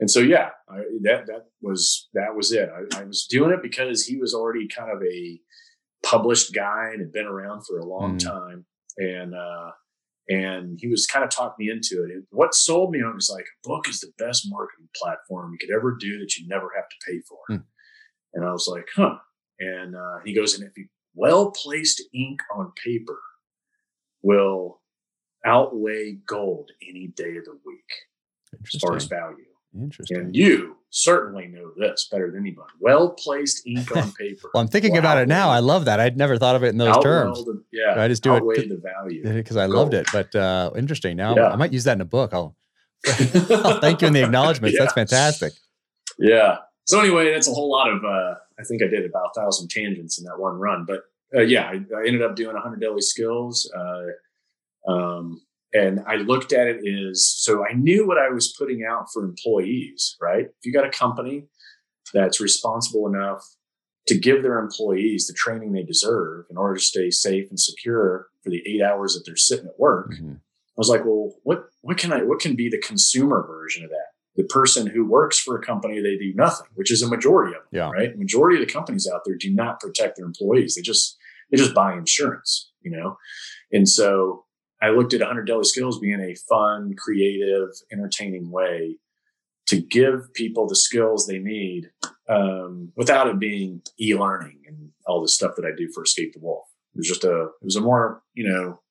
And 0.02 0.10
so 0.10 0.20
yeah, 0.20 0.50
I, 0.68 0.78
that 1.04 1.28
that 1.28 1.46
was 1.62 2.10
that 2.14 2.36
was 2.36 2.52
it. 2.52 2.70
I, 2.70 3.02
I 3.02 3.04
was 3.06 3.26
doing 3.30 3.52
it 3.52 3.62
because 3.62 4.04
he 4.06 4.18
was 4.18 4.34
already 4.34 4.68
kind 4.68 4.92
of 4.92 5.02
a 5.04 5.40
published 6.04 6.54
guy 6.54 6.90
and 6.92 7.00
had 7.00 7.12
been 7.14 7.28
around 7.28 7.62
for 7.66 7.78
a 7.80 7.86
long 7.86 8.18
Mhm. 8.18 8.24
time, 8.24 8.66
and 8.98 9.36
uh, 9.36 9.72
and 10.28 10.80
he 10.82 10.88
was 10.88 11.06
kind 11.06 11.24
of 11.24 11.30
talking 11.30 11.66
me 11.66 11.72
into 11.72 12.04
it. 12.04 12.12
And 12.12 12.24
what 12.32 12.56
sold 12.56 12.92
me 12.92 13.02
on 13.04 13.12
it 13.12 13.16
was 13.16 13.30
like, 13.34 13.46
a 13.46 13.68
book 13.70 13.88
is 13.88 14.00
the 14.00 14.12
best 14.18 14.48
marketing 14.50 14.90
platform 14.96 15.52
you 15.54 15.60
could 15.60 15.76
ever 15.76 15.96
do 16.00 16.20
that 16.20 16.36
you 16.36 16.48
never 16.48 16.70
have 16.76 16.90
to 16.90 16.96
pay 17.12 17.20
for. 17.30 17.40
Hmm. 17.48 17.62
And 18.34 18.46
I 18.46 18.52
was 18.52 18.68
like, 18.68 18.88
huh. 18.96 19.18
And 19.60 19.96
uh, 19.96 20.20
he 20.26 20.34
goes, 20.34 20.56
and 20.58 20.68
if 20.68 20.76
you 20.78 20.88
well 21.14 21.52
placed 21.52 22.02
ink 22.14 22.42
on 22.56 22.72
paper 22.84 23.20
will 24.24 24.82
outweigh 25.46 26.18
gold 26.28 26.72
any 26.88 27.08
day 27.16 27.38
of 27.38 27.46
the 27.46 27.60
week 27.66 27.92
as 28.74 28.80
far 28.80 28.96
as 28.96 29.06
value. 29.06 29.46
Interesting. 29.80 30.18
And 30.18 30.36
you 30.36 30.76
certainly 30.90 31.48
know 31.48 31.72
this 31.78 32.08
better 32.12 32.30
than 32.30 32.42
anybody. 32.42 32.68
Well 32.80 33.12
placed 33.12 33.66
ink 33.66 33.96
on 33.96 34.12
paper. 34.20 34.50
Well, 34.54 34.62
I'm 34.62 34.68
thinking 34.68 34.92
will 34.94 35.00
about 35.00 35.18
it 35.20 35.28
now. 35.28 35.50
I 35.50 35.60
love 35.60 35.86
that. 35.86 36.00
I'd 36.00 36.18
never 36.18 36.38
thought 36.38 36.56
of 36.56 36.64
it 36.64 36.70
in 36.70 36.78
those 36.78 36.98
terms. 37.02 37.44
the- 37.46 37.64
yeah, 37.72 38.02
I 38.02 38.08
just 38.08 38.24
do 38.24 38.36
it 38.36 38.42
the 38.70 38.82
value. 38.84 39.24
because 39.34 39.56
I 39.58 39.66
loved 39.68 39.94
it. 39.94 40.08
But 40.12 40.36
uh, 40.36 40.72
interesting. 40.76 41.16
Now 41.18 41.36
Yeah. 41.36 41.48
I 41.50 41.56
might 41.56 41.72
use 41.72 41.86
that 41.86 41.94
in 41.94 42.02
a 42.02 42.06
book. 42.06 42.34
I'll, 42.34 42.56
I'll 43.08 43.80
thank 43.80 44.02
you 44.02 44.08
in 44.08 44.14
the 44.14 44.24
acknowledgments. 44.24 44.78
That's 44.78 44.94
fantastic. 44.94 45.54
Yeah. 46.20 46.58
So 46.86 47.00
anyway, 47.00 47.32
that's 47.32 47.48
a 47.48 47.54
whole 47.54 47.72
lot 47.72 47.90
of. 47.90 48.04
Uh, 48.04 48.36
I 48.60 48.64
think 48.64 48.84
I 48.84 48.88
did 48.88 49.06
about 49.06 49.30
a 49.36 49.40
thousand 49.40 49.70
tangents 49.70 50.20
in 50.20 50.26
that 50.26 50.38
one 50.38 50.56
run, 50.60 50.86
but 50.86 51.02
uh, 51.36 51.42
yeah, 51.42 51.64
I, 51.64 51.76
I 51.96 52.06
ended 52.06 52.22
up 52.22 52.36
doing 52.36 52.54
100 52.54 52.80
deadly 52.82 53.02
skills, 53.02 53.72
uh, 53.76 54.92
um, 54.92 55.42
and 55.74 56.02
I 56.08 56.16
looked 56.18 56.52
at 56.54 56.68
it 56.68 56.78
as 57.10 57.26
so 57.28 57.66
I 57.66 57.74
knew 57.74 58.08
what 58.08 58.18
I 58.18 58.30
was 58.30 58.54
putting 58.58 58.84
out 58.90 59.06
for 59.14 59.24
employees. 59.24 60.18
Right? 60.22 60.46
If 60.46 60.66
you 60.66 60.74
got 60.74 60.86
a 60.86 60.90
company 60.90 61.48
that's 62.14 62.42
responsible 62.42 63.08
enough 63.08 63.44
to 64.08 64.18
give 64.18 64.42
their 64.44 64.60
employees 64.60 65.28
the 65.28 65.34
training 65.34 65.72
they 65.74 65.84
deserve 65.84 66.46
in 66.50 66.58
order 66.58 66.76
to 66.76 66.82
stay 66.82 67.10
safe 67.12 67.48
and 67.50 67.60
secure 67.60 68.28
for 68.44 68.50
the 68.50 68.62
eight 68.68 68.82
hours 68.82 69.14
that 69.14 69.24
they're 69.26 69.36
sitting 69.36 69.68
at 69.68 69.80
work, 69.80 70.12
Mhm. 70.20 70.38
I 70.38 70.78
was 70.78 70.90
like, 70.90 71.06
well, 71.06 71.34
what 71.44 71.66
what 71.82 71.98
can 71.98 72.12
I 72.12 72.24
what 72.24 72.40
can 72.40 72.56
be 72.56 72.70
the 72.70 72.80
consumer 72.80 73.46
version 73.48 73.84
of 73.84 73.90
that? 73.92 74.08
The 74.36 74.46
person 74.46 74.88
who 74.88 75.06
works 75.06 75.38
for 75.38 75.58
a 75.58 75.62
company, 75.64 76.00
they 76.02 76.18
do 76.18 76.34
nothing, 76.34 76.68
which 76.76 76.90
is 76.92 77.02
a 77.02 77.08
majority 77.10 77.54
of 77.56 77.64
them, 77.64 77.70
Yeah. 77.72 77.90
right? 77.92 78.18
Majority 78.18 78.62
of 78.62 78.66
the 78.68 78.74
companies 78.74 79.08
out 79.14 79.22
there 79.26 79.36
do 79.36 79.54
not 79.54 79.80
protect 79.82 80.16
their 80.18 80.26
employees. 80.26 80.76
They 80.76 80.82
just 80.82 81.18
they 81.52 81.58
just 81.58 81.74
buy 81.76 81.94
insurance, 81.98 82.72
you 82.82 82.92
know. 82.92 83.18
And 83.74 83.88
so 83.88 84.46
I 84.82 84.90
looked 84.90 85.14
at 85.14 85.20
100 85.20 85.46
Deadly 85.46 85.64
Skills 85.64 86.00
being 86.00 86.20
a 86.20 86.36
fun, 86.50 86.96
creative, 86.98 87.70
entertaining 87.92 88.50
way 88.50 88.98
to 89.68 89.80
give 89.80 90.34
people 90.34 90.68
the 90.68 90.76
skills 90.76 91.28
they 91.28 91.38
need 91.38 91.92
um, 92.28 92.92
without 92.96 93.28
it 93.28 93.40
being 93.40 93.82
e-learning 94.00 94.62
and 94.68 94.90
all 95.06 95.22
the 95.22 95.28
stuff 95.28 95.54
that 95.56 95.66
I 95.66 95.76
do 95.78 95.90
for 95.94 96.04
Escape 96.04 96.34
the 96.34 96.40
Wolf. 96.40 96.66
It 96.94 96.98
was 96.98 97.08
just 97.08 97.24
a, 97.24 97.44
it 97.44 97.66
was 97.66 97.76
a 97.76 97.82
more, 97.82 98.22
you 98.34 98.50
know, 98.50 98.82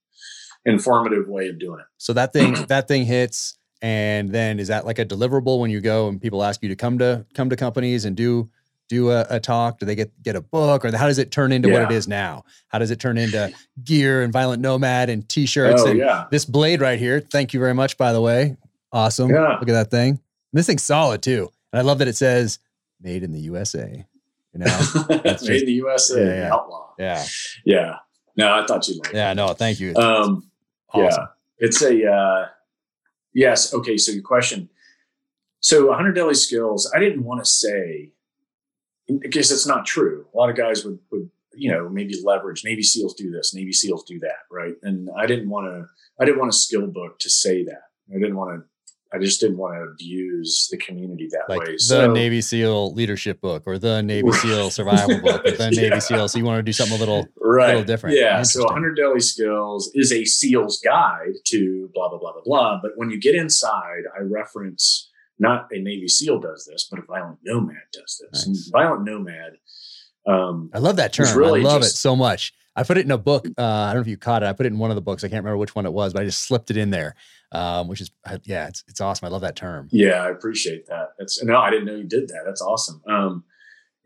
informative 0.65 1.29
way 1.29 1.49
of 1.49 1.59
doing 1.59 1.81
it. 1.81 1.87
So 1.99 2.13
that 2.13 2.33
thing, 2.33 2.55
that 2.69 2.89
thing 2.89 3.05
hits, 3.05 3.59
and 3.83 4.29
then 4.31 4.61
is 4.61 4.69
that 4.69 4.87
like 4.87 4.99
a 4.99 5.07
deliverable 5.07 5.59
when 5.59 5.71
you 5.71 5.81
go 5.81 6.09
and 6.09 6.21
people 6.21 6.43
ask 6.43 6.63
you 6.63 6.69
to 6.69 6.77
come 6.77 6.99
to 6.99 7.25
come 7.35 7.51
to 7.51 7.57
companies 7.57 8.05
and 8.05 8.15
do 8.15 8.51
do 8.91 9.11
a, 9.13 9.25
a 9.31 9.41
talk? 9.41 9.79
Do 9.79 9.87
they 9.87 9.95
get 9.95 10.11
get 10.23 10.37
a 10.37 10.41
book, 10.41 10.85
or 10.85 10.95
how 10.95 11.07
does 11.07 11.19
it 11.19 11.31
turn 11.31 11.53
into 11.53 11.69
yeah. 11.69 11.83
what 11.83 11.93
it 11.93 11.95
is 11.95 12.09
now? 12.09 12.45
How 12.69 12.79
does 12.79 12.91
it 12.91 12.99
turn 12.99 13.17
into 13.17 13.53
gear 13.83 14.23
and 14.23 14.33
Violent 14.33 14.61
Nomad 14.61 15.09
and 15.09 15.27
T-shirts? 15.29 15.83
Oh, 15.83 15.91
and 15.91 15.99
yeah. 15.99 16.27
This 16.31 16.45
blade 16.45 16.81
right 16.81 16.99
here. 16.99 17.21
Thank 17.21 17.55
you 17.55 17.61
very 17.61 17.73
much, 17.73 17.97
by 17.97 18.13
the 18.13 18.21
way. 18.21 18.57
Awesome. 18.93 19.31
Yeah. 19.31 19.57
Look 19.61 19.69
at 19.69 19.73
that 19.73 19.91
thing. 19.91 20.21
This 20.53 20.67
thing's 20.67 20.83
solid 20.83 21.23
too, 21.23 21.49
and 21.73 21.79
I 21.79 21.83
love 21.83 21.99
that 21.99 22.09
it 22.09 22.17
says 22.17 22.59
"Made 23.01 23.23
in 23.23 23.33
the 23.33 23.41
USA." 23.41 24.05
You 24.53 24.59
know, 24.59 24.67
made 25.09 25.63
in 25.63 25.67
the 25.67 25.73
USA. 25.75 26.25
Yeah, 26.25 26.35
yeah. 26.35 26.53
Outlaw. 26.53 26.91
Yeah. 26.99 27.25
Yeah. 27.65 27.95
No, 28.37 28.53
I 28.53 28.67
thought 28.67 28.89
you'd 28.89 28.99
like. 29.07 29.15
Yeah. 29.15 29.31
It. 29.31 29.37
No, 29.37 29.49
thank 29.55 29.79
you. 29.79 29.95
Um. 29.95 30.51
Awesome. 30.93 31.23
Yeah. 31.23 31.67
It's 31.67 31.81
a. 31.81 32.13
Uh, 32.13 32.47
yes. 33.33 33.73
Okay. 33.73 33.97
So 33.97 34.11
your 34.11 34.25
question. 34.25 34.69
So 35.61 35.87
100 35.87 36.13
deadly 36.13 36.35
skills. 36.35 36.91
I 36.93 36.99
didn't 36.99 37.23
want 37.23 37.45
to 37.45 37.49
say 37.49 38.13
because 39.19 39.51
it's 39.51 39.67
not 39.67 39.87
true. 39.87 40.27
A 40.33 40.37
lot 40.37 40.51
of 40.51 40.57
guys 40.57 40.85
would 40.85 40.99
would 41.11 41.31
you 41.55 41.71
know 41.71 41.89
maybe 41.89 42.15
leverage 42.23 42.65
Navy 42.65 42.83
SEALs 42.83 43.15
do 43.15 43.31
this, 43.31 43.55
Navy 43.55 43.73
SEALs 43.73 44.05
do 44.05 44.19
that, 44.21 44.45
right? 44.51 44.75
And 44.83 45.09
I 45.17 45.27
didn't 45.27 45.49
want 45.49 45.67
to. 45.67 45.87
I 46.21 46.25
didn't 46.25 46.39
want 46.39 46.51
a 46.51 46.57
skill 46.57 46.87
book 46.87 47.19
to 47.21 47.31
say 47.31 47.65
that. 47.65 47.83
I 48.15 48.19
didn't 48.19 48.37
want 48.37 48.61
to. 48.61 48.67
I 49.13 49.19
just 49.19 49.41
didn't 49.41 49.57
want 49.57 49.75
to 49.75 49.91
abuse 49.91 50.69
the 50.71 50.77
community 50.77 51.29
that 51.33 51.49
like 51.49 51.61
way. 51.61 51.73
The 51.73 51.79
so, 51.81 52.13
Navy 52.13 52.41
SEAL 52.41 52.95
leadership 52.95 53.41
book 53.41 53.65
or 53.67 53.77
the 53.77 54.03
Navy 54.03 54.31
SEAL 54.31 54.71
survival 54.71 55.21
book 55.21 55.45
or 55.45 55.51
the 55.57 55.71
Navy 55.71 55.87
yeah. 55.89 55.99
SEAL. 55.99 56.29
So 56.29 56.39
you 56.39 56.45
want 56.45 56.59
to 56.59 56.63
do 56.63 56.73
something 56.73 56.97
a 56.97 57.01
little, 57.01 57.27
right. 57.41 57.69
little 57.69 57.83
different. 57.83 58.17
Yeah. 58.17 58.43
So 58.43 58.63
100 58.63 58.95
Deadly 58.95 59.19
Skills 59.19 59.91
is 59.95 60.13
a 60.13 60.25
SEAL's 60.25 60.79
guide 60.79 61.35
to 61.47 61.91
blah, 61.93 62.09
blah, 62.09 62.21
blah, 62.21 62.33
blah, 62.35 62.43
blah. 62.45 62.79
But 62.81 62.93
when 62.95 63.11
you 63.11 63.19
get 63.19 63.35
inside, 63.35 64.05
I 64.17 64.21
reference 64.23 65.10
not 65.41 65.69
a 65.73 65.81
Navy 65.81 66.07
SEAL 66.07 66.41
does 66.41 66.69
this, 66.71 66.87
but 66.91 67.01
a 67.01 67.03
Violent 67.03 67.39
Nomad 67.43 67.77
does 67.93 68.23
this. 68.31 68.47
Nice. 68.47 68.47
And 68.47 68.73
Violent 68.73 69.05
Nomad. 69.05 69.57
Um, 70.27 70.71
I 70.75 70.79
love 70.79 70.97
that 70.97 71.13
term. 71.13 71.37
Really 71.37 71.61
I 71.61 71.65
love 71.65 71.83
just, 71.83 71.97
it 71.97 71.99
so 71.99 72.15
much. 72.15 72.53
I 72.77 72.83
put 72.85 72.99
it 72.99 73.05
in 73.05 73.11
a 73.11 73.19
book. 73.19 73.47
Uh, 73.59 73.63
I 73.63 73.87
don't 73.89 73.97
know 73.97 74.01
if 74.03 74.07
you 74.07 74.17
caught 74.17 74.43
it. 74.43 74.47
I 74.47 74.53
put 74.53 74.67
it 74.67 74.73
in 74.73 74.79
one 74.79 74.91
of 74.91 74.95
the 74.95 75.03
books. 75.03 75.25
I 75.25 75.29
can't 75.29 75.43
remember 75.43 75.57
which 75.57 75.75
one 75.75 75.87
it 75.87 75.93
was, 75.93 76.13
but 76.13 76.23
I 76.23 76.25
just 76.25 76.45
slipped 76.45 76.71
it 76.71 76.77
in 76.77 76.91
there, 76.91 77.17
um, 77.53 77.89
which 77.89 78.01
is 78.01 78.11
yeah, 78.45 78.69
it's 78.69 78.85
it's 78.87 79.01
awesome. 79.01 79.27
I 79.27 79.31
love 79.31 79.41
that 79.41 79.57
term. 79.57 79.89
Yeah, 79.91 80.23
I 80.23 80.31
appreciate 80.31 80.87
that. 80.87 81.09
That's 81.19 81.43
no, 81.43 81.57
I 81.57 81.71
didn't 81.71 81.87
know 81.87 81.97
you 81.97 82.05
did 82.05 82.29
that. 82.29 82.43
That's 82.45 82.63
awesome. 82.63 83.03
Um, 83.09 83.45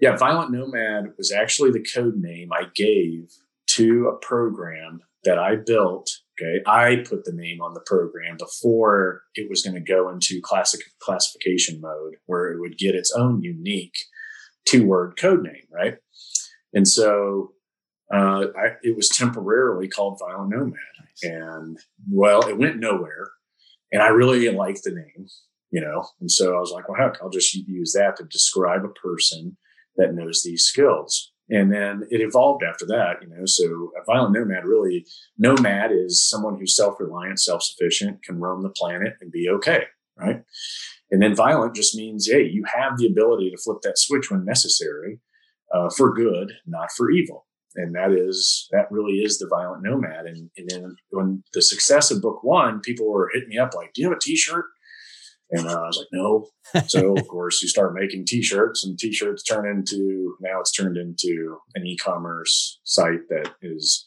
yeah, 0.00 0.16
Violent 0.16 0.50
Nomad 0.50 1.12
was 1.18 1.30
actually 1.30 1.72
the 1.72 1.84
code 1.84 2.16
name 2.16 2.50
I 2.52 2.66
gave 2.74 3.30
to 3.68 4.08
a 4.08 4.16
program 4.24 5.00
that 5.24 5.38
I 5.38 5.56
built 5.56 6.20
Okay. 6.40 6.62
I 6.66 7.04
put 7.08 7.24
the 7.24 7.32
name 7.32 7.60
on 7.60 7.74
the 7.74 7.84
program 7.86 8.36
before 8.36 9.22
it 9.34 9.48
was 9.48 9.62
going 9.62 9.74
to 9.74 9.80
go 9.80 10.10
into 10.10 10.40
classic 10.42 10.80
classification 11.00 11.80
mode 11.80 12.16
where 12.26 12.50
it 12.50 12.60
would 12.60 12.76
get 12.76 12.96
its 12.96 13.12
own 13.12 13.42
unique 13.42 13.94
two 14.66 14.86
word 14.86 15.16
code 15.16 15.42
name. 15.42 15.66
Right. 15.72 15.94
And 16.72 16.88
so 16.88 17.52
uh, 18.12 18.46
I, 18.56 18.72
it 18.82 18.96
was 18.96 19.08
temporarily 19.08 19.88
called 19.88 20.18
Violent 20.18 20.50
Nomad. 20.50 20.74
And 21.22 21.78
well, 22.10 22.48
it 22.48 22.58
went 22.58 22.78
nowhere. 22.78 23.30
And 23.92 24.02
I 24.02 24.08
really 24.08 24.48
liked 24.50 24.82
the 24.82 24.90
name, 24.90 25.26
you 25.70 25.80
know. 25.80 26.04
And 26.20 26.30
so 26.30 26.56
I 26.56 26.58
was 26.58 26.72
like, 26.72 26.88
well, 26.88 27.00
heck, 27.00 27.22
I'll 27.22 27.30
just 27.30 27.54
use 27.54 27.92
that 27.92 28.16
to 28.16 28.24
describe 28.24 28.84
a 28.84 28.88
person 28.88 29.56
that 29.96 30.14
knows 30.14 30.42
these 30.42 30.64
skills 30.64 31.32
and 31.54 31.72
then 31.72 32.06
it 32.10 32.20
evolved 32.20 32.62
after 32.62 32.86
that 32.86 33.14
you 33.22 33.28
know 33.28 33.44
so 33.44 33.90
a 34.00 34.04
violent 34.04 34.34
nomad 34.34 34.64
really 34.64 35.06
nomad 35.38 35.90
is 35.92 36.28
someone 36.28 36.58
who's 36.58 36.76
self-reliant 36.76 37.38
self-sufficient 37.38 38.22
can 38.22 38.40
roam 38.40 38.62
the 38.62 38.70
planet 38.70 39.14
and 39.20 39.30
be 39.30 39.48
okay 39.48 39.84
right? 40.16 40.42
And 41.10 41.22
then 41.22 41.34
violent 41.34 41.74
just 41.74 41.94
means 41.94 42.28
hey 42.30 42.44
you 42.44 42.64
have 42.74 42.98
the 42.98 43.06
ability 43.06 43.50
to 43.50 43.62
flip 43.62 43.78
that 43.82 43.98
switch 43.98 44.30
when 44.30 44.44
necessary 44.44 45.20
uh, 45.72 45.90
for 45.96 46.12
good 46.14 46.52
not 46.66 46.88
for 46.96 47.10
evil. 47.10 47.46
And 47.76 47.94
that 47.94 48.12
is 48.12 48.68
that 48.70 48.90
really 48.90 49.14
is 49.14 49.38
the 49.38 49.48
violent 49.48 49.82
nomad. 49.82 50.26
And, 50.26 50.50
and 50.56 50.70
then 50.70 50.96
when 51.10 51.42
the 51.52 51.62
success 51.62 52.10
of 52.10 52.22
book 52.22 52.42
one 52.42 52.80
people 52.80 53.10
were 53.10 53.30
hitting 53.32 53.48
me 53.48 53.58
up 53.58 53.74
like 53.74 53.92
do 53.94 54.02
you 54.02 54.08
have 54.08 54.16
a 54.16 54.20
t-shirt 54.20 54.66
and 55.54 55.68
uh, 55.68 55.72
I 55.72 55.86
was 55.86 55.98
like, 55.98 56.08
no. 56.12 56.48
So 56.88 57.16
of 57.16 57.28
course 57.28 57.62
you 57.62 57.68
start 57.68 57.94
making 57.94 58.26
t-shirts 58.26 58.84
and 58.84 58.98
t-shirts 58.98 59.44
turn 59.44 59.68
into, 59.68 60.36
now 60.40 60.60
it's 60.60 60.72
turned 60.72 60.96
into 60.96 61.58
an 61.76 61.86
e-commerce 61.86 62.80
site 62.84 63.28
that 63.28 63.52
is, 63.62 64.04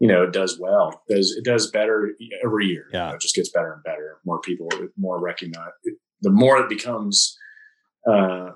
you 0.00 0.06
know, 0.06 0.22
it 0.22 0.32
does 0.32 0.58
well, 0.60 1.00
it 1.08 1.14
does, 1.14 1.30
it 1.32 1.44
does 1.44 1.70
better 1.70 2.10
every 2.44 2.66
year. 2.66 2.84
Yeah. 2.92 3.04
You 3.04 3.10
know, 3.10 3.14
it 3.14 3.20
just 3.22 3.34
gets 3.34 3.50
better 3.50 3.72
and 3.72 3.82
better. 3.84 4.18
More 4.26 4.40
people, 4.40 4.68
more 4.98 5.20
recognize 5.20 5.70
the 6.20 6.30
more 6.30 6.58
it 6.58 6.68
becomes, 6.68 7.36
uh, 8.10 8.50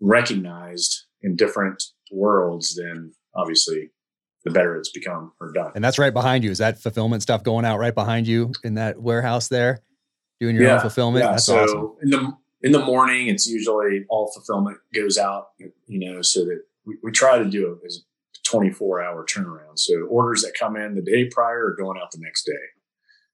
recognized 0.00 1.06
in 1.22 1.36
different 1.36 1.82
worlds, 2.10 2.74
then 2.76 3.12
obviously 3.34 3.90
the 4.44 4.50
better 4.50 4.76
it's 4.76 4.90
become 4.90 5.32
or 5.40 5.52
done. 5.52 5.72
And 5.74 5.84
that's 5.84 5.98
right 5.98 6.12
behind 6.12 6.44
you. 6.44 6.50
Is 6.50 6.58
that 6.58 6.78
fulfillment 6.80 7.22
stuff 7.22 7.42
going 7.42 7.64
out 7.64 7.78
right 7.78 7.94
behind 7.94 8.26
you 8.26 8.52
in 8.64 8.74
that 8.74 9.00
warehouse 9.00 9.48
there? 9.48 9.82
Doing 10.40 10.56
your 10.56 10.64
yeah, 10.64 10.74
own 10.74 10.80
fulfillment. 10.80 11.24
Yeah. 11.24 11.30
That's 11.32 11.44
so 11.44 11.62
awesome. 11.62 11.96
in 12.02 12.10
the 12.10 12.32
in 12.62 12.72
the 12.72 12.84
morning, 12.84 13.28
it's 13.28 13.46
usually 13.46 14.04
all 14.08 14.30
fulfillment 14.32 14.78
goes 14.94 15.16
out, 15.16 15.48
you 15.58 15.98
know, 15.98 16.20
so 16.22 16.44
that 16.44 16.62
we, 16.84 16.96
we 17.02 17.10
try 17.10 17.38
to 17.38 17.44
do 17.44 17.72
it 17.72 17.86
as 17.86 18.04
24 18.44 19.02
hour 19.02 19.24
turnaround. 19.24 19.78
So 19.78 20.02
orders 20.02 20.42
that 20.42 20.52
come 20.58 20.76
in 20.76 20.94
the 20.94 21.02
day 21.02 21.26
prior 21.30 21.66
are 21.66 21.76
going 21.76 21.98
out 22.00 22.10
the 22.10 22.18
next 22.20 22.44
day, 22.44 22.52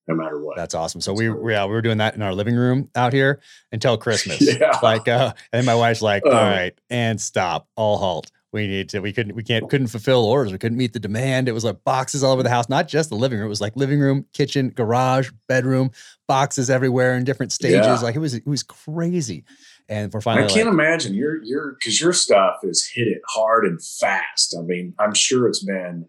no 0.06 0.14
matter 0.14 0.40
what. 0.40 0.56
That's 0.56 0.74
awesome. 0.74 1.00
So 1.00 1.12
we, 1.12 1.28
we 1.28 1.52
yeah, 1.52 1.64
we 1.64 1.72
were 1.72 1.82
doing 1.82 1.98
that 1.98 2.14
in 2.14 2.22
our 2.22 2.34
living 2.34 2.54
room 2.54 2.88
out 2.94 3.12
here 3.12 3.40
until 3.72 3.96
Christmas. 3.96 4.40
yeah. 4.60 4.78
Like, 4.82 5.08
uh, 5.08 5.32
and 5.52 5.66
my 5.66 5.74
wife's 5.74 6.02
like, 6.02 6.24
uh, 6.24 6.30
all 6.30 6.34
right, 6.34 6.78
and 6.88 7.20
stop, 7.20 7.68
all 7.76 7.98
halt 7.98 8.30
we 8.56 8.66
need 8.66 8.88
to 8.88 9.00
we 9.00 9.12
couldn't 9.12 9.36
we 9.36 9.42
can't 9.42 9.68
couldn't 9.70 9.86
fulfill 9.88 10.24
orders. 10.24 10.50
We 10.50 10.58
couldn't 10.58 10.78
meet 10.78 10.92
the 10.92 10.98
demand. 10.98 11.48
It 11.48 11.52
was 11.52 11.64
like 11.64 11.84
boxes 11.84 12.24
all 12.24 12.32
over 12.32 12.42
the 12.42 12.50
house 12.50 12.68
not 12.68 12.88
just 12.88 13.10
the 13.10 13.16
living 13.16 13.38
room. 13.38 13.46
It 13.46 13.50
was 13.50 13.60
like 13.60 13.76
living 13.76 14.00
room 14.00 14.26
kitchen 14.32 14.70
garage 14.70 15.30
bedroom 15.46 15.90
boxes 16.26 16.70
everywhere 16.70 17.14
in 17.14 17.24
different 17.24 17.52
stages. 17.52 17.86
Yeah. 17.86 18.00
like 18.00 18.16
it 18.16 18.20
was 18.20 18.34
it 18.34 18.46
was 18.46 18.62
crazy. 18.62 19.44
And 19.88 20.10
for 20.10 20.20
finally 20.20 20.46
i 20.46 20.48
can't 20.48 20.66
like, 20.66 20.72
imagine 20.72 21.14
your 21.14 21.42
your 21.44 21.72
because 21.72 22.00
your 22.00 22.12
stuff 22.12 22.56
has 22.64 22.84
hit 22.84 23.06
it 23.06 23.22
hard 23.28 23.64
and 23.64 23.82
fast. 23.84 24.56
I 24.58 24.62
mean 24.62 24.94
i'm 24.98 25.14
sure 25.14 25.46
it's 25.46 25.62
been 25.62 26.06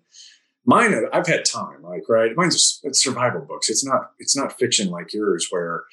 mine 0.65 0.93
i've 1.13 1.27
had 1.27 1.45
time 1.45 1.83
like 1.83 2.03
right? 2.09 2.35
Mine's 2.35 2.81
a, 2.83 2.87
it's 2.87 3.03
survival 3.03 3.41
books. 3.41 3.69
It's 3.69 3.85
not 3.85 4.11
it's 4.19 4.35
not 4.35 4.57
fiction 4.57 4.89
like 4.89 5.13
yours 5.13 5.47
where 5.49 5.83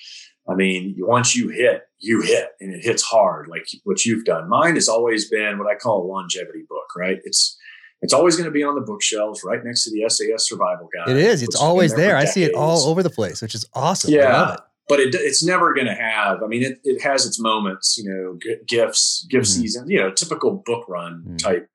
I 0.48 0.54
mean, 0.54 0.94
once 0.98 1.34
you 1.34 1.48
hit, 1.48 1.82
you 1.98 2.20
hit 2.20 2.50
and 2.60 2.74
it 2.74 2.84
hits 2.84 3.02
hard, 3.02 3.48
like 3.48 3.66
what 3.84 4.04
you've 4.04 4.24
done. 4.24 4.48
Mine 4.48 4.74
has 4.74 4.88
always 4.88 5.28
been 5.30 5.58
what 5.58 5.70
I 5.70 5.76
call 5.76 6.02
a 6.02 6.06
longevity 6.06 6.64
book, 6.68 6.94
right? 6.96 7.18
It's 7.24 7.58
it's 8.02 8.12
always 8.12 8.36
going 8.36 8.44
to 8.44 8.50
be 8.50 8.62
on 8.62 8.74
the 8.74 8.82
bookshelves 8.82 9.40
right 9.42 9.64
next 9.64 9.84
to 9.84 9.90
the 9.90 10.06
SAS 10.10 10.46
survival 10.46 10.90
guide. 10.94 11.08
It 11.08 11.16
is. 11.16 11.42
It's 11.42 11.56
always 11.56 11.94
there. 11.94 12.16
I 12.16 12.26
see 12.26 12.42
it 12.42 12.54
all 12.54 12.86
over 12.86 13.02
the 13.02 13.08
place, 13.08 13.40
which 13.40 13.54
is 13.54 13.64
awesome. 13.72 14.12
Yeah. 14.12 14.54
It. 14.54 14.60
But 14.86 15.00
it, 15.00 15.14
it's 15.14 15.42
never 15.42 15.72
going 15.72 15.86
to 15.86 15.94
have, 15.94 16.42
I 16.42 16.46
mean, 16.46 16.62
it, 16.62 16.78
it 16.84 17.00
has 17.00 17.24
its 17.24 17.40
moments, 17.40 17.96
you 17.96 18.04
know, 18.10 18.38
g- 18.42 18.56
gifts, 18.66 19.26
gift 19.30 19.46
mm-hmm. 19.46 19.62
season, 19.62 19.88
you 19.88 19.98
know, 19.98 20.10
typical 20.10 20.62
book 20.66 20.86
run 20.86 21.22
mm-hmm. 21.26 21.36
type. 21.36 21.66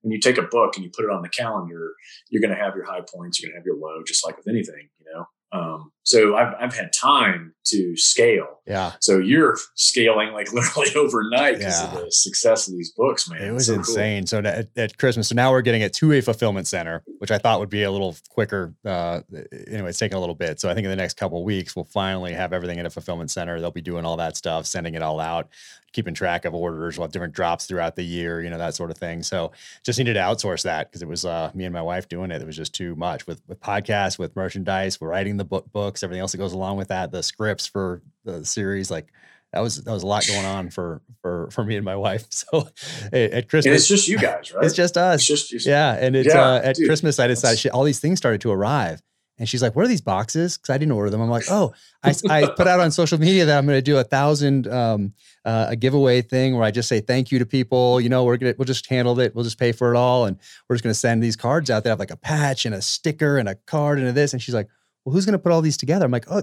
When 0.00 0.10
you 0.10 0.18
take 0.18 0.38
a 0.38 0.42
book 0.42 0.74
and 0.74 0.84
you 0.84 0.90
put 0.90 1.04
it 1.04 1.10
on 1.12 1.22
the 1.22 1.28
calendar, 1.28 1.92
you're 2.30 2.42
going 2.42 2.56
to 2.56 2.60
have 2.60 2.74
your 2.74 2.84
high 2.84 3.02
points, 3.02 3.40
you're 3.40 3.50
going 3.50 3.54
to 3.54 3.60
have 3.60 3.66
your 3.66 3.76
low, 3.76 4.02
just 4.04 4.26
like 4.26 4.36
with 4.36 4.48
anything, 4.48 4.88
you 4.98 5.06
know. 5.12 5.26
Um, 5.52 5.92
so 6.06 6.36
I've, 6.36 6.54
I've 6.60 6.74
had 6.74 6.92
time 6.92 7.52
to 7.64 7.96
scale. 7.96 8.60
Yeah. 8.64 8.92
So 9.00 9.18
you're 9.18 9.56
scaling 9.74 10.32
like 10.32 10.52
literally 10.52 10.94
overnight 10.94 11.58
because 11.58 11.82
yeah. 11.82 11.92
of 11.92 12.04
the 12.04 12.12
success 12.12 12.68
of 12.68 12.74
these 12.74 12.92
books, 12.92 13.28
man. 13.28 13.42
It 13.42 13.50
was 13.50 13.66
so 13.66 13.74
insane. 13.74 14.22
Cool. 14.22 14.26
So 14.28 14.38
at, 14.38 14.68
at, 14.76 14.98
Christmas, 14.98 15.28
so 15.28 15.34
now 15.34 15.50
we're 15.50 15.62
getting 15.62 15.82
it 15.82 15.92
to 15.94 16.12
a 16.12 16.20
fulfillment 16.20 16.68
center, 16.68 17.02
which 17.18 17.32
I 17.32 17.38
thought 17.38 17.58
would 17.58 17.70
be 17.70 17.82
a 17.82 17.90
little 17.90 18.14
quicker. 18.28 18.72
Uh, 18.84 19.22
anyway, 19.66 19.88
it's 19.88 19.98
taking 19.98 20.16
a 20.16 20.20
little 20.20 20.36
bit. 20.36 20.60
So 20.60 20.70
I 20.70 20.74
think 20.74 20.84
in 20.84 20.90
the 20.90 20.96
next 20.96 21.16
couple 21.16 21.42
weeks, 21.42 21.74
we'll 21.74 21.86
finally 21.86 22.32
have 22.34 22.52
everything 22.52 22.78
in 22.78 22.86
a 22.86 22.90
fulfillment 22.90 23.32
center. 23.32 23.60
They'll 23.60 23.72
be 23.72 23.80
doing 23.80 24.04
all 24.04 24.16
that 24.18 24.36
stuff, 24.36 24.66
sending 24.66 24.94
it 24.94 25.02
all 25.02 25.18
out 25.18 25.48
keeping 25.96 26.12
track 26.12 26.44
of 26.44 26.54
orders, 26.54 26.98
we'll 26.98 27.06
have 27.06 27.12
different 27.12 27.32
drops 27.32 27.64
throughout 27.64 27.96
the 27.96 28.02
year, 28.02 28.42
you 28.42 28.50
know, 28.50 28.58
that 28.58 28.74
sort 28.74 28.90
of 28.90 28.98
thing. 28.98 29.22
So 29.22 29.52
just 29.82 29.98
needed 29.98 30.12
to 30.14 30.20
outsource 30.20 30.62
that 30.64 30.90
because 30.90 31.00
it 31.00 31.08
was 31.08 31.24
uh, 31.24 31.50
me 31.54 31.64
and 31.64 31.72
my 31.72 31.80
wife 31.80 32.06
doing 32.06 32.30
it. 32.30 32.42
It 32.42 32.46
was 32.46 32.56
just 32.56 32.74
too 32.74 32.94
much 32.96 33.26
with 33.26 33.40
with 33.48 33.60
podcasts, 33.60 34.18
with 34.18 34.36
merchandise, 34.36 35.00
we're 35.00 35.08
writing 35.08 35.38
the 35.38 35.44
book 35.44 35.72
books, 35.96 36.02
everything 36.02 36.20
else 36.20 36.32
that 36.32 36.38
goes 36.38 36.52
along 36.52 36.76
with 36.76 36.88
that, 36.88 37.10
the 37.10 37.22
scripts 37.22 37.66
for 37.66 38.02
the 38.24 38.44
series, 38.44 38.90
like 38.90 39.06
that 39.52 39.60
was 39.60 39.82
that 39.82 39.92
was 39.92 40.02
a 40.02 40.06
lot 40.06 40.26
going 40.26 40.44
on 40.44 40.70
for 40.76 41.00
for 41.22 41.48
for 41.50 41.64
me 41.64 41.76
and 41.76 41.84
my 41.84 41.96
wife. 41.96 42.26
So 42.30 42.68
at 43.12 43.48
Christmas, 43.48 43.66
and 43.66 43.74
it's 43.74 43.88
just 43.88 44.08
you 44.08 44.18
guys, 44.18 44.52
right? 44.52 44.64
It's 44.64 44.74
just 44.74 44.96
us. 44.96 45.28
It's 45.28 45.48
just, 45.48 45.66
yeah. 45.66 45.96
And 45.98 46.14
it's 46.14 46.28
yeah, 46.28 46.42
uh, 46.42 46.60
at 46.62 46.76
dude, 46.76 46.86
Christmas, 46.86 47.18
I 47.18 47.26
decided 47.26 47.70
all 47.70 47.84
these 47.84 48.00
things 48.00 48.18
started 48.18 48.42
to 48.42 48.50
arrive, 48.50 49.00
And 49.38 49.48
she's 49.48 49.62
like, 49.62 49.74
"What 49.74 49.84
are 49.84 49.88
these 49.88 50.02
boxes?" 50.02 50.58
Because 50.58 50.74
I 50.74 50.78
didn't 50.78 50.92
order 50.92 51.10
them. 51.10 51.22
I'm 51.22 51.30
like, 51.30 51.46
"Oh, 51.50 51.72
I, 52.02 52.14
I 52.28 52.46
put 52.50 52.66
out 52.66 52.80
on 52.80 52.90
social 53.02 53.18
media 53.18 53.46
that 53.46 53.56
I'm 53.56 53.64
going 53.66 53.78
to 53.78 53.82
do 53.82 53.96
a 53.96 54.04
thousand 54.04 54.66
um, 54.68 55.14
uh, 55.44 55.68
a 55.70 55.76
giveaway 55.76 56.20
thing 56.20 56.54
where 56.54 56.64
I 56.64 56.70
just 56.70 56.88
say 56.88 57.00
thank 57.00 57.32
you 57.32 57.38
to 57.38 57.46
people. 57.46 58.00
You 58.00 58.10
know, 58.10 58.24
we're 58.24 58.36
gonna 58.36 58.54
we'll 58.58 58.66
just 58.66 58.86
handle 58.88 59.18
it. 59.20 59.34
We'll 59.34 59.44
just 59.44 59.58
pay 59.58 59.72
for 59.72 59.94
it 59.94 59.96
all, 59.96 60.26
and 60.26 60.36
we're 60.68 60.76
just 60.76 60.84
going 60.84 60.94
to 60.94 60.98
send 60.98 61.22
these 61.22 61.36
cards 61.36 61.70
out 61.70 61.84
that 61.84 61.90
have 61.90 61.98
like 61.98 62.10
a 62.10 62.16
patch 62.16 62.66
and 62.66 62.74
a 62.74 62.82
sticker 62.82 63.38
and 63.38 63.48
a 63.48 63.54
card 63.54 63.98
and 63.98 64.08
a 64.08 64.12
this." 64.12 64.32
And 64.34 64.42
she's 64.42 64.54
like, 64.54 64.68
"Well, 65.06 65.14
who's 65.14 65.24
going 65.24 65.32
to 65.32 65.38
put 65.38 65.52
all 65.52 65.62
these 65.62 65.78
together?" 65.78 66.04
I'm 66.04 66.10
like, 66.10 66.26
"Oh, 66.30 66.42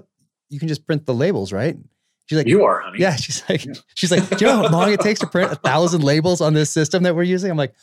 you 0.50 0.58
can 0.58 0.68
just 0.68 0.88
print 0.88 1.06
the 1.06 1.14
labels, 1.14 1.54
right?" 1.54 1.78
She's 2.26 2.38
like, 2.38 2.48
you 2.48 2.64
are, 2.64 2.80
honey. 2.80 3.00
Yeah, 3.00 3.16
she's 3.16 3.44
like, 3.50 3.66
yeah. 3.66 3.74
she's 3.96 4.12
like, 4.12 4.28
do 4.30 4.46
you 4.46 4.52
know 4.52 4.64
how 4.64 4.70
long 4.70 4.92
it 4.92 5.02
takes 5.02 5.20
to 5.20 5.28
print 5.28 5.52
a 5.52 5.56
thousand 5.56 6.04
labels 6.06 6.40
on 6.40 6.54
this 6.54 6.70
system 6.70 7.04
that 7.04 7.16
we're 7.16 7.24
using? 7.24 7.52
I'm 7.52 7.58
like, 7.58 7.74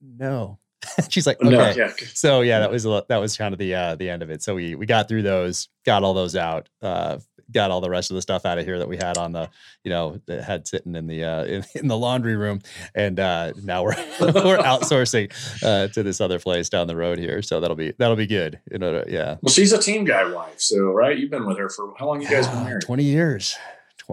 no. 0.00 0.58
she's 1.10 1.26
like, 1.26 1.38
okay. 1.42 1.50
No, 1.50 1.70
yeah. 1.70 1.92
So 2.14 2.40
yeah, 2.40 2.60
that 2.60 2.70
was 2.70 2.84
that 2.84 3.18
was 3.18 3.36
kind 3.36 3.52
of 3.52 3.58
the 3.58 3.74
uh, 3.74 3.94
the 3.96 4.08
end 4.08 4.22
of 4.22 4.30
it. 4.30 4.42
So 4.42 4.54
we 4.54 4.74
we 4.74 4.86
got 4.86 5.08
through 5.08 5.22
those, 5.22 5.68
got 5.84 6.02
all 6.02 6.14
those 6.14 6.34
out, 6.34 6.70
uh, 6.80 7.18
got 7.52 7.70
all 7.70 7.80
the 7.80 7.90
rest 7.90 8.10
of 8.10 8.14
the 8.14 8.22
stuff 8.22 8.44
out 8.44 8.58
of 8.58 8.64
here 8.64 8.78
that 8.78 8.88
we 8.88 8.96
had 8.96 9.18
on 9.18 9.32
the, 9.32 9.48
you 9.84 9.90
know, 9.90 10.20
that 10.26 10.44
had 10.44 10.66
sitting 10.66 10.94
in 10.94 11.06
the 11.06 11.24
uh, 11.24 11.44
in, 11.44 11.64
in 11.74 11.88
the 11.88 11.96
laundry 11.96 12.36
room, 12.36 12.60
and 12.94 13.18
uh, 13.18 13.52
now 13.62 13.82
we're 13.82 13.96
we're 14.20 14.58
outsourcing 14.58 15.32
uh, 15.64 15.88
to 15.88 16.02
this 16.02 16.20
other 16.20 16.38
place 16.38 16.68
down 16.68 16.86
the 16.86 16.96
road 16.96 17.18
here. 17.18 17.42
So 17.42 17.60
that'll 17.60 17.76
be 17.76 17.92
that'll 17.98 18.16
be 18.16 18.26
good. 18.26 18.60
You 18.70 18.78
know, 18.78 19.04
yeah. 19.08 19.36
Well, 19.42 19.52
she's 19.52 19.72
a 19.72 19.78
team 19.78 20.04
guy 20.04 20.30
wife, 20.30 20.60
so 20.60 20.90
right. 20.90 21.18
You've 21.18 21.30
been 21.30 21.46
with 21.46 21.58
her 21.58 21.68
for 21.68 21.94
how 21.98 22.06
long? 22.06 22.22
You 22.22 22.28
guys 22.28 22.46
been 22.48 22.64
married? 22.64 22.82
Twenty 22.82 23.04
years 23.04 23.56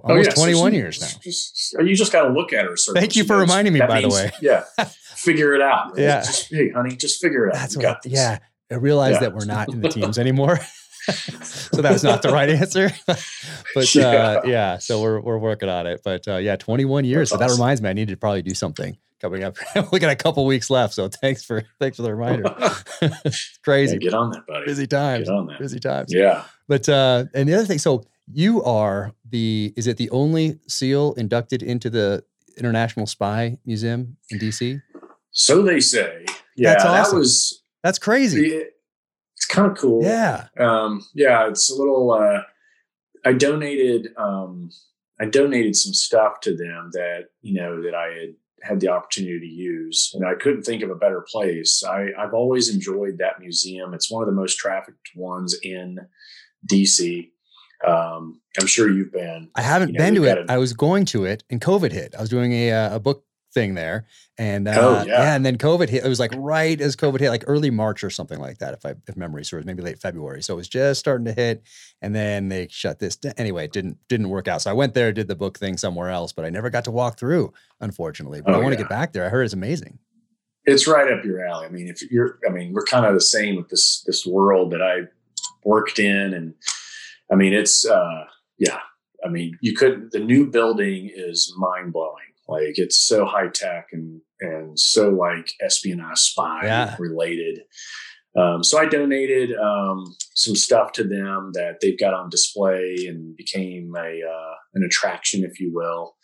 almost 0.03 0.29
oh, 0.37 0.45
yeah. 0.45 0.53
21 0.53 0.57
so 0.57 0.69
she, 0.69 0.77
years 0.77 1.01
now. 1.01 1.19
Just, 1.23 1.75
you 1.79 1.95
just 1.95 2.11
got 2.11 2.23
to 2.23 2.29
look 2.29 2.53
at 2.53 2.65
her. 2.65 2.75
Thank 2.75 3.15
you 3.15 3.23
for 3.23 3.37
reminding 3.37 3.73
me, 3.73 3.79
by 3.79 4.01
means, 4.01 4.15
the 4.15 4.23
way. 4.23 4.31
yeah. 4.41 4.63
Figure 5.15 5.53
it 5.53 5.61
out. 5.61 5.91
Right? 5.91 6.01
Yeah. 6.01 6.21
Just, 6.21 6.53
hey, 6.53 6.69
honey, 6.69 6.95
just 6.95 7.21
figure 7.21 7.47
it 7.47 7.55
out. 7.55 7.59
That's 7.59 7.75
you 7.75 7.81
what, 7.81 8.05
yeah. 8.05 8.39
I 8.71 8.75
realized 8.75 9.15
yeah. 9.15 9.29
that 9.29 9.33
we're 9.33 9.45
not 9.45 9.69
in 9.69 9.81
the 9.81 9.89
teams 9.89 10.17
anymore. 10.17 10.59
so 11.43 11.81
that's 11.81 12.03
not 12.03 12.21
the 12.21 12.29
right 12.29 12.49
answer. 12.49 12.91
but 13.75 13.95
yeah. 13.95 14.07
Uh, 14.07 14.41
yeah, 14.45 14.77
so 14.77 15.01
we're, 15.01 15.19
we're 15.19 15.37
working 15.37 15.69
on 15.69 15.87
it. 15.87 16.01
But 16.03 16.27
uh, 16.27 16.37
yeah, 16.37 16.55
21 16.55 17.05
years. 17.05 17.29
That's 17.29 17.29
so 17.29 17.35
awesome. 17.35 17.47
that 17.47 17.53
reminds 17.53 17.81
me, 17.81 17.89
I 17.89 17.93
need 17.93 18.07
to 18.09 18.17
probably 18.17 18.41
do 18.41 18.53
something 18.53 18.97
coming 19.19 19.43
up. 19.43 19.57
we 19.91 19.99
got 19.99 20.11
a 20.11 20.15
couple 20.15 20.45
weeks 20.45 20.69
left, 20.69 20.93
so 20.93 21.07
thanks 21.07 21.43
for 21.43 21.63
thanks 21.79 21.97
for 21.97 22.03
the 22.03 22.13
reminder. 22.13 22.53
crazy. 23.63 23.93
Yeah, 23.93 23.99
get 23.99 24.13
on 24.13 24.31
that, 24.31 24.45
buddy. 24.47 24.65
Busy 24.65 24.87
times. 24.87 25.27
Get 25.27 25.33
on 25.33 25.47
that. 25.47 25.59
Busy 25.59 25.79
times. 25.79 26.13
Yeah. 26.13 26.43
But 26.67 26.87
uh, 26.89 27.25
and 27.33 27.47
the 27.47 27.53
other 27.53 27.65
thing, 27.65 27.79
so 27.79 28.03
you 28.31 28.63
are 28.63 29.13
the 29.29 29.73
is 29.75 29.87
it 29.87 29.97
the 29.97 30.09
only 30.09 30.59
SEAL 30.67 31.13
inducted 31.13 31.63
into 31.63 31.89
the 31.89 32.23
International 32.57 33.05
Spy 33.05 33.57
Museum 33.65 34.17
in 34.29 34.39
DC? 34.39 34.81
So 35.31 35.61
they 35.61 35.79
say. 35.79 36.25
Yeah, 36.55 36.71
That's 36.71 36.85
awesome. 36.85 37.13
that 37.13 37.19
was 37.19 37.63
That's 37.83 37.99
crazy. 37.99 38.47
It, 38.47 38.51
it's 38.53 38.76
kind 39.47 39.71
of 39.71 39.77
cool. 39.77 40.03
Yeah. 40.03 40.47
Um, 40.59 41.05
yeah, 41.13 41.47
it's 41.47 41.69
a 41.71 41.75
little 41.75 42.11
uh, 42.11 42.41
I 43.25 43.33
donated 43.33 44.09
um, 44.17 44.69
I 45.19 45.25
donated 45.25 45.75
some 45.75 45.93
stuff 45.93 46.39
to 46.41 46.55
them 46.55 46.91
that, 46.93 47.25
you 47.41 47.55
know, 47.55 47.81
that 47.81 47.95
I 47.95 48.07
had 48.07 48.35
had 48.63 48.79
the 48.79 48.87
opportunity 48.87 49.39
to 49.39 49.45
use 49.45 50.11
and 50.15 50.25
I 50.25 50.33
couldn't 50.33 50.63
think 50.63 50.81
of 50.81 50.89
a 50.89 50.95
better 50.95 51.23
place. 51.31 51.83
I, 51.87 52.07
I've 52.17 52.33
always 52.33 52.73
enjoyed 52.73 53.19
that 53.19 53.39
museum. 53.39 53.93
It's 53.93 54.09
one 54.09 54.23
of 54.23 54.27
the 54.27 54.33
most 54.33 54.57
trafficked 54.57 55.11
ones 55.15 55.55
in 55.61 55.99
DC. 56.69 57.29
Um, 57.87 58.41
I'm 58.59 58.65
sure 58.65 58.89
you've 58.89 59.11
been. 59.11 59.49
I 59.55 59.61
haven't 59.61 59.89
you 59.89 59.99
know, 59.99 60.05
been 60.05 60.15
to 60.15 60.23
it. 60.23 60.37
A, 60.49 60.53
I 60.53 60.57
was 60.57 60.73
going 60.73 61.05
to 61.05 61.25
it, 61.25 61.43
and 61.51 61.61
COVID 61.61 61.91
hit. 61.91 62.15
I 62.15 62.21
was 62.21 62.29
doing 62.29 62.51
a 62.51 62.71
uh, 62.71 62.95
a 62.95 62.99
book 62.99 63.23
thing 63.57 63.73
there, 63.73 64.05
and 64.37 64.67
uh, 64.67 64.75
oh, 64.77 64.93
yeah. 64.97 65.05
yeah. 65.05 65.35
and 65.35 65.45
then 65.45 65.57
COVID 65.57 65.89
hit. 65.89 66.05
It 66.05 66.07
was 66.07 66.19
like 66.19 66.33
right 66.35 66.79
as 66.79 66.95
COVID 66.95 67.19
hit, 67.19 67.29
like 67.29 67.43
early 67.47 67.71
March 67.71 68.03
or 68.03 68.09
something 68.09 68.39
like 68.39 68.59
that, 68.59 68.73
if 68.73 68.85
I 68.85 68.93
if 69.07 69.17
memory 69.17 69.43
serves, 69.43 69.65
maybe 69.65 69.81
late 69.81 69.99
February. 69.99 70.43
So 70.43 70.53
it 70.53 70.57
was 70.57 70.67
just 70.67 70.99
starting 70.99 71.25
to 71.25 71.33
hit, 71.33 71.63
and 72.01 72.13
then 72.13 72.49
they 72.49 72.67
shut 72.69 72.99
this. 72.99 73.15
Down. 73.15 73.33
Anyway, 73.37 73.65
it 73.65 73.73
didn't 73.73 73.97
didn't 74.07 74.29
work 74.29 74.47
out. 74.47 74.61
So 74.61 74.69
I 74.69 74.73
went 74.73 74.93
there, 74.93 75.11
did 75.11 75.27
the 75.27 75.35
book 75.35 75.57
thing 75.57 75.77
somewhere 75.77 76.09
else, 76.09 76.31
but 76.33 76.45
I 76.45 76.49
never 76.49 76.69
got 76.69 76.85
to 76.85 76.91
walk 76.91 77.17
through, 77.17 77.51
unfortunately. 77.81 78.41
But 78.41 78.53
oh, 78.53 78.59
I 78.59 78.61
want 78.61 78.73
to 78.73 78.79
yeah. 78.79 78.83
get 78.83 78.89
back 78.89 79.13
there. 79.13 79.25
I 79.25 79.29
heard 79.29 79.43
it's 79.43 79.53
amazing. 79.53 79.97
It's 80.65 80.85
right 80.85 81.11
up 81.11 81.25
your 81.25 81.45
alley. 81.45 81.65
I 81.65 81.69
mean, 81.69 81.87
if 81.87 82.01
you're, 82.11 82.39
I 82.47 82.51
mean, 82.51 82.73
we're 82.73 82.83
kind 82.83 83.05
of 83.05 83.13
the 83.13 83.21
same 83.21 83.55
with 83.55 83.69
this 83.69 84.03
this 84.05 84.25
world 84.25 84.71
that 84.71 84.81
I 84.81 85.07
worked 85.63 85.99
in 85.99 86.33
and 86.33 86.53
I 87.31 87.35
mean, 87.35 87.53
it's 87.53 87.85
uh, 87.85 88.25
yeah. 88.57 88.79
I 89.25 89.29
mean, 89.29 89.57
you 89.61 89.75
could. 89.75 90.11
The 90.11 90.19
new 90.19 90.49
building 90.49 91.09
is 91.13 91.53
mind 91.57 91.91
blowing. 91.91 92.26
Like 92.47 92.77
it's 92.77 92.99
so 92.99 93.25
high 93.25 93.49
tech 93.53 93.87
and 93.91 94.21
and 94.39 94.79
so 94.79 95.09
like 95.09 95.51
espionage 95.61 96.19
spy 96.19 96.61
yeah. 96.63 96.95
related. 96.99 97.61
Um, 98.37 98.63
so 98.63 98.77
I 98.77 98.85
donated 98.85 99.55
um, 99.57 100.15
some 100.35 100.55
stuff 100.55 100.91
to 100.93 101.03
them 101.03 101.51
that 101.53 101.77
they've 101.81 101.99
got 101.99 102.13
on 102.13 102.29
display 102.29 103.07
and 103.07 103.35
became 103.35 103.93
a 103.97 104.21
uh, 104.21 104.53
an 104.75 104.83
attraction, 104.83 105.43
if 105.43 105.59
you 105.59 105.73
will. 105.73 106.15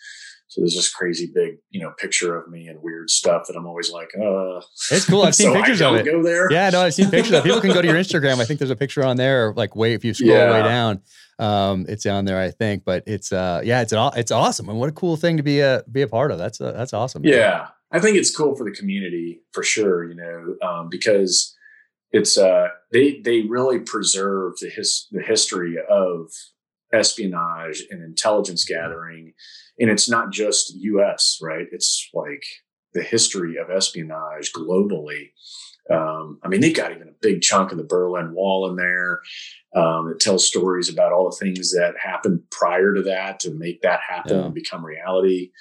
So 0.53 0.61
there's 0.61 0.75
this 0.75 0.93
crazy 0.93 1.31
big, 1.33 1.55
you 1.71 1.81
know, 1.81 1.93
picture 1.97 2.37
of 2.37 2.47
me 2.47 2.67
and 2.67 2.79
weird 2.83 3.09
stuff 3.09 3.47
that 3.47 3.55
I'm 3.55 3.65
always 3.65 3.89
like, 3.89 4.11
uh. 4.15 4.61
It's 4.91 5.09
cool. 5.09 5.23
I've 5.23 5.33
seen 5.35 5.47
so 5.47 5.55
pictures 5.55 5.81
of 5.81 5.95
it. 5.95 6.05
Go 6.05 6.21
there. 6.21 6.47
Yeah, 6.51 6.69
no, 6.69 6.81
I've 6.81 6.93
seen 6.93 7.09
pictures. 7.09 7.33
of 7.33 7.43
People 7.43 7.59
can 7.59 7.73
go 7.73 7.81
to 7.81 7.87
your 7.87 7.95
Instagram. 8.03 8.39
I 8.39 8.45
think 8.45 8.59
there's 8.59 8.69
a 8.69 8.75
picture 8.75 9.03
on 9.03 9.17
there. 9.17 9.51
Like, 9.55 9.75
way 9.75 9.93
if 9.93 10.05
you 10.05 10.13
scroll 10.13 10.29
yeah. 10.29 10.51
way 10.51 10.61
down, 10.61 11.01
um, 11.39 11.87
it's 11.89 12.03
down 12.03 12.25
there. 12.25 12.39
I 12.39 12.51
think, 12.51 12.85
but 12.85 13.01
it's 13.07 13.31
uh, 13.31 13.61
yeah, 13.63 13.81
it's 13.81 13.93
an, 13.93 14.11
it's 14.15 14.29
awesome. 14.29 14.69
And 14.69 14.77
what 14.77 14.89
a 14.89 14.91
cool 14.91 15.17
thing 15.17 15.37
to 15.37 15.43
be 15.43 15.59
a 15.59 15.83
be 15.91 16.03
a 16.03 16.07
part 16.07 16.29
of. 16.29 16.37
That's 16.37 16.61
uh, 16.61 16.71
that's 16.73 16.93
awesome. 16.93 17.25
Yeah, 17.25 17.69
I 17.91 17.99
think 17.99 18.15
it's 18.15 18.35
cool 18.35 18.55
for 18.55 18.63
the 18.63 18.75
community 18.75 19.41
for 19.53 19.63
sure. 19.63 20.07
You 20.07 20.15
know, 20.15 20.67
um, 20.67 20.89
because 20.89 21.55
it's 22.11 22.37
uh, 22.37 22.67
they 22.91 23.21
they 23.21 23.41
really 23.41 23.79
preserve 23.79 24.53
the 24.61 24.69
his 24.69 25.07
the 25.11 25.23
history 25.23 25.77
of 25.89 26.29
espionage 26.93 27.83
and 27.89 28.03
intelligence 28.03 28.65
gathering 28.65 29.33
and 29.79 29.89
it's 29.89 30.09
not 30.09 30.31
just 30.31 30.73
us 30.75 31.39
right? 31.41 31.67
It's 31.71 32.09
like 32.13 32.43
the 32.93 33.03
history 33.03 33.57
of 33.57 33.69
espionage 33.69 34.51
globally. 34.53 35.31
Um, 35.91 36.39
i 36.41 36.47
mean 36.47 36.61
they 36.61 36.71
got 36.71 36.93
even 36.93 37.09
a 37.09 37.19
big 37.21 37.41
chunk 37.41 37.73
of 37.73 37.77
the 37.77 37.83
berlin 37.83 38.33
wall 38.33 38.69
in 38.69 38.77
there. 38.77 39.19
Um, 39.75 40.09
it 40.09 40.21
tells 40.21 40.47
stories 40.47 40.87
about 40.87 41.11
all 41.11 41.29
the 41.29 41.35
things 41.35 41.71
that 41.71 41.95
happened 41.99 42.41
prior 42.51 42.93
to 42.93 43.01
that 43.03 43.39
to 43.41 43.51
make 43.51 43.81
that 43.81 43.99
happen 44.07 44.37
yeah. 44.37 44.45
and 44.45 44.53
become 44.53 44.85
reality. 44.85 45.51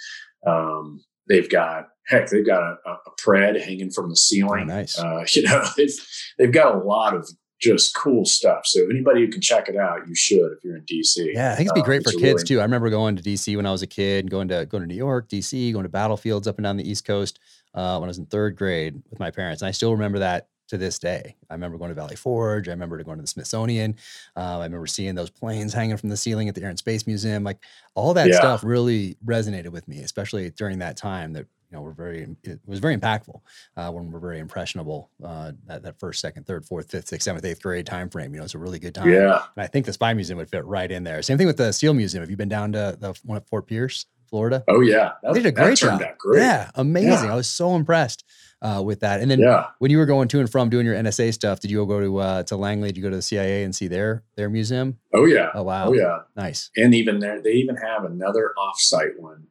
Um, 0.47 1.03
they've 1.29 1.51
got 1.51 1.89
heck 2.07 2.29
they've 2.29 2.47
got 2.47 2.63
a, 2.63 2.91
a, 2.91 2.99
pred 3.21 3.61
hanging 3.61 3.91
from 3.91 4.11
the 4.11 4.17
ceiling. 4.17 4.71
Oh, 4.71 4.75
nice. 4.75 4.99
Uh, 4.99 5.25
you 5.33 5.43
know 5.43 5.65
they've, 5.77 5.95
they've 6.39 6.53
got 6.53 6.75
a 6.75 6.79
lot 6.79 7.17
of 7.17 7.29
just 7.63 7.95
cool 7.95 8.25
stuff. 8.25 8.67
So 8.67 8.85
anybody 8.91 9.21
who 9.21 9.29
can 9.29 9.41
check 9.41 9.69
it 9.69 9.77
out, 9.77 10.07
you 10.09 10.15
should 10.15 10.53
if 10.53 10.65
you're 10.65 10.77
in 10.77 10.83
DC. 10.83 11.33
Yeah, 11.33 11.53
I 11.53 11.55
think 11.55 11.69
it'd 11.69 11.75
be 11.75 11.81
um, 11.81 11.87
great 11.87 12.03
for 12.03 12.11
kids 12.11 12.23
really, 12.23 12.45
too. 12.45 12.61
I 12.61 12.65
remember 12.65 12.91
going 12.91 13.17
to 13.17 13.23
DC 13.23 13.57
when 13.57 13.67
I 13.67 13.71
was 13.71 13.83
a 13.83 13.87
kid, 13.87 14.31
going 14.31 14.49
to 14.49 14.67
going 14.67 14.83
to 14.83 14.87
New 14.87 14.97
York, 14.97 15.29
DC, 15.29 15.73
going 15.73 15.85
to 15.85 15.89
battlefields 15.89 16.49
up 16.49 16.59
and 16.59 16.65
down 16.65 16.77
the 16.77 16.89
East 16.89 17.05
Coast 17.05 17.39
uh, 17.75 17.99
when 17.99 18.09
I 18.09 18.11
was 18.11 18.19
in 18.19 18.27
third 18.27 18.57
grade 18.57 19.01
with 19.11 19.21
my 19.21 19.31
parents, 19.31 19.63
and 19.63 19.69
I 19.69 19.71
still 19.71 19.93
remember 19.93 20.19
that 20.19 20.49
to 20.69 20.79
this 20.79 20.99
day. 20.99 21.37
I 21.51 21.55
remember 21.55 21.77
going 21.77 21.91
to 21.91 21.95
Valley 21.95 22.17
Forge. 22.17 22.67
I 22.67 22.73
remember 22.73 23.01
going 23.03 23.19
to 23.19 23.23
the 23.23 23.29
Smithsonian. 23.29 23.95
Uh, 24.37 24.59
I 24.59 24.65
remember 24.65 24.87
seeing 24.87 25.15
those 25.15 25.31
planes 25.31 25.73
hanging 25.73 25.99
from 25.99 26.09
the 26.09 26.17
ceiling 26.17 26.49
at 26.49 26.55
the 26.55 26.63
Air 26.63 26.71
and 26.71 26.79
Space 26.79 27.07
Museum. 27.07 27.45
Like 27.45 27.59
all 27.95 28.15
that 28.15 28.29
yeah. 28.29 28.37
stuff 28.37 28.65
really 28.65 29.17
resonated 29.25 29.69
with 29.69 29.87
me, 29.87 30.01
especially 30.01 30.51
during 30.51 30.79
that 30.79 30.97
time 30.97 31.35
that 31.35 31.47
you 31.73 31.79
know, 31.79 31.83
were 31.83 31.93
very, 31.93 32.29
it 32.45 32.61
was 32.67 32.81
very 32.81 32.97
impactful 32.97 33.41
uh, 33.77 33.91
when 33.91 34.13
we're 34.13 34.21
very 34.21 34.39
impressionable. 34.39 35.11
Uh, 35.25 35.53
that, 35.67 35.83
that 35.83 35.99
first, 35.99 36.21
second, 36.21 36.47
third, 36.47 36.67
fourth, 36.67 36.91
fifth, 36.91 37.09
sixth, 37.09 37.25
seventh, 37.25 37.45
eighth 37.47 37.63
grade 37.63 37.87
time 37.87 38.11
frame. 38.11 38.35
You 38.35 38.41
know, 38.41 38.45
it's 38.45 38.55
a 38.55 38.59
really 38.59 38.79
good 38.79 38.95
time. 38.95 39.11
Yeah. 39.11 39.43
And 39.57 39.65
I 39.65 39.67
think 39.67 39.87
the 39.87 39.93
Spy 39.95 40.13
Museum 40.13 40.37
would 40.37 40.51
fit 40.51 40.65
right 40.67 40.91
in 40.91 41.03
there. 41.03 41.23
Same 41.23 41.39
thing 41.39 41.47
with 41.47 41.57
the 41.57 41.73
SEAL 41.73 41.95
Museum. 41.95 42.21
Have 42.23 42.31
you 42.31 42.37
been 42.37 42.51
down 42.51 42.73
to 42.73 42.97
the 43.01 43.19
one 43.25 43.37
at 43.37 43.49
Fort 43.49 43.67
Pierce, 43.67 44.05
Florida? 44.29 44.63
Oh 44.69 44.83
yeah, 44.83 45.13
that, 45.23 45.33
they 45.33 45.41
did 45.41 45.47
a 45.47 45.53
great 45.53 45.79
job. 45.79 46.03
Yeah, 46.35 46.71
amazing. 46.75 47.25
Yeah. 47.25 47.33
I 47.33 47.37
was 47.37 47.49
so 47.49 47.75
impressed. 47.75 48.25
Uh, 48.63 48.81
with 48.81 49.01
that, 49.01 49.21
and 49.21 49.29
then 49.29 49.41
yeah. 49.41 49.67
when 49.81 49.91
you 49.91 49.99
were 49.99 50.07
going 50.07 50.29
to 50.29 50.39
and 50.39 50.49
from 50.49 50.71
doing 50.71 50.87
your 50.87 50.95
NSA 50.95 51.35
stuff, 51.35 51.59
did 51.59 51.69
you 51.69 51.85
go 51.85 52.01
to 52.01 52.19
uh, 52.19 52.43
to 52.45 52.57
Langley? 52.57 52.91
Did 52.91 52.99
you 52.99 53.03
go 53.03 53.11
to 53.11 53.17
the 53.17 53.21
CIA 53.21 53.65
and 53.65 53.75
see 53.75 53.89
their 53.89 54.23
their 54.37 54.49
museum? 54.49 54.99
Oh 55.13 55.25
yeah. 55.25 55.51
Oh 55.53 55.65
wow. 55.65 55.89
Oh 55.89 55.95
yeah. 55.95 56.21
Nice. 56.37 56.71
And 56.77 56.95
even 56.95 57.19
there, 57.19 57.43
they 57.43 57.55
even 57.55 57.75
have 57.75 58.05
another 58.05 58.53
offsite 58.57 59.19
one 59.19 59.49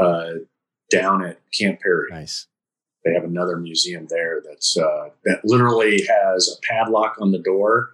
uh, 0.00 0.30
down 0.90 1.24
at 1.24 1.38
Camp 1.52 1.80
Peary. 1.80 2.08
Nice. 2.10 2.46
They 3.04 3.14
have 3.14 3.24
another 3.24 3.56
museum 3.56 4.06
there 4.10 4.42
that's 4.46 4.76
uh, 4.76 5.08
that 5.24 5.40
literally 5.44 6.02
has 6.06 6.48
a 6.48 6.60
padlock 6.66 7.16
on 7.18 7.32
the 7.32 7.38
door, 7.38 7.90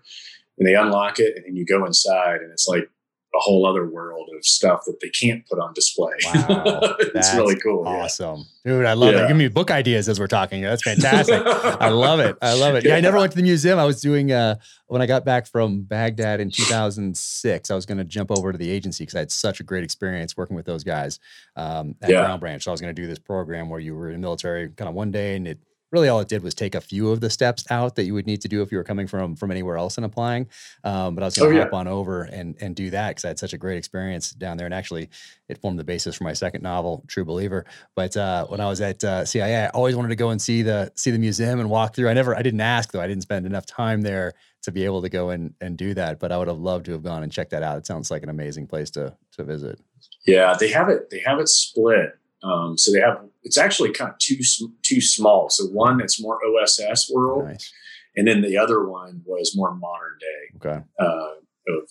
and 0.59 0.67
they 0.67 0.75
unlock 0.75 1.21
it, 1.21 1.37
and 1.37 1.45
then 1.45 1.55
you 1.55 1.65
go 1.65 1.87
inside, 1.87 2.41
and 2.41 2.51
it's 2.51 2.67
like 2.67 2.91
a 3.37 3.41
whole 3.41 3.67
other 3.67 3.89
world 3.89 4.29
of 4.35 4.45
stuff 4.45 4.81
that 4.87 4.99
they 5.01 5.09
can't 5.11 5.47
put 5.49 5.59
on 5.59 5.73
display. 5.75 6.13
Wow, 6.25 6.97
it's 6.99 7.35
really 7.35 7.57
cool. 7.57 7.87
Awesome, 7.87 8.45
yeah. 8.65 8.73
dude! 8.73 8.87
I 8.87 8.95
love 8.95 9.15
yeah. 9.15 9.25
it. 9.25 9.29
Give 9.29 9.37
me 9.37 9.49
book 9.49 9.71
ideas 9.71 10.09
as 10.09 10.19
we're 10.19 10.27
talking. 10.27 10.63
That's 10.63 10.83
fantastic. 10.83 11.43
I 11.47 11.89
love 11.91 12.21
it. 12.21 12.37
I 12.41 12.55
love 12.55 12.75
it. 12.75 12.85
Yeah, 12.85 12.97
I 12.97 13.01
never 13.01 13.19
went 13.19 13.33
to 13.33 13.37
the 13.37 13.43
museum. 13.43 13.79
I 13.79 13.85
was 13.85 14.01
doing 14.01 14.33
uh, 14.33 14.57
when 14.87 15.03
I 15.03 15.07
got 15.07 15.25
back 15.25 15.47
from 15.47 15.83
Baghdad 15.83 16.41
in 16.41 16.51
2006. 16.51 17.71
I 17.71 17.75
was 17.75 17.87
going 17.87 17.99
to 17.99 18.05
jump 18.05 18.31
over 18.31 18.53
to 18.53 18.59
the 18.59 18.71
agency 18.71 19.05
because 19.05 19.15
I 19.15 19.21
had 19.21 19.31
such 19.31 19.61
a 19.61 19.63
great 19.63 19.85
experience 19.85 20.37
working 20.37 20.57
with 20.57 20.67
those 20.67 20.85
guys 20.85 21.21
um, 21.57 21.95
at. 22.03 22.09
Ground 22.09 22.41
Branch. 22.41 22.63
So 22.63 22.71
I 22.71 22.73
was 22.73 22.81
going 22.81 22.95
to 22.95 23.01
do 23.01 23.07
this 23.07 23.19
program 23.19 23.69
where 23.69 23.81
you 23.81 23.95
were 23.95 24.09
in 24.09 24.15
the 24.15 24.19
military 24.19 24.69
kind 24.71 24.89
of 24.89 24.95
one 24.95 25.11
day 25.11 25.37
and 25.37 25.47
it 25.47 25.59
really 25.93 26.09
all 26.09 26.21
it 26.21 26.29
did 26.29 26.43
was 26.43 26.55
take 26.55 26.75
a 26.75 26.81
few 26.81 27.11
of 27.11 27.21
the 27.21 27.31
steps 27.31 27.65
out 27.71 27.95
that 27.97 28.05
you 28.05 28.13
would 28.15 28.27
need 28.27 28.41
to 28.43 28.49
do 28.49 28.61
if 28.63 28.73
you 28.73 28.79
were 28.79 28.85
coming 28.85 29.07
from 29.07 29.37
from 29.37 29.51
anywhere 29.51 29.77
else 29.77 29.97
and 29.97 30.05
applying. 30.05 30.49
Um, 30.85 31.15
but 31.15 31.23
I 31.23 31.27
was 31.27 31.37
going 31.37 31.51
to 31.51 31.57
Oh, 31.57 31.59
yeah. 31.59 31.65
hop 31.65 31.75
on 31.75 31.87
over 31.89 32.23
and 32.25 32.57
and 32.61 32.75
do 32.75 32.91
that 32.91 33.11
because 33.11 33.25
I 33.25 33.29
had 33.29 33.39
such 33.39 33.53
a 33.53 33.59
great 33.59 33.77
experience 33.79 34.31
down 34.31 34.57
there, 34.57 34.67
and 34.67 34.75
actually 34.75 35.09
it 35.49 35.59
formed 35.59 35.79
the 35.79 35.85
basis 35.85 36.17
for 36.17 36.25
my 36.25 36.33
second 36.33 36.63
novel, 36.63 37.05
True 37.07 37.25
Believer. 37.25 37.65
But 37.95 38.17
uh, 38.17 38.47
when 38.47 38.61
I 38.61 38.67
was 38.67 38.81
at 38.81 39.03
uh, 39.05 39.25
CIA, 39.25 39.65
I 39.65 39.69
always 39.69 39.95
wanted 39.95 40.09
to 40.09 40.17
go 40.17 40.31
and 40.31 40.43
see 40.43 40.63
the 40.63 40.91
see 40.97 41.11
the 41.13 41.19
museum 41.19 41.61
and 41.61 41.71
walk 41.71 41.95
through. 41.95 42.09
I 42.09 42.15
never, 42.15 42.37
I 42.37 42.43
didn't 42.43 42.61
ask 42.61 42.91
though. 42.93 43.01
I 43.01 43.07
didn't 43.07 43.23
spend 43.23 43.47
enough 43.47 43.67
time 43.67 44.03
there 44.03 44.33
to 44.63 44.73
be 44.73 44.85
able 44.85 45.03
to 45.03 45.09
go 45.09 45.31
and 45.31 45.55
and 45.61 45.77
do 45.79 45.95
that. 45.95 46.19
But 46.19 46.33
I 46.33 46.39
would 46.39 46.49
have 46.49 46.59
loved 46.59 46.87
to 46.87 46.93
have 46.93 47.05
gone 47.05 47.23
and 47.23 47.31
checked 47.31 47.51
that 47.53 47.63
out. 47.63 47.79
It 47.79 47.87
sounds 47.87 48.11
like 48.11 48.23
an 48.25 48.29
amazing 48.29 48.67
place 48.67 48.91
to 48.91 49.17
to 49.37 49.45
visit. 49.45 49.79
Yeah, 50.27 50.57
they 50.59 50.69
have 50.73 50.89
it. 50.89 51.11
They 51.11 51.21
have 51.21 51.39
it 51.39 51.49
split. 51.49 52.19
Um, 52.43 52.77
so 52.77 52.91
they 52.93 53.01
have. 53.01 53.21
It's 53.47 53.57
actually 53.57 53.93
kind 53.93 54.11
of 54.11 54.19
too 54.19 54.39
too 54.83 55.01
small. 55.01 55.49
So 55.51 55.65
one 55.67 55.99
that's 55.99 56.21
more 56.21 56.39
OSS 56.45 57.09
world, 57.13 57.45
Nice. 57.47 57.73
and 58.17 58.27
then 58.27 58.43
the 58.43 58.59
other 58.59 58.87
one 58.89 59.23
was 59.25 59.55
more 59.57 59.73
modern 59.75 60.19
day 60.21 60.57
Okay. 60.69 60.85
uh, 60.99 61.35
of 61.69 61.89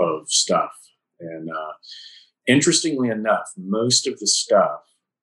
of 0.00 0.28
stuff. 0.30 0.72
And 1.20 1.48
uh, 1.50 1.72
interestingly 2.46 3.08
enough, 3.10 3.52
most 3.56 4.06
of 4.06 4.18
the 4.18 4.26
stuff 4.26 4.80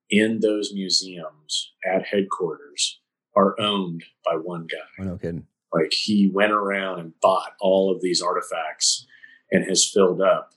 in 0.09 0.39
those 0.41 0.71
museums 0.73 1.73
at 1.83 2.05
headquarters 2.05 2.99
are 3.35 3.59
owned 3.59 4.03
by 4.23 4.35
one 4.35 4.67
guy. 4.67 4.77
Oh, 4.99 5.03
no 5.05 5.17
kidding. 5.17 5.47
Like 5.73 5.91
he 5.91 6.29
went 6.31 6.51
around 6.51 6.99
and 6.99 7.13
bought 7.19 7.53
all 7.59 7.91
of 7.91 8.01
these 8.01 8.21
artifacts 8.21 9.07
and 9.51 9.63
has 9.65 9.89
filled 9.91 10.21
up 10.21 10.51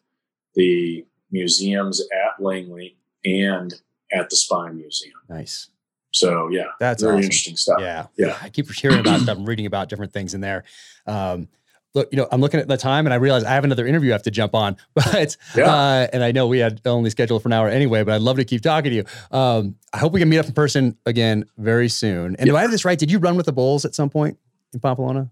the 0.55 1.07
museums 1.31 2.01
at 2.03 2.43
Langley 2.43 2.99
and 3.25 3.75
at 4.13 4.31
the 4.31 4.37
Spy 4.37 4.71
Museum. 4.71 5.15
Nice. 5.29 5.69
So 6.13 6.49
yeah, 6.49 6.65
That's 6.81 7.03
very 7.03 7.15
awesome. 7.17 7.25
interesting 7.25 7.57
stuff. 7.57 7.79
Yeah. 7.81 8.07
Yeah. 8.17 8.39
I 8.41 8.49
keep 8.49 8.71
hearing 8.73 9.01
about 9.01 9.21
stuff. 9.21 9.37
I'm 9.39 9.45
reading 9.45 9.67
about 9.67 9.89
different 9.89 10.13
things 10.13 10.33
in 10.35 10.41
there. 10.41 10.65
Um, 11.07 11.49
look, 11.95 12.09
you 12.11 12.17
know, 12.17 12.27
I'm 12.33 12.41
looking 12.41 12.59
at 12.61 12.69
the 12.69 12.77
time 12.77 13.07
and 13.07 13.13
I 13.13 13.17
realize 13.17 13.45
I 13.45 13.51
have 13.51 13.65
another 13.65 13.87
interview 13.87 14.11
I 14.11 14.15
have 14.15 14.23
to 14.23 14.31
jump 14.31 14.55
on, 14.55 14.77
but, 14.95 15.37
Yeah. 15.55 15.65
uh, 15.71 16.07
and 16.13 16.23
I 16.23 16.33
know 16.33 16.47
we 16.47 16.59
had 16.59 16.81
only 16.87 17.11
scheduled 17.11 17.43
for 17.43 17.49
an 17.49 17.53
hour 17.53 17.69
anyway, 17.69 18.03
but 18.03 18.15
I'd 18.15 18.23
love 18.23 18.37
to 18.37 18.45
keep 18.45 18.63
talking 18.63 18.91
to 18.91 18.97
you. 18.97 19.05
Um, 19.31 19.77
I 19.93 19.99
hope 19.99 20.13
we 20.13 20.21
can 20.21 20.29
meet 20.29 20.39
up 20.39 20.47
in 20.47 20.53
person 20.53 20.97
again 21.05 21.45
very 21.59 21.89
soon. 21.89 22.37
And 22.37 22.49
do 22.49 22.57
I 22.57 22.63
have 22.63 22.71
this 22.71 22.85
right? 22.85 22.99
Did 22.99 23.11
you 23.11 23.19
run 23.19 23.37
with 23.37 23.47
the 23.47 23.53
Bulls 23.53 23.85
at 23.85 23.95
some 23.95 24.09
point 24.09 24.39
in 24.73 24.81
Pamplona? 24.81 25.31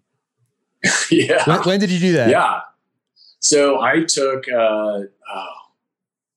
yeah. 1.11 1.43
When, 1.47 1.61
when 1.63 1.81
did 1.81 1.91
you 1.91 1.99
do 2.01 2.13
that? 2.13 2.29
Yeah. 2.31 2.61
So 3.41 3.81
I 3.81 4.05
took 4.05 4.47
uh, 4.49 4.53
oh, 4.55 5.47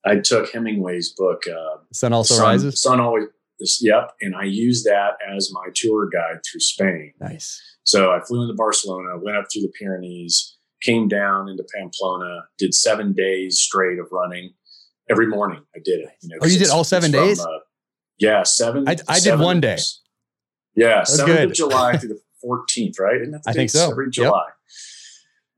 I 0.06 0.16
took 0.18 0.50
Hemingway's 0.52 1.12
book. 1.16 1.42
Uh, 1.48 1.78
Sun 1.92 2.12
also 2.12 2.34
Sun, 2.34 2.44
rises. 2.44 2.80
Sun 2.82 3.00
always. 3.00 3.24
Yep, 3.80 4.12
and 4.20 4.36
I 4.36 4.44
used 4.44 4.84
that 4.86 5.14
as 5.36 5.50
my 5.52 5.66
tour 5.74 6.08
guide 6.08 6.40
through 6.48 6.60
Spain. 6.60 7.12
Nice. 7.20 7.60
So 7.82 8.12
I 8.12 8.20
flew 8.20 8.42
into 8.42 8.54
Barcelona, 8.54 9.18
went 9.20 9.36
up 9.36 9.46
through 9.52 9.62
the 9.62 9.72
Pyrenees, 9.78 10.56
came 10.80 11.08
down 11.08 11.48
into 11.48 11.64
Pamplona, 11.74 12.42
did 12.58 12.72
seven 12.72 13.12
days 13.14 13.58
straight 13.58 13.98
of 13.98 14.06
running 14.12 14.52
every 15.10 15.26
morning. 15.26 15.62
I 15.74 15.80
did 15.84 16.00
it. 16.00 16.10
You 16.22 16.28
know, 16.28 16.36
Oh, 16.42 16.46
you 16.46 16.56
did 16.58 16.68
all 16.70 16.84
seven 16.84 17.10
from, 17.10 17.20
days? 17.20 17.40
uh, 17.40 17.46
yeah, 18.18 18.44
seven. 18.44 18.86
I- 18.88 18.92
I 19.08 19.14
did 19.14 19.22
seven- 19.24 19.44
one 19.44 19.60
day. 19.60 19.78
Yeah, 20.76 21.02
seventh 21.02 21.36
good. 21.38 21.50
of 21.50 21.54
July 21.56 21.96
through 21.98 22.10
the 22.10 22.20
fourteenth, 22.40 23.00
right? 23.00 23.20
Isn't 23.20 23.32
that 23.32 23.42
the 23.42 23.50
I 23.50 23.52
think 23.54 23.70
so. 23.70 23.90
Every 23.90 24.06
Yep. 24.06 24.12
July. 24.12 24.46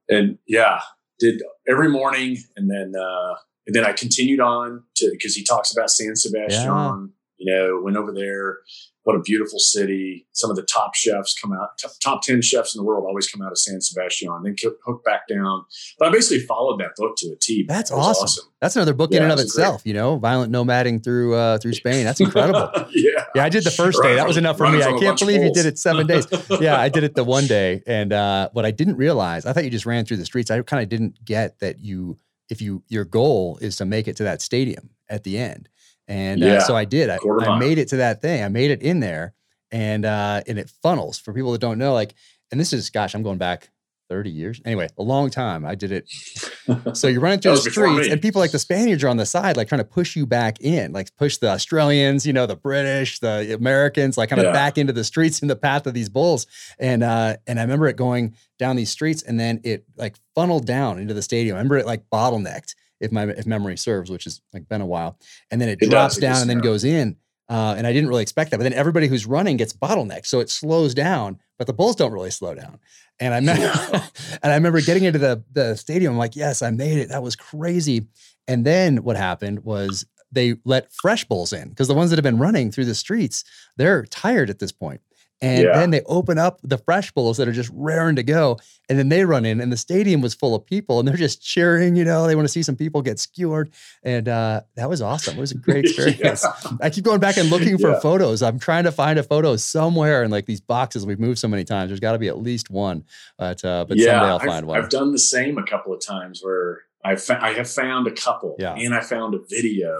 And 0.08 0.38
yeah, 0.46 0.80
did 1.18 1.42
every 1.68 1.88
morning, 1.90 2.38
and 2.56 2.70
then 2.70 2.94
uh, 2.98 3.34
and 3.70 3.74
then 3.76 3.84
I 3.84 3.92
continued 3.92 4.40
on 4.40 4.82
to 4.96 5.08
because 5.12 5.36
he 5.36 5.44
talks 5.44 5.70
about 5.70 5.90
San 5.90 6.16
Sebastian. 6.16 6.64
Yeah. 6.64 7.06
You 7.38 7.54
know, 7.54 7.80
went 7.84 7.96
over 7.96 8.12
there. 8.12 8.58
What 9.04 9.14
a 9.14 9.20
beautiful 9.20 9.60
city! 9.60 10.26
Some 10.32 10.50
of 10.50 10.56
the 10.56 10.62
top 10.64 10.96
chefs 10.96 11.34
come 11.40 11.52
out. 11.52 11.68
Top, 11.80 11.92
top 12.02 12.22
ten 12.22 12.42
chefs 12.42 12.74
in 12.74 12.80
the 12.80 12.84
world 12.84 13.04
always 13.06 13.28
come 13.28 13.42
out 13.42 13.52
of 13.52 13.58
San 13.58 13.80
Sebastian. 13.80 14.28
Then 14.42 14.56
hook 14.84 15.04
back 15.04 15.28
down. 15.28 15.64
But 16.00 16.08
I 16.08 16.10
basically 16.10 16.44
followed 16.46 16.80
that 16.80 16.96
book 16.96 17.14
to 17.18 17.28
a 17.28 17.36
T. 17.40 17.64
That's 17.68 17.92
was 17.92 18.20
awesome. 18.20 18.50
That's 18.60 18.74
another 18.74 18.92
book 18.92 19.12
in 19.12 19.22
and 19.22 19.32
of 19.32 19.38
was 19.38 19.54
great. 19.54 19.62
itself, 19.62 19.82
you 19.86 19.94
know, 19.94 20.18
violent 20.18 20.52
nomading 20.52 21.02
through, 21.02 21.34
uh, 21.34 21.58
through 21.58 21.72
Spain. 21.72 22.04
That's 22.04 22.20
incredible. 22.20 22.70
yeah. 22.90 23.24
Yeah, 23.34 23.44
I 23.44 23.48
did 23.48 23.64
the 23.64 23.70
first 23.70 24.02
day. 24.02 24.16
That 24.16 24.26
was 24.26 24.36
enough 24.36 24.58
for 24.58 24.70
me. 24.70 24.82
I 24.82 24.98
can't 24.98 25.18
believe 25.18 25.42
you 25.42 25.52
did 25.52 25.64
it 25.64 25.78
seven 25.78 26.06
days. 26.06 26.26
Yeah, 26.60 26.78
I 26.78 26.90
did 26.90 27.04
it 27.04 27.14
the 27.14 27.24
one 27.24 27.46
day. 27.46 27.82
And 27.86 28.12
uh, 28.12 28.50
what 28.52 28.66
I 28.66 28.70
didn't 28.70 28.96
realize, 28.96 29.46
I 29.46 29.52
thought 29.52 29.64
you 29.64 29.70
just 29.70 29.86
ran 29.86 30.04
through 30.04 30.18
the 30.18 30.26
streets. 30.26 30.50
I 30.50 30.60
kind 30.60 30.82
of 30.82 30.88
didn't 30.88 31.24
get 31.24 31.58
that 31.60 31.78
you, 31.78 32.18
if 32.50 32.60
you, 32.60 32.82
your 32.88 33.04
goal 33.04 33.58
is 33.62 33.76
to 33.76 33.84
make 33.84 34.08
it 34.08 34.16
to 34.16 34.24
that 34.24 34.42
stadium 34.42 34.90
at 35.08 35.24
the 35.24 35.38
end. 35.38 35.68
And 36.08 36.42
uh, 36.42 36.60
so 36.60 36.76
I 36.76 36.84
did. 36.84 37.08
I, 37.08 37.18
I 37.42 37.58
made 37.58 37.78
it 37.78 37.88
to 37.88 37.96
that 37.98 38.20
thing. 38.20 38.42
I 38.42 38.48
made 38.48 38.72
it 38.72 38.82
in 38.82 38.98
there, 38.98 39.32
and 39.70 40.04
uh, 40.04 40.42
and 40.46 40.58
it 40.58 40.68
funnels 40.82 41.18
for 41.18 41.32
people 41.32 41.52
that 41.52 41.60
don't 41.60 41.78
know. 41.78 41.94
Like, 41.94 42.14
and 42.50 42.58
this 42.60 42.72
is, 42.72 42.90
gosh, 42.90 43.14
I'm 43.14 43.22
going 43.22 43.38
back 43.38 43.70
30 44.10 44.28
years. 44.28 44.60
Anyway, 44.66 44.88
a 44.98 45.02
long 45.02 45.30
time. 45.30 45.64
I 45.64 45.74
did 45.76 45.92
it 45.92 46.04
so 46.94 47.06
you're 47.06 47.20
running 47.20 47.38
through 47.40 47.52
the 47.52 47.70
streets, 47.70 48.08
and 48.12 48.20
people 48.20 48.40
like 48.40 48.50
the 48.50 48.58
Spaniards 48.58 49.02
are 49.04 49.08
on 49.08 49.16
the 49.16 49.24
side, 49.24 49.56
like 49.56 49.68
trying 49.68 49.78
to 49.80 49.84
push 49.84 50.16
you 50.16 50.26
back 50.26 50.60
in, 50.60 50.92
like 50.92 51.14
push 51.16 51.36
the 51.38 51.48
Australians, 51.48 52.26
you 52.26 52.32
know, 52.32 52.44
the 52.46 52.56
British, 52.56 53.20
the 53.20 53.54
Americans, 53.54 54.18
like 54.18 54.28
kind 54.28 54.40
of 54.40 54.46
Yeah. 54.46 54.52
back 54.52 54.76
into 54.76 54.92
the 54.92 55.04
streets 55.04 55.40
in 55.40 55.48
the 55.48 55.56
path 55.56 55.86
of 55.86 55.94
these 55.94 56.08
bulls. 56.08 56.46
And 56.78 57.02
uh, 57.02 57.36
and 57.46 57.58
I 57.58 57.62
remember 57.62 57.86
it 57.86 57.96
going 57.96 58.34
down 58.58 58.76
these 58.76 58.90
streets, 58.90 59.22
and 59.22 59.38
then 59.38 59.60
it 59.64 59.84
like 59.96 60.16
funneled 60.34 60.66
down 60.66 60.98
into 60.98 61.14
the 61.14 61.22
stadium. 61.22 61.54
I 61.54 61.58
remember 61.60 61.78
it 61.78 61.86
like 61.86 62.02
bottlenecked, 62.12 62.74
if 63.00 63.12
my 63.12 63.24
if 63.28 63.46
memory 63.46 63.76
serves, 63.78 64.10
which 64.10 64.24
has 64.24 64.40
like 64.52 64.68
been 64.68 64.80
a 64.80 64.86
while, 64.86 65.18
and 65.50 65.60
then 65.60 65.68
it, 65.68 65.78
It 65.80 65.90
drops 65.90 66.16
down 66.18 66.40
and 66.40 66.50
then 66.50 66.58
goes 66.58 66.84
in. 66.84 67.16
Uh, 67.50 67.74
and 67.76 67.84
I 67.84 67.92
didn't 67.92 68.08
really 68.08 68.22
expect 68.22 68.52
that, 68.52 68.58
but 68.58 68.62
then 68.62 68.72
everybody 68.72 69.08
who's 69.08 69.26
running 69.26 69.56
gets 69.56 69.72
bottlenecked, 69.72 70.26
so 70.26 70.38
it 70.38 70.48
slows 70.48 70.94
down. 70.94 71.40
But 71.58 71.66
the 71.66 71.72
bulls 71.72 71.96
don't 71.96 72.12
really 72.12 72.30
slow 72.30 72.54
down. 72.54 72.78
And 73.18 73.34
I 73.34 73.38
remember, 73.40 74.02
and 74.42 74.52
I 74.52 74.54
remember 74.54 74.80
getting 74.80 75.04
into 75.04 75.18
the 75.18 75.42
the 75.52 75.74
stadium. 75.74 76.12
I'm 76.12 76.18
like, 76.18 76.36
yes, 76.36 76.62
I 76.62 76.70
made 76.70 76.98
it. 76.98 77.08
That 77.08 77.24
was 77.24 77.34
crazy. 77.34 78.06
And 78.46 78.64
then 78.64 78.98
what 78.98 79.16
happened 79.16 79.64
was 79.64 80.06
they 80.30 80.54
let 80.64 80.92
fresh 80.92 81.24
bulls 81.24 81.52
in 81.52 81.70
because 81.70 81.88
the 81.88 81.94
ones 81.94 82.10
that 82.10 82.16
have 82.16 82.24
been 82.24 82.38
running 82.38 82.70
through 82.70 82.84
the 82.84 82.94
streets, 82.94 83.44
they're 83.76 84.04
tired 84.04 84.48
at 84.48 84.60
this 84.60 84.72
point. 84.72 85.00
And 85.42 85.64
Yeah. 85.64 85.78
then 85.78 85.90
they 85.90 86.02
open 86.04 86.36
up 86.38 86.60
the 86.62 86.76
fresh 86.76 87.12
bulls 87.12 87.38
that 87.38 87.48
are 87.48 87.52
just 87.52 87.70
raring 87.72 88.16
to 88.16 88.22
go. 88.22 88.58
And 88.90 88.98
then 88.98 89.08
they 89.08 89.24
run 89.24 89.46
in, 89.46 89.60
and 89.60 89.72
the 89.72 89.76
stadium 89.76 90.20
was 90.20 90.34
full 90.34 90.54
of 90.54 90.66
people, 90.66 90.98
and 90.98 91.08
they're 91.08 91.16
just 91.16 91.42
cheering. 91.42 91.96
You 91.96 92.04
know, 92.04 92.26
they 92.26 92.34
want 92.34 92.46
to 92.46 92.52
see 92.52 92.62
some 92.62 92.76
people 92.76 93.00
get 93.00 93.18
skewered. 93.18 93.70
And 94.02 94.28
uh, 94.28 94.60
that 94.76 94.90
was 94.90 95.00
awesome. 95.00 95.38
It 95.38 95.40
was 95.40 95.52
a 95.52 95.54
great 95.66 95.86
experience. 95.86 96.44
Yeah. 96.44 96.70
I 96.82 96.90
keep 96.90 97.04
going 97.04 97.20
back 97.20 97.38
and 97.38 97.48
looking 97.48 97.78
for 97.78 97.90
Yeah. 97.92 98.00
photos. 98.00 98.42
I'm 98.42 98.58
trying 98.58 98.84
to 98.84 98.92
find 98.92 99.18
a 99.18 99.22
photo 99.22 99.56
somewhere 99.56 100.22
in 100.24 100.30
like 100.30 100.44
these 100.46 100.60
boxes 100.60 101.06
we've 101.06 101.20
moved 101.20 101.38
so 101.38 101.48
many 101.48 101.64
times. 101.64 101.88
There's 101.88 102.00
got 102.00 102.12
to 102.12 102.18
be 102.18 102.28
at 102.28 102.38
least 102.38 102.68
one, 102.70 103.04
but 103.38 103.64
uh, 103.64 103.86
but 103.88 103.96
someday 103.96 104.10
I'll 104.14 104.36
I've, 104.38 104.42
find 104.42 104.66
one. 104.66 104.76
I've 104.78 104.90
done 104.90 105.12
the 105.12 105.18
same 105.18 105.56
a 105.56 105.62
couple 105.64 105.94
of 105.94 106.04
times 106.04 106.40
where 106.42 106.82
I 107.02 107.16
fa- 107.16 107.38
I 107.40 107.52
have 107.54 107.70
found 107.70 108.06
a 108.06 108.12
couple, 108.12 108.56
Yeah. 108.58 108.74
and 108.74 108.94
I 108.94 109.00
found 109.00 109.34
a 109.34 109.38
video 109.48 109.98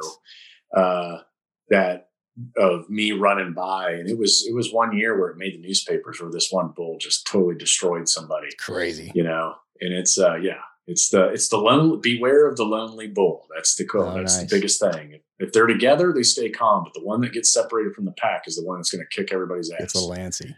uh, 0.77 1.19
that 1.71 2.10
of 2.57 2.89
me 2.91 3.13
running 3.13 3.53
by, 3.55 3.93
and 3.93 4.09
it 4.09 4.19
was 4.19 4.45
it 4.49 4.55
was 4.55 4.73
one 4.73 4.97
year 4.97 5.19
where 5.19 5.31
it 5.31 5.37
made 5.37 5.55
the 5.55 5.61
newspapers 5.67 6.21
where 6.21 6.31
this 6.31 6.49
one 6.51 6.69
bull 6.77 6.97
just 6.99 7.27
totally 7.27 7.55
destroyed 7.57 8.09
somebody, 8.09 8.49
Crazy. 8.59 9.11
you 9.15 9.23
know, 9.23 9.55
and 9.81 9.93
it's 9.93 10.19
uh 10.19 10.37
yeah. 10.37 10.61
It's 10.87 11.11
the 11.11 11.29
it's 11.29 11.49
the 11.49 11.57
lonely 11.59 11.99
beware 12.03 12.49
of 12.49 12.57
the 12.57 12.65
lonely 12.65 13.07
bull. 13.07 13.47
That's 13.55 13.77
the 13.77 13.85
quote. 13.85 14.09
Oh, 14.09 14.15
That's 14.19 14.39
nice. 14.39 14.51
the 14.51 14.57
biggest 14.57 14.81
thing. 14.81 15.13
If, 15.13 15.21
if 15.39 15.53
they're 15.53 15.69
together, 15.69 16.13
they 16.13 16.25
stay 16.25 16.49
calm. 16.49 16.83
But 16.83 16.95
the 16.95 17.05
one 17.07 17.21
that 17.21 17.33
gets 17.33 17.53
separated 17.53 17.95
from 17.95 18.07
the 18.07 18.13
pack 18.13 18.49
is 18.49 18.57
the 18.57 18.65
one 18.65 18.79
that's 18.79 18.91
going 18.91 19.05
to 19.09 19.17
kick 19.17 19.33
everybody's 19.33 19.71
ass. 19.71 19.81
It's 19.83 19.95
a 19.95 20.01
Lancy. 20.01 20.57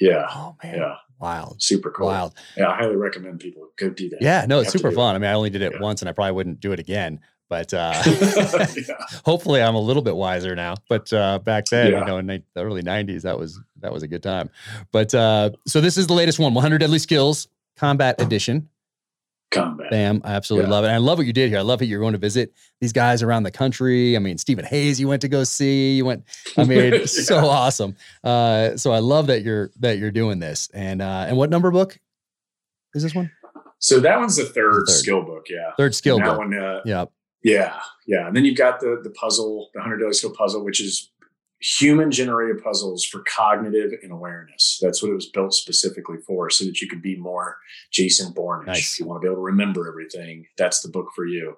yeah, 0.00 0.26
Oh 0.30 0.56
man. 0.64 0.74
yeah, 0.78 0.94
Wild. 1.20 1.62
super 1.62 1.90
cool. 1.92 2.06
Wild. 2.06 2.34
Yeah, 2.56 2.68
I 2.68 2.76
highly 2.76 2.96
recommend 2.96 3.38
people 3.40 3.68
go 3.78 3.90
do 3.90 4.08
that. 4.08 4.18
Yeah, 4.22 4.44
no, 4.48 4.58
it's 4.60 4.72
super 4.72 4.88
do 4.88 4.94
it. 4.94 4.96
fun. 4.96 5.14
I 5.14 5.18
mean, 5.18 5.30
I 5.30 5.34
only 5.34 5.50
did 5.50 5.62
it 5.62 5.72
Yeah. 5.74 5.80
once 5.80 6.02
and 6.02 6.08
I 6.08 6.12
probably 6.12 6.32
wouldn't 6.32 6.58
do 6.60 6.72
it 6.72 6.80
again. 6.80 7.20
But 7.50 7.72
uh 7.74 7.92
yeah. 8.06 8.96
hopefully 9.24 9.62
I'm 9.62 9.74
a 9.74 9.80
little 9.80 10.02
bit 10.02 10.16
wiser 10.16 10.54
now. 10.56 10.74
But 10.88 11.12
uh 11.12 11.38
back 11.40 11.66
then, 11.66 11.92
Yeah. 11.92 12.00
you 12.00 12.04
know, 12.06 12.18
in 12.18 12.26
the 12.26 12.42
early 12.56 12.82
90s, 12.82 13.22
that 13.22 13.38
was 13.38 13.60
that 13.80 13.92
was 13.92 14.02
a 14.02 14.08
good 14.08 14.22
time. 14.22 14.50
But 14.92 15.14
uh 15.14 15.50
so 15.66 15.80
this 15.80 15.96
is 15.98 16.06
the 16.06 16.14
latest 16.14 16.38
one, 16.38 16.54
100 16.54 16.78
Deadly 16.78 16.98
Skills 16.98 17.48
Combat 17.76 18.20
Edition. 18.20 18.68
Combat. 19.50 19.88
Bam. 19.90 20.20
I 20.24 20.32
absolutely 20.34 20.68
Yeah. 20.68 20.74
love 20.74 20.84
it. 20.84 20.88
And 20.88 20.94
I 20.96 20.98
love 20.98 21.18
what 21.18 21.26
you 21.28 21.32
did 21.32 21.48
here. 21.50 21.58
I 21.58 21.62
love 21.62 21.78
that 21.78 21.86
you're 21.86 22.00
going 22.00 22.14
to 22.14 22.18
visit 22.18 22.52
these 22.80 22.92
guys 22.92 23.22
around 23.22 23.44
the 23.44 23.52
country. 23.52 24.16
I 24.16 24.18
mean, 24.18 24.36
Stephen 24.36 24.64
Hayes, 24.64 24.98
you 24.98 25.06
went 25.06 25.22
to 25.22 25.28
go 25.28 25.44
see. 25.44 25.94
You 25.96 26.04
went, 26.06 26.24
I 26.56 26.64
mean, 26.70 27.06
so 27.06 27.36
awesome. 27.46 27.94
Uh, 28.24 28.76
so 28.76 28.90
I 28.90 28.98
love 28.98 29.28
that 29.28 29.42
you're 29.42 29.70
that 29.78 29.98
you're 29.98 30.10
doing 30.10 30.40
this. 30.40 30.70
And 30.74 31.00
uh, 31.00 31.26
and 31.28 31.36
what 31.36 31.50
number 31.50 31.70
book 31.70 32.00
is 32.94 33.02
this 33.04 33.14
one? 33.14 33.30
So 33.78 34.00
that 34.00 34.18
one's 34.18 34.36
the 34.36 34.44
third, 34.46 34.84
Third. 34.86 34.90
skill 34.90 35.22
book. 35.22 35.44
Yeah. 35.48 35.70
Third 35.76 35.94
skill 35.94 36.16
And 36.16 36.24
that 36.24 36.30
book. 36.30 36.38
one. 36.38 36.58
Uh, 36.58 36.80
Yeah. 36.84 37.04
Yeah. 37.44 37.78
Yeah. 38.06 38.26
And 38.26 38.34
then 38.34 38.44
you've 38.44 38.58
got 38.58 38.80
the 38.80 38.98
the 39.02 39.10
puzzle, 39.10 39.68
the 39.74 39.82
hundred 39.82 39.98
deadly 39.98 40.14
skill 40.14 40.34
puzzle, 40.34 40.64
which 40.64 40.80
is 40.80 41.10
human 41.60 42.10
generated 42.10 42.62
puzzles 42.62 43.04
for 43.04 43.22
cognitive 43.26 43.92
and 44.02 44.10
awareness. 44.10 44.78
That's 44.82 45.02
what 45.02 45.10
it 45.10 45.14
was 45.14 45.28
built 45.28 45.54
specifically 45.54 46.18
for, 46.26 46.50
so 46.50 46.64
that 46.64 46.80
you 46.80 46.88
could 46.88 47.02
be 47.02 47.16
more 47.16 47.58
Jason 47.92 48.32
Bourne. 48.32 48.66
Nice. 48.66 48.94
If 48.94 49.00
you 49.00 49.06
want 49.06 49.22
to 49.22 49.26
be 49.26 49.30
able 49.30 49.42
to 49.42 49.46
remember 49.46 49.88
everything, 49.88 50.46
that's 50.58 50.80
the 50.80 50.88
book 50.88 51.08
for 51.14 51.26
you. 51.26 51.56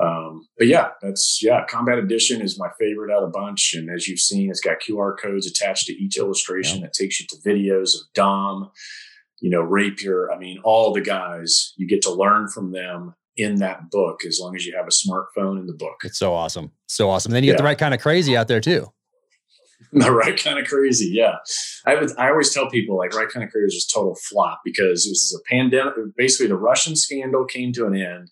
Um, 0.00 0.48
but 0.58 0.66
yeah, 0.66 0.90
that's 1.00 1.40
yeah. 1.42 1.64
Combat 1.66 1.98
Edition 1.98 2.42
is 2.42 2.58
my 2.58 2.68
favorite 2.78 3.12
out 3.12 3.22
of 3.22 3.32
the 3.32 3.38
bunch, 3.38 3.74
and 3.74 3.88
as 3.90 4.08
you've 4.08 4.18
seen, 4.18 4.50
it's 4.50 4.60
got 4.60 4.78
QR 4.80 5.14
codes 5.20 5.46
attached 5.46 5.86
to 5.86 5.92
each 5.92 6.16
illustration 6.16 6.80
that 6.80 6.92
takes 6.92 7.20
you 7.20 7.26
to 7.28 7.36
videos 7.48 7.94
of 7.94 8.12
Dom, 8.14 8.70
you 9.40 9.50
know, 9.50 9.62
Rapier. 9.62 10.32
I 10.32 10.38
mean, 10.38 10.58
all 10.64 10.92
the 10.92 11.00
guys. 11.00 11.72
You 11.76 11.86
get 11.86 12.02
to 12.02 12.12
learn 12.12 12.48
from 12.48 12.72
them 12.72 13.14
in 13.36 13.56
that 13.56 13.90
book 13.90 14.24
as 14.24 14.38
long 14.40 14.54
as 14.54 14.64
you 14.64 14.74
have 14.76 14.86
a 14.86 14.90
smartphone 14.90 15.58
in 15.58 15.66
the 15.66 15.74
book. 15.74 16.02
It's 16.04 16.18
so 16.18 16.34
awesome, 16.34 16.72
so 16.86 17.10
awesome. 17.10 17.32
then 17.32 17.44
you 17.44 17.52
get 17.52 17.58
the 17.58 17.64
right 17.64 17.78
kind 17.78 17.94
of 17.94 18.00
crazy 18.00 18.36
out 18.36 18.48
there 18.48 18.60
too. 18.60 18.86
the 19.92 20.12
right 20.12 20.42
kind 20.42 20.58
of 20.58 20.66
crazy, 20.66 21.10
yeah. 21.12 21.36
I 21.86 21.94
would, 21.96 22.10
I 22.16 22.30
always 22.30 22.52
tell 22.52 22.70
people 22.70 22.96
like 22.96 23.14
right 23.14 23.28
kind 23.28 23.44
of 23.44 23.50
crazy 23.50 23.66
is 23.66 23.74
just 23.74 23.92
total 23.92 24.14
flop 24.14 24.60
because 24.64 25.06
it 25.06 25.10
was 25.10 25.40
a 25.40 25.48
pandemic. 25.48 25.94
Basically, 26.16 26.46
the 26.46 26.56
Russian 26.56 26.96
scandal 26.96 27.44
came 27.44 27.72
to 27.74 27.86
an 27.86 27.94
end 27.94 28.30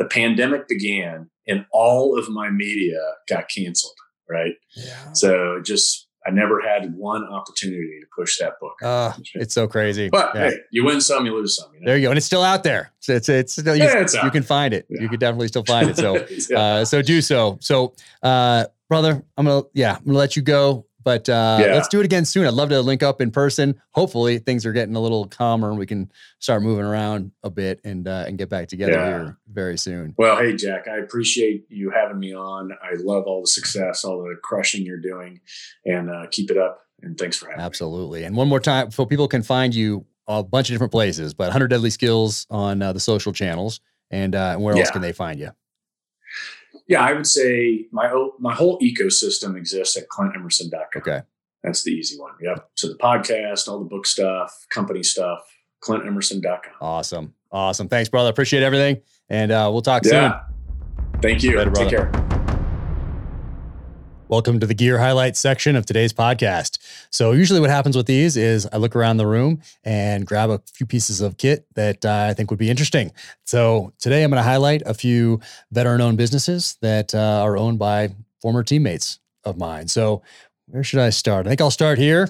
the 0.00 0.06
pandemic 0.06 0.66
began 0.66 1.30
and 1.46 1.66
all 1.72 2.18
of 2.18 2.28
my 2.30 2.50
media 2.50 2.98
got 3.28 3.48
canceled. 3.48 3.94
Right. 4.28 4.54
Yeah. 4.74 5.12
So 5.12 5.60
just, 5.62 6.08
I 6.26 6.30
never 6.30 6.60
had 6.60 6.94
one 6.94 7.24
opportunity 7.24 8.00
to 8.00 8.06
push 8.14 8.38
that 8.38 8.60
book. 8.60 8.74
Uh, 8.82 9.12
it's 9.34 9.54
so 9.54 9.66
crazy. 9.66 10.10
But 10.10 10.32
yeah. 10.34 10.50
hey, 10.50 10.56
you 10.70 10.84
win 10.84 11.00
some, 11.00 11.24
you 11.24 11.34
lose 11.34 11.56
some. 11.56 11.72
You 11.74 11.80
know? 11.80 11.86
There 11.86 11.96
you 11.96 12.02
go. 12.06 12.10
And 12.10 12.18
it's 12.18 12.26
still 12.26 12.42
out 12.42 12.62
there. 12.62 12.92
So 13.00 13.14
it's, 13.14 13.28
it's, 13.28 13.52
still, 13.54 13.74
you, 13.74 13.84
yeah, 13.84 14.00
it's 14.00 14.14
you 14.14 14.30
can 14.30 14.42
find 14.42 14.74
it. 14.74 14.86
Yeah. 14.90 15.00
You 15.00 15.08
could 15.08 15.20
definitely 15.20 15.48
still 15.48 15.64
find 15.64 15.88
it. 15.88 15.96
So, 15.96 16.16
uh, 16.56 16.84
so 16.84 17.00
do 17.00 17.22
so. 17.22 17.58
So, 17.60 17.94
uh, 18.22 18.66
brother, 18.88 19.22
I'm 19.38 19.46
going 19.46 19.62
to, 19.62 19.68
yeah, 19.72 19.96
I'm 19.96 20.04
going 20.04 20.12
to 20.12 20.18
let 20.18 20.36
you 20.36 20.42
go. 20.42 20.86
But 21.10 21.28
uh, 21.28 21.58
yeah. 21.60 21.74
let's 21.74 21.88
do 21.88 21.98
it 21.98 22.04
again 22.04 22.24
soon. 22.24 22.46
I'd 22.46 22.54
love 22.54 22.68
to 22.68 22.80
link 22.82 23.02
up 23.02 23.20
in 23.20 23.32
person. 23.32 23.82
Hopefully, 23.90 24.38
things 24.38 24.64
are 24.64 24.72
getting 24.72 24.94
a 24.94 25.00
little 25.00 25.26
calmer 25.26 25.68
and 25.68 25.76
we 25.76 25.84
can 25.84 26.08
start 26.38 26.62
moving 26.62 26.84
around 26.84 27.32
a 27.42 27.50
bit 27.50 27.80
and 27.82 28.06
uh, 28.06 28.26
and 28.28 28.38
get 28.38 28.48
back 28.48 28.68
together 28.68 28.92
yeah. 28.92 29.06
here 29.06 29.38
very 29.50 29.76
soon. 29.76 30.14
Well, 30.16 30.36
hey 30.36 30.54
Jack, 30.54 30.86
I 30.86 30.98
appreciate 30.98 31.66
you 31.68 31.90
having 31.90 32.20
me 32.20 32.32
on. 32.32 32.70
I 32.80 32.94
love 32.94 33.24
all 33.24 33.40
the 33.40 33.48
success, 33.48 34.04
all 34.04 34.22
the 34.22 34.36
crushing 34.40 34.86
you're 34.86 35.00
doing, 35.00 35.40
and 35.84 36.08
uh, 36.08 36.26
keep 36.30 36.48
it 36.48 36.56
up. 36.56 36.82
And 37.02 37.18
thanks 37.18 37.36
for 37.36 37.46
having 37.46 37.60
Absolutely. 37.60 38.20
Me. 38.20 38.26
And 38.26 38.36
one 38.36 38.46
more 38.46 38.60
time, 38.60 38.92
so 38.92 39.04
people 39.04 39.26
can 39.26 39.42
find 39.42 39.74
you 39.74 40.06
a 40.28 40.44
bunch 40.44 40.68
of 40.68 40.74
different 40.74 40.92
places, 40.92 41.34
but 41.34 41.46
100 41.46 41.66
Deadly 41.66 41.90
Skills 41.90 42.46
on 42.50 42.82
uh, 42.82 42.92
the 42.92 43.00
social 43.00 43.32
channels. 43.32 43.80
And 44.12 44.36
uh, 44.36 44.58
where 44.58 44.76
else 44.76 44.92
can 44.92 45.02
they 45.02 45.12
find 45.12 45.40
you? 45.40 45.50
Yeah, 46.90 47.04
I 47.04 47.12
would 47.12 47.26
say 47.26 47.86
my 47.92 48.12
my 48.40 48.52
whole 48.52 48.76
ecosystem 48.80 49.56
exists 49.56 49.96
at 49.96 50.08
clintemerson.com. 50.08 50.80
Okay. 50.96 51.22
That's 51.62 51.84
the 51.84 51.92
easy 51.92 52.18
one. 52.18 52.32
Yep. 52.42 52.68
So 52.74 52.88
the 52.88 52.96
podcast, 52.96 53.68
all 53.68 53.78
the 53.78 53.84
book 53.84 54.06
stuff, 54.06 54.66
company 54.70 55.04
stuff, 55.04 55.38
clintemerson.com. 55.84 56.72
Awesome. 56.80 57.34
Awesome. 57.52 57.88
Thanks, 57.88 58.08
brother. 58.08 58.30
Appreciate 58.30 58.64
everything. 58.64 59.02
And 59.28 59.52
uh, 59.52 59.68
we'll 59.72 59.82
talk 59.82 60.02
yeah. 60.04 60.40
soon. 60.40 61.20
Thank 61.22 61.44
you. 61.44 61.58
Later, 61.58 61.70
Take 61.70 61.90
care. 61.90 62.38
Welcome 64.30 64.60
to 64.60 64.66
the 64.66 64.74
gear 64.74 64.96
highlights 64.96 65.40
section 65.40 65.74
of 65.74 65.86
today's 65.86 66.12
podcast. 66.12 66.78
So, 67.10 67.32
usually, 67.32 67.58
what 67.58 67.68
happens 67.68 67.96
with 67.96 68.06
these 68.06 68.36
is 68.36 68.64
I 68.72 68.76
look 68.76 68.94
around 68.94 69.16
the 69.16 69.26
room 69.26 69.60
and 69.82 70.24
grab 70.24 70.50
a 70.50 70.62
few 70.72 70.86
pieces 70.86 71.20
of 71.20 71.36
kit 71.36 71.66
that 71.74 72.04
uh, 72.04 72.28
I 72.30 72.34
think 72.34 72.48
would 72.48 72.58
be 72.60 72.70
interesting. 72.70 73.10
So, 73.44 73.92
today 73.98 74.22
I'm 74.22 74.30
going 74.30 74.38
to 74.38 74.48
highlight 74.48 74.82
a 74.86 74.94
few 74.94 75.40
veteran 75.72 76.00
owned 76.00 76.16
businesses 76.16 76.78
that 76.80 77.12
uh, 77.12 77.42
are 77.42 77.56
owned 77.56 77.80
by 77.80 78.10
former 78.40 78.62
teammates 78.62 79.18
of 79.42 79.58
mine. 79.58 79.88
So, 79.88 80.22
where 80.66 80.84
should 80.84 81.00
I 81.00 81.10
start? 81.10 81.46
I 81.46 81.48
think 81.48 81.60
I'll 81.60 81.72
start 81.72 81.98
here 81.98 82.28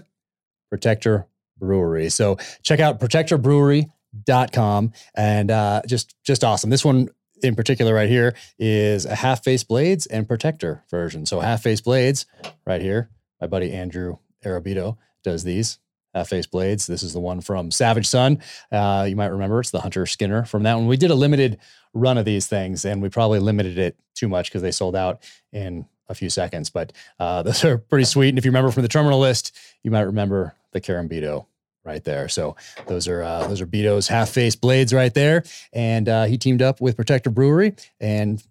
Protector 0.70 1.26
Brewery. 1.58 2.08
So, 2.08 2.38
check 2.62 2.80
out 2.80 2.98
protectorbrewery.com 2.98 4.92
and 5.16 5.50
uh, 5.50 5.82
just 5.86 6.14
just 6.24 6.44
awesome. 6.44 6.70
This 6.70 6.82
one 6.82 7.10
in 7.42 7.54
particular 7.54 7.94
right 7.94 8.08
here 8.08 8.34
is 8.58 9.06
a 9.06 9.14
half 9.14 9.44
face 9.44 9.64
blades 9.64 10.06
and 10.06 10.26
protector 10.26 10.84
version. 10.90 11.26
So 11.26 11.40
half 11.40 11.62
face 11.62 11.80
blades 11.80 12.26
right 12.66 12.80
here. 12.80 13.10
My 13.40 13.46
buddy 13.46 13.72
Andrew 13.72 14.18
Arrabito 14.44 14.96
does 15.22 15.44
these 15.44 15.78
half 16.14 16.28
face 16.28 16.46
blades. 16.46 16.86
This 16.86 17.02
is 17.02 17.12
the 17.12 17.20
one 17.20 17.40
from 17.40 17.70
Savage 17.70 18.06
Sun. 18.06 18.42
Uh, 18.70 19.06
you 19.08 19.16
might 19.16 19.26
remember 19.26 19.60
it's 19.60 19.70
the 19.70 19.80
Hunter 19.80 20.06
Skinner 20.06 20.44
from 20.44 20.62
that 20.64 20.74
one. 20.74 20.86
We 20.86 20.96
did 20.96 21.10
a 21.10 21.14
limited 21.14 21.58
run 21.94 22.18
of 22.18 22.24
these 22.24 22.46
things 22.46 22.84
and 22.84 23.00
we 23.02 23.08
probably 23.08 23.38
limited 23.38 23.78
it 23.78 23.96
too 24.14 24.28
much 24.28 24.50
because 24.50 24.62
they 24.62 24.70
sold 24.70 24.96
out 24.96 25.22
in 25.52 25.86
a 26.08 26.14
few 26.14 26.30
seconds. 26.30 26.70
But 26.70 26.92
uh, 27.18 27.42
those 27.44 27.64
are 27.64 27.78
pretty 27.78 28.04
sweet. 28.04 28.30
And 28.30 28.38
if 28.38 28.44
you 28.44 28.50
remember 28.50 28.70
from 28.70 28.82
the 28.82 28.88
terminal 28.88 29.20
list, 29.20 29.56
you 29.82 29.90
might 29.90 30.02
remember 30.02 30.54
the 30.72 30.80
Karambito 30.80 31.46
right 31.84 32.04
there. 32.04 32.28
So 32.28 32.56
those 32.86 33.08
are 33.08 33.22
uh, 33.22 33.46
those 33.46 33.60
are 33.60 33.66
Beto's 33.66 34.08
half 34.08 34.30
face 34.30 34.56
blades 34.56 34.92
right 34.92 35.12
there, 35.12 35.44
and 35.72 36.08
uh, 36.08 36.24
he 36.24 36.38
teamed 36.38 36.62
up 36.62 36.80
with 36.80 36.96
Protector 36.96 37.30
Brewery 37.30 37.74
and 38.00 38.42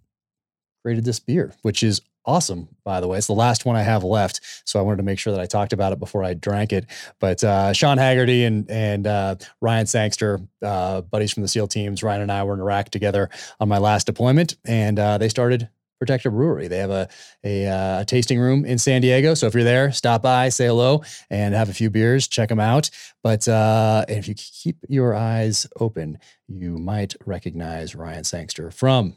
created 0.83 1.05
this 1.05 1.19
beer, 1.19 1.53
which 1.61 1.83
is 1.83 2.01
awesome. 2.25 2.67
By 2.83 3.01
the 3.01 3.07
way, 3.07 3.17
it's 3.17 3.27
the 3.27 3.33
last 3.33 3.65
one 3.65 3.75
I 3.75 3.81
have 3.81 4.03
left, 4.03 4.41
so 4.65 4.79
I 4.79 4.81
wanted 4.83 4.97
to 4.97 5.03
make 5.03 5.19
sure 5.19 5.33
that 5.33 5.41
I 5.41 5.45
talked 5.45 5.73
about 5.73 5.93
it 5.93 5.99
before 5.99 6.23
I 6.23 6.33
drank 6.33 6.73
it. 6.73 6.85
But 7.19 7.43
uh, 7.43 7.73
Sean 7.73 7.97
Haggerty 7.97 8.45
and 8.45 8.69
and 8.69 9.07
uh, 9.07 9.35
Ryan 9.61 9.85
Sangster, 9.85 10.39
uh, 10.61 11.01
buddies 11.01 11.31
from 11.33 11.43
the 11.43 11.49
SEAL 11.49 11.67
teams, 11.67 12.03
Ryan 12.03 12.21
and 12.21 12.31
I 12.31 12.43
were 12.43 12.53
in 12.53 12.59
Iraq 12.59 12.89
together 12.89 13.29
on 13.59 13.67
my 13.67 13.77
last 13.77 14.05
deployment, 14.05 14.55
and 14.65 14.97
uh, 14.99 15.17
they 15.17 15.29
started 15.29 15.69
Protector 15.99 16.31
Brewery. 16.31 16.67
They 16.67 16.77
have 16.77 16.89
a, 16.89 17.09
a, 17.43 17.67
uh, 17.67 18.01
a, 18.01 18.05
tasting 18.05 18.39
room 18.39 18.65
in 18.65 18.77
San 18.77 19.01
Diego. 19.01 19.33
So 19.33 19.47
if 19.47 19.53
you're 19.53 19.63
there, 19.63 19.91
stop 19.91 20.23
by, 20.23 20.49
say 20.49 20.67
hello, 20.67 21.03
and 21.29 21.53
have 21.53 21.69
a 21.69 21.73
few 21.73 21.89
beers. 21.89 22.27
Check 22.27 22.49
them 22.49 22.59
out. 22.59 22.89
But 23.21 23.47
uh, 23.47 24.05
if 24.07 24.27
you 24.27 24.33
keep 24.35 24.77
your 24.87 25.13
eyes 25.13 25.67
open, 25.79 26.17
you 26.47 26.77
might 26.77 27.15
recognize 27.25 27.95
Ryan 27.95 28.23
Sangster 28.23 28.71
from 28.71 29.15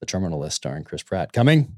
The 0.00 0.06
Terminal 0.06 0.40
List, 0.40 0.56
starring 0.56 0.84
Chris 0.84 1.02
Pratt, 1.02 1.32
coming 1.32 1.76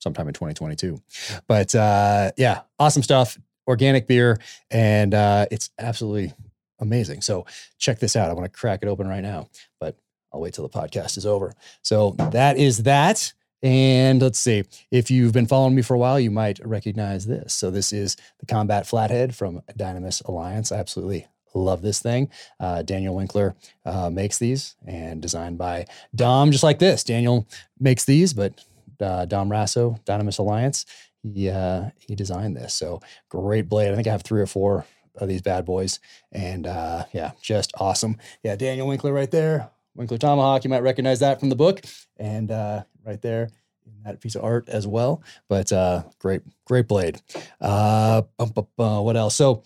sometime 0.00 0.28
in 0.28 0.34
2022. 0.34 1.00
But 1.48 1.74
uh, 1.74 2.30
yeah, 2.36 2.62
awesome 2.78 3.02
stuff. 3.02 3.38
Organic 3.66 4.06
beer, 4.06 4.38
and 4.70 5.12
uh, 5.12 5.44
it's 5.50 5.68
absolutely 5.78 6.32
amazing. 6.80 7.20
So 7.20 7.44
check 7.78 7.98
this 7.98 8.16
out. 8.16 8.30
I 8.30 8.32
want 8.32 8.50
to 8.50 8.58
crack 8.58 8.80
it 8.82 8.88
open 8.88 9.06
right 9.06 9.22
now, 9.22 9.48
but 9.78 9.98
I'll 10.32 10.40
wait 10.40 10.54
till 10.54 10.66
the 10.66 10.70
podcast 10.70 11.18
is 11.18 11.26
over. 11.26 11.52
So 11.82 12.12
that 12.18 12.56
is 12.56 12.84
that. 12.84 13.32
And 13.62 14.22
let's 14.22 14.38
see, 14.38 14.64
if 14.90 15.10
you've 15.10 15.32
been 15.32 15.46
following 15.46 15.74
me 15.74 15.82
for 15.82 15.94
a 15.94 15.98
while, 15.98 16.20
you 16.20 16.30
might 16.30 16.60
recognize 16.64 17.26
this. 17.26 17.52
So, 17.54 17.70
this 17.70 17.92
is 17.92 18.16
the 18.38 18.46
Combat 18.46 18.86
Flathead 18.86 19.34
from 19.34 19.62
Dynamis 19.76 20.24
Alliance. 20.26 20.70
I 20.70 20.78
absolutely 20.78 21.26
love 21.54 21.82
this 21.82 22.00
thing. 22.00 22.30
Uh, 22.60 22.82
Daniel 22.82 23.16
Winkler 23.16 23.56
uh, 23.84 24.10
makes 24.10 24.38
these 24.38 24.76
and 24.86 25.20
designed 25.20 25.58
by 25.58 25.86
Dom, 26.14 26.52
just 26.52 26.62
like 26.62 26.78
this. 26.78 27.02
Daniel 27.02 27.48
makes 27.80 28.04
these, 28.04 28.32
but 28.32 28.64
uh, 29.00 29.24
Dom 29.24 29.48
Rasso, 29.48 30.02
Dynamis 30.04 30.38
Alliance, 30.38 30.86
he, 31.22 31.50
uh, 31.50 31.90
he 31.98 32.14
designed 32.14 32.56
this. 32.56 32.74
So, 32.74 33.00
great 33.28 33.68
blade. 33.68 33.90
I 33.90 33.96
think 33.96 34.06
I 34.06 34.12
have 34.12 34.22
three 34.22 34.40
or 34.40 34.46
four 34.46 34.86
of 35.16 35.28
these 35.28 35.42
bad 35.42 35.64
boys. 35.64 35.98
And 36.30 36.66
uh, 36.66 37.06
yeah, 37.12 37.32
just 37.42 37.72
awesome. 37.78 38.18
Yeah, 38.42 38.56
Daniel 38.56 38.86
Winkler 38.86 39.12
right 39.12 39.30
there. 39.30 39.70
Winkler 39.94 40.18
Tomahawk, 40.18 40.62
you 40.62 40.70
might 40.70 40.82
recognize 40.82 41.18
that 41.20 41.40
from 41.40 41.48
the 41.48 41.56
book. 41.56 41.84
And 42.18 42.52
uh, 42.52 42.84
right 43.08 43.22
there 43.22 43.50
in 43.86 44.02
that 44.04 44.20
piece 44.20 44.34
of 44.34 44.44
art 44.44 44.68
as 44.68 44.86
well. 44.86 45.22
But 45.48 45.72
uh, 45.72 46.04
great, 46.18 46.42
great 46.66 46.86
blade. 46.86 47.20
Uh, 47.60 48.22
bum, 48.36 48.50
bum, 48.50 48.66
bum, 48.76 49.04
what 49.04 49.16
else? 49.16 49.34
So 49.34 49.64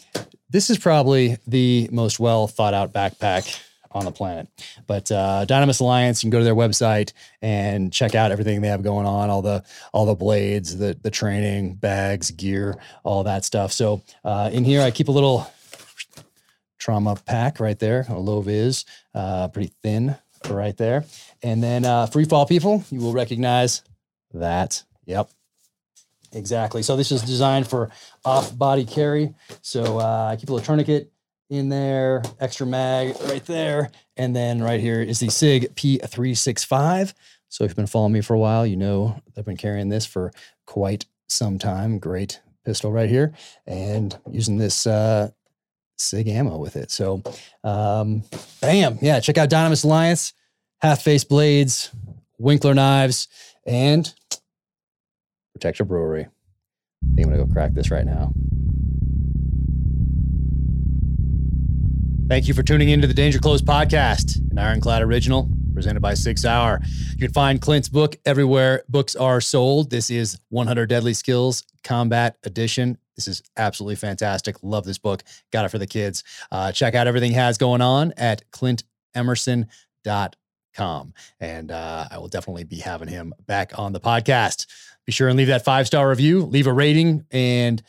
this 0.48 0.70
is 0.70 0.78
probably 0.78 1.36
the 1.46 1.88
most 1.92 2.20
well 2.20 2.46
thought 2.46 2.72
out 2.72 2.92
backpack 2.92 3.60
on 3.90 4.04
the 4.06 4.12
planet. 4.12 4.48
But 4.86 5.10
uh, 5.10 5.44
Dynamis 5.46 5.80
Alliance, 5.80 6.22
you 6.22 6.30
can 6.30 6.30
go 6.30 6.38
to 6.38 6.44
their 6.44 6.54
website 6.54 7.12
and 7.42 7.92
check 7.92 8.14
out 8.14 8.30
everything 8.30 8.62
they 8.62 8.68
have 8.68 8.82
going 8.82 9.06
on, 9.06 9.28
all 9.28 9.42
the 9.42 9.64
all 9.92 10.06
the 10.06 10.14
blades, 10.14 10.78
the 10.78 10.96
the 11.02 11.10
training, 11.10 11.74
bags, 11.74 12.30
gear, 12.30 12.78
all 13.02 13.24
that 13.24 13.44
stuff. 13.44 13.72
So 13.72 14.02
uh, 14.24 14.50
in 14.52 14.64
here, 14.64 14.80
I 14.80 14.90
keep 14.92 15.08
a 15.08 15.12
little 15.12 15.50
trauma 16.78 17.16
pack 17.26 17.60
right 17.60 17.78
there, 17.78 18.06
a 18.08 18.18
low 18.18 18.40
vis, 18.40 18.84
uh, 19.14 19.48
pretty 19.48 19.72
thin 19.82 20.16
right 20.48 20.76
there. 20.76 21.04
And 21.42 21.62
then 21.62 21.84
uh, 21.84 22.06
free 22.06 22.24
fall 22.24 22.46
people, 22.46 22.84
you 22.90 23.00
will 23.00 23.12
recognize 23.12 23.82
that. 24.34 24.82
Yep. 25.06 25.30
Exactly. 26.32 26.82
So 26.82 26.96
this 26.96 27.12
is 27.12 27.22
designed 27.22 27.68
for 27.68 27.90
off 28.24 28.56
body 28.56 28.84
carry. 28.84 29.34
So 29.60 29.98
uh, 29.98 30.30
I 30.30 30.36
keep 30.36 30.48
a 30.48 30.52
little 30.52 30.64
tourniquet 30.64 31.12
in 31.50 31.68
there, 31.68 32.22
extra 32.40 32.66
mag 32.66 33.14
right 33.24 33.44
there. 33.44 33.90
And 34.16 34.34
then 34.34 34.62
right 34.62 34.80
here 34.80 35.02
is 35.02 35.20
the 35.20 35.28
SIG 35.28 35.74
P365. 35.74 37.12
So 37.48 37.64
if 37.64 37.70
you've 37.70 37.76
been 37.76 37.86
following 37.86 38.14
me 38.14 38.22
for 38.22 38.32
a 38.34 38.38
while, 38.38 38.66
you 38.66 38.76
know 38.76 39.20
I've 39.36 39.44
been 39.44 39.58
carrying 39.58 39.90
this 39.90 40.06
for 40.06 40.32
quite 40.64 41.04
some 41.28 41.58
time. 41.58 41.98
Great 41.98 42.40
pistol 42.64 42.90
right 42.90 43.10
here. 43.10 43.34
And 43.66 44.18
using 44.30 44.56
this 44.56 44.86
uh, 44.86 45.30
SIG 46.02 46.28
ammo 46.28 46.58
with 46.58 46.76
it. 46.76 46.90
So, 46.90 47.22
um, 47.64 48.22
bam. 48.60 48.98
Yeah. 49.00 49.20
Check 49.20 49.38
out 49.38 49.50
Dynamis 49.50 49.84
Alliance, 49.84 50.32
half 50.80 51.02
face 51.02 51.24
blades, 51.24 51.90
Winkler 52.38 52.74
knives, 52.74 53.28
and 53.66 54.12
Protector 55.54 55.84
Brewery. 55.84 56.22
I 56.24 57.14
think 57.14 57.26
I'm 57.26 57.34
going 57.34 57.38
to 57.40 57.46
go 57.46 57.52
crack 57.52 57.72
this 57.72 57.90
right 57.90 58.04
now. 58.04 58.32
Thank 62.28 62.48
you 62.48 62.54
for 62.54 62.62
tuning 62.62 62.88
into 62.88 63.06
the 63.06 63.14
Danger 63.14 63.38
Close 63.38 63.60
podcast, 63.60 64.40
an 64.50 64.58
Ironclad 64.58 65.02
original 65.02 65.50
presented 65.74 66.00
by 66.00 66.14
SIG 66.14 66.38
Sauer. 66.38 66.80
You 67.12 67.18
can 67.18 67.32
find 67.32 67.60
Clint's 67.60 67.88
book 67.88 68.16
everywhere 68.24 68.84
books 68.88 69.16
are 69.16 69.40
sold. 69.40 69.90
This 69.90 70.10
is 70.10 70.38
100 70.50 70.88
Deadly 70.88 71.14
Skills 71.14 71.64
Combat 71.84 72.36
Edition. 72.44 72.98
This 73.16 73.28
is 73.28 73.42
absolutely 73.56 73.96
fantastic. 73.96 74.56
Love 74.62 74.84
this 74.84 74.98
book. 74.98 75.22
Got 75.52 75.64
it 75.64 75.68
for 75.68 75.78
the 75.78 75.86
kids. 75.86 76.24
Uh, 76.50 76.72
check 76.72 76.94
out 76.94 77.06
everything 77.06 77.30
he 77.30 77.36
has 77.36 77.58
going 77.58 77.82
on 77.82 78.12
at 78.16 78.42
clintemerson.com. 78.50 81.14
And 81.40 81.70
uh, 81.70 82.06
I 82.10 82.18
will 82.18 82.28
definitely 82.28 82.64
be 82.64 82.78
having 82.78 83.08
him 83.08 83.34
back 83.46 83.78
on 83.78 83.92
the 83.92 84.00
podcast. 84.00 84.66
Be 85.04 85.12
sure 85.12 85.28
and 85.28 85.36
leave 85.36 85.48
that 85.48 85.64
five 85.64 85.86
star 85.86 86.08
review, 86.08 86.44
leave 86.44 86.66
a 86.66 86.72
rating, 86.72 87.26
and 87.30 87.82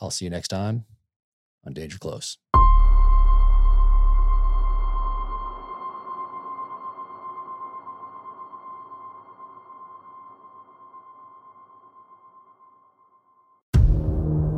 I'll 0.00 0.10
see 0.10 0.26
you 0.26 0.30
next 0.30 0.48
time 0.48 0.84
on 1.66 1.74
Danger 1.74 1.98
Close. 1.98 2.38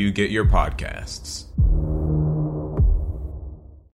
you 0.00 0.10
get 0.10 0.30
your 0.30 0.46
podcasts. 0.46 1.44